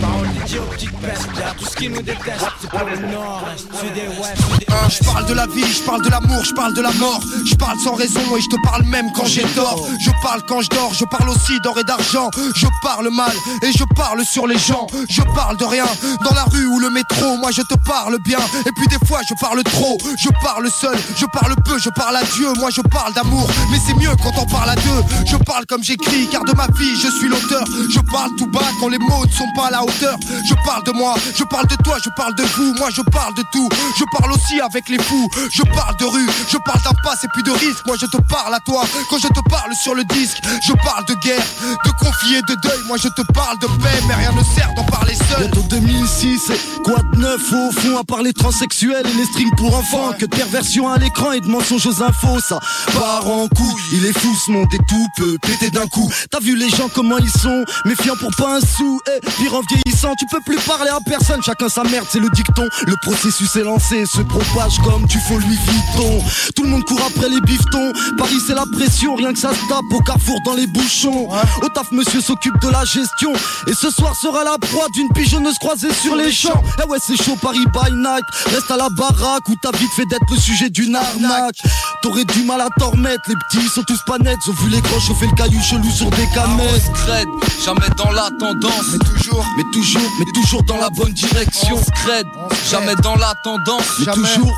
Parole 0.00 0.28
dédiée 0.38 0.60
aux 0.60 0.66
petites 0.66 0.96
pestes 1.00 1.28
et 1.40 1.42
à 1.42 1.50
tout 1.54 1.66
ce 1.66 1.74
qui 1.74 1.88
nous 1.88 2.02
déteste. 2.02 2.46
C'est 2.60 2.70
pour 2.70 2.84
le 2.84 2.96
nord-est, 2.98 3.62
sud 3.62 3.96
et 3.96 4.08
ouest. 4.20 4.42
Hein, 4.68 4.88
je 4.88 5.04
parle 5.04 5.26
de 5.26 5.34
la 5.34 5.46
vie, 5.48 5.66
je 5.66 5.82
parle 5.82 6.04
de 6.04 6.08
l'amour, 6.08 6.44
je 6.44 6.52
parle 6.54 6.72
de 6.74 6.80
la 6.80 6.92
mort. 6.92 7.20
Je 7.44 7.54
parle 7.56 7.80
sans 7.80 7.94
raison 7.94 8.20
et 8.36 8.40
je 8.40 8.48
te 8.48 8.62
parle 8.62 8.84
même 8.84 9.10
quand 9.12 9.24
j'ai 9.24 9.42
tort. 9.56 9.88
Je 9.98 10.10
parle 10.22 10.42
quand 10.46 10.60
je 10.60 10.68
dors, 10.68 10.94
je 10.94 11.04
parle 11.04 11.30
aussi 11.30 11.58
d'or 11.64 11.76
et 11.80 11.84
d'argent. 11.84 12.30
Je 12.54 12.66
parle 12.80 13.10
mal 13.10 13.32
et 13.62 13.72
je 13.72 13.84
parle 13.96 14.24
sur 14.24 14.46
les 14.46 14.58
gens. 14.58 14.86
Je 15.08 15.22
parle 15.34 15.56
de 15.56 15.64
rien 15.64 15.86
dans 16.22 16.34
la 16.34 16.44
rue 16.44 16.66
ou 16.66 16.78
le 16.78 16.90
métro. 16.90 17.36
Moi 17.38 17.50
je 17.50 17.62
te 17.62 17.74
parle 17.84 18.18
bien 18.24 18.38
et 18.64 18.70
puis 18.76 18.86
des 18.86 19.04
fois 19.04 19.18
je 19.28 19.34
parle 19.40 19.64
trop. 19.64 19.98
Je 20.16 20.28
parle 20.44 20.70
seul, 20.70 20.96
je 21.16 21.26
parle 21.32 21.56
peu, 21.64 21.76
je 21.76 21.90
parle 21.90 22.16
à 22.18 22.22
Dieu. 22.22 22.52
Moi 22.58 22.70
je 22.70 22.82
parle 22.82 23.12
d'amour, 23.14 23.48
mais 23.72 23.78
c'est 23.84 23.94
mieux 23.94 24.14
quand 24.22 24.32
on 24.40 24.46
parle 24.46 24.70
à 24.70 24.75
deux. 24.76 25.02
Je 25.26 25.36
parle 25.36 25.66
comme 25.66 25.82
j'écris, 25.82 26.28
car 26.30 26.44
de 26.44 26.52
ma 26.52 26.66
vie, 26.78 26.94
je 27.02 27.08
suis 27.18 27.28
l'auteur. 27.28 27.64
Je 27.90 28.00
parle 28.12 28.30
tout 28.36 28.46
bas 28.46 28.70
quand 28.80 28.88
les 28.88 28.98
mots 28.98 29.26
ne 29.26 29.32
sont 29.32 29.50
pas 29.54 29.66
à 29.66 29.70
la 29.70 29.82
hauteur. 29.82 30.16
Je 30.48 30.54
parle 30.64 30.84
de 30.84 30.92
moi, 30.92 31.14
je 31.36 31.44
parle 31.44 31.66
de 31.66 31.76
toi, 31.84 31.96
je 32.02 32.10
parle 32.16 32.34
de 32.34 32.44
vous. 32.56 32.74
Moi, 32.74 32.88
je 32.90 33.02
parle 33.02 33.34
de 33.34 33.42
tout. 33.52 33.68
Je 33.98 34.04
parle 34.18 34.32
aussi 34.32 34.60
avec 34.60 34.88
les 34.88 34.98
fous. 34.98 35.28
Je 35.52 35.62
parle 35.62 35.96
de 35.98 36.04
rue, 36.04 36.28
je 36.48 36.58
parle 36.58 36.80
d'impasse 36.82 37.24
et 37.24 37.28
puis 37.32 37.42
de 37.42 37.50
risque. 37.50 37.86
Moi, 37.86 37.96
je 38.00 38.06
te 38.06 38.18
parle 38.28 38.54
à 38.54 38.60
toi 38.60 38.84
quand 39.10 39.18
je 39.18 39.28
te 39.28 39.40
parle 39.50 39.74
sur 39.74 39.94
le 39.94 40.04
disque. 40.04 40.38
Je 40.66 40.72
parle 40.84 41.04
de 41.06 41.14
guerre, 41.14 41.44
de 41.84 41.90
conflit 42.04 42.36
et 42.36 42.42
de 42.42 42.54
deuil. 42.60 42.80
Moi, 42.86 42.96
je 42.96 43.08
te 43.08 43.22
parle 43.32 43.58
de 43.58 43.66
paix, 43.66 44.00
mais 44.08 44.14
rien 44.14 44.32
ne 44.32 44.42
sert 44.54 44.72
d'en 44.76 44.84
parler 44.84 45.14
seul. 45.14 45.50
Bientôt 45.50 45.64
2006, 45.70 46.40
c'est 46.46 46.82
quoi 46.82 46.98
de 47.12 47.18
neuf 47.18 47.52
au 47.52 47.72
fond 47.72 47.98
à 47.98 48.04
part 48.04 48.22
les 48.22 48.32
transsexuels 48.32 49.06
et 49.06 49.16
les 49.16 49.24
strings 49.24 49.54
pour 49.56 49.74
enfants? 49.76 50.12
Que 50.18 50.26
de 50.26 50.36
perversion 50.36 50.88
à 50.88 50.98
l'écran 50.98 51.32
et 51.32 51.40
de 51.40 51.46
mensonges 51.46 51.86
aux 51.86 52.02
infos, 52.02 52.40
ça 52.40 52.58
part 52.92 53.26
en 53.28 53.48
couille. 53.48 53.82
Il 53.92 54.06
est 54.06 54.18
fou 54.18 54.34
ce 54.44 54.50
monde 54.50 54.65
et 54.72 54.78
tout 54.88 55.06
peut 55.16 55.36
péter 55.42 55.70
d'un 55.70 55.86
coup. 55.86 56.10
T'as 56.30 56.40
vu 56.40 56.56
les 56.56 56.68
gens 56.68 56.88
comment 56.94 57.18
ils 57.18 57.30
sont, 57.30 57.64
méfiants 57.84 58.16
pour 58.18 58.30
pas 58.36 58.56
un 58.56 58.60
sou. 58.60 59.00
Et 59.06 59.20
pire 59.20 59.54
en 59.54 59.62
vieillissant, 59.68 60.14
tu 60.18 60.26
peux 60.30 60.40
plus 60.44 60.58
parler 60.60 60.90
à 60.90 60.98
personne. 61.04 61.42
Chacun 61.42 61.68
sa 61.68 61.84
merde, 61.84 62.06
c'est 62.10 62.20
le 62.20 62.30
dicton. 62.30 62.66
Le 62.86 62.94
processus 63.02 63.54
est 63.56 63.64
lancé, 63.64 64.06
se 64.06 64.20
propage 64.22 64.78
comme 64.84 65.06
tu 65.08 65.18
fais 65.18 65.34
Louis 65.34 65.58
Vuitton. 65.66 66.24
Tout 66.54 66.62
le 66.64 66.70
monde 66.70 66.84
court 66.84 67.00
après 67.06 67.28
les 67.28 67.40
biftons. 67.40 67.92
Paris 68.18 68.38
c'est 68.46 68.54
la 68.54 68.64
pression, 68.72 69.14
rien 69.14 69.32
que 69.32 69.38
ça 69.38 69.50
se 69.50 69.68
tape 69.68 69.84
au 69.92 70.00
carrefour 70.00 70.38
dans 70.44 70.54
les 70.54 70.66
bouchons. 70.66 71.28
Au 71.62 71.68
taf, 71.68 71.90
monsieur 71.92 72.20
s'occupe 72.20 72.58
de 72.60 72.68
la 72.68 72.84
gestion. 72.84 73.32
Et 73.66 73.74
ce 73.74 73.90
soir 73.90 74.14
sera 74.16 74.44
la 74.44 74.58
proie 74.58 74.88
d'une 74.94 75.08
pigeonneuse 75.14 75.58
croisée 75.58 75.92
sur 75.92 76.16
les 76.16 76.32
champs. 76.32 76.62
Eh 76.82 76.88
ouais, 76.88 76.98
c'est 77.04 77.16
chaud 77.16 77.36
Paris 77.40 77.64
by 77.72 77.92
night. 77.92 78.24
Reste 78.46 78.70
à 78.70 78.76
la 78.76 78.88
baraque 78.90 79.48
où 79.48 79.54
t'as 79.62 79.76
vite 79.76 79.90
fait 79.94 80.06
d'être 80.06 80.30
le 80.30 80.38
sujet 80.38 80.70
d'une 80.70 80.96
arnaque. 80.96 81.60
T'aurais 82.02 82.24
du 82.24 82.42
mal 82.44 82.60
à 82.60 82.68
t'en 82.78 82.90
remettre, 82.90 83.22
les 83.28 83.34
petits 83.34 83.68
sont 83.68 83.82
tous 83.82 84.00
pas 84.06 84.18
nets. 84.18 84.36
Vu 84.60 84.68
les 84.68 84.80
grands 84.80 85.00
chauffer 85.00 85.26
le 85.26 85.32
caillou 85.32 85.60
chelou 85.62 85.90
sur 85.90 86.10
des 86.10 86.26
camettes. 86.34 86.82
Scred, 86.94 87.28
jamais 87.64 87.88
dans 87.96 88.10
la 88.10 88.28
tendance. 88.38 88.86
Mais 88.92 88.98
toujours, 88.98 89.44
mais 89.56 89.64
toujours, 89.72 90.10
mais 90.18 90.32
toujours 90.32 90.62
dans 90.64 90.76
la 90.78 90.90
bonne 90.90 91.12
direction. 91.12 91.76
Scred, 91.76 92.26
jamais 92.70 92.94
dans 93.02 93.16
la 93.16 93.34
tendance. 93.44 93.84
Mais 94.00 94.12
toujours, 94.12 94.54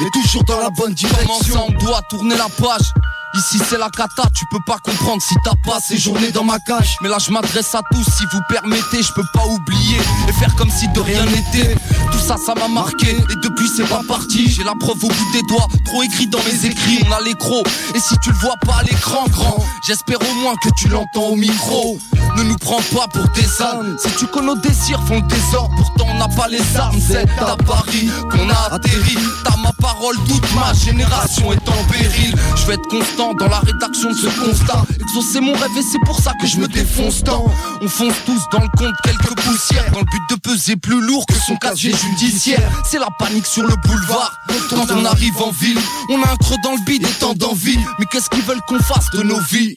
mais 0.00 0.10
toujours 0.10 0.44
dans 0.44 0.60
la 0.60 0.70
bonne 0.70 0.94
direction. 0.94 1.26
Comment 1.26 1.40
ça, 1.40 1.64
on 1.68 1.84
doit 1.84 2.02
tourner 2.08 2.36
la 2.36 2.48
page 2.48 2.92
Ici 3.36 3.60
c'est 3.68 3.76
la 3.76 3.90
cata, 3.90 4.22
tu 4.34 4.46
peux 4.50 4.60
pas 4.66 4.78
comprendre 4.78 5.20
si 5.20 5.34
t'as 5.44 5.56
pas 5.64 5.78
ces 5.78 5.98
journées 5.98 6.32
dans 6.32 6.44
ma 6.44 6.58
cage. 6.58 6.96
Mais 7.02 7.08
là 7.10 7.18
je 7.18 7.30
m'adresse 7.30 7.74
à 7.74 7.82
tous, 7.92 8.04
si 8.04 8.24
vous 8.32 8.40
permettez, 8.48 9.02
je 9.02 9.12
peux 9.12 9.26
pas 9.34 9.44
oublier 9.44 9.98
Et 10.26 10.32
faire 10.32 10.54
comme 10.56 10.70
si 10.70 10.88
de 10.88 11.00
rien 11.00 11.24
n'était. 11.26 11.74
Tout 12.12 12.18
ça 12.18 12.36
ça 12.38 12.54
m'a 12.54 12.68
marqué, 12.68 13.10
et 13.10 13.36
depuis 13.42 13.68
c'est 13.76 13.88
pas 13.88 14.00
parti. 14.08 14.50
J'ai 14.50 14.64
la 14.64 14.74
preuve 14.80 15.04
au 15.04 15.08
bout 15.08 15.32
des 15.32 15.42
doigts, 15.48 15.68
trop 15.84 16.02
écrit 16.02 16.28
dans 16.28 16.42
mes 16.44 16.64
écrits. 16.64 17.04
On 17.06 17.12
a 17.12 17.20
l'écro, 17.20 17.62
et 17.94 18.00
si 18.00 18.14
tu 18.22 18.30
le 18.30 18.36
vois 18.36 18.56
pas 18.64 18.76
à 18.76 18.82
l'écran 18.84 19.26
grand 19.28 19.62
J'espère 19.86 20.18
au 20.20 20.34
moins 20.42 20.54
que 20.56 20.68
tu 20.78 20.88
l'entends 20.88 21.28
au 21.28 21.36
micro. 21.36 21.98
Ne 22.36 22.42
nous 22.42 22.56
prends 22.56 22.82
pas 22.94 23.06
pour 23.08 23.28
des 23.30 23.62
ânes. 23.62 23.96
Si 23.98 24.10
tu 24.18 24.26
connais 24.26 24.46
nos 24.46 24.56
désirs 24.56 25.02
font 25.06 25.16
le 25.16 25.22
désordre. 25.22 25.74
Pourtant 25.76 26.06
on 26.08 26.18
n'a 26.18 26.28
pas 26.28 26.48
les 26.48 26.76
armes, 26.76 27.00
c'est 27.00 27.28
à 27.38 27.56
Paris 27.56 28.08
qu'on 28.30 28.48
a 28.48 28.74
atterri. 28.74 29.16
T'as 29.44 29.56
ma 29.56 29.72
parole, 29.80 30.16
toute 30.28 30.54
ma 30.54 30.72
génération 30.72 31.52
est 31.52 31.68
en 31.68 31.84
péril. 31.90 32.34
Je 32.56 32.66
vais 32.66 32.74
être 32.74 32.88
constant 32.88 33.25
dans 33.34 33.48
la 33.48 33.60
rédaction 33.60 34.10
de 34.10 34.16
ce 34.16 34.26
constat. 34.26 34.84
Exaucer 35.00 35.40
mon 35.40 35.52
rêve 35.52 35.76
et 35.76 35.82
c'est 35.82 36.04
pour 36.04 36.18
ça 36.20 36.32
que 36.40 36.46
je 36.46 36.58
me 36.58 36.68
défonce 36.68 37.24
tant. 37.24 37.44
On 37.80 37.88
fonce 37.88 38.14
tous 38.24 38.42
dans 38.52 38.62
le 38.62 38.68
compte 38.76 38.94
quelques 39.04 39.34
poussières 39.40 39.90
dans 39.92 40.00
le 40.00 40.04
but 40.04 40.22
de 40.30 40.36
peser 40.36 40.76
plus 40.76 41.00
lourd 41.00 41.24
que 41.26 41.34
son 41.34 41.56
casier 41.56 41.94
judiciaire. 41.94 42.70
C'est 42.84 42.98
la 42.98 43.08
panique 43.18 43.46
sur 43.46 43.64
le 43.64 43.74
boulevard. 43.86 44.32
Quand 44.70 44.86
on 44.90 45.04
arrive 45.04 45.36
en 45.42 45.50
ville, 45.50 45.78
on 46.10 46.22
a 46.22 46.32
un 46.32 46.36
creux 46.36 46.56
dans 46.62 46.72
le 46.72 46.84
bide 46.84 47.06
et 47.06 47.12
tant 47.20 47.34
d'envie. 47.34 47.78
Mais 47.98 48.06
qu'est-ce 48.10 48.30
qu'ils 48.30 48.42
veulent 48.42 48.62
qu'on 48.68 48.78
fasse 48.80 49.10
de 49.14 49.22
nos 49.22 49.40
vies? 49.40 49.76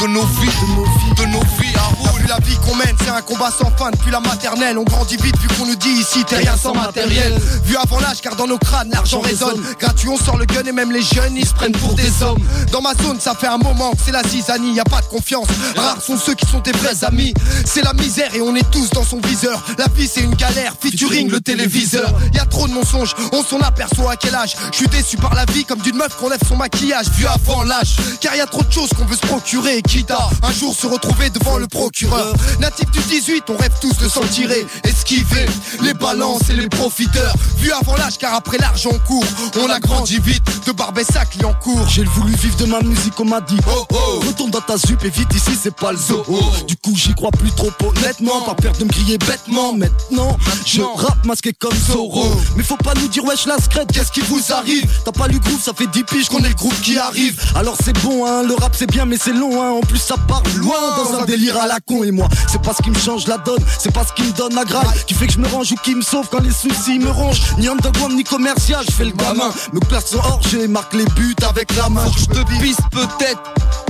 De 0.00 0.06
nos 0.08 0.24
vies, 0.24 0.46
de 0.46 0.74
nos 0.74 0.84
vies, 0.84 1.14
de 1.16 1.26
nos 1.32 1.40
vies 1.60 1.76
roule. 1.98 2.22
La 2.28 2.38
vie 2.38 2.56
qu'on 2.64 2.74
mène, 2.74 2.96
c'est 3.02 3.10
un 3.10 3.22
combat 3.22 3.50
sans 3.50 3.70
fin 3.76 3.90
depuis 3.90 4.10
la 4.10 4.20
maternelle. 4.20 4.78
On 4.78 4.84
grandit 4.84 5.16
vite 5.16 5.38
vu 5.38 5.48
qu'on 5.48 5.66
nous 5.66 5.76
dit 5.76 5.88
ici 5.88 6.24
t'es 6.26 6.36
rien 6.36 6.56
sans 6.56 6.74
matériel. 6.74 7.38
Vu 7.64 7.76
avant 7.76 8.00
l'âge, 8.00 8.20
car 8.20 8.36
dans 8.36 8.46
nos 8.46 8.58
crânes 8.58 8.90
l'argent 8.90 9.20
résonne. 9.20 9.62
Gratuit, 9.78 10.08
on 10.08 10.16
sort 10.16 10.36
le 10.36 10.46
gun 10.46 10.64
et 10.66 10.72
même 10.72 10.92
les 10.92 11.02
jeunes 11.02 11.36
ils 11.36 11.46
se 11.46 11.54
prennent 11.54 11.72
pour 11.72 11.94
des 11.94 12.22
hommes. 12.22 12.42
Dans 12.72 12.80
ma 12.80 12.94
zone, 12.94 13.18
ça 13.20 13.34
fait 13.34 13.46
un 13.46 13.58
moment 13.58 13.92
que 13.92 13.98
c'est 14.04 14.12
la 14.12 14.22
zizanie, 14.22 14.74
y 14.74 14.80
a 14.80 14.84
pas 14.84 15.00
de 15.00 15.06
confiance. 15.06 15.46
Rares 15.76 16.02
sont 16.02 16.16
ceux 16.16 16.34
qui 16.34 16.46
sont 16.46 16.60
tes 16.60 16.72
vrais 16.72 17.04
amis. 17.04 17.32
C'est 17.64 17.82
la 17.82 17.92
misère 17.94 18.34
et 18.34 18.40
on 18.40 18.54
est 18.54 18.70
tous 18.70 18.90
dans 18.90 19.04
son 19.04 19.20
viseur. 19.20 19.62
La 19.78 19.86
vie 19.88 20.08
c'est 20.12 20.22
une 20.22 20.34
galère, 20.34 20.74
featuring 20.80 21.30
le 21.30 21.40
téléviseur. 21.40 22.12
Y 22.34 22.38
a 22.38 22.44
trop 22.44 22.68
de 22.68 22.72
mensonges, 22.72 23.14
on 23.32 23.42
s'en 23.42 23.60
aperçoit 23.60 24.12
à 24.12 24.16
quel 24.16 24.34
âge. 24.34 24.56
Je 24.72 24.76
suis 24.76 24.88
déçu 24.88 25.16
par 25.16 25.34
la 25.34 25.44
vie 25.46 25.64
comme 25.64 25.80
d'une 25.80 25.96
meuf 25.96 26.16
qu'on 26.16 26.28
lève 26.28 26.40
son 26.46 26.56
maquillage 26.56 27.08
vu 27.10 27.26
avant 27.26 27.62
l'âge. 27.62 27.96
Car 28.20 28.34
y 28.36 28.40
a 28.40 28.46
trop 28.46 28.62
de 28.62 28.72
choses 28.72 28.90
qu'on 28.90 29.04
veut 29.04 29.16
se 29.16 29.26
procurer. 29.26 29.82
Quitte 29.82 30.10
à 30.10 30.28
un 30.42 30.52
jour 30.52 30.74
se 30.74 30.86
retrouver 30.86 31.30
devant 31.30 31.58
le 31.58 31.66
procureur. 31.66 32.34
Natif 32.60 32.90
du 32.90 33.00
18, 33.00 33.44
on 33.48 33.56
rêve 33.56 33.72
tous 33.80 33.96
de 33.98 34.08
s'en 34.08 34.22
tirer. 34.22 34.66
Esquiver 34.84 35.46
les 35.82 35.94
balances 35.94 36.50
et 36.50 36.54
les 36.54 36.68
profiteurs. 36.68 37.34
Vu 37.58 37.72
avant 37.72 37.96
l'âge 37.96 38.18
car 38.18 38.34
après 38.34 38.58
l'argent 38.58 38.90
court. 39.06 39.24
On 39.60 39.70
a 39.70 39.78
grandi 39.78 40.18
vite 40.18 40.66
de 40.66 40.72
Barbessac 40.72 41.28
en 41.44 41.54
cours. 41.54 41.88
J'ai 41.88 42.04
voulu 42.04 42.34
vivre 42.34 42.55
de 42.58 42.64
ma 42.66 42.80
musique, 42.80 43.18
on 43.20 43.24
m'a 43.24 43.40
dit 43.40 43.56
oh 43.68 43.84
oh. 43.92 44.20
Retourne 44.26 44.50
dans 44.50 44.60
ta 44.60 44.76
zup 44.76 45.04
et 45.04 45.10
vite 45.10 45.34
ici 45.34 45.50
c'est 45.60 45.74
pas 45.74 45.92
le 45.92 45.98
zoo. 45.98 46.24
Du 46.66 46.76
coup 46.76 46.92
j'y 46.94 47.14
crois 47.14 47.30
plus 47.30 47.50
trop 47.52 47.70
honnêtement. 47.86 48.40
Pas 48.42 48.54
peur 48.54 48.72
de 48.78 48.84
me 48.84 48.90
griller 48.90 49.18
bêtement. 49.18 49.72
Maintenant 49.72 50.36
je 50.64 50.82
rappe 50.82 51.24
masqué 51.24 51.52
comme 51.52 51.74
Zoro 51.74 52.24
Mais 52.56 52.62
faut 52.62 52.76
pas 52.76 52.94
nous 52.94 53.08
dire 53.08 53.24
wesh 53.24 53.46
la 53.46 53.58
scred 53.58 53.90
Qu'est-ce 53.92 54.12
qui 54.12 54.20
vous 54.20 54.52
arrive? 54.52 54.88
T'as 55.04 55.12
pas 55.12 55.28
lu 55.28 55.38
groove 55.38 55.60
ça 55.60 55.72
fait 55.74 55.86
10 55.86 56.04
piges 56.04 56.28
qu'on 56.28 56.42
est 56.44 56.48
le 56.48 56.54
groupe 56.54 56.78
qui 56.80 56.98
arrive. 56.98 57.40
Alors 57.54 57.76
c'est 57.82 57.96
bon 58.02 58.26
hein 58.26 58.42
Le 58.42 58.54
rap 58.54 58.74
c'est 58.76 58.90
bien 58.90 59.04
mais 59.04 59.16
c'est 59.16 59.32
long 59.32 59.62
hein. 59.62 59.70
En 59.70 59.80
plus 59.80 59.98
ça 59.98 60.16
part 60.28 60.42
loin 60.56 60.76
dans 60.96 61.18
un 61.20 61.24
délire 61.24 61.56
à 61.60 61.66
la 61.66 61.80
con. 61.80 62.04
Et 62.04 62.10
moi 62.10 62.28
c'est 62.50 62.62
pas 62.62 62.72
ce 62.72 62.82
qui 62.82 62.90
me 62.90 62.98
change 62.98 63.26
la 63.26 63.38
donne 63.38 63.62
C'est 63.78 63.92
pas 63.92 64.04
ce 64.04 64.12
qui 64.12 64.22
me 64.22 64.32
donne 64.32 64.54
la 64.54 64.64
graille 64.64 64.86
Qui 65.06 65.14
fait 65.14 65.26
que 65.26 65.32
je 65.32 65.38
me 65.38 65.48
range 65.48 65.72
ou 65.72 65.76
qui 65.76 65.94
me 65.94 66.02
sauve 66.02 66.28
quand 66.30 66.42
les 66.42 66.50
soucis 66.50 66.98
me 66.98 67.10
rongent. 67.10 67.42
Ni 67.58 67.68
underground 67.68 68.14
ni 68.14 68.24
commercial 68.24 68.84
Je 68.86 68.92
fais 68.92 69.04
le 69.04 69.12
gamin. 69.12 69.52
Me 69.72 69.80
place 69.80 70.14
hors 70.14 70.40
j'ai 70.50 70.68
marque 70.68 70.94
les 70.94 71.04
buts 71.16 71.34
avec 71.48 71.74
la 71.76 71.88
main. 71.88 72.04
Je 72.16 72.26
te 72.26 72.45
pisse 72.60 72.80
peut-être 72.90 73.40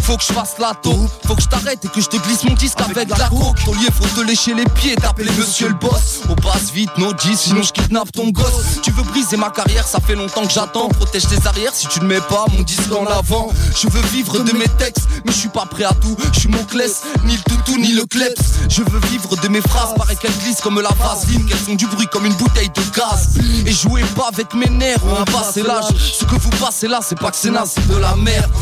faut 0.07 0.17
que 0.17 0.23
je 0.23 0.33
fasse 0.33 0.55
la 0.61 0.73
taupe, 0.73 1.11
faut 1.27 1.35
que 1.35 1.43
je 1.43 1.49
t'arrête 1.49 1.85
et 1.85 1.89
que 1.89 2.01
je 2.01 2.07
te 2.07 2.17
glisse 2.17 2.45
mon 2.45 2.55
disque 2.55 2.81
avec, 2.81 3.09
la 3.09 3.29
coke. 3.29 3.57
Ton 3.65 3.73
lieu, 3.73 3.89
faut 3.93 4.07
te 4.07 4.25
lécher 4.25 4.55
les 4.55 4.65
pieds, 4.65 4.95
t'appeler 4.95 5.33
monsieur 5.37 5.67
le 5.67 5.75
boss. 5.75 6.21
On 6.29 6.37
passe 6.37 6.71
vite, 6.73 6.97
no 6.97 7.11
G, 7.11 7.35
sinon 7.35 7.63
je 7.63 7.73
kidnappe 7.73 8.13
ton 8.13 8.29
gosse. 8.29 8.81
Tu 8.85 8.93
veux 8.93 9.03
briser 9.03 9.37
ma 9.37 9.51
carrière, 9.51 9.85
ça 9.85 9.99
fait 9.99 10.15
longtemps 10.15 10.47
que 10.47 10.53
j'attends. 10.53 10.87
Protège 10.91 11.27
tes 11.27 11.45
arrières 11.49 11.73
si 11.75 11.89
tu 11.89 11.99
ne 11.99 12.07
mets 12.07 12.21
pas 12.21 12.45
mon 12.57 12.63
disque 12.63 12.93
en 12.93 13.05
avant. 13.07 13.49
Je 13.75 13.89
veux 13.89 14.01
vivre 14.13 14.39
de 14.39 14.53
mes 14.53 14.69
textes, 14.79 15.09
mais 15.25 15.33
je 15.33 15.39
suis 15.39 15.49
pas 15.49 15.67
prêt 15.67 15.83
à 15.83 15.93
tout. 15.93 16.17
Je 16.33 16.39
suis 16.39 16.49
mon 16.51 16.63
clès, 16.63 17.03
ni 17.25 17.37
le 17.37 17.43
toutou, 17.43 17.77
ni 17.77 17.93
le 17.93 18.07
kleps. 18.07 18.41
Je 18.69 18.83
veux 18.83 19.01
vivre 19.09 19.35
de 19.35 19.49
mes 19.49 19.61
phrases, 19.61 19.93
paraît 19.97 20.15
qu'elles 20.15 20.39
glissent 20.39 20.61
comme 20.61 20.81
la 20.81 20.91
vaseline, 20.91 21.45
qu'elles 21.47 21.59
font 21.59 21.75
du 21.75 21.87
bruit 21.89 22.07
comme 22.13 22.27
une 22.27 22.35
bouteille 22.35 22.71
de 22.71 22.83
gaz. 22.97 23.39
Et 23.67 23.73
jouez 23.73 24.05
pas 24.15 24.29
avec 24.33 24.55
mes 24.55 24.69
nerfs, 24.69 25.01
on 25.05 25.21
a 25.21 25.25
passé 25.25 25.65
l'âge. 25.65 25.87
Ce 25.99 26.25
que 26.25 26.37
vous 26.37 26.51
passez 26.51 26.87
là, 26.87 27.01
c'est 27.03 27.19
pas 27.19 27.33
que 27.33 27.37
c'est 27.37 27.51
naze, 27.51 27.73
c'est 27.75 27.89
de 27.89 27.97
la 27.97 28.15
merde. 28.15 28.53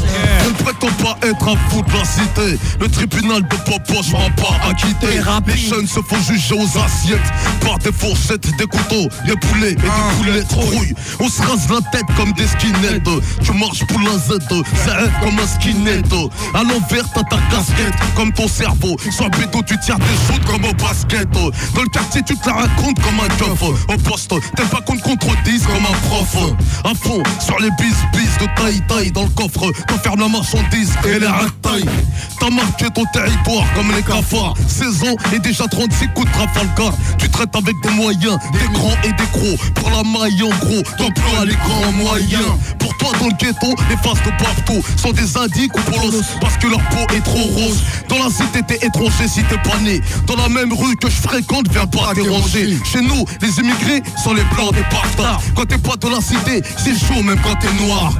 Je 0.43 0.49
ne 0.49 0.55
prétends 0.55 1.05
pas 1.05 1.19
être 1.27 1.34
un 1.43 1.57
fou 1.69 1.83
de 1.83 1.93
la 1.93 2.05
cité. 2.05 2.59
Le 2.81 2.89
tribunal 2.89 3.43
de 3.43 3.57
Popo, 3.57 4.03
je 4.03 4.13
m'en 4.13 4.31
pas 4.31 4.69
acquitté. 4.69 5.21
Les 5.47 5.57
jeunes 5.57 5.87
se 5.87 6.01
font 6.01 6.21
juger 6.29 6.55
aux 6.55 6.79
assiettes 6.79 7.33
par 7.61 7.79
des 7.79 7.93
fourchettes, 7.93 8.57
des 8.57 8.67
couteaux, 8.67 9.09
des 9.27 9.37
poulets 9.37 9.73
et 9.73 9.75
des 9.75 9.89
poulets 10.17 10.45
rouille. 10.51 10.95
On 11.21 11.29
se 11.29 11.43
rase 11.43 11.69
la 11.71 11.81
tête 11.91 12.07
comme 12.17 12.33
des 12.33 12.47
skinheads. 12.47 13.21
Tu 13.43 13.53
marches 13.53 13.85
pour 13.87 14.01
la 14.01 14.19
Z, 14.19 14.39
c'est 14.49 15.25
comme 15.25 15.39
un 15.39 15.47
skinhead. 15.47 16.07
À 16.55 16.63
l'envers, 16.63 17.05
t'as 17.15 17.23
ta 17.25 17.37
casquette 17.51 17.95
comme 18.15 18.33
ton 18.33 18.49
cerveau. 18.49 18.97
Le 19.05 19.39
bédo, 19.39 19.63
tu 19.67 19.79
tires 19.79 19.99
des 19.99 20.05
shoots 20.27 20.45
comme 20.45 20.65
au 20.65 20.73
basket. 20.75 21.31
Dans 21.31 21.83
le 21.83 21.89
quartier, 21.89 22.23
tu 22.27 22.37
te 22.37 22.49
la 22.49 22.55
racontes 22.55 23.01
comme 23.01 23.21
un 23.21 23.29
keuf. 23.37 23.63
Au 23.63 23.97
poste, 23.99 24.35
t'es 24.57 24.65
pas 24.65 24.81
contre 24.83 25.03
contre 25.03 25.27
10 25.45 25.63
comme 25.67 25.87
un 25.87 26.09
prof. 26.09 26.37
À 26.85 26.95
fond, 26.95 27.23
sur 27.41 27.59
les 27.59 27.71
bis 27.81 27.97
bis 28.13 28.39
de 28.39 28.47
taille 28.61 28.83
taille 28.89 29.13
dans 29.13 29.25
le 29.25 29.31
coffre. 29.31 29.71
T'enfermes 29.89 30.21
la 30.21 30.29
marchandise 30.29 30.93
et 31.07 31.19
T'as 31.25 32.51
marqué 32.51 32.87
ton 32.95 33.05
territoire 33.13 33.65
comme 33.75 33.91
les 33.97 34.03
cafards. 34.03 34.55
16 34.69 35.05
ans 35.05 35.17
et 35.33 35.39
déjà 35.39 35.65
36 35.67 36.09
coups 36.15 36.27
de 36.27 36.33
Trafalgar. 36.33 36.93
Tu 37.19 37.29
traites 37.31 37.55
avec 37.57 37.75
des 37.83 37.91
moyens, 37.91 38.39
des 38.53 38.73
grands 38.73 38.97
et 39.03 39.13
des 39.13 39.31
gros. 39.33 39.57
Pour 39.75 39.91
la 39.91 40.03
maille 40.03 40.43
en 40.43 40.51
gros, 40.59 40.83
t'emploies 40.99 41.47
les 41.47 41.55
grands 41.55 41.93
moyens. 41.93 42.45
Pour 42.79 42.95
toi 42.99 43.13
dans 43.19 43.27
le 43.29 43.33
ghetto, 43.33 43.75
les 43.89 43.97
faces 43.97 44.23
de 44.25 44.31
partout 44.43 44.83
sont 44.97 45.13
des 45.13 45.37
indiques 45.37 45.75
ou 45.75 45.81
polos 45.91 46.25
parce 46.41 46.57
que 46.59 46.67
leur 46.67 46.81
peau 46.91 47.07
est 47.15 47.25
trop 47.25 47.39
rose. 47.39 47.83
Dans 48.09 48.19
la 48.19 48.31
cité, 48.31 48.61
t'es 48.67 48.87
étranger 48.87 49.27
si 49.27 49.43
t'es 49.45 49.59
pas 49.59 49.79
né. 49.83 50.01
Dans 50.27 50.37
la 50.37 50.49
même 50.49 50.73
rue 50.73 50.97
que 50.97 51.09
je 51.09 51.17
fréquente, 51.17 51.69
viens 51.71 51.87
pas 51.87 52.13
déranger. 52.15 52.79
Chez 52.85 53.01
nous, 53.01 53.25
les 53.41 53.59
immigrés 53.59 54.03
sont 54.23 54.35
les 54.35 54.45
blancs 54.55 54.75
des 54.75 54.85
bastards. 54.91 55.41
Quand 55.57 55.65
t'es 55.65 55.79
pas 55.79 55.97
dans 55.97 56.11
la 56.11 56.21
cité, 56.21 56.63
c'est 56.77 56.99
chaud 56.99 57.23
même 57.23 57.41
quand 57.43 57.57
t'es 57.57 57.73
noir. 57.85 58.13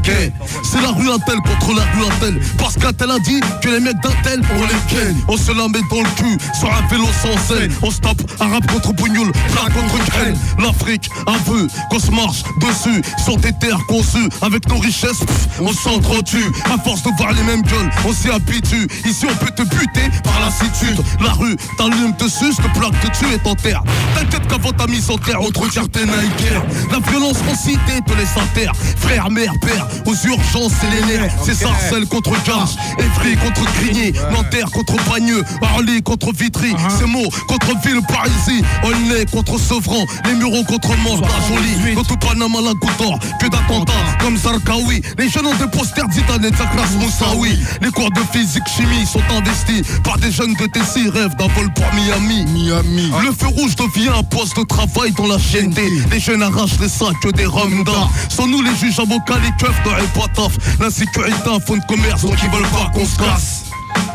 C'est 0.63 0.81
la 0.81 0.93
rue 0.93 1.09
tel 1.27 1.37
contre 1.37 1.75
la 1.75 1.83
rue 1.83 2.11
tel. 2.21 2.41
Parce 2.57 2.77
qu'à 2.77 2.93
a 3.03 3.19
dit 3.19 3.41
que 3.63 3.69
les 3.69 3.81
mecs 3.81 4.01
d'un 4.03 4.11
tel, 4.23 4.41
on 4.57 4.63
les 4.63 4.83
ken. 4.89 5.17
On 5.29 5.37
se 5.37 5.53
la 5.53 5.69
met 5.69 5.81
dans 5.91 6.03
le 6.03 6.11
cul, 6.17 6.39
sur 6.59 6.73
un 6.73 6.87
vélo 6.89 7.07
sans 7.23 7.37
scène. 7.47 7.71
On 7.83 7.91
se 7.91 7.99
tape 7.99 8.23
arabe 8.41 8.67
contre 8.67 8.93
bougnoul, 8.93 9.33
plat 9.33 9.71
contre 9.73 10.05
graine. 10.11 10.37
L'Afrique, 10.59 11.09
un 11.27 11.39
peu, 11.39 11.67
qu'on 11.91 11.99
se 11.99 12.11
marche 12.11 12.43
dessus, 12.61 13.03
sur 13.25 13.37
des 13.37 13.53
terres 13.53 13.85
conçues. 13.89 14.29
Avec 14.43 14.69
nos 14.69 14.79
richesses, 14.79 15.21
pff, 15.21 15.61
on 15.61 15.73
s'entretue. 15.73 16.51
À 16.73 16.79
force 16.83 17.03
de 17.03 17.11
voir 17.17 17.33
les 17.33 17.43
mêmes 17.43 17.63
gueules, 17.63 17.91
on 18.07 18.13
s'y 18.13 18.31
habitue. 18.31 18.89
Ici, 19.05 19.27
on 19.31 19.35
peut 19.45 19.51
te 19.51 19.63
buter 19.63 20.11
par 20.23 20.41
lassitude. 20.41 21.03
La 21.21 21.33
rue, 21.33 21.57
t'allumes 21.77 22.15
dessus, 22.19 22.55
te 22.57 22.79
plaque 22.79 23.01
de 23.03 23.09
tuer 23.19 23.35
et 23.35 23.57
terre. 23.63 23.83
T'inquiète 24.15 24.47
qu'avant 24.49 24.73
ta 24.73 24.87
mise 24.87 25.11
en 25.11 25.19
terre, 25.19 25.41
autre 25.43 25.69
tes 25.89 26.05
Nike. 26.05 26.53
La 26.91 26.99
violence 27.11 27.39
en 27.51 27.55
cité 27.55 28.01
te 28.07 28.13
laisse 28.15 28.37
à 28.37 28.47
terre. 28.55 28.73
Frère, 28.99 29.31
mère, 29.31 29.53
père, 29.61 29.87
aux 30.07 30.15
urgences, 30.27 30.73
c'est 30.81 30.91
les 30.91 31.19
nerfs. 31.19 31.33
C'est 31.45 31.55
Sarcelles 31.55 32.07
contre 32.07 32.33
Garges, 32.45 32.77
Évry 32.99 33.37
contre 33.37 33.65
Grigny, 33.75 34.13
Nanterre 34.33 34.71
contre 34.71 34.97
Bagneux, 35.11 35.43
Arly 35.63 36.03
contre 36.03 36.33
Vitry, 36.33 36.75
C'est 36.99 37.07
mots 37.07 37.29
contre 37.49 37.79
Ville 37.85 38.01
Parisie, 38.07 38.63
Aulnay 38.83 39.27
contre 39.27 39.59
Sevran, 39.59 40.05
les 40.25 40.35
Mureaux 40.35 40.65
contre 40.65 40.97
Mons, 40.99 41.21
la 41.21 41.49
Jolie, 41.49 41.95
contre 41.95 42.19
Panama, 42.19 42.59
la 42.65 42.73
Goutte 42.75 42.99
d'Or, 42.99 43.19
que 43.41 43.47
d'attentats 43.47 43.93
comme 44.21 44.37
Zarqawi. 44.37 45.03
Les 45.19 45.29
jeunes 45.29 45.47
ont 45.47 45.55
des 45.55 45.67
posters 45.67 46.09
d'Italie, 46.09 46.51
de 46.51 46.57
Zakras 46.57 46.91
Moussaoui. 46.99 47.59
Les 47.81 47.91
cours 47.91 48.11
de 48.11 48.21
physique, 48.33 48.63
chimie 48.77 49.07
sont 49.07 49.23
investis 49.31 49.83
par 50.03 50.19
des 50.19 50.31
jeunes 50.31 50.55
de 50.55 50.67
Tessie, 50.67 51.09
rêvent 51.09 51.37
d'un 51.37 51.49
vol 51.49 51.73
pour 51.75 51.87
Miami. 51.95 52.45
Miami. 52.47 53.11
Le 53.25 53.33
feu 53.33 53.49
rouge 53.49 53.77
devient 53.77 54.11
un 54.19 54.23
poste 54.23 54.57
de 54.57 54.65
travail 54.65 55.13
dans 55.13 55.27
la 55.27 55.39
chaîne. 55.39 55.75
Les 56.11 56.21
jeunes 56.21 56.43
arrachent 56.43 56.79
les 56.81 56.89
sacs 56.89 57.33
des 57.35 57.47
Ramdas. 57.47 58.09
Sans 58.29 58.47
nous, 58.47 58.63
les 58.63 58.75
juges 58.77 58.99
avocats, 58.99 59.39
les 59.43 59.53
keufs 59.59 59.85
n'auraient 59.85 60.03
pas 60.15 60.29
taf. 60.35 60.57
L'insécurité, 60.81 61.35
un 61.47 61.61
fonds 61.61 61.77
de 61.77 61.85
commerce, 61.87 62.23
donc 62.23 62.37
ils 62.43 62.51
veulent 62.51 62.69
vacances 62.75 63.17
classe 63.17 63.74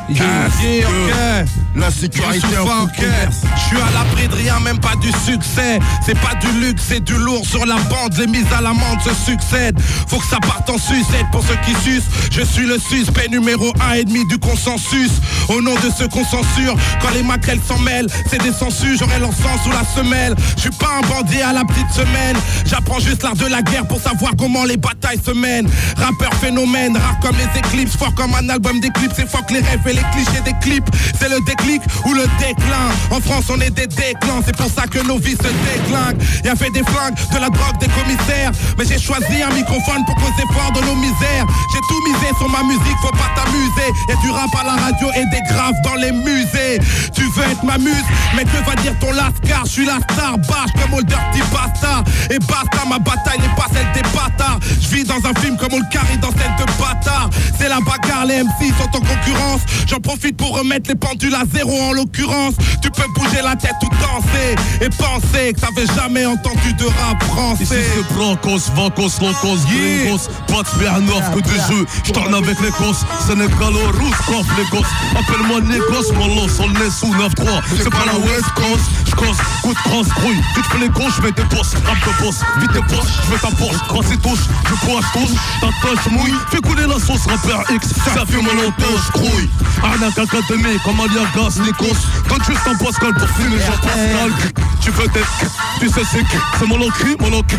Yeah, 0.10 0.48
ok. 0.48 1.46
La 1.76 1.92
sécurité 1.92 2.40
Je 2.42 2.48
suis 2.48 2.58
en. 2.58 2.88
Je 2.88 3.62
suis 3.62 3.78
à 3.78 3.92
l'abri 3.92 4.28
de 4.28 4.36
rien, 4.36 4.60
même 4.60 4.80
pas 4.80 4.96
du 5.02 5.12
succès. 5.12 5.80
C'est 6.04 6.20
pas 6.20 6.34
du 6.42 6.52
luxe, 6.60 6.84
c'est 6.88 7.04
du 7.04 7.14
lourd 7.14 7.46
sur 7.46 7.66
la 7.66 7.76
bande. 7.76 8.16
Les 8.18 8.28
mises 8.28 8.52
à 8.56 8.62
l'amende 8.62 9.00
se 9.04 9.14
succèdent. 9.14 9.80
Faut 10.08 10.18
que 10.18 10.26
ça 10.26 10.40
parte 10.40 10.70
en 10.70 10.78
sucette 10.78 11.28
pour 11.32 11.44
ceux 11.44 11.58
qui 11.66 11.76
sucent. 11.84 12.10
Je 12.32 12.42
suis 12.42 12.66
le 12.66 12.80
suspect 12.80 13.28
numéro 13.30 13.72
un 13.88 13.94
et 13.94 14.04
demi 14.04 14.26
du 14.28 14.38
consensus. 14.40 15.12
Au 15.48 15.62
nom 15.62 15.76
de 15.76 15.90
ceux 15.96 16.08
qu'on 16.08 16.26
censure, 16.26 16.76
quand 17.02 17.12
les 17.14 17.24
maquerelles 17.24 17.62
s'en 17.68 17.78
mêlent, 17.80 18.08
c'est 18.30 18.42
des 18.42 18.52
censures. 18.52 18.98
J'aurai 18.98 19.20
sang 19.20 19.64
sous 19.64 19.72
la 19.72 19.84
semelle. 19.96 20.36
Je 20.56 20.62
suis 20.62 20.70
pas 20.72 20.90
un 21.02 21.08
bandit 21.08 21.42
à 21.42 21.54
la 21.54 21.64
petite 21.64 21.92
semaine. 21.92 22.36
J'apprends 22.66 23.00
juste 23.00 23.24
l'art 23.24 23.36
de 23.36 23.46
la 23.46 23.62
guerre 23.62 23.88
pour 23.88 24.02
savoir 24.02 24.32
comment 24.38 24.64
les 24.64 24.78
batailles 24.78 25.22
se 25.24 25.32
mènent. 25.32 25.70
Rappeur 25.98 26.34
phénomène, 26.36 26.98
rare 26.98 27.20
comme 27.22 27.36
les 27.38 27.60
éclipses, 27.60 27.96
fort 27.96 28.14
comme 28.16 28.34
un 28.34 28.50
album 28.50 28.80
d'éclipse. 28.80 29.14
C'est 29.16 29.30
fuck 29.30 29.50
les 29.52 29.62
rêves 29.70 29.86
les 29.86 30.06
clichés 30.12 30.42
des 30.44 30.54
clips. 30.62 30.90
C'est 31.20 31.30
le 31.30 31.40
déclic 31.42 31.82
ou 32.06 32.14
le 32.14 32.26
déclin. 32.40 32.90
En 33.12 33.20
France, 33.20 33.46
on 33.50 33.60
est 33.62 33.70
des 33.70 33.88
déclins. 33.88 34.42
C'est 34.46 34.56
pour 34.56 34.70
ça 34.70 34.84
que 34.88 35.00
nos 35.06 35.18
vies 35.18 35.38
se 35.38 35.50
déglinguent. 35.68 36.22
Y 36.44 36.50
a 36.50 36.56
fait 36.56 36.72
des 36.72 36.84
flingues, 36.84 37.16
de 37.34 37.38
la 37.40 37.50
drogue, 37.50 37.78
des 37.80 37.90
commissaires. 37.90 38.52
Mais 38.78 38.86
j'ai 38.86 39.00
choisi 39.00 39.42
un 39.42 39.54
microphone 39.54 40.04
pour 40.06 40.16
causer 40.16 40.48
fort 40.54 40.72
de 40.72 40.82
nos 40.82 40.96
misères. 40.96 41.46
J'ai 41.74 41.82
tout 41.88 42.02
misé 42.08 42.28
sur 42.38 42.50
ma 42.50 42.64
musique, 42.64 42.98
faut 43.02 43.12
pas 43.12 43.32
t'amuser. 43.36 43.90
Y 44.08 44.12
a 44.12 44.16
du 44.22 44.32
rap 44.32 44.50
à 44.60 44.64
la 44.64 44.76
radio 44.82 45.08
et 45.16 45.26
des 45.30 45.42
graves 45.54 45.76
dans 45.84 45.96
les 45.96 46.12
musées. 46.12 46.80
Tu 47.14 47.24
veux 47.36 47.44
être 47.44 47.64
ma 47.64 47.78
muse, 47.78 48.08
mais 48.36 48.44
que 48.44 48.58
va 48.66 48.76
dire 48.82 48.98
ton 49.00 49.12
lascar? 49.12 49.66
Je 49.66 49.72
suis 49.72 49.86
la 49.86 50.00
star, 50.10 50.38
bâche 50.38 50.74
comme 50.82 50.94
Old 50.94 51.08
Dirty 51.08 51.42
Basta. 51.52 52.04
Et 52.30 52.40
basta, 52.40 52.86
ma 52.88 53.00
bataille 53.00 53.40
n'est 53.40 53.56
pas 53.56 53.68
celle 53.74 53.92
des 53.94 54.08
bâtards. 54.16 54.60
Je 54.82 54.88
vis 54.96 55.04
dans 55.04 55.22
un 55.26 55.34
film 55.42 55.58
comme 55.58 55.74
Old 55.74 55.90
Carry 55.92 56.18
dans 56.18 56.32
celle 56.32 56.56
de 56.58 56.66
bâtard. 56.80 57.30
C'est 57.60 57.70
la 57.70 57.80
bagarre, 57.80 58.26
les 58.26 58.44
MC 58.44 58.74
sont 58.78 58.90
en 58.96 59.02
concurrence. 59.02 59.59
J'en 59.88 60.00
profite 60.00 60.38
pour 60.38 60.58
remettre 60.58 60.90
les 60.90 60.96
pendules 60.96 61.34
à 61.36 61.44
zéro 61.54 61.72
en 61.82 61.94
l'occurrence. 61.94 62.54
Tu 62.82 62.90
peux 62.92 63.08
bouger 63.16 63.42
la 63.44 63.56
tête 63.56 63.76
ou 63.84 63.90
danser 63.90 64.56
et 64.82 64.90
penser 64.90 65.54
que 65.54 65.60
t'avais 65.60 65.88
jamais 65.96 66.26
entendu 66.26 66.74
de 66.74 66.86
rap 66.86 67.24
français. 67.24 67.64
Ici 67.64 67.74
c'est 67.74 68.14
Brancos, 68.14 68.72
Vancos, 68.76 69.20
Locos, 69.20 69.58
Gringos 69.68 70.30
Pas 70.48 70.64
de 70.64 70.68
Smirnoff 70.68 71.34
que 71.34 71.40
des 71.42 71.76
jeux. 71.76 71.86
J'tourne 72.06 72.34
avec 72.34 72.60
les 72.62 72.72
gosses. 72.72 73.06
Sénégalo, 73.28 73.80
Rousse, 74.00 74.46
les 74.58 74.66
gosses. 74.70 74.92
Appelle-moi 75.18 75.62
Négos, 75.62 76.14
mon 76.14 76.28
los, 76.36 76.62
on 76.62 76.68
laisse 76.80 77.00
sous 77.00 77.14
9-3 77.14 77.62
C'est 77.78 77.90
pas 77.90 78.06
la 78.06 78.18
West 78.20 78.50
Coast. 78.56 78.86
J'cosse, 79.08 79.38
coup 79.64 79.74
de 79.74 79.90
grosse 79.90 80.10
grouille. 80.10 80.42
Vite 80.56 80.66
fais 80.72 80.80
les 80.80 80.90
gauches, 80.90 81.16
j'mets 81.18 81.32
des 81.32 81.44
bosses. 81.44 81.74
Rap 81.86 81.98
de 82.06 82.24
boss, 82.24 82.42
vite 82.60 82.72
tes 82.74 82.96
poches 82.96 83.14
J'mets 83.28 83.40
ta 83.40 83.56
Porsche, 83.56 83.80
quand 83.90 84.02
c'est 84.04 84.22
touche. 84.22 84.46
Je 84.66 84.86
bois, 84.86 85.02
j'touche 85.02 85.38
Ta 85.62 85.68
touche 85.82 86.12
mouille. 86.12 86.36
Fais 86.52 86.62
couler 86.62 86.86
la 86.88 87.00
sauce, 87.00 87.26
rappeur 87.26 87.64
X. 87.72 87.88
Ça 88.14 88.26
fume 88.28 88.48
mon 89.82 89.90
entoche, 89.90 89.90
grouille 89.90 89.92
Arnaque 89.92 90.20
académie 90.20 90.80
comme 90.84 91.00
Aliagas, 91.00 91.60
Nikos 91.62 91.98
Quand 92.28 92.44
juste 92.44 92.68
un 92.68 92.76
Pascal 92.76 93.14
pour 93.14 93.30
fumer 93.30 93.60
Jean-Pascal 93.60 94.32
Tu 94.82 94.92
veux 94.92 95.08
t'être 95.08 95.28
Tu 95.80 95.90
sais 95.90 96.02
c'est 96.12 96.20
qui? 96.20 96.38
C'est 96.58 96.68
mon 96.68 96.78
cri, 96.90 97.16
mon 97.20 97.38
ok 97.38 97.56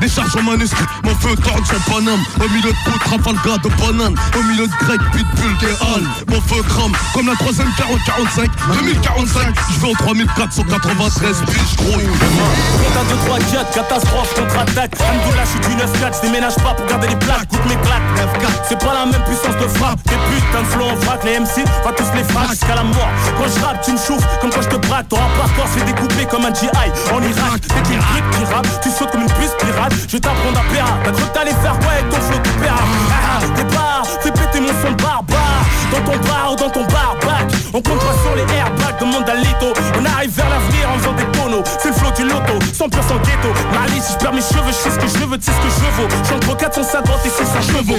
Des 0.00 0.08
charges 0.08 0.36
en 0.36 0.42
manuscrit 0.42 0.84
Mon 1.04 1.14
feu 1.16 1.34
tourne 1.36 1.64
sur 1.64 1.80
Paname. 1.92 2.20
Au 2.38 2.48
milieu 2.48 2.70
de 2.70 2.76
poutre, 2.84 3.04
Trafalgar 3.04 3.58
de 3.58 3.68
banane 3.70 4.14
Au 4.38 4.42
milieu 4.42 4.66
de 4.66 4.72
grec, 4.84 5.00
pitbull, 5.12 5.56
des 5.58 5.66
halles 5.66 6.08
Mon 6.28 6.40
feu 6.42 6.62
crame 6.68 6.92
comme 7.14 7.26
la 7.26 7.34
troisième 7.34 7.68
40-45 7.68 8.48
2045 8.74 9.54
Je 9.74 9.80
vais 9.80 9.88
au 9.88 9.94
3493 9.94 11.42
Biche 11.46 11.76
grouille. 11.76 12.06
Putain 12.06 13.04
de 13.04 13.26
3 13.26 13.38
4 13.38 13.70
catastrophe, 13.72 14.34
contre-attaque. 14.34 14.92
Alhamdoulilah, 15.00 15.44
je 15.44 15.50
suis 15.50 15.60
du 15.60 15.82
9-4, 15.82 16.16
je 16.16 16.26
déménage 16.26 16.56
pas 16.56 16.74
pour 16.74 16.86
garder 16.86 17.08
les 17.08 17.16
plaques. 17.16 17.48
Goûte 17.50 17.66
mes 17.66 17.76
claques, 17.76 18.02
9-4 18.16 18.48
C'est 18.68 18.78
pas 18.78 18.94
la 18.94 19.06
même 19.06 19.24
puissance 19.24 19.56
de 19.56 19.68
frappe 19.78 19.98
Des 20.04 20.16
putains 20.60 20.62
de 20.62 20.66
flow 20.66 20.86
en 20.86 20.96
frappe, 21.02 21.24
les 21.24 21.38
MC, 21.38 21.64
va 21.84 21.92
tous 21.92 22.04
les 22.14 22.24
frappes 22.24 22.50
jusqu'à 22.50 22.74
la 22.74 22.82
mort. 22.82 23.08
Quand 23.38 23.48
je 23.48 23.64
rappe, 23.64 23.82
tu 23.82 23.92
me 23.92 23.98
chauffes 23.98 24.26
comme 24.40 24.50
quand 24.50 24.62
je 24.62 24.68
te 24.68 24.86
braque. 24.86 25.08
Ton 25.08 25.16
rap 25.16 25.30
hardcore 25.42 25.66
se 25.68 25.78
fait 25.78 25.84
découper 25.84 26.26
comme 26.26 26.44
un 26.44 26.54
GI 26.54 26.68
en 27.12 27.22
Irak 27.22 27.60
Dès 27.62 27.82
qu'il 27.82 27.98
grip 27.98 28.24
qui 28.32 28.44
rappe, 28.52 28.66
tu 28.82 28.90
sautes 28.90 29.10
comme 29.10 29.22
une 29.22 29.32
puce 29.32 29.54
pirate. 29.58 29.92
Je 30.08 30.12
vais 30.12 30.20
t'apprendre 30.20 30.58
à 30.58 30.72
péra, 30.72 30.98
t'as 31.04 31.12
cru 31.12 31.22
que 31.22 31.34
t'allais 31.34 31.54
faire 31.62 31.78
quoi 31.78 31.92
avec 31.92 32.08
ton 32.08 32.20
flow 32.20 32.38
tout 32.42 32.58
péra 32.60 32.76
Ah 33.10 33.40
ah, 33.40 33.46
départ, 33.56 34.06
fais 34.20 34.30
péter 34.30 34.60
mon 34.60 34.74
son 34.82 34.92
de 34.92 35.02
barbare. 35.02 35.64
Dans 35.90 36.12
ton 36.12 36.18
bar 36.18 36.52
ou 36.52 36.56
dans 36.56 36.70
ton 36.70 36.84
barbac. 36.84 37.50
On 37.72 37.82
compte 37.82 37.98
pas 37.98 38.14
sur 38.22 38.34
les 38.36 38.46
airbags, 38.54 38.98
demande 39.00 39.28
à 39.28 39.34
Lito. 39.34 39.72
On 39.98 40.04
arrive 40.04 40.30
vers 40.30 40.48
l'avenir 40.48 40.90
en 40.90 40.98
faisant 40.98 41.12
des 41.14 41.26
tonneaux 41.36 41.62
C'est 41.78 41.88
le 41.88 41.94
flow 41.94 42.10
du 42.16 42.24
loto, 42.24 42.58
100% 42.74 42.86
ghetto. 43.22 43.50
Malice, 43.74 44.04
si 44.04 44.12
je 44.12 44.18
perds 44.18 44.32
mes 44.32 44.40
cheveux, 44.40 44.70
je 44.70 44.72
sais 44.72 44.90
ce 44.90 44.98
que 44.98 45.08
je 45.08 45.24
veux, 45.24 45.38
tu 45.38 45.44
sais 45.46 45.52
ce 45.52 45.62
que 45.62 45.70
je 45.70 46.02
vaux 46.02 46.08
J'entre 46.28 46.56
450 46.56 47.10
et 47.24 47.28
600 47.28 47.62
chevaux. 47.62 47.98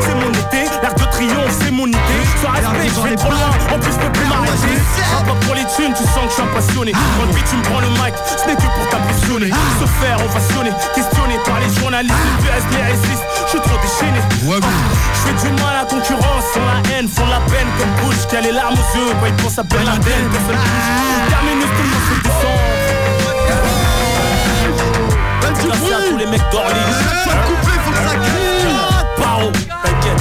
C'est 0.00 0.14
mon 0.14 0.30
été, 0.32 0.67
mon 1.78 1.86
idée 1.86 2.26
Sois 2.42 2.50
respect, 2.50 2.90
je 2.90 3.00
vais 3.08 3.14
trop 3.14 3.30
loin, 3.30 3.50
en 3.70 3.78
plus 3.78 3.92
je 3.92 3.98
peux 3.98 4.10
plus 4.10 4.26
m'arrêter 4.26 4.74
Rap 5.14 5.26
pas 5.26 5.38
pour 5.46 5.54
les 5.54 5.64
thunes, 5.70 5.94
tu 5.94 6.02
sens 6.10 6.26
que 6.26 6.34
je 6.34 6.42
suis 6.42 6.50
passionné. 6.52 6.92
Quand 6.92 7.30
tu 7.30 7.56
me 7.56 7.62
prends 7.62 7.80
le 7.80 7.90
mic, 8.02 8.14
ce 8.26 8.46
n'est 8.46 8.56
que 8.56 8.66
pour 8.66 8.88
t'impressionner. 8.90 9.50
Se 9.78 9.86
faire 10.02 10.18
ovationner, 10.18 10.72
questionné 10.94 11.38
par 11.46 11.60
les 11.60 11.70
journalistes. 11.78 12.14
Le 12.14 12.34
PS, 12.42 12.64
les 12.74 12.82
racistes, 12.82 13.24
je 13.46 13.50
suis 13.50 13.60
trop 13.60 13.78
déchaîné. 13.78 14.20
Je 14.42 15.20
fais 15.22 15.36
du 15.38 15.50
mal 15.62 15.76
à 15.76 15.78
la 15.82 15.86
concurrence, 15.86 16.44
sans 16.52 16.66
la 16.66 16.82
haine, 16.90 17.08
font 17.08 17.26
la 17.26 17.40
peine. 17.46 17.68
Comme 17.78 17.92
Bush 18.02 18.26
Qui 18.28 18.36
a 18.36 18.40
les 18.40 18.52
larmes 18.52 18.74
aux 18.74 18.98
yeux, 18.98 19.12
quand 19.20 19.26
il 19.26 19.34
pense 19.42 19.58
à 19.58 19.62
bouge, 19.62 19.78
terminus, 19.78 20.02
tout 20.02 21.82
le 21.82 21.90
monde 21.94 22.06
se 22.08 22.14
descend 22.22 22.58
tous 26.10 26.16
les 26.16 26.26
mecs 26.26 26.50
d'Orly. 26.50 26.80
Couplet 27.46 27.78
faut 27.84 27.90
que 27.90 27.96
ça 27.96 28.16
crie 28.16 28.47
T'inquiète 29.38 30.18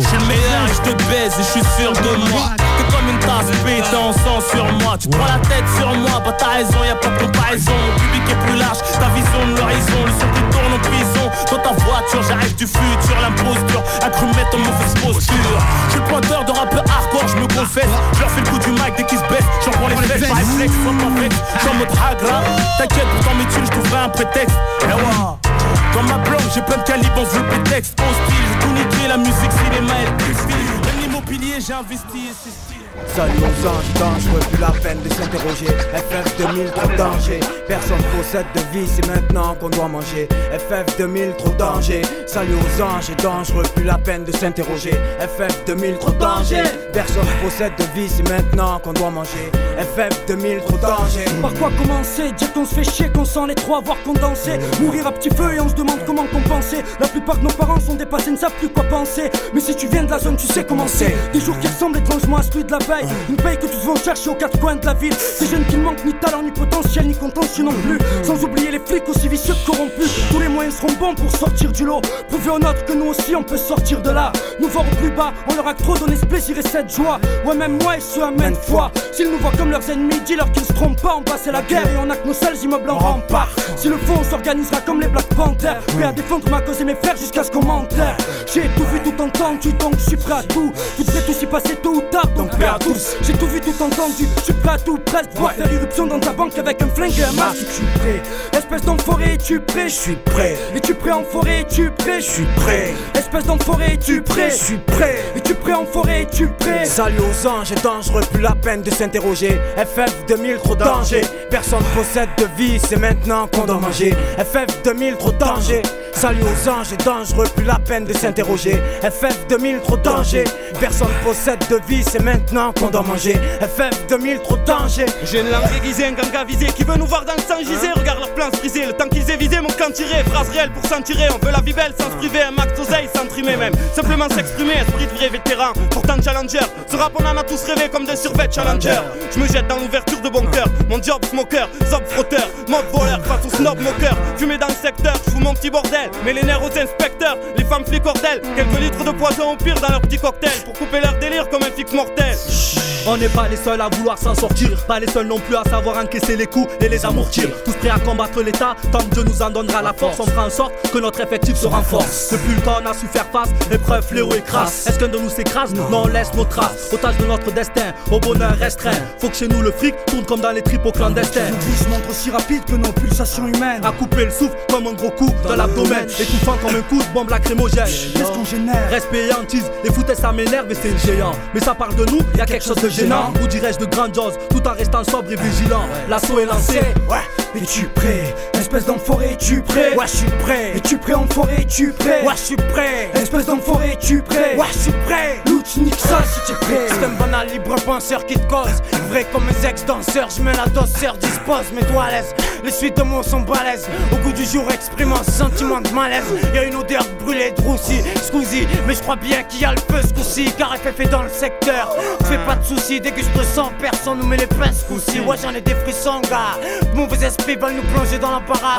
Je 0.00 0.06
suis 0.06 0.18
le 0.18 0.26
meilleur 0.26 0.64
et 0.64 0.74
je 0.74 0.90
te 0.90 0.96
baise 1.10 1.32
et 1.38 1.42
je 1.42 1.48
suis 1.48 1.64
sûr 1.76 1.92
de 1.92 2.30
moi. 2.30 2.50
T'es 2.56 2.84
comme 2.94 3.08
une 3.08 3.18
tasse 3.20 3.50
pétée 3.64 3.96
en 3.96 4.12
sang 4.12 4.40
sur 4.50 4.64
moi. 4.80 4.96
Tu 4.98 5.08
prends 5.08 5.26
la 5.26 5.38
tête 5.48 5.64
sur 5.76 5.92
moi, 5.94 6.22
bah 6.24 6.34
t'as 6.38 6.58
raison, 6.58 6.84
y'a 6.84 6.94
pas 6.94 7.08
de 7.08 7.26
comparaison. 7.26 7.72
Mon 7.72 7.94
public 8.00 8.22
est 8.30 8.46
plus 8.46 8.58
large, 8.58 8.78
ta 8.98 9.08
vision 9.14 9.40
de 9.46 9.56
l'horizon. 9.56 10.00
Le 10.04 10.12
son 10.12 10.28
qui 10.34 10.42
tourne 10.50 10.72
en 10.74 10.82
prison. 10.82 11.26
Dans 11.50 11.62
ta 11.62 11.72
voiture, 11.84 12.22
j'arrive 12.26 12.54
du 12.54 12.66
futur. 12.66 13.16
L'imposture, 13.22 13.82
a 14.02 14.10
cru 14.10 14.26
me 14.26 14.34
mettre 14.34 14.54
en 14.54 14.58
mauvaise 14.58 14.94
posture 15.02 15.58
Je 15.86 15.90
suis 15.92 16.00
le 16.00 16.06
pointeur 16.06 16.44
de 16.44 16.52
rappeurs 16.52 16.84
hardcore, 16.88 17.28
je 17.28 17.36
me 17.36 17.46
confesse. 17.48 17.94
Je 18.14 18.20
leur 18.20 18.30
fais 18.30 18.40
le 18.40 18.48
coup 18.50 18.58
du 18.58 18.70
mic 18.70 18.92
dès 18.96 19.04
qu'ils 19.04 19.18
se 19.18 19.28
baissent 19.28 19.50
J'en 19.64 19.70
prends 19.72 19.88
les 19.88 19.96
flèches, 19.96 20.28
par 20.28 20.36
réflexe, 20.36 20.74
faut 20.84 20.92
t'en 20.92 21.12
fait 21.16 21.32
J'suis 21.58 21.70
en 21.70 21.74
mode 21.74 21.92
hagra 21.94 22.42
T'inquiète, 22.78 23.08
pourtant 23.16 23.34
mes 23.38 23.46
tunes, 23.46 23.66
je 23.66 23.70
trouverai 23.70 23.98
un 24.04 24.08
prétexte. 24.08 24.56
Eh 24.84 25.48
dans 25.94 26.02
ma 26.02 26.18
blog, 26.18 26.40
j'ai 26.54 26.60
plein 26.60 26.76
de 26.76 26.82
calibres, 26.82 27.18
enveloppé 27.18 27.70
texte, 27.70 27.98
hostile 27.98 28.44
J'ai 28.52 28.58
tout 28.66 28.72
niqué, 28.72 29.08
la 29.08 29.16
musique, 29.16 29.52
cinéma 29.52 29.94
le 30.04 30.16
textile. 30.24 30.56
Même 30.84 31.00
l'immobilier, 31.00 31.58
j'ai 31.66 31.72
investi 31.72 32.28
et 32.30 32.34
c'est 32.44 32.77
Salut 33.06 33.32
aux 33.38 33.66
anges 33.66 33.92
dangereux, 33.98 34.40
plus 34.50 34.60
la 34.60 34.70
peine 34.70 34.98
de 35.02 35.08
s'interroger. 35.12 35.66
FF 35.66 36.36
2000, 36.38 36.70
trop 36.70 36.88
danger. 36.96 37.40
Personne 37.66 38.02
possède 38.16 38.46
de 38.54 38.78
vie, 38.78 38.86
c'est 38.86 39.06
maintenant 39.06 39.54
qu'on 39.54 39.68
doit 39.68 39.88
manger. 39.88 40.28
FF 40.52 40.96
2000, 40.98 41.34
trop 41.36 41.50
danger. 41.50 42.02
Salut 42.26 42.54
aux 42.54 42.82
anges 42.82 43.14
dangereux, 43.22 43.64
plus 43.74 43.84
la 43.84 43.98
peine 43.98 44.24
de 44.24 44.32
s'interroger. 44.32 44.92
FF 45.18 45.64
2000, 45.66 45.98
trop 45.98 46.12
danger. 46.12 46.62
Personne 46.92 47.26
possède 47.42 47.72
de 47.78 47.84
vie, 47.98 48.08
c'est 48.08 48.28
maintenant 48.28 48.78
qu'on 48.78 48.92
doit 48.92 49.10
manger. 49.10 49.50
FF 49.78 50.26
2000, 50.26 50.60
trop 50.60 50.78
danger. 50.78 51.24
Par 51.42 51.54
quoi 51.54 51.70
commencer? 51.78 52.32
Dire 52.32 52.52
qu'on 52.52 52.64
se 52.64 52.74
fait 52.74 52.84
chier, 52.84 53.10
qu'on 53.10 53.24
sent 53.24 53.46
les 53.48 53.54
trois 53.54 53.80
voir 53.80 53.96
condenser. 54.04 54.58
Mourir 54.80 55.06
à 55.06 55.12
petit 55.12 55.30
feu 55.30 55.54
et 55.54 55.60
on 55.60 55.68
se 55.68 55.74
demande 55.74 56.00
comment 56.06 56.26
compenser. 56.26 56.78
La 57.00 57.08
plupart 57.08 57.38
de 57.38 57.44
nos 57.44 57.52
parents 57.52 57.80
sont 57.80 57.94
dépassés, 57.94 58.30
ne 58.30 58.36
savent 58.36 58.56
plus 58.58 58.68
quoi 58.68 58.84
penser. 58.84 59.30
Mais 59.54 59.60
si 59.60 59.74
tu 59.76 59.88
viens 59.88 60.04
de 60.04 60.10
la 60.10 60.18
zone, 60.18 60.36
tu 60.36 60.46
sais 60.46 60.64
comment 60.64 60.86
c'est. 60.86 61.16
Des 61.32 61.40
jours 61.40 61.58
qui 61.58 61.66
ressemblent 61.66 61.98
étrangement 61.98 62.38
à 62.38 62.42
celui 62.42 62.64
de 62.64 62.72
la 62.72 62.78
Une 63.28 63.36
paye 63.36 63.58
que 63.58 63.66
tous 63.66 63.84
vont 63.84 63.96
chercher 63.96 64.30
aux 64.30 64.34
quatre 64.34 64.58
coins 64.58 64.76
de 64.76 64.86
la 64.86 64.94
ville. 64.94 65.14
Des 65.40 65.46
jeunes 65.46 65.64
qui 65.66 65.76
ne 65.76 65.82
manquent 65.82 66.04
ni 66.06 66.14
talent, 66.14 66.42
ni 66.42 66.50
potentiel, 66.50 67.06
ni 67.06 67.14
contentieux 67.14 67.62
non 67.62 67.72
plus. 67.72 67.98
Sans 68.22 68.42
oublier 68.42 68.70
les 68.70 68.78
flics 68.78 69.06
aussi 69.08 69.28
vicieux 69.28 69.52
que 69.52 69.70
corrompus. 69.70 70.10
Tous 70.30 70.40
les 70.40 70.48
moyens 70.48 70.76
seront 70.76 70.94
bons 70.98 71.14
pour 71.14 71.30
sortir 71.30 71.70
du 71.70 71.84
lot. 71.84 72.00
Prouver 72.28 72.50
aux 72.50 72.58
nôtres 72.58 72.86
que 72.86 72.94
nous 72.94 73.06
aussi 73.06 73.36
on 73.36 73.42
peut 73.42 73.58
sortir 73.58 74.00
de 74.00 74.10
là. 74.10 74.32
Nous 74.58 74.68
voir 74.68 74.86
au 74.90 74.96
plus 74.96 75.10
bas, 75.10 75.34
on 75.50 75.54
leur 75.54 75.68
a 75.68 75.74
trop 75.74 75.98
donné 75.98 76.16
ce 76.16 76.24
plaisir 76.24 76.56
et 76.58 76.62
cette 76.62 76.94
joie. 76.94 77.20
Ouais, 77.44 77.54
même 77.54 77.78
moi 77.82 77.98
et 77.98 78.00
ceux 78.00 78.22
à 78.22 78.30
maintes 78.30 78.56
fois. 78.56 78.90
S'ils 79.12 79.30
nous 79.30 79.38
voient 79.38 79.52
comme 79.58 79.70
leurs 79.70 79.88
ennemis, 79.90 80.20
dis-leur 80.24 80.50
qu'ils 80.52 80.64
se 80.64 80.72
trompent 80.72 81.02
pas. 81.02 81.16
On 81.18 81.22
passait 81.22 81.52
la 81.52 81.60
guerre 81.60 81.86
et 81.86 81.98
on 82.02 82.08
a 82.08 82.16
que 82.16 82.26
nos 82.26 82.34
seuls 82.34 82.56
immeubles 82.56 82.88
en 82.88 82.98
rempart. 82.98 83.50
Si 83.76 83.88
le 83.88 83.98
fond, 83.98 84.14
on 84.20 84.24
s'organisera 84.24 84.80
comme 84.80 85.02
les 85.02 85.08
Black 85.08 85.26
Panthers. 85.36 85.82
Prêt 85.88 86.04
à 86.04 86.12
défendre 86.12 86.48
ma 86.50 86.62
cause 86.62 86.80
et 86.80 86.84
mes 86.84 86.94
frères 86.94 87.16
jusqu'à 87.16 87.44
ce 87.44 87.50
qu'on 87.50 87.64
m'enterre. 87.64 88.16
J'ai 88.52 88.62
tout 88.76 88.84
vu, 88.92 89.00
tout 89.00 89.22
entendu, 89.22 89.72
donc 89.74 89.94
je 89.98 90.08
suis 90.08 90.16
prêt 90.16 90.38
à 90.38 90.42
tout. 90.42 90.72
Tout 90.96 91.04
devrait 91.04 91.28
aussi 91.28 91.46
passer 91.46 91.76
tôt 91.76 91.96
ou 91.96 92.00
tard, 92.10 92.28
prêt 92.48 92.67
à 92.68 92.78
tous. 92.78 93.16
J'ai 93.22 93.32
tout 93.32 93.46
vu, 93.46 93.60
tout 93.60 93.82
entendu, 93.82 94.26
je 94.36 94.42
suis 94.42 94.52
prêt 94.52 94.72
à 94.72 94.78
tout, 94.78 94.98
presque 94.98 95.30
voir 95.36 95.52
faire 95.52 95.72
irruption 95.72 96.06
dans 96.06 96.20
ta 96.20 96.32
banque 96.32 96.56
avec 96.58 96.80
un 96.82 96.88
flingue 96.88 97.18
et 97.18 97.24
un 97.24 97.32
masque. 97.32 97.66
Je 97.68 97.72
suis 97.74 97.86
prêt. 97.98 98.22
Espèce 98.52 98.82
d'enfoiré, 98.82 99.34
es-tu 99.34 99.60
prêt 99.60 99.88
Je 99.88 99.94
suis 99.94 100.16
prêt. 100.16 100.56
Es-tu 100.74 100.94
prêt 100.94 101.12
en 101.12 101.24
forêt 101.24 101.60
Es-tu 101.60 101.90
prêt 101.90 102.20
Je 102.20 102.26
suis 102.26 102.46
prêt. 102.56 102.94
Espèce 103.14 103.44
d'enfoiré, 103.44 103.94
es-tu 103.94 104.20
prêt 104.22 104.50
Je 104.50 104.56
suis 104.56 104.78
prêt. 104.78 105.16
Es-tu 105.36 105.54
prêt 105.54 105.72
en 105.72 105.86
forêt 105.86 106.22
Es-tu 106.22 106.48
prêt 106.48 106.84
Salut 106.84 107.20
aux 107.20 107.46
anges 107.46 107.74
dangereux, 107.82 108.22
plus 108.32 108.42
la 108.42 108.54
peine 108.54 108.82
de 108.82 108.90
s'interroger. 108.90 109.60
FF 109.76 110.26
2000, 110.26 110.56
trop 110.56 110.74
danger. 110.74 111.22
Personne 111.50 111.84
possède 111.94 112.28
de 112.36 112.46
vie, 112.56 112.78
c'est 112.78 112.98
maintenant 112.98 113.46
qu'on 113.46 113.64
doit 113.64 113.80
manger. 113.80 114.14
FF 114.38 114.82
2000, 114.84 115.16
trop 115.16 115.32
danger. 115.32 115.82
Salut 116.12 116.42
aux 116.42 116.68
anges 116.68 116.96
dangereux, 117.04 117.46
plus 117.54 117.64
la 117.64 117.78
peine 117.78 118.04
de 118.04 118.12
s'interroger. 118.12 118.82
FF 119.02 119.46
2000, 119.48 119.78
trop 119.78 119.96
danger. 119.96 120.44
Personne 120.80 121.08
possède 121.24 121.60
de 121.70 121.78
vie, 121.86 122.02
c'est 122.02 122.22
maintenant 122.22 122.57
qu'on 122.74 122.88
doit 122.88 123.02
manger. 123.02 123.34
FF 123.60 124.06
2000, 124.08 124.40
trop 124.40 124.56
de 124.56 124.64
danger. 124.64 125.06
J'ai 125.24 125.40
une 125.40 125.50
langue 125.50 125.70
aiguisée, 125.76 126.06
un 126.06 126.12
gang 126.12 126.34
avisé 126.34 126.66
qui 126.66 126.82
veut 126.82 126.96
nous 126.96 127.06
voir 127.06 127.24
dans 127.24 127.34
le 127.34 127.40
sang 127.40 127.58
gisé. 127.60 127.88
Regarde 127.94 128.18
leur 128.18 128.34
plan 128.34 128.48
briser, 128.50 128.86
le 128.86 128.92
temps 128.92 129.08
qu'ils 129.08 129.30
aient 129.30 129.36
visé, 129.36 129.60
mon 129.60 129.68
camp 129.68 129.92
tiré. 129.92 130.24
Phrase 130.24 130.48
réelle 130.50 130.70
pour 130.70 130.84
s'en 130.86 131.00
tirer, 131.00 131.28
on 131.30 131.44
veut 131.44 131.52
la 131.52 131.60
vie 131.60 131.72
belle 131.72 131.94
sans 131.98 132.10
se 132.10 132.16
priver. 132.16 132.42
Un 132.42 132.50
max 132.50 132.76
d'oseille 132.76 133.08
sans 133.14 133.26
trimer 133.26 133.56
même. 133.56 133.72
Simplement 133.94 134.28
s'exprimer, 134.28 134.74
esprit 134.74 135.06
de 135.06 135.16
vrai 135.16 135.28
vétéran. 135.28 135.72
Pourtant 135.90 136.20
challenger, 136.22 136.60
ce 136.90 136.96
rap 136.96 137.12
on 137.18 137.24
en 137.24 137.36
a 137.36 137.44
tous 137.44 137.62
rêvé 137.64 137.88
comme 137.88 138.04
des 138.04 138.16
survêtements 138.16 138.64
challenger. 138.64 139.00
Je 139.32 139.38
me 139.38 139.46
jette 139.46 139.68
dans 139.68 139.78
l'ouverture 139.78 140.20
de 140.20 140.28
bon 140.28 140.44
cœur. 140.50 140.66
Mon 140.88 141.00
job 141.02 141.24
smoker, 141.24 141.68
zob 141.88 142.02
frotteur, 142.06 142.48
mob 142.68 142.84
voleur 142.92 143.24
face 143.24 143.46
au 143.46 143.50
snob 143.50 143.78
moqueur. 143.80 144.16
Fumé 144.36 144.58
dans 144.58 144.68
le 144.68 144.74
secteur, 144.74 145.14
je 145.24 145.30
fous 145.30 145.40
mon 145.40 145.54
petit 145.54 145.70
bordel. 145.70 146.10
Mais 146.24 146.32
les 146.32 146.42
nerfs 146.42 146.62
aux 146.62 146.78
inspecteurs, 146.78 147.36
les 147.56 147.64
femmes 147.64 147.86
flicordelles. 147.86 148.42
Quelques 148.56 148.80
litres 148.80 149.04
de 149.04 149.10
poison 149.10 149.52
au 149.52 149.56
pire 149.56 149.80
dans 149.80 149.88
leur 149.88 150.00
petit 150.00 150.18
cocktail 150.18 150.58
pour 150.64 150.74
couper 150.74 151.00
leur 151.00 151.18
délire 151.18 151.48
comme 151.48 151.62
un 151.62 151.70
fixe 151.70 151.92
mortel. 151.92 152.36
Shh. 152.50 152.97
On 153.10 153.16
n'est 153.16 153.30
pas 153.30 153.48
les 153.48 153.56
seuls 153.56 153.80
à 153.80 153.88
vouloir 153.88 154.18
s'en 154.18 154.34
sortir, 154.34 154.84
pas 154.84 155.00
les 155.00 155.06
seuls 155.08 155.26
non 155.26 155.38
plus 155.38 155.56
à 155.56 155.64
savoir 155.64 155.96
encaisser 155.96 156.36
les 156.36 156.46
coups 156.46 156.70
et 156.78 156.90
les 156.90 157.06
amortir. 157.06 157.48
Tous 157.64 157.72
prêts 157.72 157.88
à 157.88 157.98
combattre 157.98 158.42
l'État, 158.42 158.76
tant 158.92 158.98
que 158.98 159.14
Dieu 159.14 159.24
nous 159.24 159.40
en 159.40 159.48
donnera 159.48 159.80
la 159.80 159.94
force, 159.94 160.20
on 160.20 160.26
fera 160.26 160.44
en 160.44 160.50
sorte 160.50 160.74
que 160.92 160.98
notre 160.98 161.18
effectif 161.22 161.56
se 161.56 161.66
renforce. 161.66 162.28
Depuis 162.32 162.54
le 162.54 162.60
temps, 162.60 162.76
on 162.82 162.86
a 162.86 162.92
su 162.92 163.06
faire 163.06 163.24
face, 163.32 163.48
épreuve, 163.72 164.04
fléau 164.06 164.28
et 164.34 164.42
crasse. 164.42 164.86
Est-ce 164.86 164.98
qu'un 164.98 165.08
de 165.08 165.16
nous 165.16 165.30
s'écrase? 165.30 165.72
Non, 165.72 166.02
on 166.04 166.06
laisse 166.06 166.34
nos 166.34 166.44
traces, 166.44 166.90
otage 166.92 167.16
de 167.16 167.24
notre 167.24 167.50
destin, 167.50 167.94
au 168.10 168.20
bonheur 168.20 168.54
restreint. 168.58 168.90
Faut 169.18 169.30
que 169.30 169.36
chez 169.36 169.48
nous 169.48 169.62
le 169.62 169.72
fric 169.72 169.94
tourne 170.04 170.26
comme 170.26 170.40
dans 170.40 170.52
les 170.52 170.60
tripes 170.60 170.92
clandestins. 170.92 171.48
Nos 171.48 171.88
montre 171.88 172.10
aussi 172.10 172.30
rapide 172.30 172.62
que 172.66 172.74
nos 172.74 172.92
pulsations 172.92 173.46
humaines. 173.46 173.86
À 173.86 173.92
couper 173.92 174.26
le 174.26 174.30
souffle 174.30 174.54
comme 174.70 174.86
un 174.86 174.92
gros 174.92 175.12
coup 175.12 175.32
dans 175.44 175.56
l'abdomen, 175.56 176.04
étouffant 176.20 176.58
comme 176.60 176.76
un 176.76 176.82
coup 176.82 176.98
de 176.98 177.14
bombe 177.14 177.30
lacrymogène. 177.30 177.86
Qu'est-ce 177.86 178.32
qu'on 178.32 178.44
génère? 178.44 178.90
Respect 178.90 179.28
et 179.28 179.32
hantise, 179.32 179.64
les 179.82 179.90
foutaises 179.90 180.18
ça 180.18 180.30
m'énerve 180.30 180.70
et 180.70 180.74
c'est 180.74 180.98
géant. 181.06 181.32
Mais 181.54 181.60
ça 181.60 181.74
parle 181.74 181.94
de 181.94 182.04
nous, 182.04 182.20
y 182.36 182.42
a 182.42 182.44
quelque 182.44 182.64
chose 182.64 182.76
de 182.76 182.97
gênant. 182.98 183.32
Ou 183.42 183.46
dirais-je 183.46 183.78
de 183.78 183.86
grandiose, 183.86 184.38
tout 184.50 184.66
en 184.66 184.72
restant 184.72 185.04
sobre 185.04 185.32
et 185.32 185.36
vigilant. 185.36 185.86
L'assaut 186.08 186.40
est 186.40 186.46
lancé. 186.46 186.80
Ouais, 187.08 187.22
es-tu 187.54 187.86
prêt? 187.86 188.34
Espèce 188.68 188.84
d'enfoiré, 188.84 189.30
es-tu 189.32 189.62
prêt? 189.62 189.94
Ouais, 189.96 190.04
je 190.06 190.16
suis 190.18 190.30
prêt. 190.42 190.72
Es-tu 190.76 190.98
prêt 190.98 191.14
enfoiré, 191.14 191.62
es-tu 191.62 191.90
prêt? 191.90 192.20
Ouais, 192.22 192.34
je 192.34 192.42
suis 192.42 192.56
prêt. 192.56 193.10
Espèce 193.14 193.46
d'enfoiré, 193.46 193.92
es-tu 193.92 194.20
prêt? 194.20 194.56
Ouais, 194.58 194.66
je 194.70 194.78
suis 194.78 194.92
prêt. 195.06 195.40
Louch, 195.46 195.76
nique 195.78 195.94
ça 195.94 196.22
si 196.22 196.52
t'es 196.52 196.58
prêt. 196.66 196.86
C'est 196.88 197.02
un 197.02 197.18
banal 197.18 197.48
libre 197.48 197.76
penseur 197.76 198.26
qui 198.26 198.34
te 198.34 198.46
cause. 198.46 198.82
Vrai 199.08 199.24
comme 199.32 199.44
mes 199.46 199.66
ex-danseurs, 199.66 200.28
je 200.36 200.42
mets 200.42 200.52
la 200.52 200.66
dose, 200.66 200.92
sœur, 201.00 201.16
dispose, 201.16 201.72
mets-toi 201.74 202.04
à 202.04 202.10
l'aise. 202.10 202.34
Les 202.62 202.70
suites 202.70 202.98
de 202.98 203.04
mots 203.04 203.22
sont 203.22 203.40
balèzes. 203.40 203.88
Au 204.12 204.16
goût 204.16 204.32
du 204.32 204.44
jour, 204.44 204.70
exprimant 204.70 205.22
ce 205.24 205.30
sentiment 205.30 205.80
de 205.80 205.88
malaise. 205.88 206.24
Y'a 206.54 206.64
une 206.64 206.74
odeur 206.74 207.06
brûlée 207.24 207.54
de 207.56 207.62
roussi, 207.62 208.02
squeezie. 208.22 208.68
Mais 208.86 208.94
je 208.94 209.00
crois 209.00 209.16
bien 209.16 209.44
qu'il 209.44 209.62
y 209.62 209.64
a 209.64 209.72
le 209.72 209.80
feu 209.80 210.02
ce 210.06 210.12
coup-ci, 210.12 210.52
car 210.58 210.76
FF 210.76 211.00
est 211.00 211.08
dans 211.08 211.22
le 211.22 211.30
secteur. 211.30 211.96
Fais 212.24 212.36
pas 212.46 212.56
de 212.56 212.64
soucis, 212.66 213.00
déguste 213.00 213.30
sans 213.54 213.70
personne 213.80 214.18
nous 214.18 214.26
met 214.26 214.36
les 214.36 214.46
pinces 214.46 214.80
ce 214.80 214.84
coup-ci. 214.84 215.20
Ouais, 215.20 215.36
j'en 215.42 215.54
ai 215.54 215.62
des 215.62 215.74
frissons, 215.74 216.20
gars. 216.28 216.58
Mauvais 216.94 217.24
esprits 217.26 217.56
veulent 217.56 217.76
nous 217.76 217.94
plonger 217.94 218.18
dans 218.18 218.32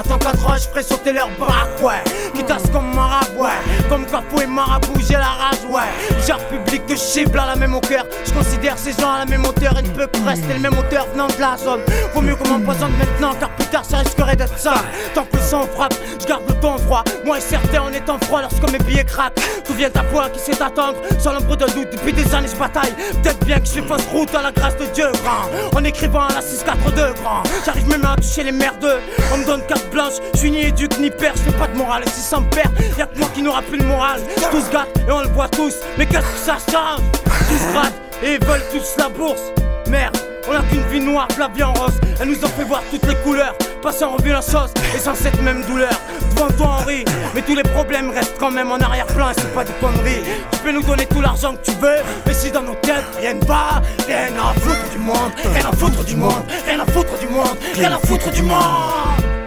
Tant 0.07 0.17
qu'à 0.17 0.31
trois, 0.31 0.57
je 0.57 0.67
ferai 0.67 0.83
sauter 0.83 1.13
leur 1.13 1.29
baraque, 1.39 1.81
ouais. 1.81 2.03
Qui 2.33 2.43
tasse 2.43 2.69
comme 2.71 2.93
marabout, 2.93 3.43
ouais. 3.43 3.87
Comme 3.89 4.05
Capou 4.05 4.41
et 4.41 4.47
Marabout, 4.47 4.99
j'ai 5.07 5.13
la 5.13 5.27
rage, 5.27 5.59
ouais. 5.69 6.27
Genre 6.27 6.39
public 6.47 6.85
que 6.85 6.95
cible 6.95 7.39
à 7.39 7.47
la 7.47 7.55
même 7.55 7.73
hauteur. 7.73 8.05
Je 8.25 8.31
considère 8.33 8.77
ces 8.77 8.91
gens 8.91 9.11
à 9.13 9.19
la 9.19 9.25
même 9.25 9.45
hauteur 9.45 9.77
et 9.77 9.81
ne 9.81 9.89
peut 9.89 10.07
rester 10.25 10.53
le 10.53 10.59
même 10.59 10.77
hauteur 10.77 11.07
venant 11.11 11.27
de 11.27 11.39
la 11.39 11.57
zone. 11.57 11.81
Vaut 12.13 12.21
mieux 12.21 12.35
qu'on 12.35 12.47
m'empoisonne 12.47 12.93
maintenant, 12.97 13.33
car 13.39 13.49
plus 13.51 13.67
tard 13.67 13.85
ça 13.85 13.97
risquerait 13.97 14.35
d'être 14.35 14.57
ça. 14.57 14.73
Tant 15.13 15.23
que 15.23 15.37
le 15.37 15.41
sang 15.41 15.67
frappe, 15.75 15.95
je 16.19 16.25
garde 16.25 16.43
le 16.47 16.55
temps 16.55 16.77
froid. 16.77 17.03
Moi 17.25 17.37
et 17.37 17.95
est 17.95 18.09
en 18.09 18.19
froid 18.19 18.41
lorsque 18.41 18.71
mes 18.71 18.79
billets 18.79 19.05
craquent. 19.05 19.39
Tout 19.65 19.73
vient 19.73 19.89
à 19.95 20.03
point 20.03 20.29
qui 20.29 20.39
sait 20.39 20.61
attendre. 20.61 20.95
Sans 21.19 21.33
l'ombre 21.33 21.55
de 21.55 21.65
doute, 21.67 21.89
depuis 21.91 22.13
des 22.13 22.33
années 22.33 22.47
je 22.51 22.55
bataille. 22.57 22.93
Peut-être 23.21 23.45
bien 23.45 23.59
que 23.59 23.65
je 23.65 23.71
fais 23.71 23.81
fausse 23.81 24.05
route 24.11 24.33
à 24.35 24.41
la 24.41 24.51
grâce 24.51 24.77
de 24.77 24.85
Dieu, 24.87 25.11
grand. 25.23 25.77
En 25.77 25.83
écrivant 25.83 26.27
à 26.27 26.33
la 26.33 26.41
642, 26.41 27.13
grand. 27.21 27.43
J'arrive 27.65 27.87
même 27.87 28.05
à 28.05 28.15
toucher 28.15 28.43
les 28.43 28.51
merdeux. 28.51 28.99
On 29.33 29.37
me 29.37 29.45
donne 29.45 29.61
carte 29.69 29.89
blanche, 29.91 30.13
je 30.33 30.39
suis 30.39 30.51
ni 30.51 30.65
éduque 30.65 30.97
ni 30.99 31.11
père, 31.11 31.33
je 31.45 31.51
pas 31.51 31.67
de 31.67 31.77
morale. 31.77 32.03
Et 32.05 32.09
si 32.09 32.21
ça 32.21 32.39
me 32.39 32.49
perd, 32.49 32.71
y'a 32.97 33.05
que 33.05 33.19
moi 33.19 33.29
qui 33.33 33.43
n'aura 33.43 33.61
plus 33.61 33.77
le 33.77 33.85
moral. 33.85 34.19
Tous 34.51 34.69
gâtent 34.71 34.97
et 35.07 35.11
on 35.11 35.21
le 35.21 35.29
voit 35.29 35.47
tous. 35.47 35.75
Mais 35.97 36.07
qu'est-ce 36.07 36.25
que 36.25 36.37
ça 36.43 36.57
change? 36.71 37.01
Tous 37.23 37.71
grattent 37.71 37.93
et 38.23 38.39
veulent 38.39 38.65
tous 38.71 38.95
la 38.97 39.09
bourse. 39.09 39.41
Merde. 39.87 40.17
On 40.49 40.55
a 40.55 40.63
qu'une 40.63 40.83
vie 40.87 40.99
noire, 40.99 41.27
de 41.27 41.39
la 41.39 41.47
vie 41.49 41.61
en 41.61 41.73
rose. 41.73 41.93
Elle 42.19 42.29
nous 42.29 42.43
a 42.43 42.47
fait 42.47 42.63
voir 42.63 42.81
toutes 42.89 43.05
les 43.05 43.15
couleurs. 43.17 43.55
Passer 43.83 44.03
en 44.03 44.15
revue 44.15 44.31
la 44.31 44.41
sauce 44.41 44.71
et 44.95 44.97
sans 44.97 45.13
cette 45.13 45.39
même 45.43 45.63
douleur. 45.65 45.91
Devant 46.35 46.47
toi, 46.57 46.77
Henri, 46.81 47.05
mais 47.35 47.43
tous 47.43 47.55
les 47.55 47.63
problèmes 47.63 48.09
restent 48.09 48.37
quand 48.39 48.49
même 48.49 48.71
en 48.71 48.77
arrière-plan 48.77 49.29
et 49.29 49.33
c'est 49.35 49.53
pas 49.53 49.63
des 49.63 49.73
conneries. 49.73 50.23
Tu 50.51 50.59
peux 50.59 50.71
nous 50.71 50.81
donner 50.81 51.05
tout 51.05 51.21
l'argent 51.21 51.53
que 51.53 51.69
tu 51.69 51.77
veux, 51.77 51.97
mais 52.25 52.33
si 52.33 52.49
dans 52.49 52.63
nos 52.63 52.75
têtes 52.75 53.05
rien 53.19 53.35
ne 53.35 53.45
va, 53.45 53.81
rien 54.07 54.29
à 54.37 54.59
foutre 54.59 54.89
du 54.91 54.97
monde, 54.97 55.31
rien 55.53 55.65
à 55.65 55.75
foutre 55.75 56.03
du 56.03 56.15
monde, 56.15 56.43
rien 56.65 56.79
à 56.79 56.85
foutre 56.91 57.19
du 57.19 57.27
monde, 57.27 57.57
rien 57.75 57.91
à 57.91 57.99
foutre 57.99 58.31
du 58.31 58.41
monde. 58.41 59.38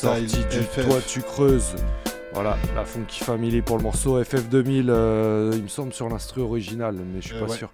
Sorti 0.00 0.36
du 0.56 0.62
FF. 0.62 0.88
Toi 0.88 0.98
tu 1.06 1.20
creuses. 1.22 1.74
Voilà, 2.34 2.56
la 2.74 2.84
Funky 2.84 3.24
Family 3.24 3.62
pour 3.62 3.78
le 3.78 3.82
morceau 3.82 4.20
FF2000, 4.22 4.86
euh, 4.90 5.50
il 5.54 5.62
me 5.62 5.68
semble 5.68 5.92
sur 5.92 6.08
l'instru 6.08 6.42
original, 6.42 6.94
mais 6.94 7.20
je 7.20 7.28
suis 7.28 7.36
Euh, 7.36 7.40
pas 7.44 7.50
ouais. 7.50 7.56
sûr. 7.56 7.70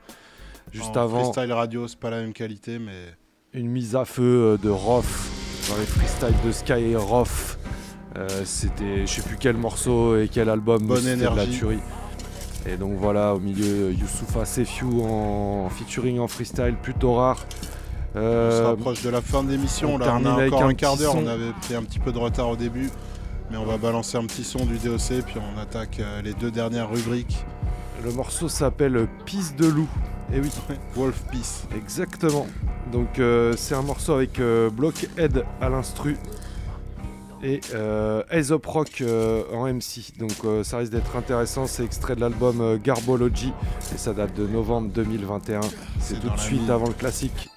Juste 0.73 0.97
En 0.97 1.03
avant, 1.03 1.25
Freestyle 1.33 1.53
radio, 1.53 1.87
c'est 1.89 1.99
pas 1.99 2.11
la 2.11 2.21
même 2.21 2.33
qualité, 2.33 2.79
mais. 2.79 2.93
une 3.53 3.69
mise 3.69 3.95
à 3.97 4.05
feu 4.05 4.23
euh, 4.23 4.57
de 4.57 4.71
Roth 4.71 5.05
dans 5.69 5.77
les 5.77 5.85
freestyles 5.87 6.35
de 6.47 6.53
Sky 6.53 6.73
et 6.93 6.97
Roth. 6.97 7.59
Euh, 8.17 8.29
C'était, 8.45 9.07
je 9.07 9.13
sais 9.13 9.23
plus 9.23 9.37
quel 9.39 9.57
morceau 9.57 10.17
et 10.19 10.29
quel 10.29 10.49
album, 10.49 10.87
Bonne 10.87 10.99
c'était 11.01 11.17
de 11.17 11.23
la 11.25 11.33
énergie. 11.33 11.59
tuerie. 11.59 11.79
Et 12.67 12.77
donc 12.77 12.95
voilà, 12.99 13.35
au 13.35 13.41
milieu, 13.41 13.93
Youssoufa 13.93 14.45
Sefiu 14.47 14.87
en 15.03 15.69
featuring 15.69 16.19
en 16.21 16.29
freestyle, 16.29 16.77
plutôt 16.81 17.15
rare. 17.15 17.45
On 18.15 18.19
Euh, 18.21 18.51
se 18.61 18.63
rapproche 18.67 19.03
de 19.03 19.11
la 19.11 19.21
fin 19.21 19.43
de 19.43 19.51
l'émission. 19.51 19.95
on 19.95 19.99
Là, 19.99 20.17
on 20.21 20.25
a 20.27 20.33
avec 20.35 20.53
encore 20.53 20.67
un 20.67 20.69
un 20.69 20.75
quart 20.75 20.97
d'heure. 20.97 21.17
On 21.17 21.27
avait 21.27 21.53
pris 21.63 21.75
un 21.75 21.83
petit 21.83 21.99
peu 21.99 22.13
de 22.13 22.19
retard 22.19 22.49
au 22.49 22.57
début. 22.57 22.91
Mais 23.51 23.57
on 23.57 23.65
va 23.65 23.77
balancer 23.77 24.17
un 24.17 24.25
petit 24.25 24.45
son 24.45 24.65
du 24.65 24.79
DOC. 24.79 25.23
Puis 25.27 25.37
on 25.39 25.61
attaque 25.61 25.99
euh, 26.01 26.23
les 26.23 26.33
deux 26.35 26.51
dernières 26.51 26.91
rubriques. 26.91 27.45
Le 28.05 28.13
morceau 28.13 28.49
s'appelle 28.49 29.07
Pisse 29.25 29.55
de 29.57 29.67
loup. 29.67 29.89
Et 30.33 30.41
oui. 30.41 30.51
Wolf 30.95 31.23
Peace. 31.31 31.65
Exactement. 31.77 32.47
Donc 32.93 33.19
euh, 33.19 33.55
c'est 33.57 33.75
un 33.75 33.83
morceau 33.83 34.15
avec 34.15 34.39
euh, 34.41 34.71
Blockhead 34.71 35.45
à 35.61 35.69
l'instru 35.69 36.17
et 37.43 37.61
euh, 37.75 38.23
Aesop 38.31 38.65
Rock 38.67 39.01
euh, 39.03 39.43
en 39.53 39.67
MC. 39.67 40.13
Donc 40.19 40.33
euh, 40.45 40.65
ça 40.65 40.79
risque 40.79 40.93
d'être 40.93 41.15
intéressant. 41.17 41.67
C'est 41.67 41.85
extrait 41.85 42.15
de 42.17 42.21
l'album 42.21 42.61
euh, 42.61 42.79
Garbology 42.83 43.53
et 43.95 43.99
ça 43.99 44.13
date 44.15 44.35
de 44.35 44.47
novembre 44.47 44.89
2021. 44.95 45.61
C'est 46.01 46.21
tout 46.21 46.31
de 46.31 46.39
suite 46.41 46.71
avant 46.71 46.87
le 46.87 46.95
classique. 46.95 47.51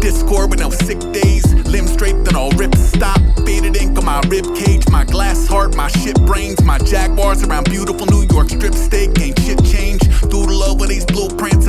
Discord 0.00 0.50
with 0.50 0.60
no 0.60 0.70
sick 0.70 0.98
days. 1.12 1.44
Limb 1.66 1.86
straight, 1.86 2.24
then 2.24 2.36
all 2.36 2.50
rips 2.52 2.80
stop. 2.80 3.20
Faded 3.44 3.76
ink 3.76 3.98
on 3.98 4.04
my 4.04 4.20
rib 4.28 4.44
cage, 4.54 4.88
my 4.90 5.04
glass 5.04 5.46
heart, 5.46 5.76
my 5.76 5.88
shit 5.88 6.18
brains, 6.26 6.62
my 6.64 6.78
jaguars 6.78 7.42
around 7.42 7.64
beautiful 7.64 8.06
New 8.06 8.26
York 8.30 8.50
strip 8.50 8.74
steak. 8.74 9.18
Ain't 9.20 9.38
shit 9.40 9.64
change. 9.64 10.00
Doodle 10.28 10.62
over 10.62 10.86
these 10.86 11.04
blueprints 11.04 11.66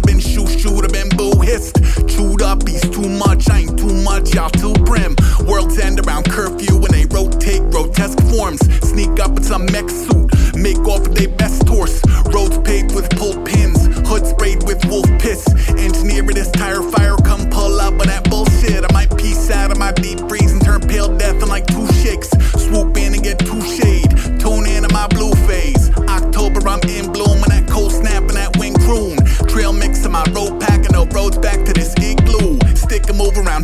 shooed, 0.59 0.83
have 0.83 0.91
been 0.91 1.09
hissed. 1.41 1.75
Chewed 2.07 2.41
up, 2.41 2.67
he's 2.67 2.81
too 2.89 3.07
much, 3.07 3.49
I 3.49 3.59
ain't 3.59 3.77
too 3.77 3.93
much, 4.03 4.33
y'all 4.35 4.49
too 4.49 4.73
prim. 4.85 5.15
World's 5.47 5.79
end 5.79 5.99
around 6.05 6.29
curfew 6.29 6.77
when 6.77 6.91
they 6.91 7.05
rotate 7.05 7.63
grotesque 7.71 8.21
forms. 8.29 8.61
Sneak 8.87 9.19
up 9.19 9.37
in 9.37 9.43
some 9.43 9.65
mech 9.67 9.89
suit, 9.89 10.27
make 10.55 10.79
off 10.87 11.01
with 11.07 11.15
their 11.15 11.29
best 11.29 11.67
horse. 11.67 12.01
Roads 12.33 12.57
paved 12.59 12.93
with 12.93 13.09
pull 13.11 13.35
pins, 13.43 13.79
hood 14.07 14.25
sprayed 14.25 14.63
with 14.63 14.83
wolf 14.85 15.07
piss. 15.19 15.47
Engineer 15.69 16.23
this 16.23 16.51
tire 16.51 16.83
fire, 16.83 17.15
come 17.25 17.49
pull 17.49 17.79
up 17.79 17.93
on 17.93 18.07
that 18.07 18.29
bullshit. 18.29 18.83
I 18.83 18.91
might 18.93 19.15
piece 19.17 19.49
out, 19.49 19.71
I 19.71 19.77
might 19.77 19.95
be 19.95 20.15
breeze 20.15 20.51
and 20.51 20.63
turn 20.63 20.81
pale 20.81 21.15
death 21.17 21.41
in 21.41 21.47
like 21.47 21.65
two 21.67 21.87
shakes. 21.93 22.29
Swoop 22.63 22.97
in 22.97 23.13
and 23.13 23.23
get 23.23 23.39
two 23.39 23.58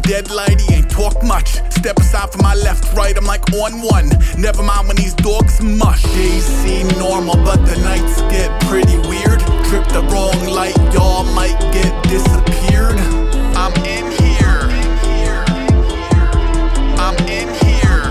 dead 0.06 0.30
he 0.62 0.76
ain't 0.76 0.90
talk 0.90 1.24
much. 1.24 1.56
Step 1.72 1.98
aside 1.98 2.32
from 2.32 2.44
my 2.44 2.54
left, 2.56 2.94
right, 2.94 3.18
I'm 3.18 3.26
like 3.26 3.42
on 3.54 3.82
one. 3.82 4.10
Never 4.38 4.62
mind 4.62 4.88
when 4.88 4.98
these 4.98 5.14
dogs 5.16 5.62
mush. 5.62 6.04
Days 6.04 6.46
seem 6.46 6.88
normal, 7.00 7.36
but 7.44 7.58
the 7.66 7.78
nights 7.82 8.22
get 8.34 8.50
pretty 8.64 8.98
weird. 9.10 9.40
Trip 9.66 9.86
the 9.90 10.02
wrong 10.12 10.40
light, 10.48 10.78
y'all 10.94 11.24
might 11.34 11.58
get 11.74 11.92
disappeared. 12.04 13.00
I'm 13.58 13.74
in 13.86 14.06
here. 14.22 14.62
I'm 17.02 17.18
in 17.28 17.50
here. 17.66 18.02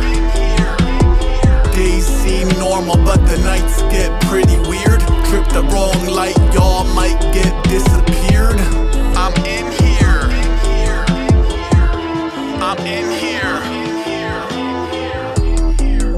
Days 1.74 2.06
seem 2.06 2.48
normal, 2.58 2.96
but 3.04 3.24
the 3.26 3.38
nights 3.44 3.82
get 3.94 4.10
pretty 4.22 4.58
weird. 4.68 5.00
Trip 5.30 5.46
the 5.48 5.62
wrong 5.72 6.06
light, 6.06 6.36
y'all 6.54 6.84
might 6.94 7.20
get 7.32 7.52
disappeared. 7.64 8.23
In 12.80 13.10
here. 13.10 13.60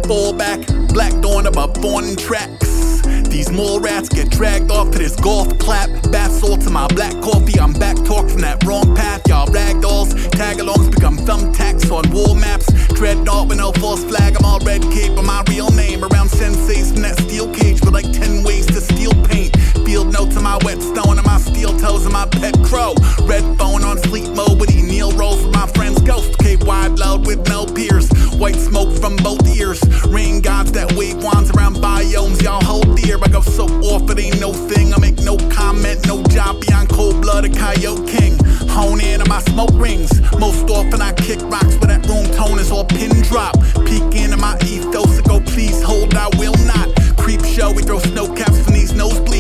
Fall 0.07 0.33
back, 0.33 0.67
black 0.89 1.13
dawn 1.21 1.47
above 1.47 1.75
born 1.75 2.17
tracks. 2.17 3.03
These 3.29 3.53
mole 3.53 3.79
rats 3.79 4.09
get 4.09 4.31
dragged 4.31 4.71
off 4.71 4.91
to 4.93 4.99
this 4.99 5.15
golf 5.17 5.59
clap. 5.59 5.91
Bath 6.11 6.33
salts 6.33 6.65
to 6.65 6.71
my 6.71 6.87
black 6.89 7.13
coffee. 7.21 7.61
I'm 7.61 7.73
back 7.75 7.97
talk 7.97 8.29
from 8.31 8.41
that 8.41 8.65
wrong 8.65 8.97
path. 8.97 9.23
Y'all 9.29 9.47
ragdolls, 9.49 10.31
tag 10.31 10.57
alongs 10.57 10.91
become 10.91 11.19
thumbtacks 11.19 11.91
on 11.93 12.11
wall 12.11 12.35
maps. 12.35 12.67
Dreadnought 12.95 13.49
with 13.49 13.59
no 13.59 13.73
false 13.73 14.05
flag. 14.05 14.37
I'm 14.37 14.45
all 14.45 14.61
red 14.61 14.83
cape 14.83 15.19
on 15.19 15.27
my 15.27 15.43
real 15.49 15.71
name. 15.71 16.03
Around 16.05 16.31
senseis 16.31 16.93
from 16.93 17.03
that 17.03 17.19
steel 17.21 17.53
cage 17.53 17.81
with 17.83 17.93
like 17.93 18.11
10 18.13 18.43
ways 18.45 18.67
to 18.67 18.81
steal 18.81 19.13
paint. 19.25 19.56
Field 19.87 20.13
notes 20.13 20.37
on 20.37 20.43
my 20.43 20.59
whetstone 20.65 21.17
and 21.17 21.25
my 21.25 21.39
steel 21.39 21.71
toes 21.79 22.03
and 22.07 22.13
my 22.13 22.27
pet 22.27 22.55
crow. 22.65 22.93
Red 23.23 23.45
phone 23.57 23.85
on 23.85 23.99
sleep 23.99 24.29
mode 24.35 24.59
with 24.59 24.75
Neil 24.75 25.13
rolls 25.13 25.45
with 25.45 25.55
my 25.55 25.69
friend's 25.69 26.03
ghost. 26.03 26.37
Cape 26.39 26.65
wide 26.65 26.99
loud 26.99 27.25
with 27.25 27.49
no 27.49 27.65
peers. 27.67 28.11
White 28.35 28.57
smoke 28.57 28.93
from 28.99 29.15
both 29.19 29.47
ears. 29.57 29.81
Rain 30.09 30.41
gods 30.41 30.73
that 30.73 30.93
wave 30.95 31.23
wands 31.23 31.53
around 31.53 31.77
biomes. 31.77 32.43
Y'all 32.43 32.65
hold 32.65 32.97
dear. 32.97 33.17
I 33.23 33.29
go 33.29 33.41
so 33.43 33.67
off 33.87 34.11
it 34.11 34.19
ain't 34.19 34.41
no 34.41 34.53
thing. 34.53 34.93
I 34.93 34.99
make 34.99 35.19
no 35.23 35.37
comment, 35.55 36.05
no 36.05 36.21
job 36.25 36.61
beyond 36.67 36.89
cold 36.89 37.23
blooded 37.23 37.57
coyote 37.57 38.11
king. 38.11 38.37
Hone 38.69 39.01
in 39.01 39.21
on 39.21 39.29
my 39.29 39.41
smoke 39.43 39.75
rings. 39.75 40.11
Most 40.41 40.69
often 40.69 41.01
I 41.01 41.13
kick 41.13 41.41
rocks 41.43 41.77
where 41.79 41.95
that 41.95 42.05
room 42.09 42.27
tone 42.35 42.59
is 42.59 42.73
all 42.73 42.85
pin 42.85 43.15
drop. 43.23 43.55
Peek 43.87 44.03
into 44.21 44.37
my 44.37 44.59
ethos 44.67 45.17
and 45.17 45.25
go, 45.29 45.39
please 45.39 45.81
hold, 45.81 46.13
I 46.17 46.29
will 46.39 46.59
not. 46.67 46.91
Creep 47.17 47.45
show, 47.45 47.71
we 47.71 47.83
throw 47.83 48.01
snow 48.01 48.27
caps 48.35 48.65
from 48.65 48.75
these 48.75 48.93
nosebleeds. 48.93 49.36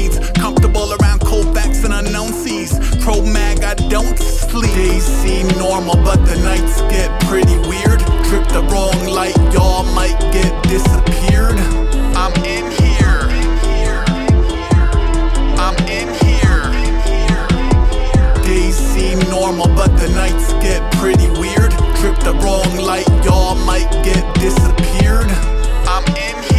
Comfortable 0.57 0.95
around 0.95 1.20
cold 1.20 1.55
facts 1.55 1.85
and 1.85 1.93
unknown 1.93 2.33
seas. 2.33 2.73
Pro 3.05 3.20
mag, 3.20 3.62
I 3.62 3.74
don't 3.74 4.19
sleep. 4.19 4.73
Days 4.74 5.05
seem 5.05 5.47
normal, 5.59 5.97
but 5.97 6.24
the 6.24 6.37
nights 6.37 6.81
get 6.83 7.11
pretty 7.24 7.59
weird. 7.69 8.01
Trip 8.24 8.47
the 8.49 8.62
wrong 8.73 9.07
light, 9.07 9.37
y'all 9.53 9.85
might 9.93 10.19
get 10.33 10.51
disappeared. 10.62 11.59
I'm 12.16 12.33
in 12.45 12.70
here. 12.81 13.28
I'm 15.61 15.77
in 15.89 16.09
here. 16.24 16.62
Days 18.43 18.77
seem 18.77 19.19
normal, 19.28 19.69
but 19.69 19.95
the 19.99 20.09
nights 20.15 20.55
get 20.65 20.81
pretty 20.93 21.28
weird. 21.39 21.73
Trip 22.01 22.19
the 22.20 22.33
wrong 22.43 22.77
light, 22.78 23.09
y'all 23.24 23.57
might 23.66 23.91
get 24.03 24.24
disappeared. 24.37 25.28
I'm 25.87 26.05
in 26.16 26.43
here. 26.45 26.56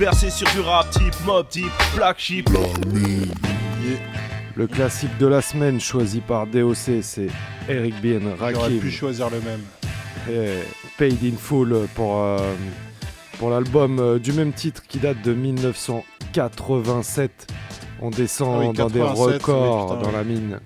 Bercé 0.00 0.30
sur 0.30 0.48
du 0.52 0.60
rap 0.60 0.88
type, 0.88 1.12
mob 1.26 1.46
type, 1.50 1.66
black 1.94 2.18
sheep. 2.18 2.48
Le 4.56 4.66
classique 4.66 5.14
de 5.18 5.26
la 5.26 5.42
semaine 5.42 5.78
choisi 5.78 6.22
par 6.22 6.46
DOC, 6.46 7.02
c'est 7.02 7.26
Eric 7.68 8.00
Bien 8.00 8.20
J'aurais 8.38 8.54
Rakim. 8.54 8.80
pu 8.80 8.90
choisir 8.90 9.28
le 9.28 9.42
même. 9.42 9.60
Et 10.30 10.60
Paid 10.96 11.22
in 11.22 11.36
Full 11.36 11.86
pour, 11.94 12.22
euh, 12.22 12.38
pour 13.38 13.50
l'album 13.50 13.98
euh, 13.98 14.18
du 14.18 14.32
même 14.32 14.54
titre 14.54 14.82
qui 14.88 15.00
date 15.00 15.20
de 15.20 15.34
1987. 15.34 17.52
On 18.00 18.08
descend 18.08 18.62
Ah 18.62 18.68
oui, 18.68 18.72
dans 18.74 18.88
des 18.88 19.00
87, 19.00 19.26
oui, 19.26 19.32
records 19.34 19.98
putain, 19.98 20.10
dans 20.10 20.16
la 20.16 20.24
mine. 20.24 20.60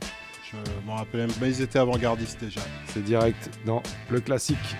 Je 0.49 0.57
m'en 0.87 0.95
rappelle 0.95 1.23
même. 1.23 1.31
Mais 1.41 1.49
ils 1.49 1.61
étaient 1.61 1.81
avant-gardistes 1.81 2.39
déjà. 2.41 2.61
C'est 2.93 3.03
direct 3.03 3.51
dans 3.67 3.83
le 4.11 4.21
classique. 4.21 4.77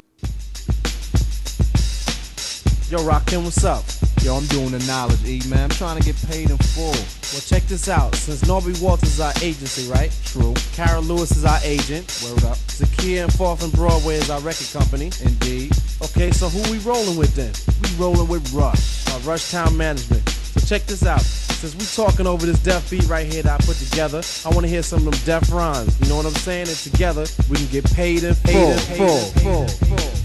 Yo, 2.89 3.03
Rakim, 3.03 3.45
what's 3.45 3.65
up? 3.65 4.04
Yo, 4.25 4.35
I'm 4.35 4.47
doing 4.47 4.71
the 4.71 4.83
knowledge, 4.87 5.23
E, 5.27 5.43
man. 5.51 5.65
I'm 5.65 5.69
trying 5.69 5.99
to 5.99 6.03
get 6.03 6.17
paid 6.31 6.49
in 6.49 6.57
full. 6.57 6.97
Well, 6.97 7.45
check 7.45 7.63
this 7.65 7.91
out. 7.91 8.15
Since 8.15 8.41
Norby 8.45 8.81
Walters 8.81 9.11
is 9.11 9.21
our 9.21 9.35
agency, 9.43 9.87
right? 9.87 10.11
True. 10.25 10.55
Carol 10.73 11.03
Lewis 11.03 11.33
is 11.33 11.45
our 11.45 11.59
agent. 11.63 12.09
Word 12.25 12.43
up. 12.45 12.57
Zakia 12.73 13.25
and 13.25 13.33
Fourth 13.35 13.63
and 13.63 13.71
Broadway 13.75 14.15
is 14.15 14.31
our 14.31 14.41
record 14.41 14.73
company. 14.73 15.13
Indeed. 15.23 15.73
Okay, 16.01 16.31
so 16.31 16.49
who 16.49 16.73
we 16.73 16.79
rolling 16.79 17.19
with 17.19 17.35
then? 17.35 17.53
We 17.83 18.03
rolling 18.03 18.27
with 18.27 18.51
Rush, 18.55 19.07
our 19.13 19.21
Rush 19.29 19.51
Town 19.51 19.77
Management. 19.77 20.27
So 20.27 20.61
check 20.61 20.87
this 20.87 21.05
out. 21.05 21.21
Since 21.21 21.75
we 21.75 21.85
talking 21.85 22.27
over 22.27 22.47
this 22.47 22.63
deaf 22.63 22.91
beat 22.91 23.07
right 23.07 23.31
here 23.31 23.43
that 23.43 23.61
I 23.61 23.65
put 23.67 23.77
together, 23.77 24.23
I 24.47 24.49
want 24.49 24.63
to 24.63 24.69
hear 24.69 24.83
some 24.83 25.07
of 25.07 25.13
them 25.13 25.21
deaf 25.27 25.53
rhymes. 25.53 26.01
You 26.01 26.09
know 26.09 26.17
what 26.17 26.25
I'm 26.25 26.33
saying? 26.33 26.69
And 26.69 26.77
together 26.79 27.27
we 27.51 27.59
can 27.59 27.67
get 27.67 27.85
paid 27.93 28.25
in 28.25 28.33
full, 28.33 28.73
full, 28.97 29.19
full, 29.19 29.69
full. 29.69 30.24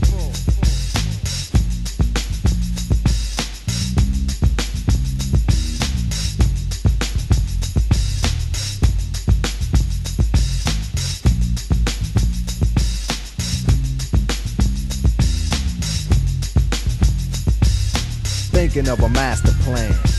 Thinking 18.69 18.91
of 18.91 19.01
a 19.01 19.09
master 19.09 19.51
plan. 19.63 20.18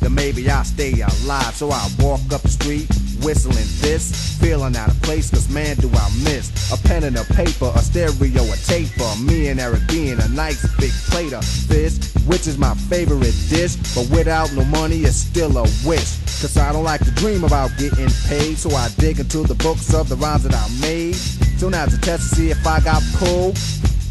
then 0.00 0.14
maybe 0.14 0.48
I'll 0.50 0.64
stay 0.64 0.92
alive. 1.00 1.54
So 1.54 1.70
I 1.70 1.88
walk 1.98 2.20
up 2.32 2.42
the 2.42 2.48
street, 2.48 2.88
whistling 3.22 3.66
this, 3.80 4.38
feeling 4.40 4.76
out 4.76 4.88
of 4.88 5.00
place, 5.02 5.30
cause 5.30 5.48
man, 5.48 5.76
do 5.76 5.88
I 5.88 6.10
miss 6.24 6.50
a 6.72 6.76
pen 6.88 7.04
and 7.04 7.16
a 7.16 7.24
paper, 7.34 7.70
a 7.74 7.78
stereo, 7.78 8.42
a 8.42 8.56
taper. 8.66 9.10
Me 9.20 9.48
and 9.48 9.60
Eric 9.60 9.86
being 9.88 10.20
a 10.20 10.28
nice 10.28 10.62
big 10.76 10.92
plate 11.10 11.32
of 11.32 11.44
fish, 11.44 11.98
which 12.26 12.46
is 12.46 12.58
my 12.58 12.74
favorite 12.88 13.36
dish. 13.48 13.76
But 13.94 14.08
without 14.10 14.52
no 14.54 14.64
money, 14.64 15.00
it's 15.00 15.16
still 15.16 15.56
a 15.58 15.62
wish. 15.86 16.18
Cause 16.40 16.56
I 16.56 16.72
don't 16.72 16.84
like 16.84 17.04
to 17.04 17.10
dream 17.12 17.44
about 17.44 17.70
getting 17.78 18.10
paid, 18.28 18.58
so 18.58 18.70
I 18.70 18.88
dig 18.98 19.20
into 19.20 19.42
the 19.42 19.54
books 19.54 19.94
of 19.94 20.08
the 20.08 20.16
rhymes 20.16 20.44
that 20.44 20.54
I 20.54 20.68
made. 20.80 21.14
So 21.58 21.68
now 21.68 21.86
to 21.86 21.98
test 22.00 22.30
to 22.30 22.36
see 22.36 22.50
if 22.50 22.66
I 22.66 22.80
got 22.80 23.02
pulled 23.14 23.56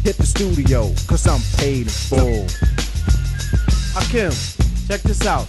hit 0.06 0.16
the 0.18 0.24
studio, 0.24 0.94
cause 1.08 1.26
I'm 1.26 1.40
paid 1.58 1.86
in 1.86 1.88
full. 1.88 2.46
Hakim, 3.92 4.30
check 4.86 5.02
this 5.02 5.26
out. 5.26 5.48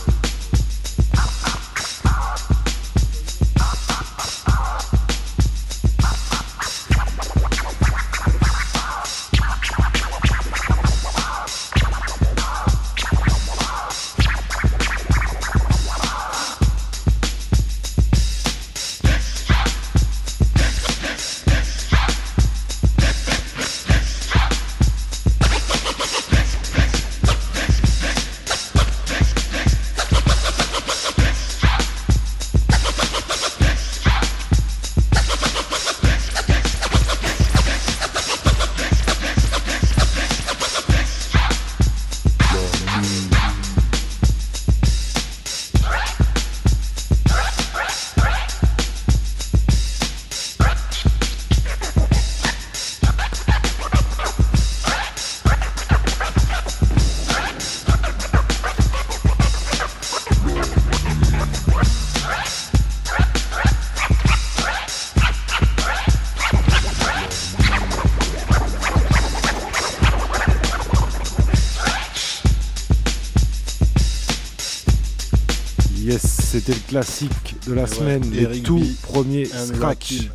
classique 76.91 77.55
de 77.67 77.73
la 77.73 77.83
Ouais, 77.83 77.87
semaine, 77.87 78.21
les 78.31 78.41
Eric 78.43 78.63
tout 78.63 78.77
B, 78.79 78.83
premiers 79.03 79.47
and 79.53 79.65
scratch. 79.75 80.27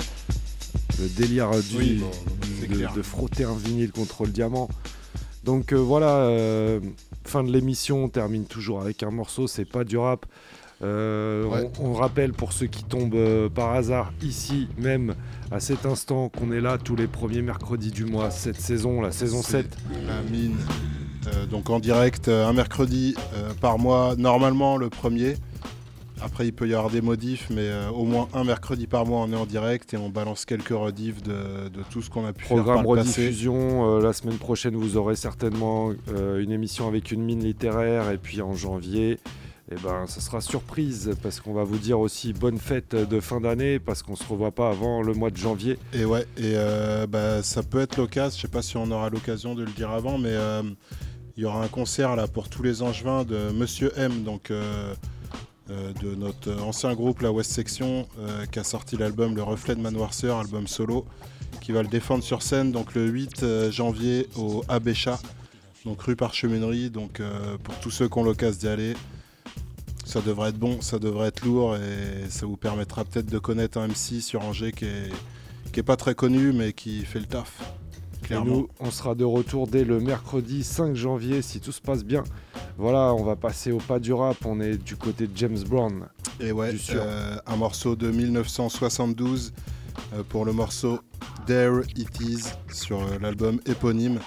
Le 0.99 1.07
délire 1.11 1.51
du, 1.51 1.77
Oui, 1.77 1.95
bon, 2.01 2.11
c'est 2.59 2.95
de, 2.97 3.03
frotter 3.03 3.45
un 3.45 3.55
vinyle 3.55 3.93
contre 3.93 4.25
le 4.25 4.31
diamant. 4.31 4.71
Donc 5.45 5.73
euh, 5.73 5.77
voilà, 5.77 6.13
euh, 6.17 6.81
fin 7.27 7.45
de 7.45 7.53
l'émission, 7.53 8.05
on 8.05 8.09
termine 8.09 8.47
toujours 8.47 8.81
avec 8.81 9.03
un 9.03 9.11
morceau, 9.11 9.47
c'est 9.47 9.67
pas 9.67 9.85
du 9.85 9.99
rap. 9.99 10.25
Euh, 10.83 11.45
Ouais. 11.45 11.71
on, 11.79 11.91
on 11.91 11.93
rappelle 11.93 12.33
pour 12.33 12.55
ceux 12.55 12.67
qui 12.69 12.85
tombent 12.85 13.49
par 13.55 13.73
hasard 13.73 14.13
ici 14.23 14.69
même 14.79 15.15
à 15.51 15.59
cet 15.61 15.85
instant 15.87 16.29
qu'on 16.31 16.53
est 16.53 16.61
là 16.61 16.77
tous 16.79 16.97
les 16.97 17.07
premiers 17.07 17.41
mercredis 17.43 17.91
du 17.91 18.07
mois, 18.07 18.31
cette 18.31 18.61
saison, 18.61 19.03
la 19.03 19.13
saison 19.13 19.43
C'est 19.43 19.63
7. 19.63 19.77
La 20.07 20.23
mine. 20.23 20.57
Euh, 21.27 21.45
donc 21.47 21.69
en 21.69 21.81
direct, 21.81 22.29
un 22.29 22.53
mercredi 22.55 23.15
par 23.61 23.79
mois, 23.79 24.15
normalement 24.17 24.79
le 24.79 24.89
premier. 24.89 25.37
Après, 26.23 26.47
il 26.47 26.53
peut 26.53 26.67
y 26.67 26.75
avoir 26.75 26.91
des 26.91 27.03
modifs, 27.03 27.49
mais 27.51 27.69
euh, 27.69 27.91
au 27.91 28.05
moins 28.05 28.29
un 28.33 28.45
mercredi 28.45 28.87
par 28.87 29.05
mois, 29.05 29.21
on 29.21 29.33
est 29.33 29.37
en 29.37 29.45
direct 29.45 29.93
et 29.93 29.99
on 29.99 30.09
balance 30.09 30.47
quelques 30.47 30.69
rediffs 30.69 31.23
de, 31.23 31.69
de 31.69 31.83
tout 31.91 32.01
ce 32.01 32.09
qu'on 32.09 32.25
a 32.25 32.33
pu 32.33 32.45
faire 32.45 32.57
Programme 32.57 32.87
rediffusion, 32.87 33.99
euh, 33.99 34.01
la 34.01 34.13
semaine 34.15 34.39
prochaine 34.39 34.77
vous 34.77 34.97
aurez 34.97 35.17
certainement 35.17 35.93
euh, 36.09 36.43
une 36.43 36.53
émission 36.53 36.89
avec 36.89 37.13
une 37.13 37.23
mine 37.23 37.45
littéraire 37.45 38.11
et 38.11 38.17
puis 38.17 38.41
en 38.41 38.55
janvier, 38.55 39.19
eh 39.71 39.75
ben, 39.75 40.07
ça 40.07 40.21
sera 40.21 40.41
surprise 40.41 41.13
parce 41.23 41.41
qu'on 41.41 41.53
va 41.53 41.65
vous 41.65 41.79
dire 41.79 42.01
aussi 42.01 42.33
bonne 42.33 42.59
fête 42.59 42.95
de 42.95 43.21
fin 43.21 43.41
d'année 43.41 43.79
parce 43.79 44.03
qu'on 44.03 44.17
se 44.17 44.25
revoit 44.25 44.53
pas 44.53 44.71
avant 44.71 45.03
le 45.03 45.13
mois 45.13 45.31
de 45.31 45.37
janvier. 45.37 45.79
Et 45.93 46.07
ouais, 46.07 46.23
et 46.39 46.55
euh, 46.55 47.07
bah, 47.07 47.43
ça 47.43 47.63
peut 47.63 47.81
être 47.81 47.99
l'occasion, 47.99 48.37
je 48.37 48.43
sais 48.43 48.49
pas 48.49 48.63
si 48.63 48.79
on 48.79 48.91
aura 48.91 49.11
l'occasion 49.11 49.55
de 49.55 49.65
le 49.65 49.73
dire 49.73 49.91
avant, 49.91 50.17
mais 50.17 50.35
il 51.37 51.43
y 51.43 51.45
aura 51.45 51.63
un 51.63 51.69
concert 51.69 52.17
là 52.17 52.27
pour 52.27 52.49
tous 52.49 52.63
les 52.63 52.81
angevins 52.81 53.25
de 53.25 53.51
Monsieur 53.53 53.93
M, 53.99 54.23
donc 54.23 54.51
euh, 55.69 55.93
de 55.95 56.15
notre 56.15 56.63
ancien 56.63 56.95
groupe, 56.95 57.23
la 57.23 57.33
West 57.33 57.51
Section, 57.51 58.07
euh, 58.21 58.47
qui 58.47 58.61
a 58.61 58.65
sorti 58.65 58.97
l'album 58.97 59.35
Le 59.35 59.43
Reflet 59.43 59.75
de 59.75 59.81
Manoirceur, 59.81 60.39
album 60.39 60.69
solo, 60.69 61.05
qui 61.61 61.73
va 61.73 61.83
le 61.83 61.89
défendre 61.89 62.23
sur 62.23 62.43
scène 62.43 62.71
donc 62.71 62.95
le 62.95 63.07
8 63.09 63.43
euh, 63.43 63.71
janvier 63.73 64.29
au 64.37 64.63
Abécha, 64.69 65.19
donc 65.85 66.03
rue 66.03 66.15
Parcheminerie, 66.15 66.91
donc 66.91 67.21
pour 67.63 67.75
tous 67.81 67.91
ceux 67.91 68.09
qui 68.09 68.19
ont 68.19 68.25
l'occasion 68.25 68.61
d'y 68.61 68.69
aller. 68.69 68.95
Ça 70.05 70.21
devrait 70.21 70.51
être 70.51 70.59
bon, 70.59 70.81
ça 70.83 71.01
devrait 71.01 71.29
être 71.29 71.45
lourd 71.45 71.77
et 71.77 72.31
ça 72.31 72.47
vous 72.47 72.57
permettra 72.57 73.05
peut-être 73.05 73.27
de 73.27 73.39
connaître 73.39 73.79
un 73.79 73.89
MC 73.89 74.21
sur 74.21 74.45
Angers 74.45 74.73
qui 74.73 74.85
est, 74.85 75.13
qui 75.73 75.81
est 75.81 75.85
pas 75.85 75.97
très 75.97 76.15
connu 76.15 76.53
mais 76.53 76.73
qui 76.73 77.05
fait 77.05 77.21
le 77.21 77.27
taf. 77.27 77.61
Et 78.31 78.35
nous, 78.35 78.69
on 78.81 78.91
sera 78.91 79.15
de 79.15 79.25
retour 79.25 79.67
dès 79.67 79.85
le 79.85 80.01
mercredi 80.01 80.65
5 80.65 80.95
janvier 80.97 81.43
si 81.43 81.61
tout 81.61 81.73
se 81.73 81.81
passe 81.81 82.05
bien. 82.05 82.25
Voilà, 82.77 83.15
on 83.15 83.23
va 83.23 83.37
passer 83.37 83.73
au 83.73 83.79
pas 83.79 83.99
du 83.99 84.13
rap, 84.13 84.37
on 84.45 84.61
est 84.61 84.77
du 84.77 84.97
côté 84.97 85.27
de 85.27 85.37
James 85.37 85.59
Brown. 85.67 86.07
Et 86.41 86.53
ouais, 86.53 86.75
euh, 86.91 87.37
un 87.47 87.57
morceau 87.57 87.97
de 87.97 88.11
1972 88.11 89.53
euh, 90.15 90.23
pour 90.29 90.45
le 90.45 90.53
morceau 90.53 90.99
There 91.47 91.83
It 91.97 92.21
Is 92.21 92.45
sur 92.73 92.99
euh, 92.99 93.19
l'album 93.21 93.61
éponyme. 93.67 94.19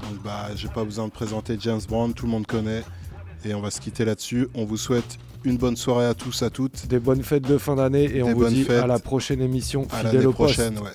Donc 0.00 0.22
bah 0.24 0.48
j'ai 0.54 0.68
pas 0.68 0.84
besoin 0.84 1.06
de 1.06 1.12
présenter 1.12 1.56
James 1.60 1.80
Brown, 1.88 2.12
tout 2.14 2.26
le 2.26 2.32
monde 2.32 2.46
connaît. 2.46 2.82
Et 3.44 3.54
on 3.54 3.60
va 3.60 3.70
se 3.70 3.80
quitter 3.80 4.04
là-dessus. 4.04 4.48
On 4.54 4.64
vous 4.64 4.76
souhaite 4.76 5.18
une 5.44 5.56
bonne 5.56 5.76
soirée 5.76 6.06
à 6.06 6.14
tous, 6.14 6.42
à 6.42 6.50
toutes. 6.50 6.86
Des 6.86 6.98
bonnes 6.98 7.22
fêtes 7.22 7.46
de 7.46 7.58
fin 7.58 7.76
d'année 7.76 8.16
et 8.16 8.22
on 8.22 8.34
vous 8.34 8.48
dit 8.48 8.64
fêtes. 8.64 8.82
à 8.82 8.86
la 8.86 8.98
prochaine 8.98 9.40
émission 9.40 9.86
À 9.92 10.02
l'année 10.02 10.26
prochaine, 10.32 10.78
ouais. 10.78 10.90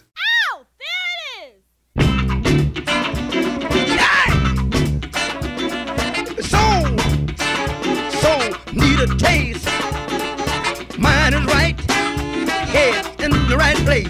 the 13.52 13.57
right 13.57 13.76
place. 13.80 14.07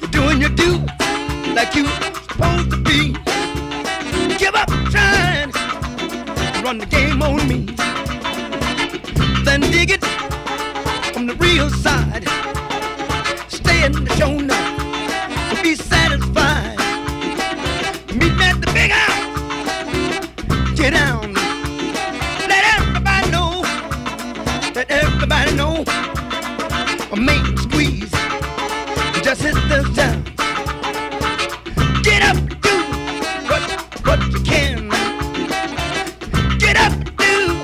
You're 0.00 0.10
doing 0.10 0.40
your 0.40 0.48
due 0.48 0.78
like 1.54 1.74
you 1.74 1.86
supposed 2.30 2.70
to 2.70 2.78
be. 2.78 3.12
Give 4.38 4.54
up 4.54 4.68
trying 4.90 5.52
run 6.64 6.78
the 6.78 6.86
game 6.86 7.22
on 7.22 7.46
me. 7.46 7.66
Then 9.44 9.60
dig 9.60 9.90
it 9.90 10.04
from 11.12 11.26
the 11.26 11.34
real 11.34 11.68
side. 11.68 12.24
Stay 13.48 13.84
in 13.84 13.92
the 13.92 14.16
show 14.16 14.38
now. 14.38 15.62
Be 15.62 15.74
safe. 15.74 15.97
or 27.10 27.16
make 27.16 27.42
them 27.42 27.56
squeeze. 27.56 28.10
Just 29.22 29.42
hit 29.42 29.54
the 29.68 29.90
down. 29.94 30.22
Get 32.02 32.22
up, 32.22 32.36
do 32.60 32.74
what 33.48 33.62
what 34.06 34.20
you 34.32 34.40
can. 34.40 34.88
Get 36.58 36.76
up, 36.76 36.92
do 37.16 37.54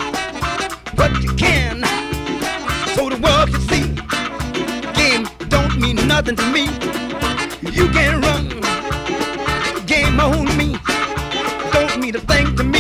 what 0.97 1.12
you 1.23 1.33
can. 1.35 1.85
So 2.95 3.09
the 3.11 3.19
world 3.23 3.51
can 3.53 3.61
see. 3.71 3.87
Game 4.95 5.27
don't 5.49 5.79
mean 5.79 5.97
nothing 6.07 6.37
to 6.37 6.47
me. 6.53 6.65
You 7.71 7.89
can 7.91 8.21
run. 8.21 8.49
Game 9.87 10.21
own 10.21 10.47
me. 10.57 10.77
Don't 11.73 12.01
mean 12.01 12.16
a 12.16 12.21
thing 12.21 12.57
to 12.57 12.65
me. 12.65 12.74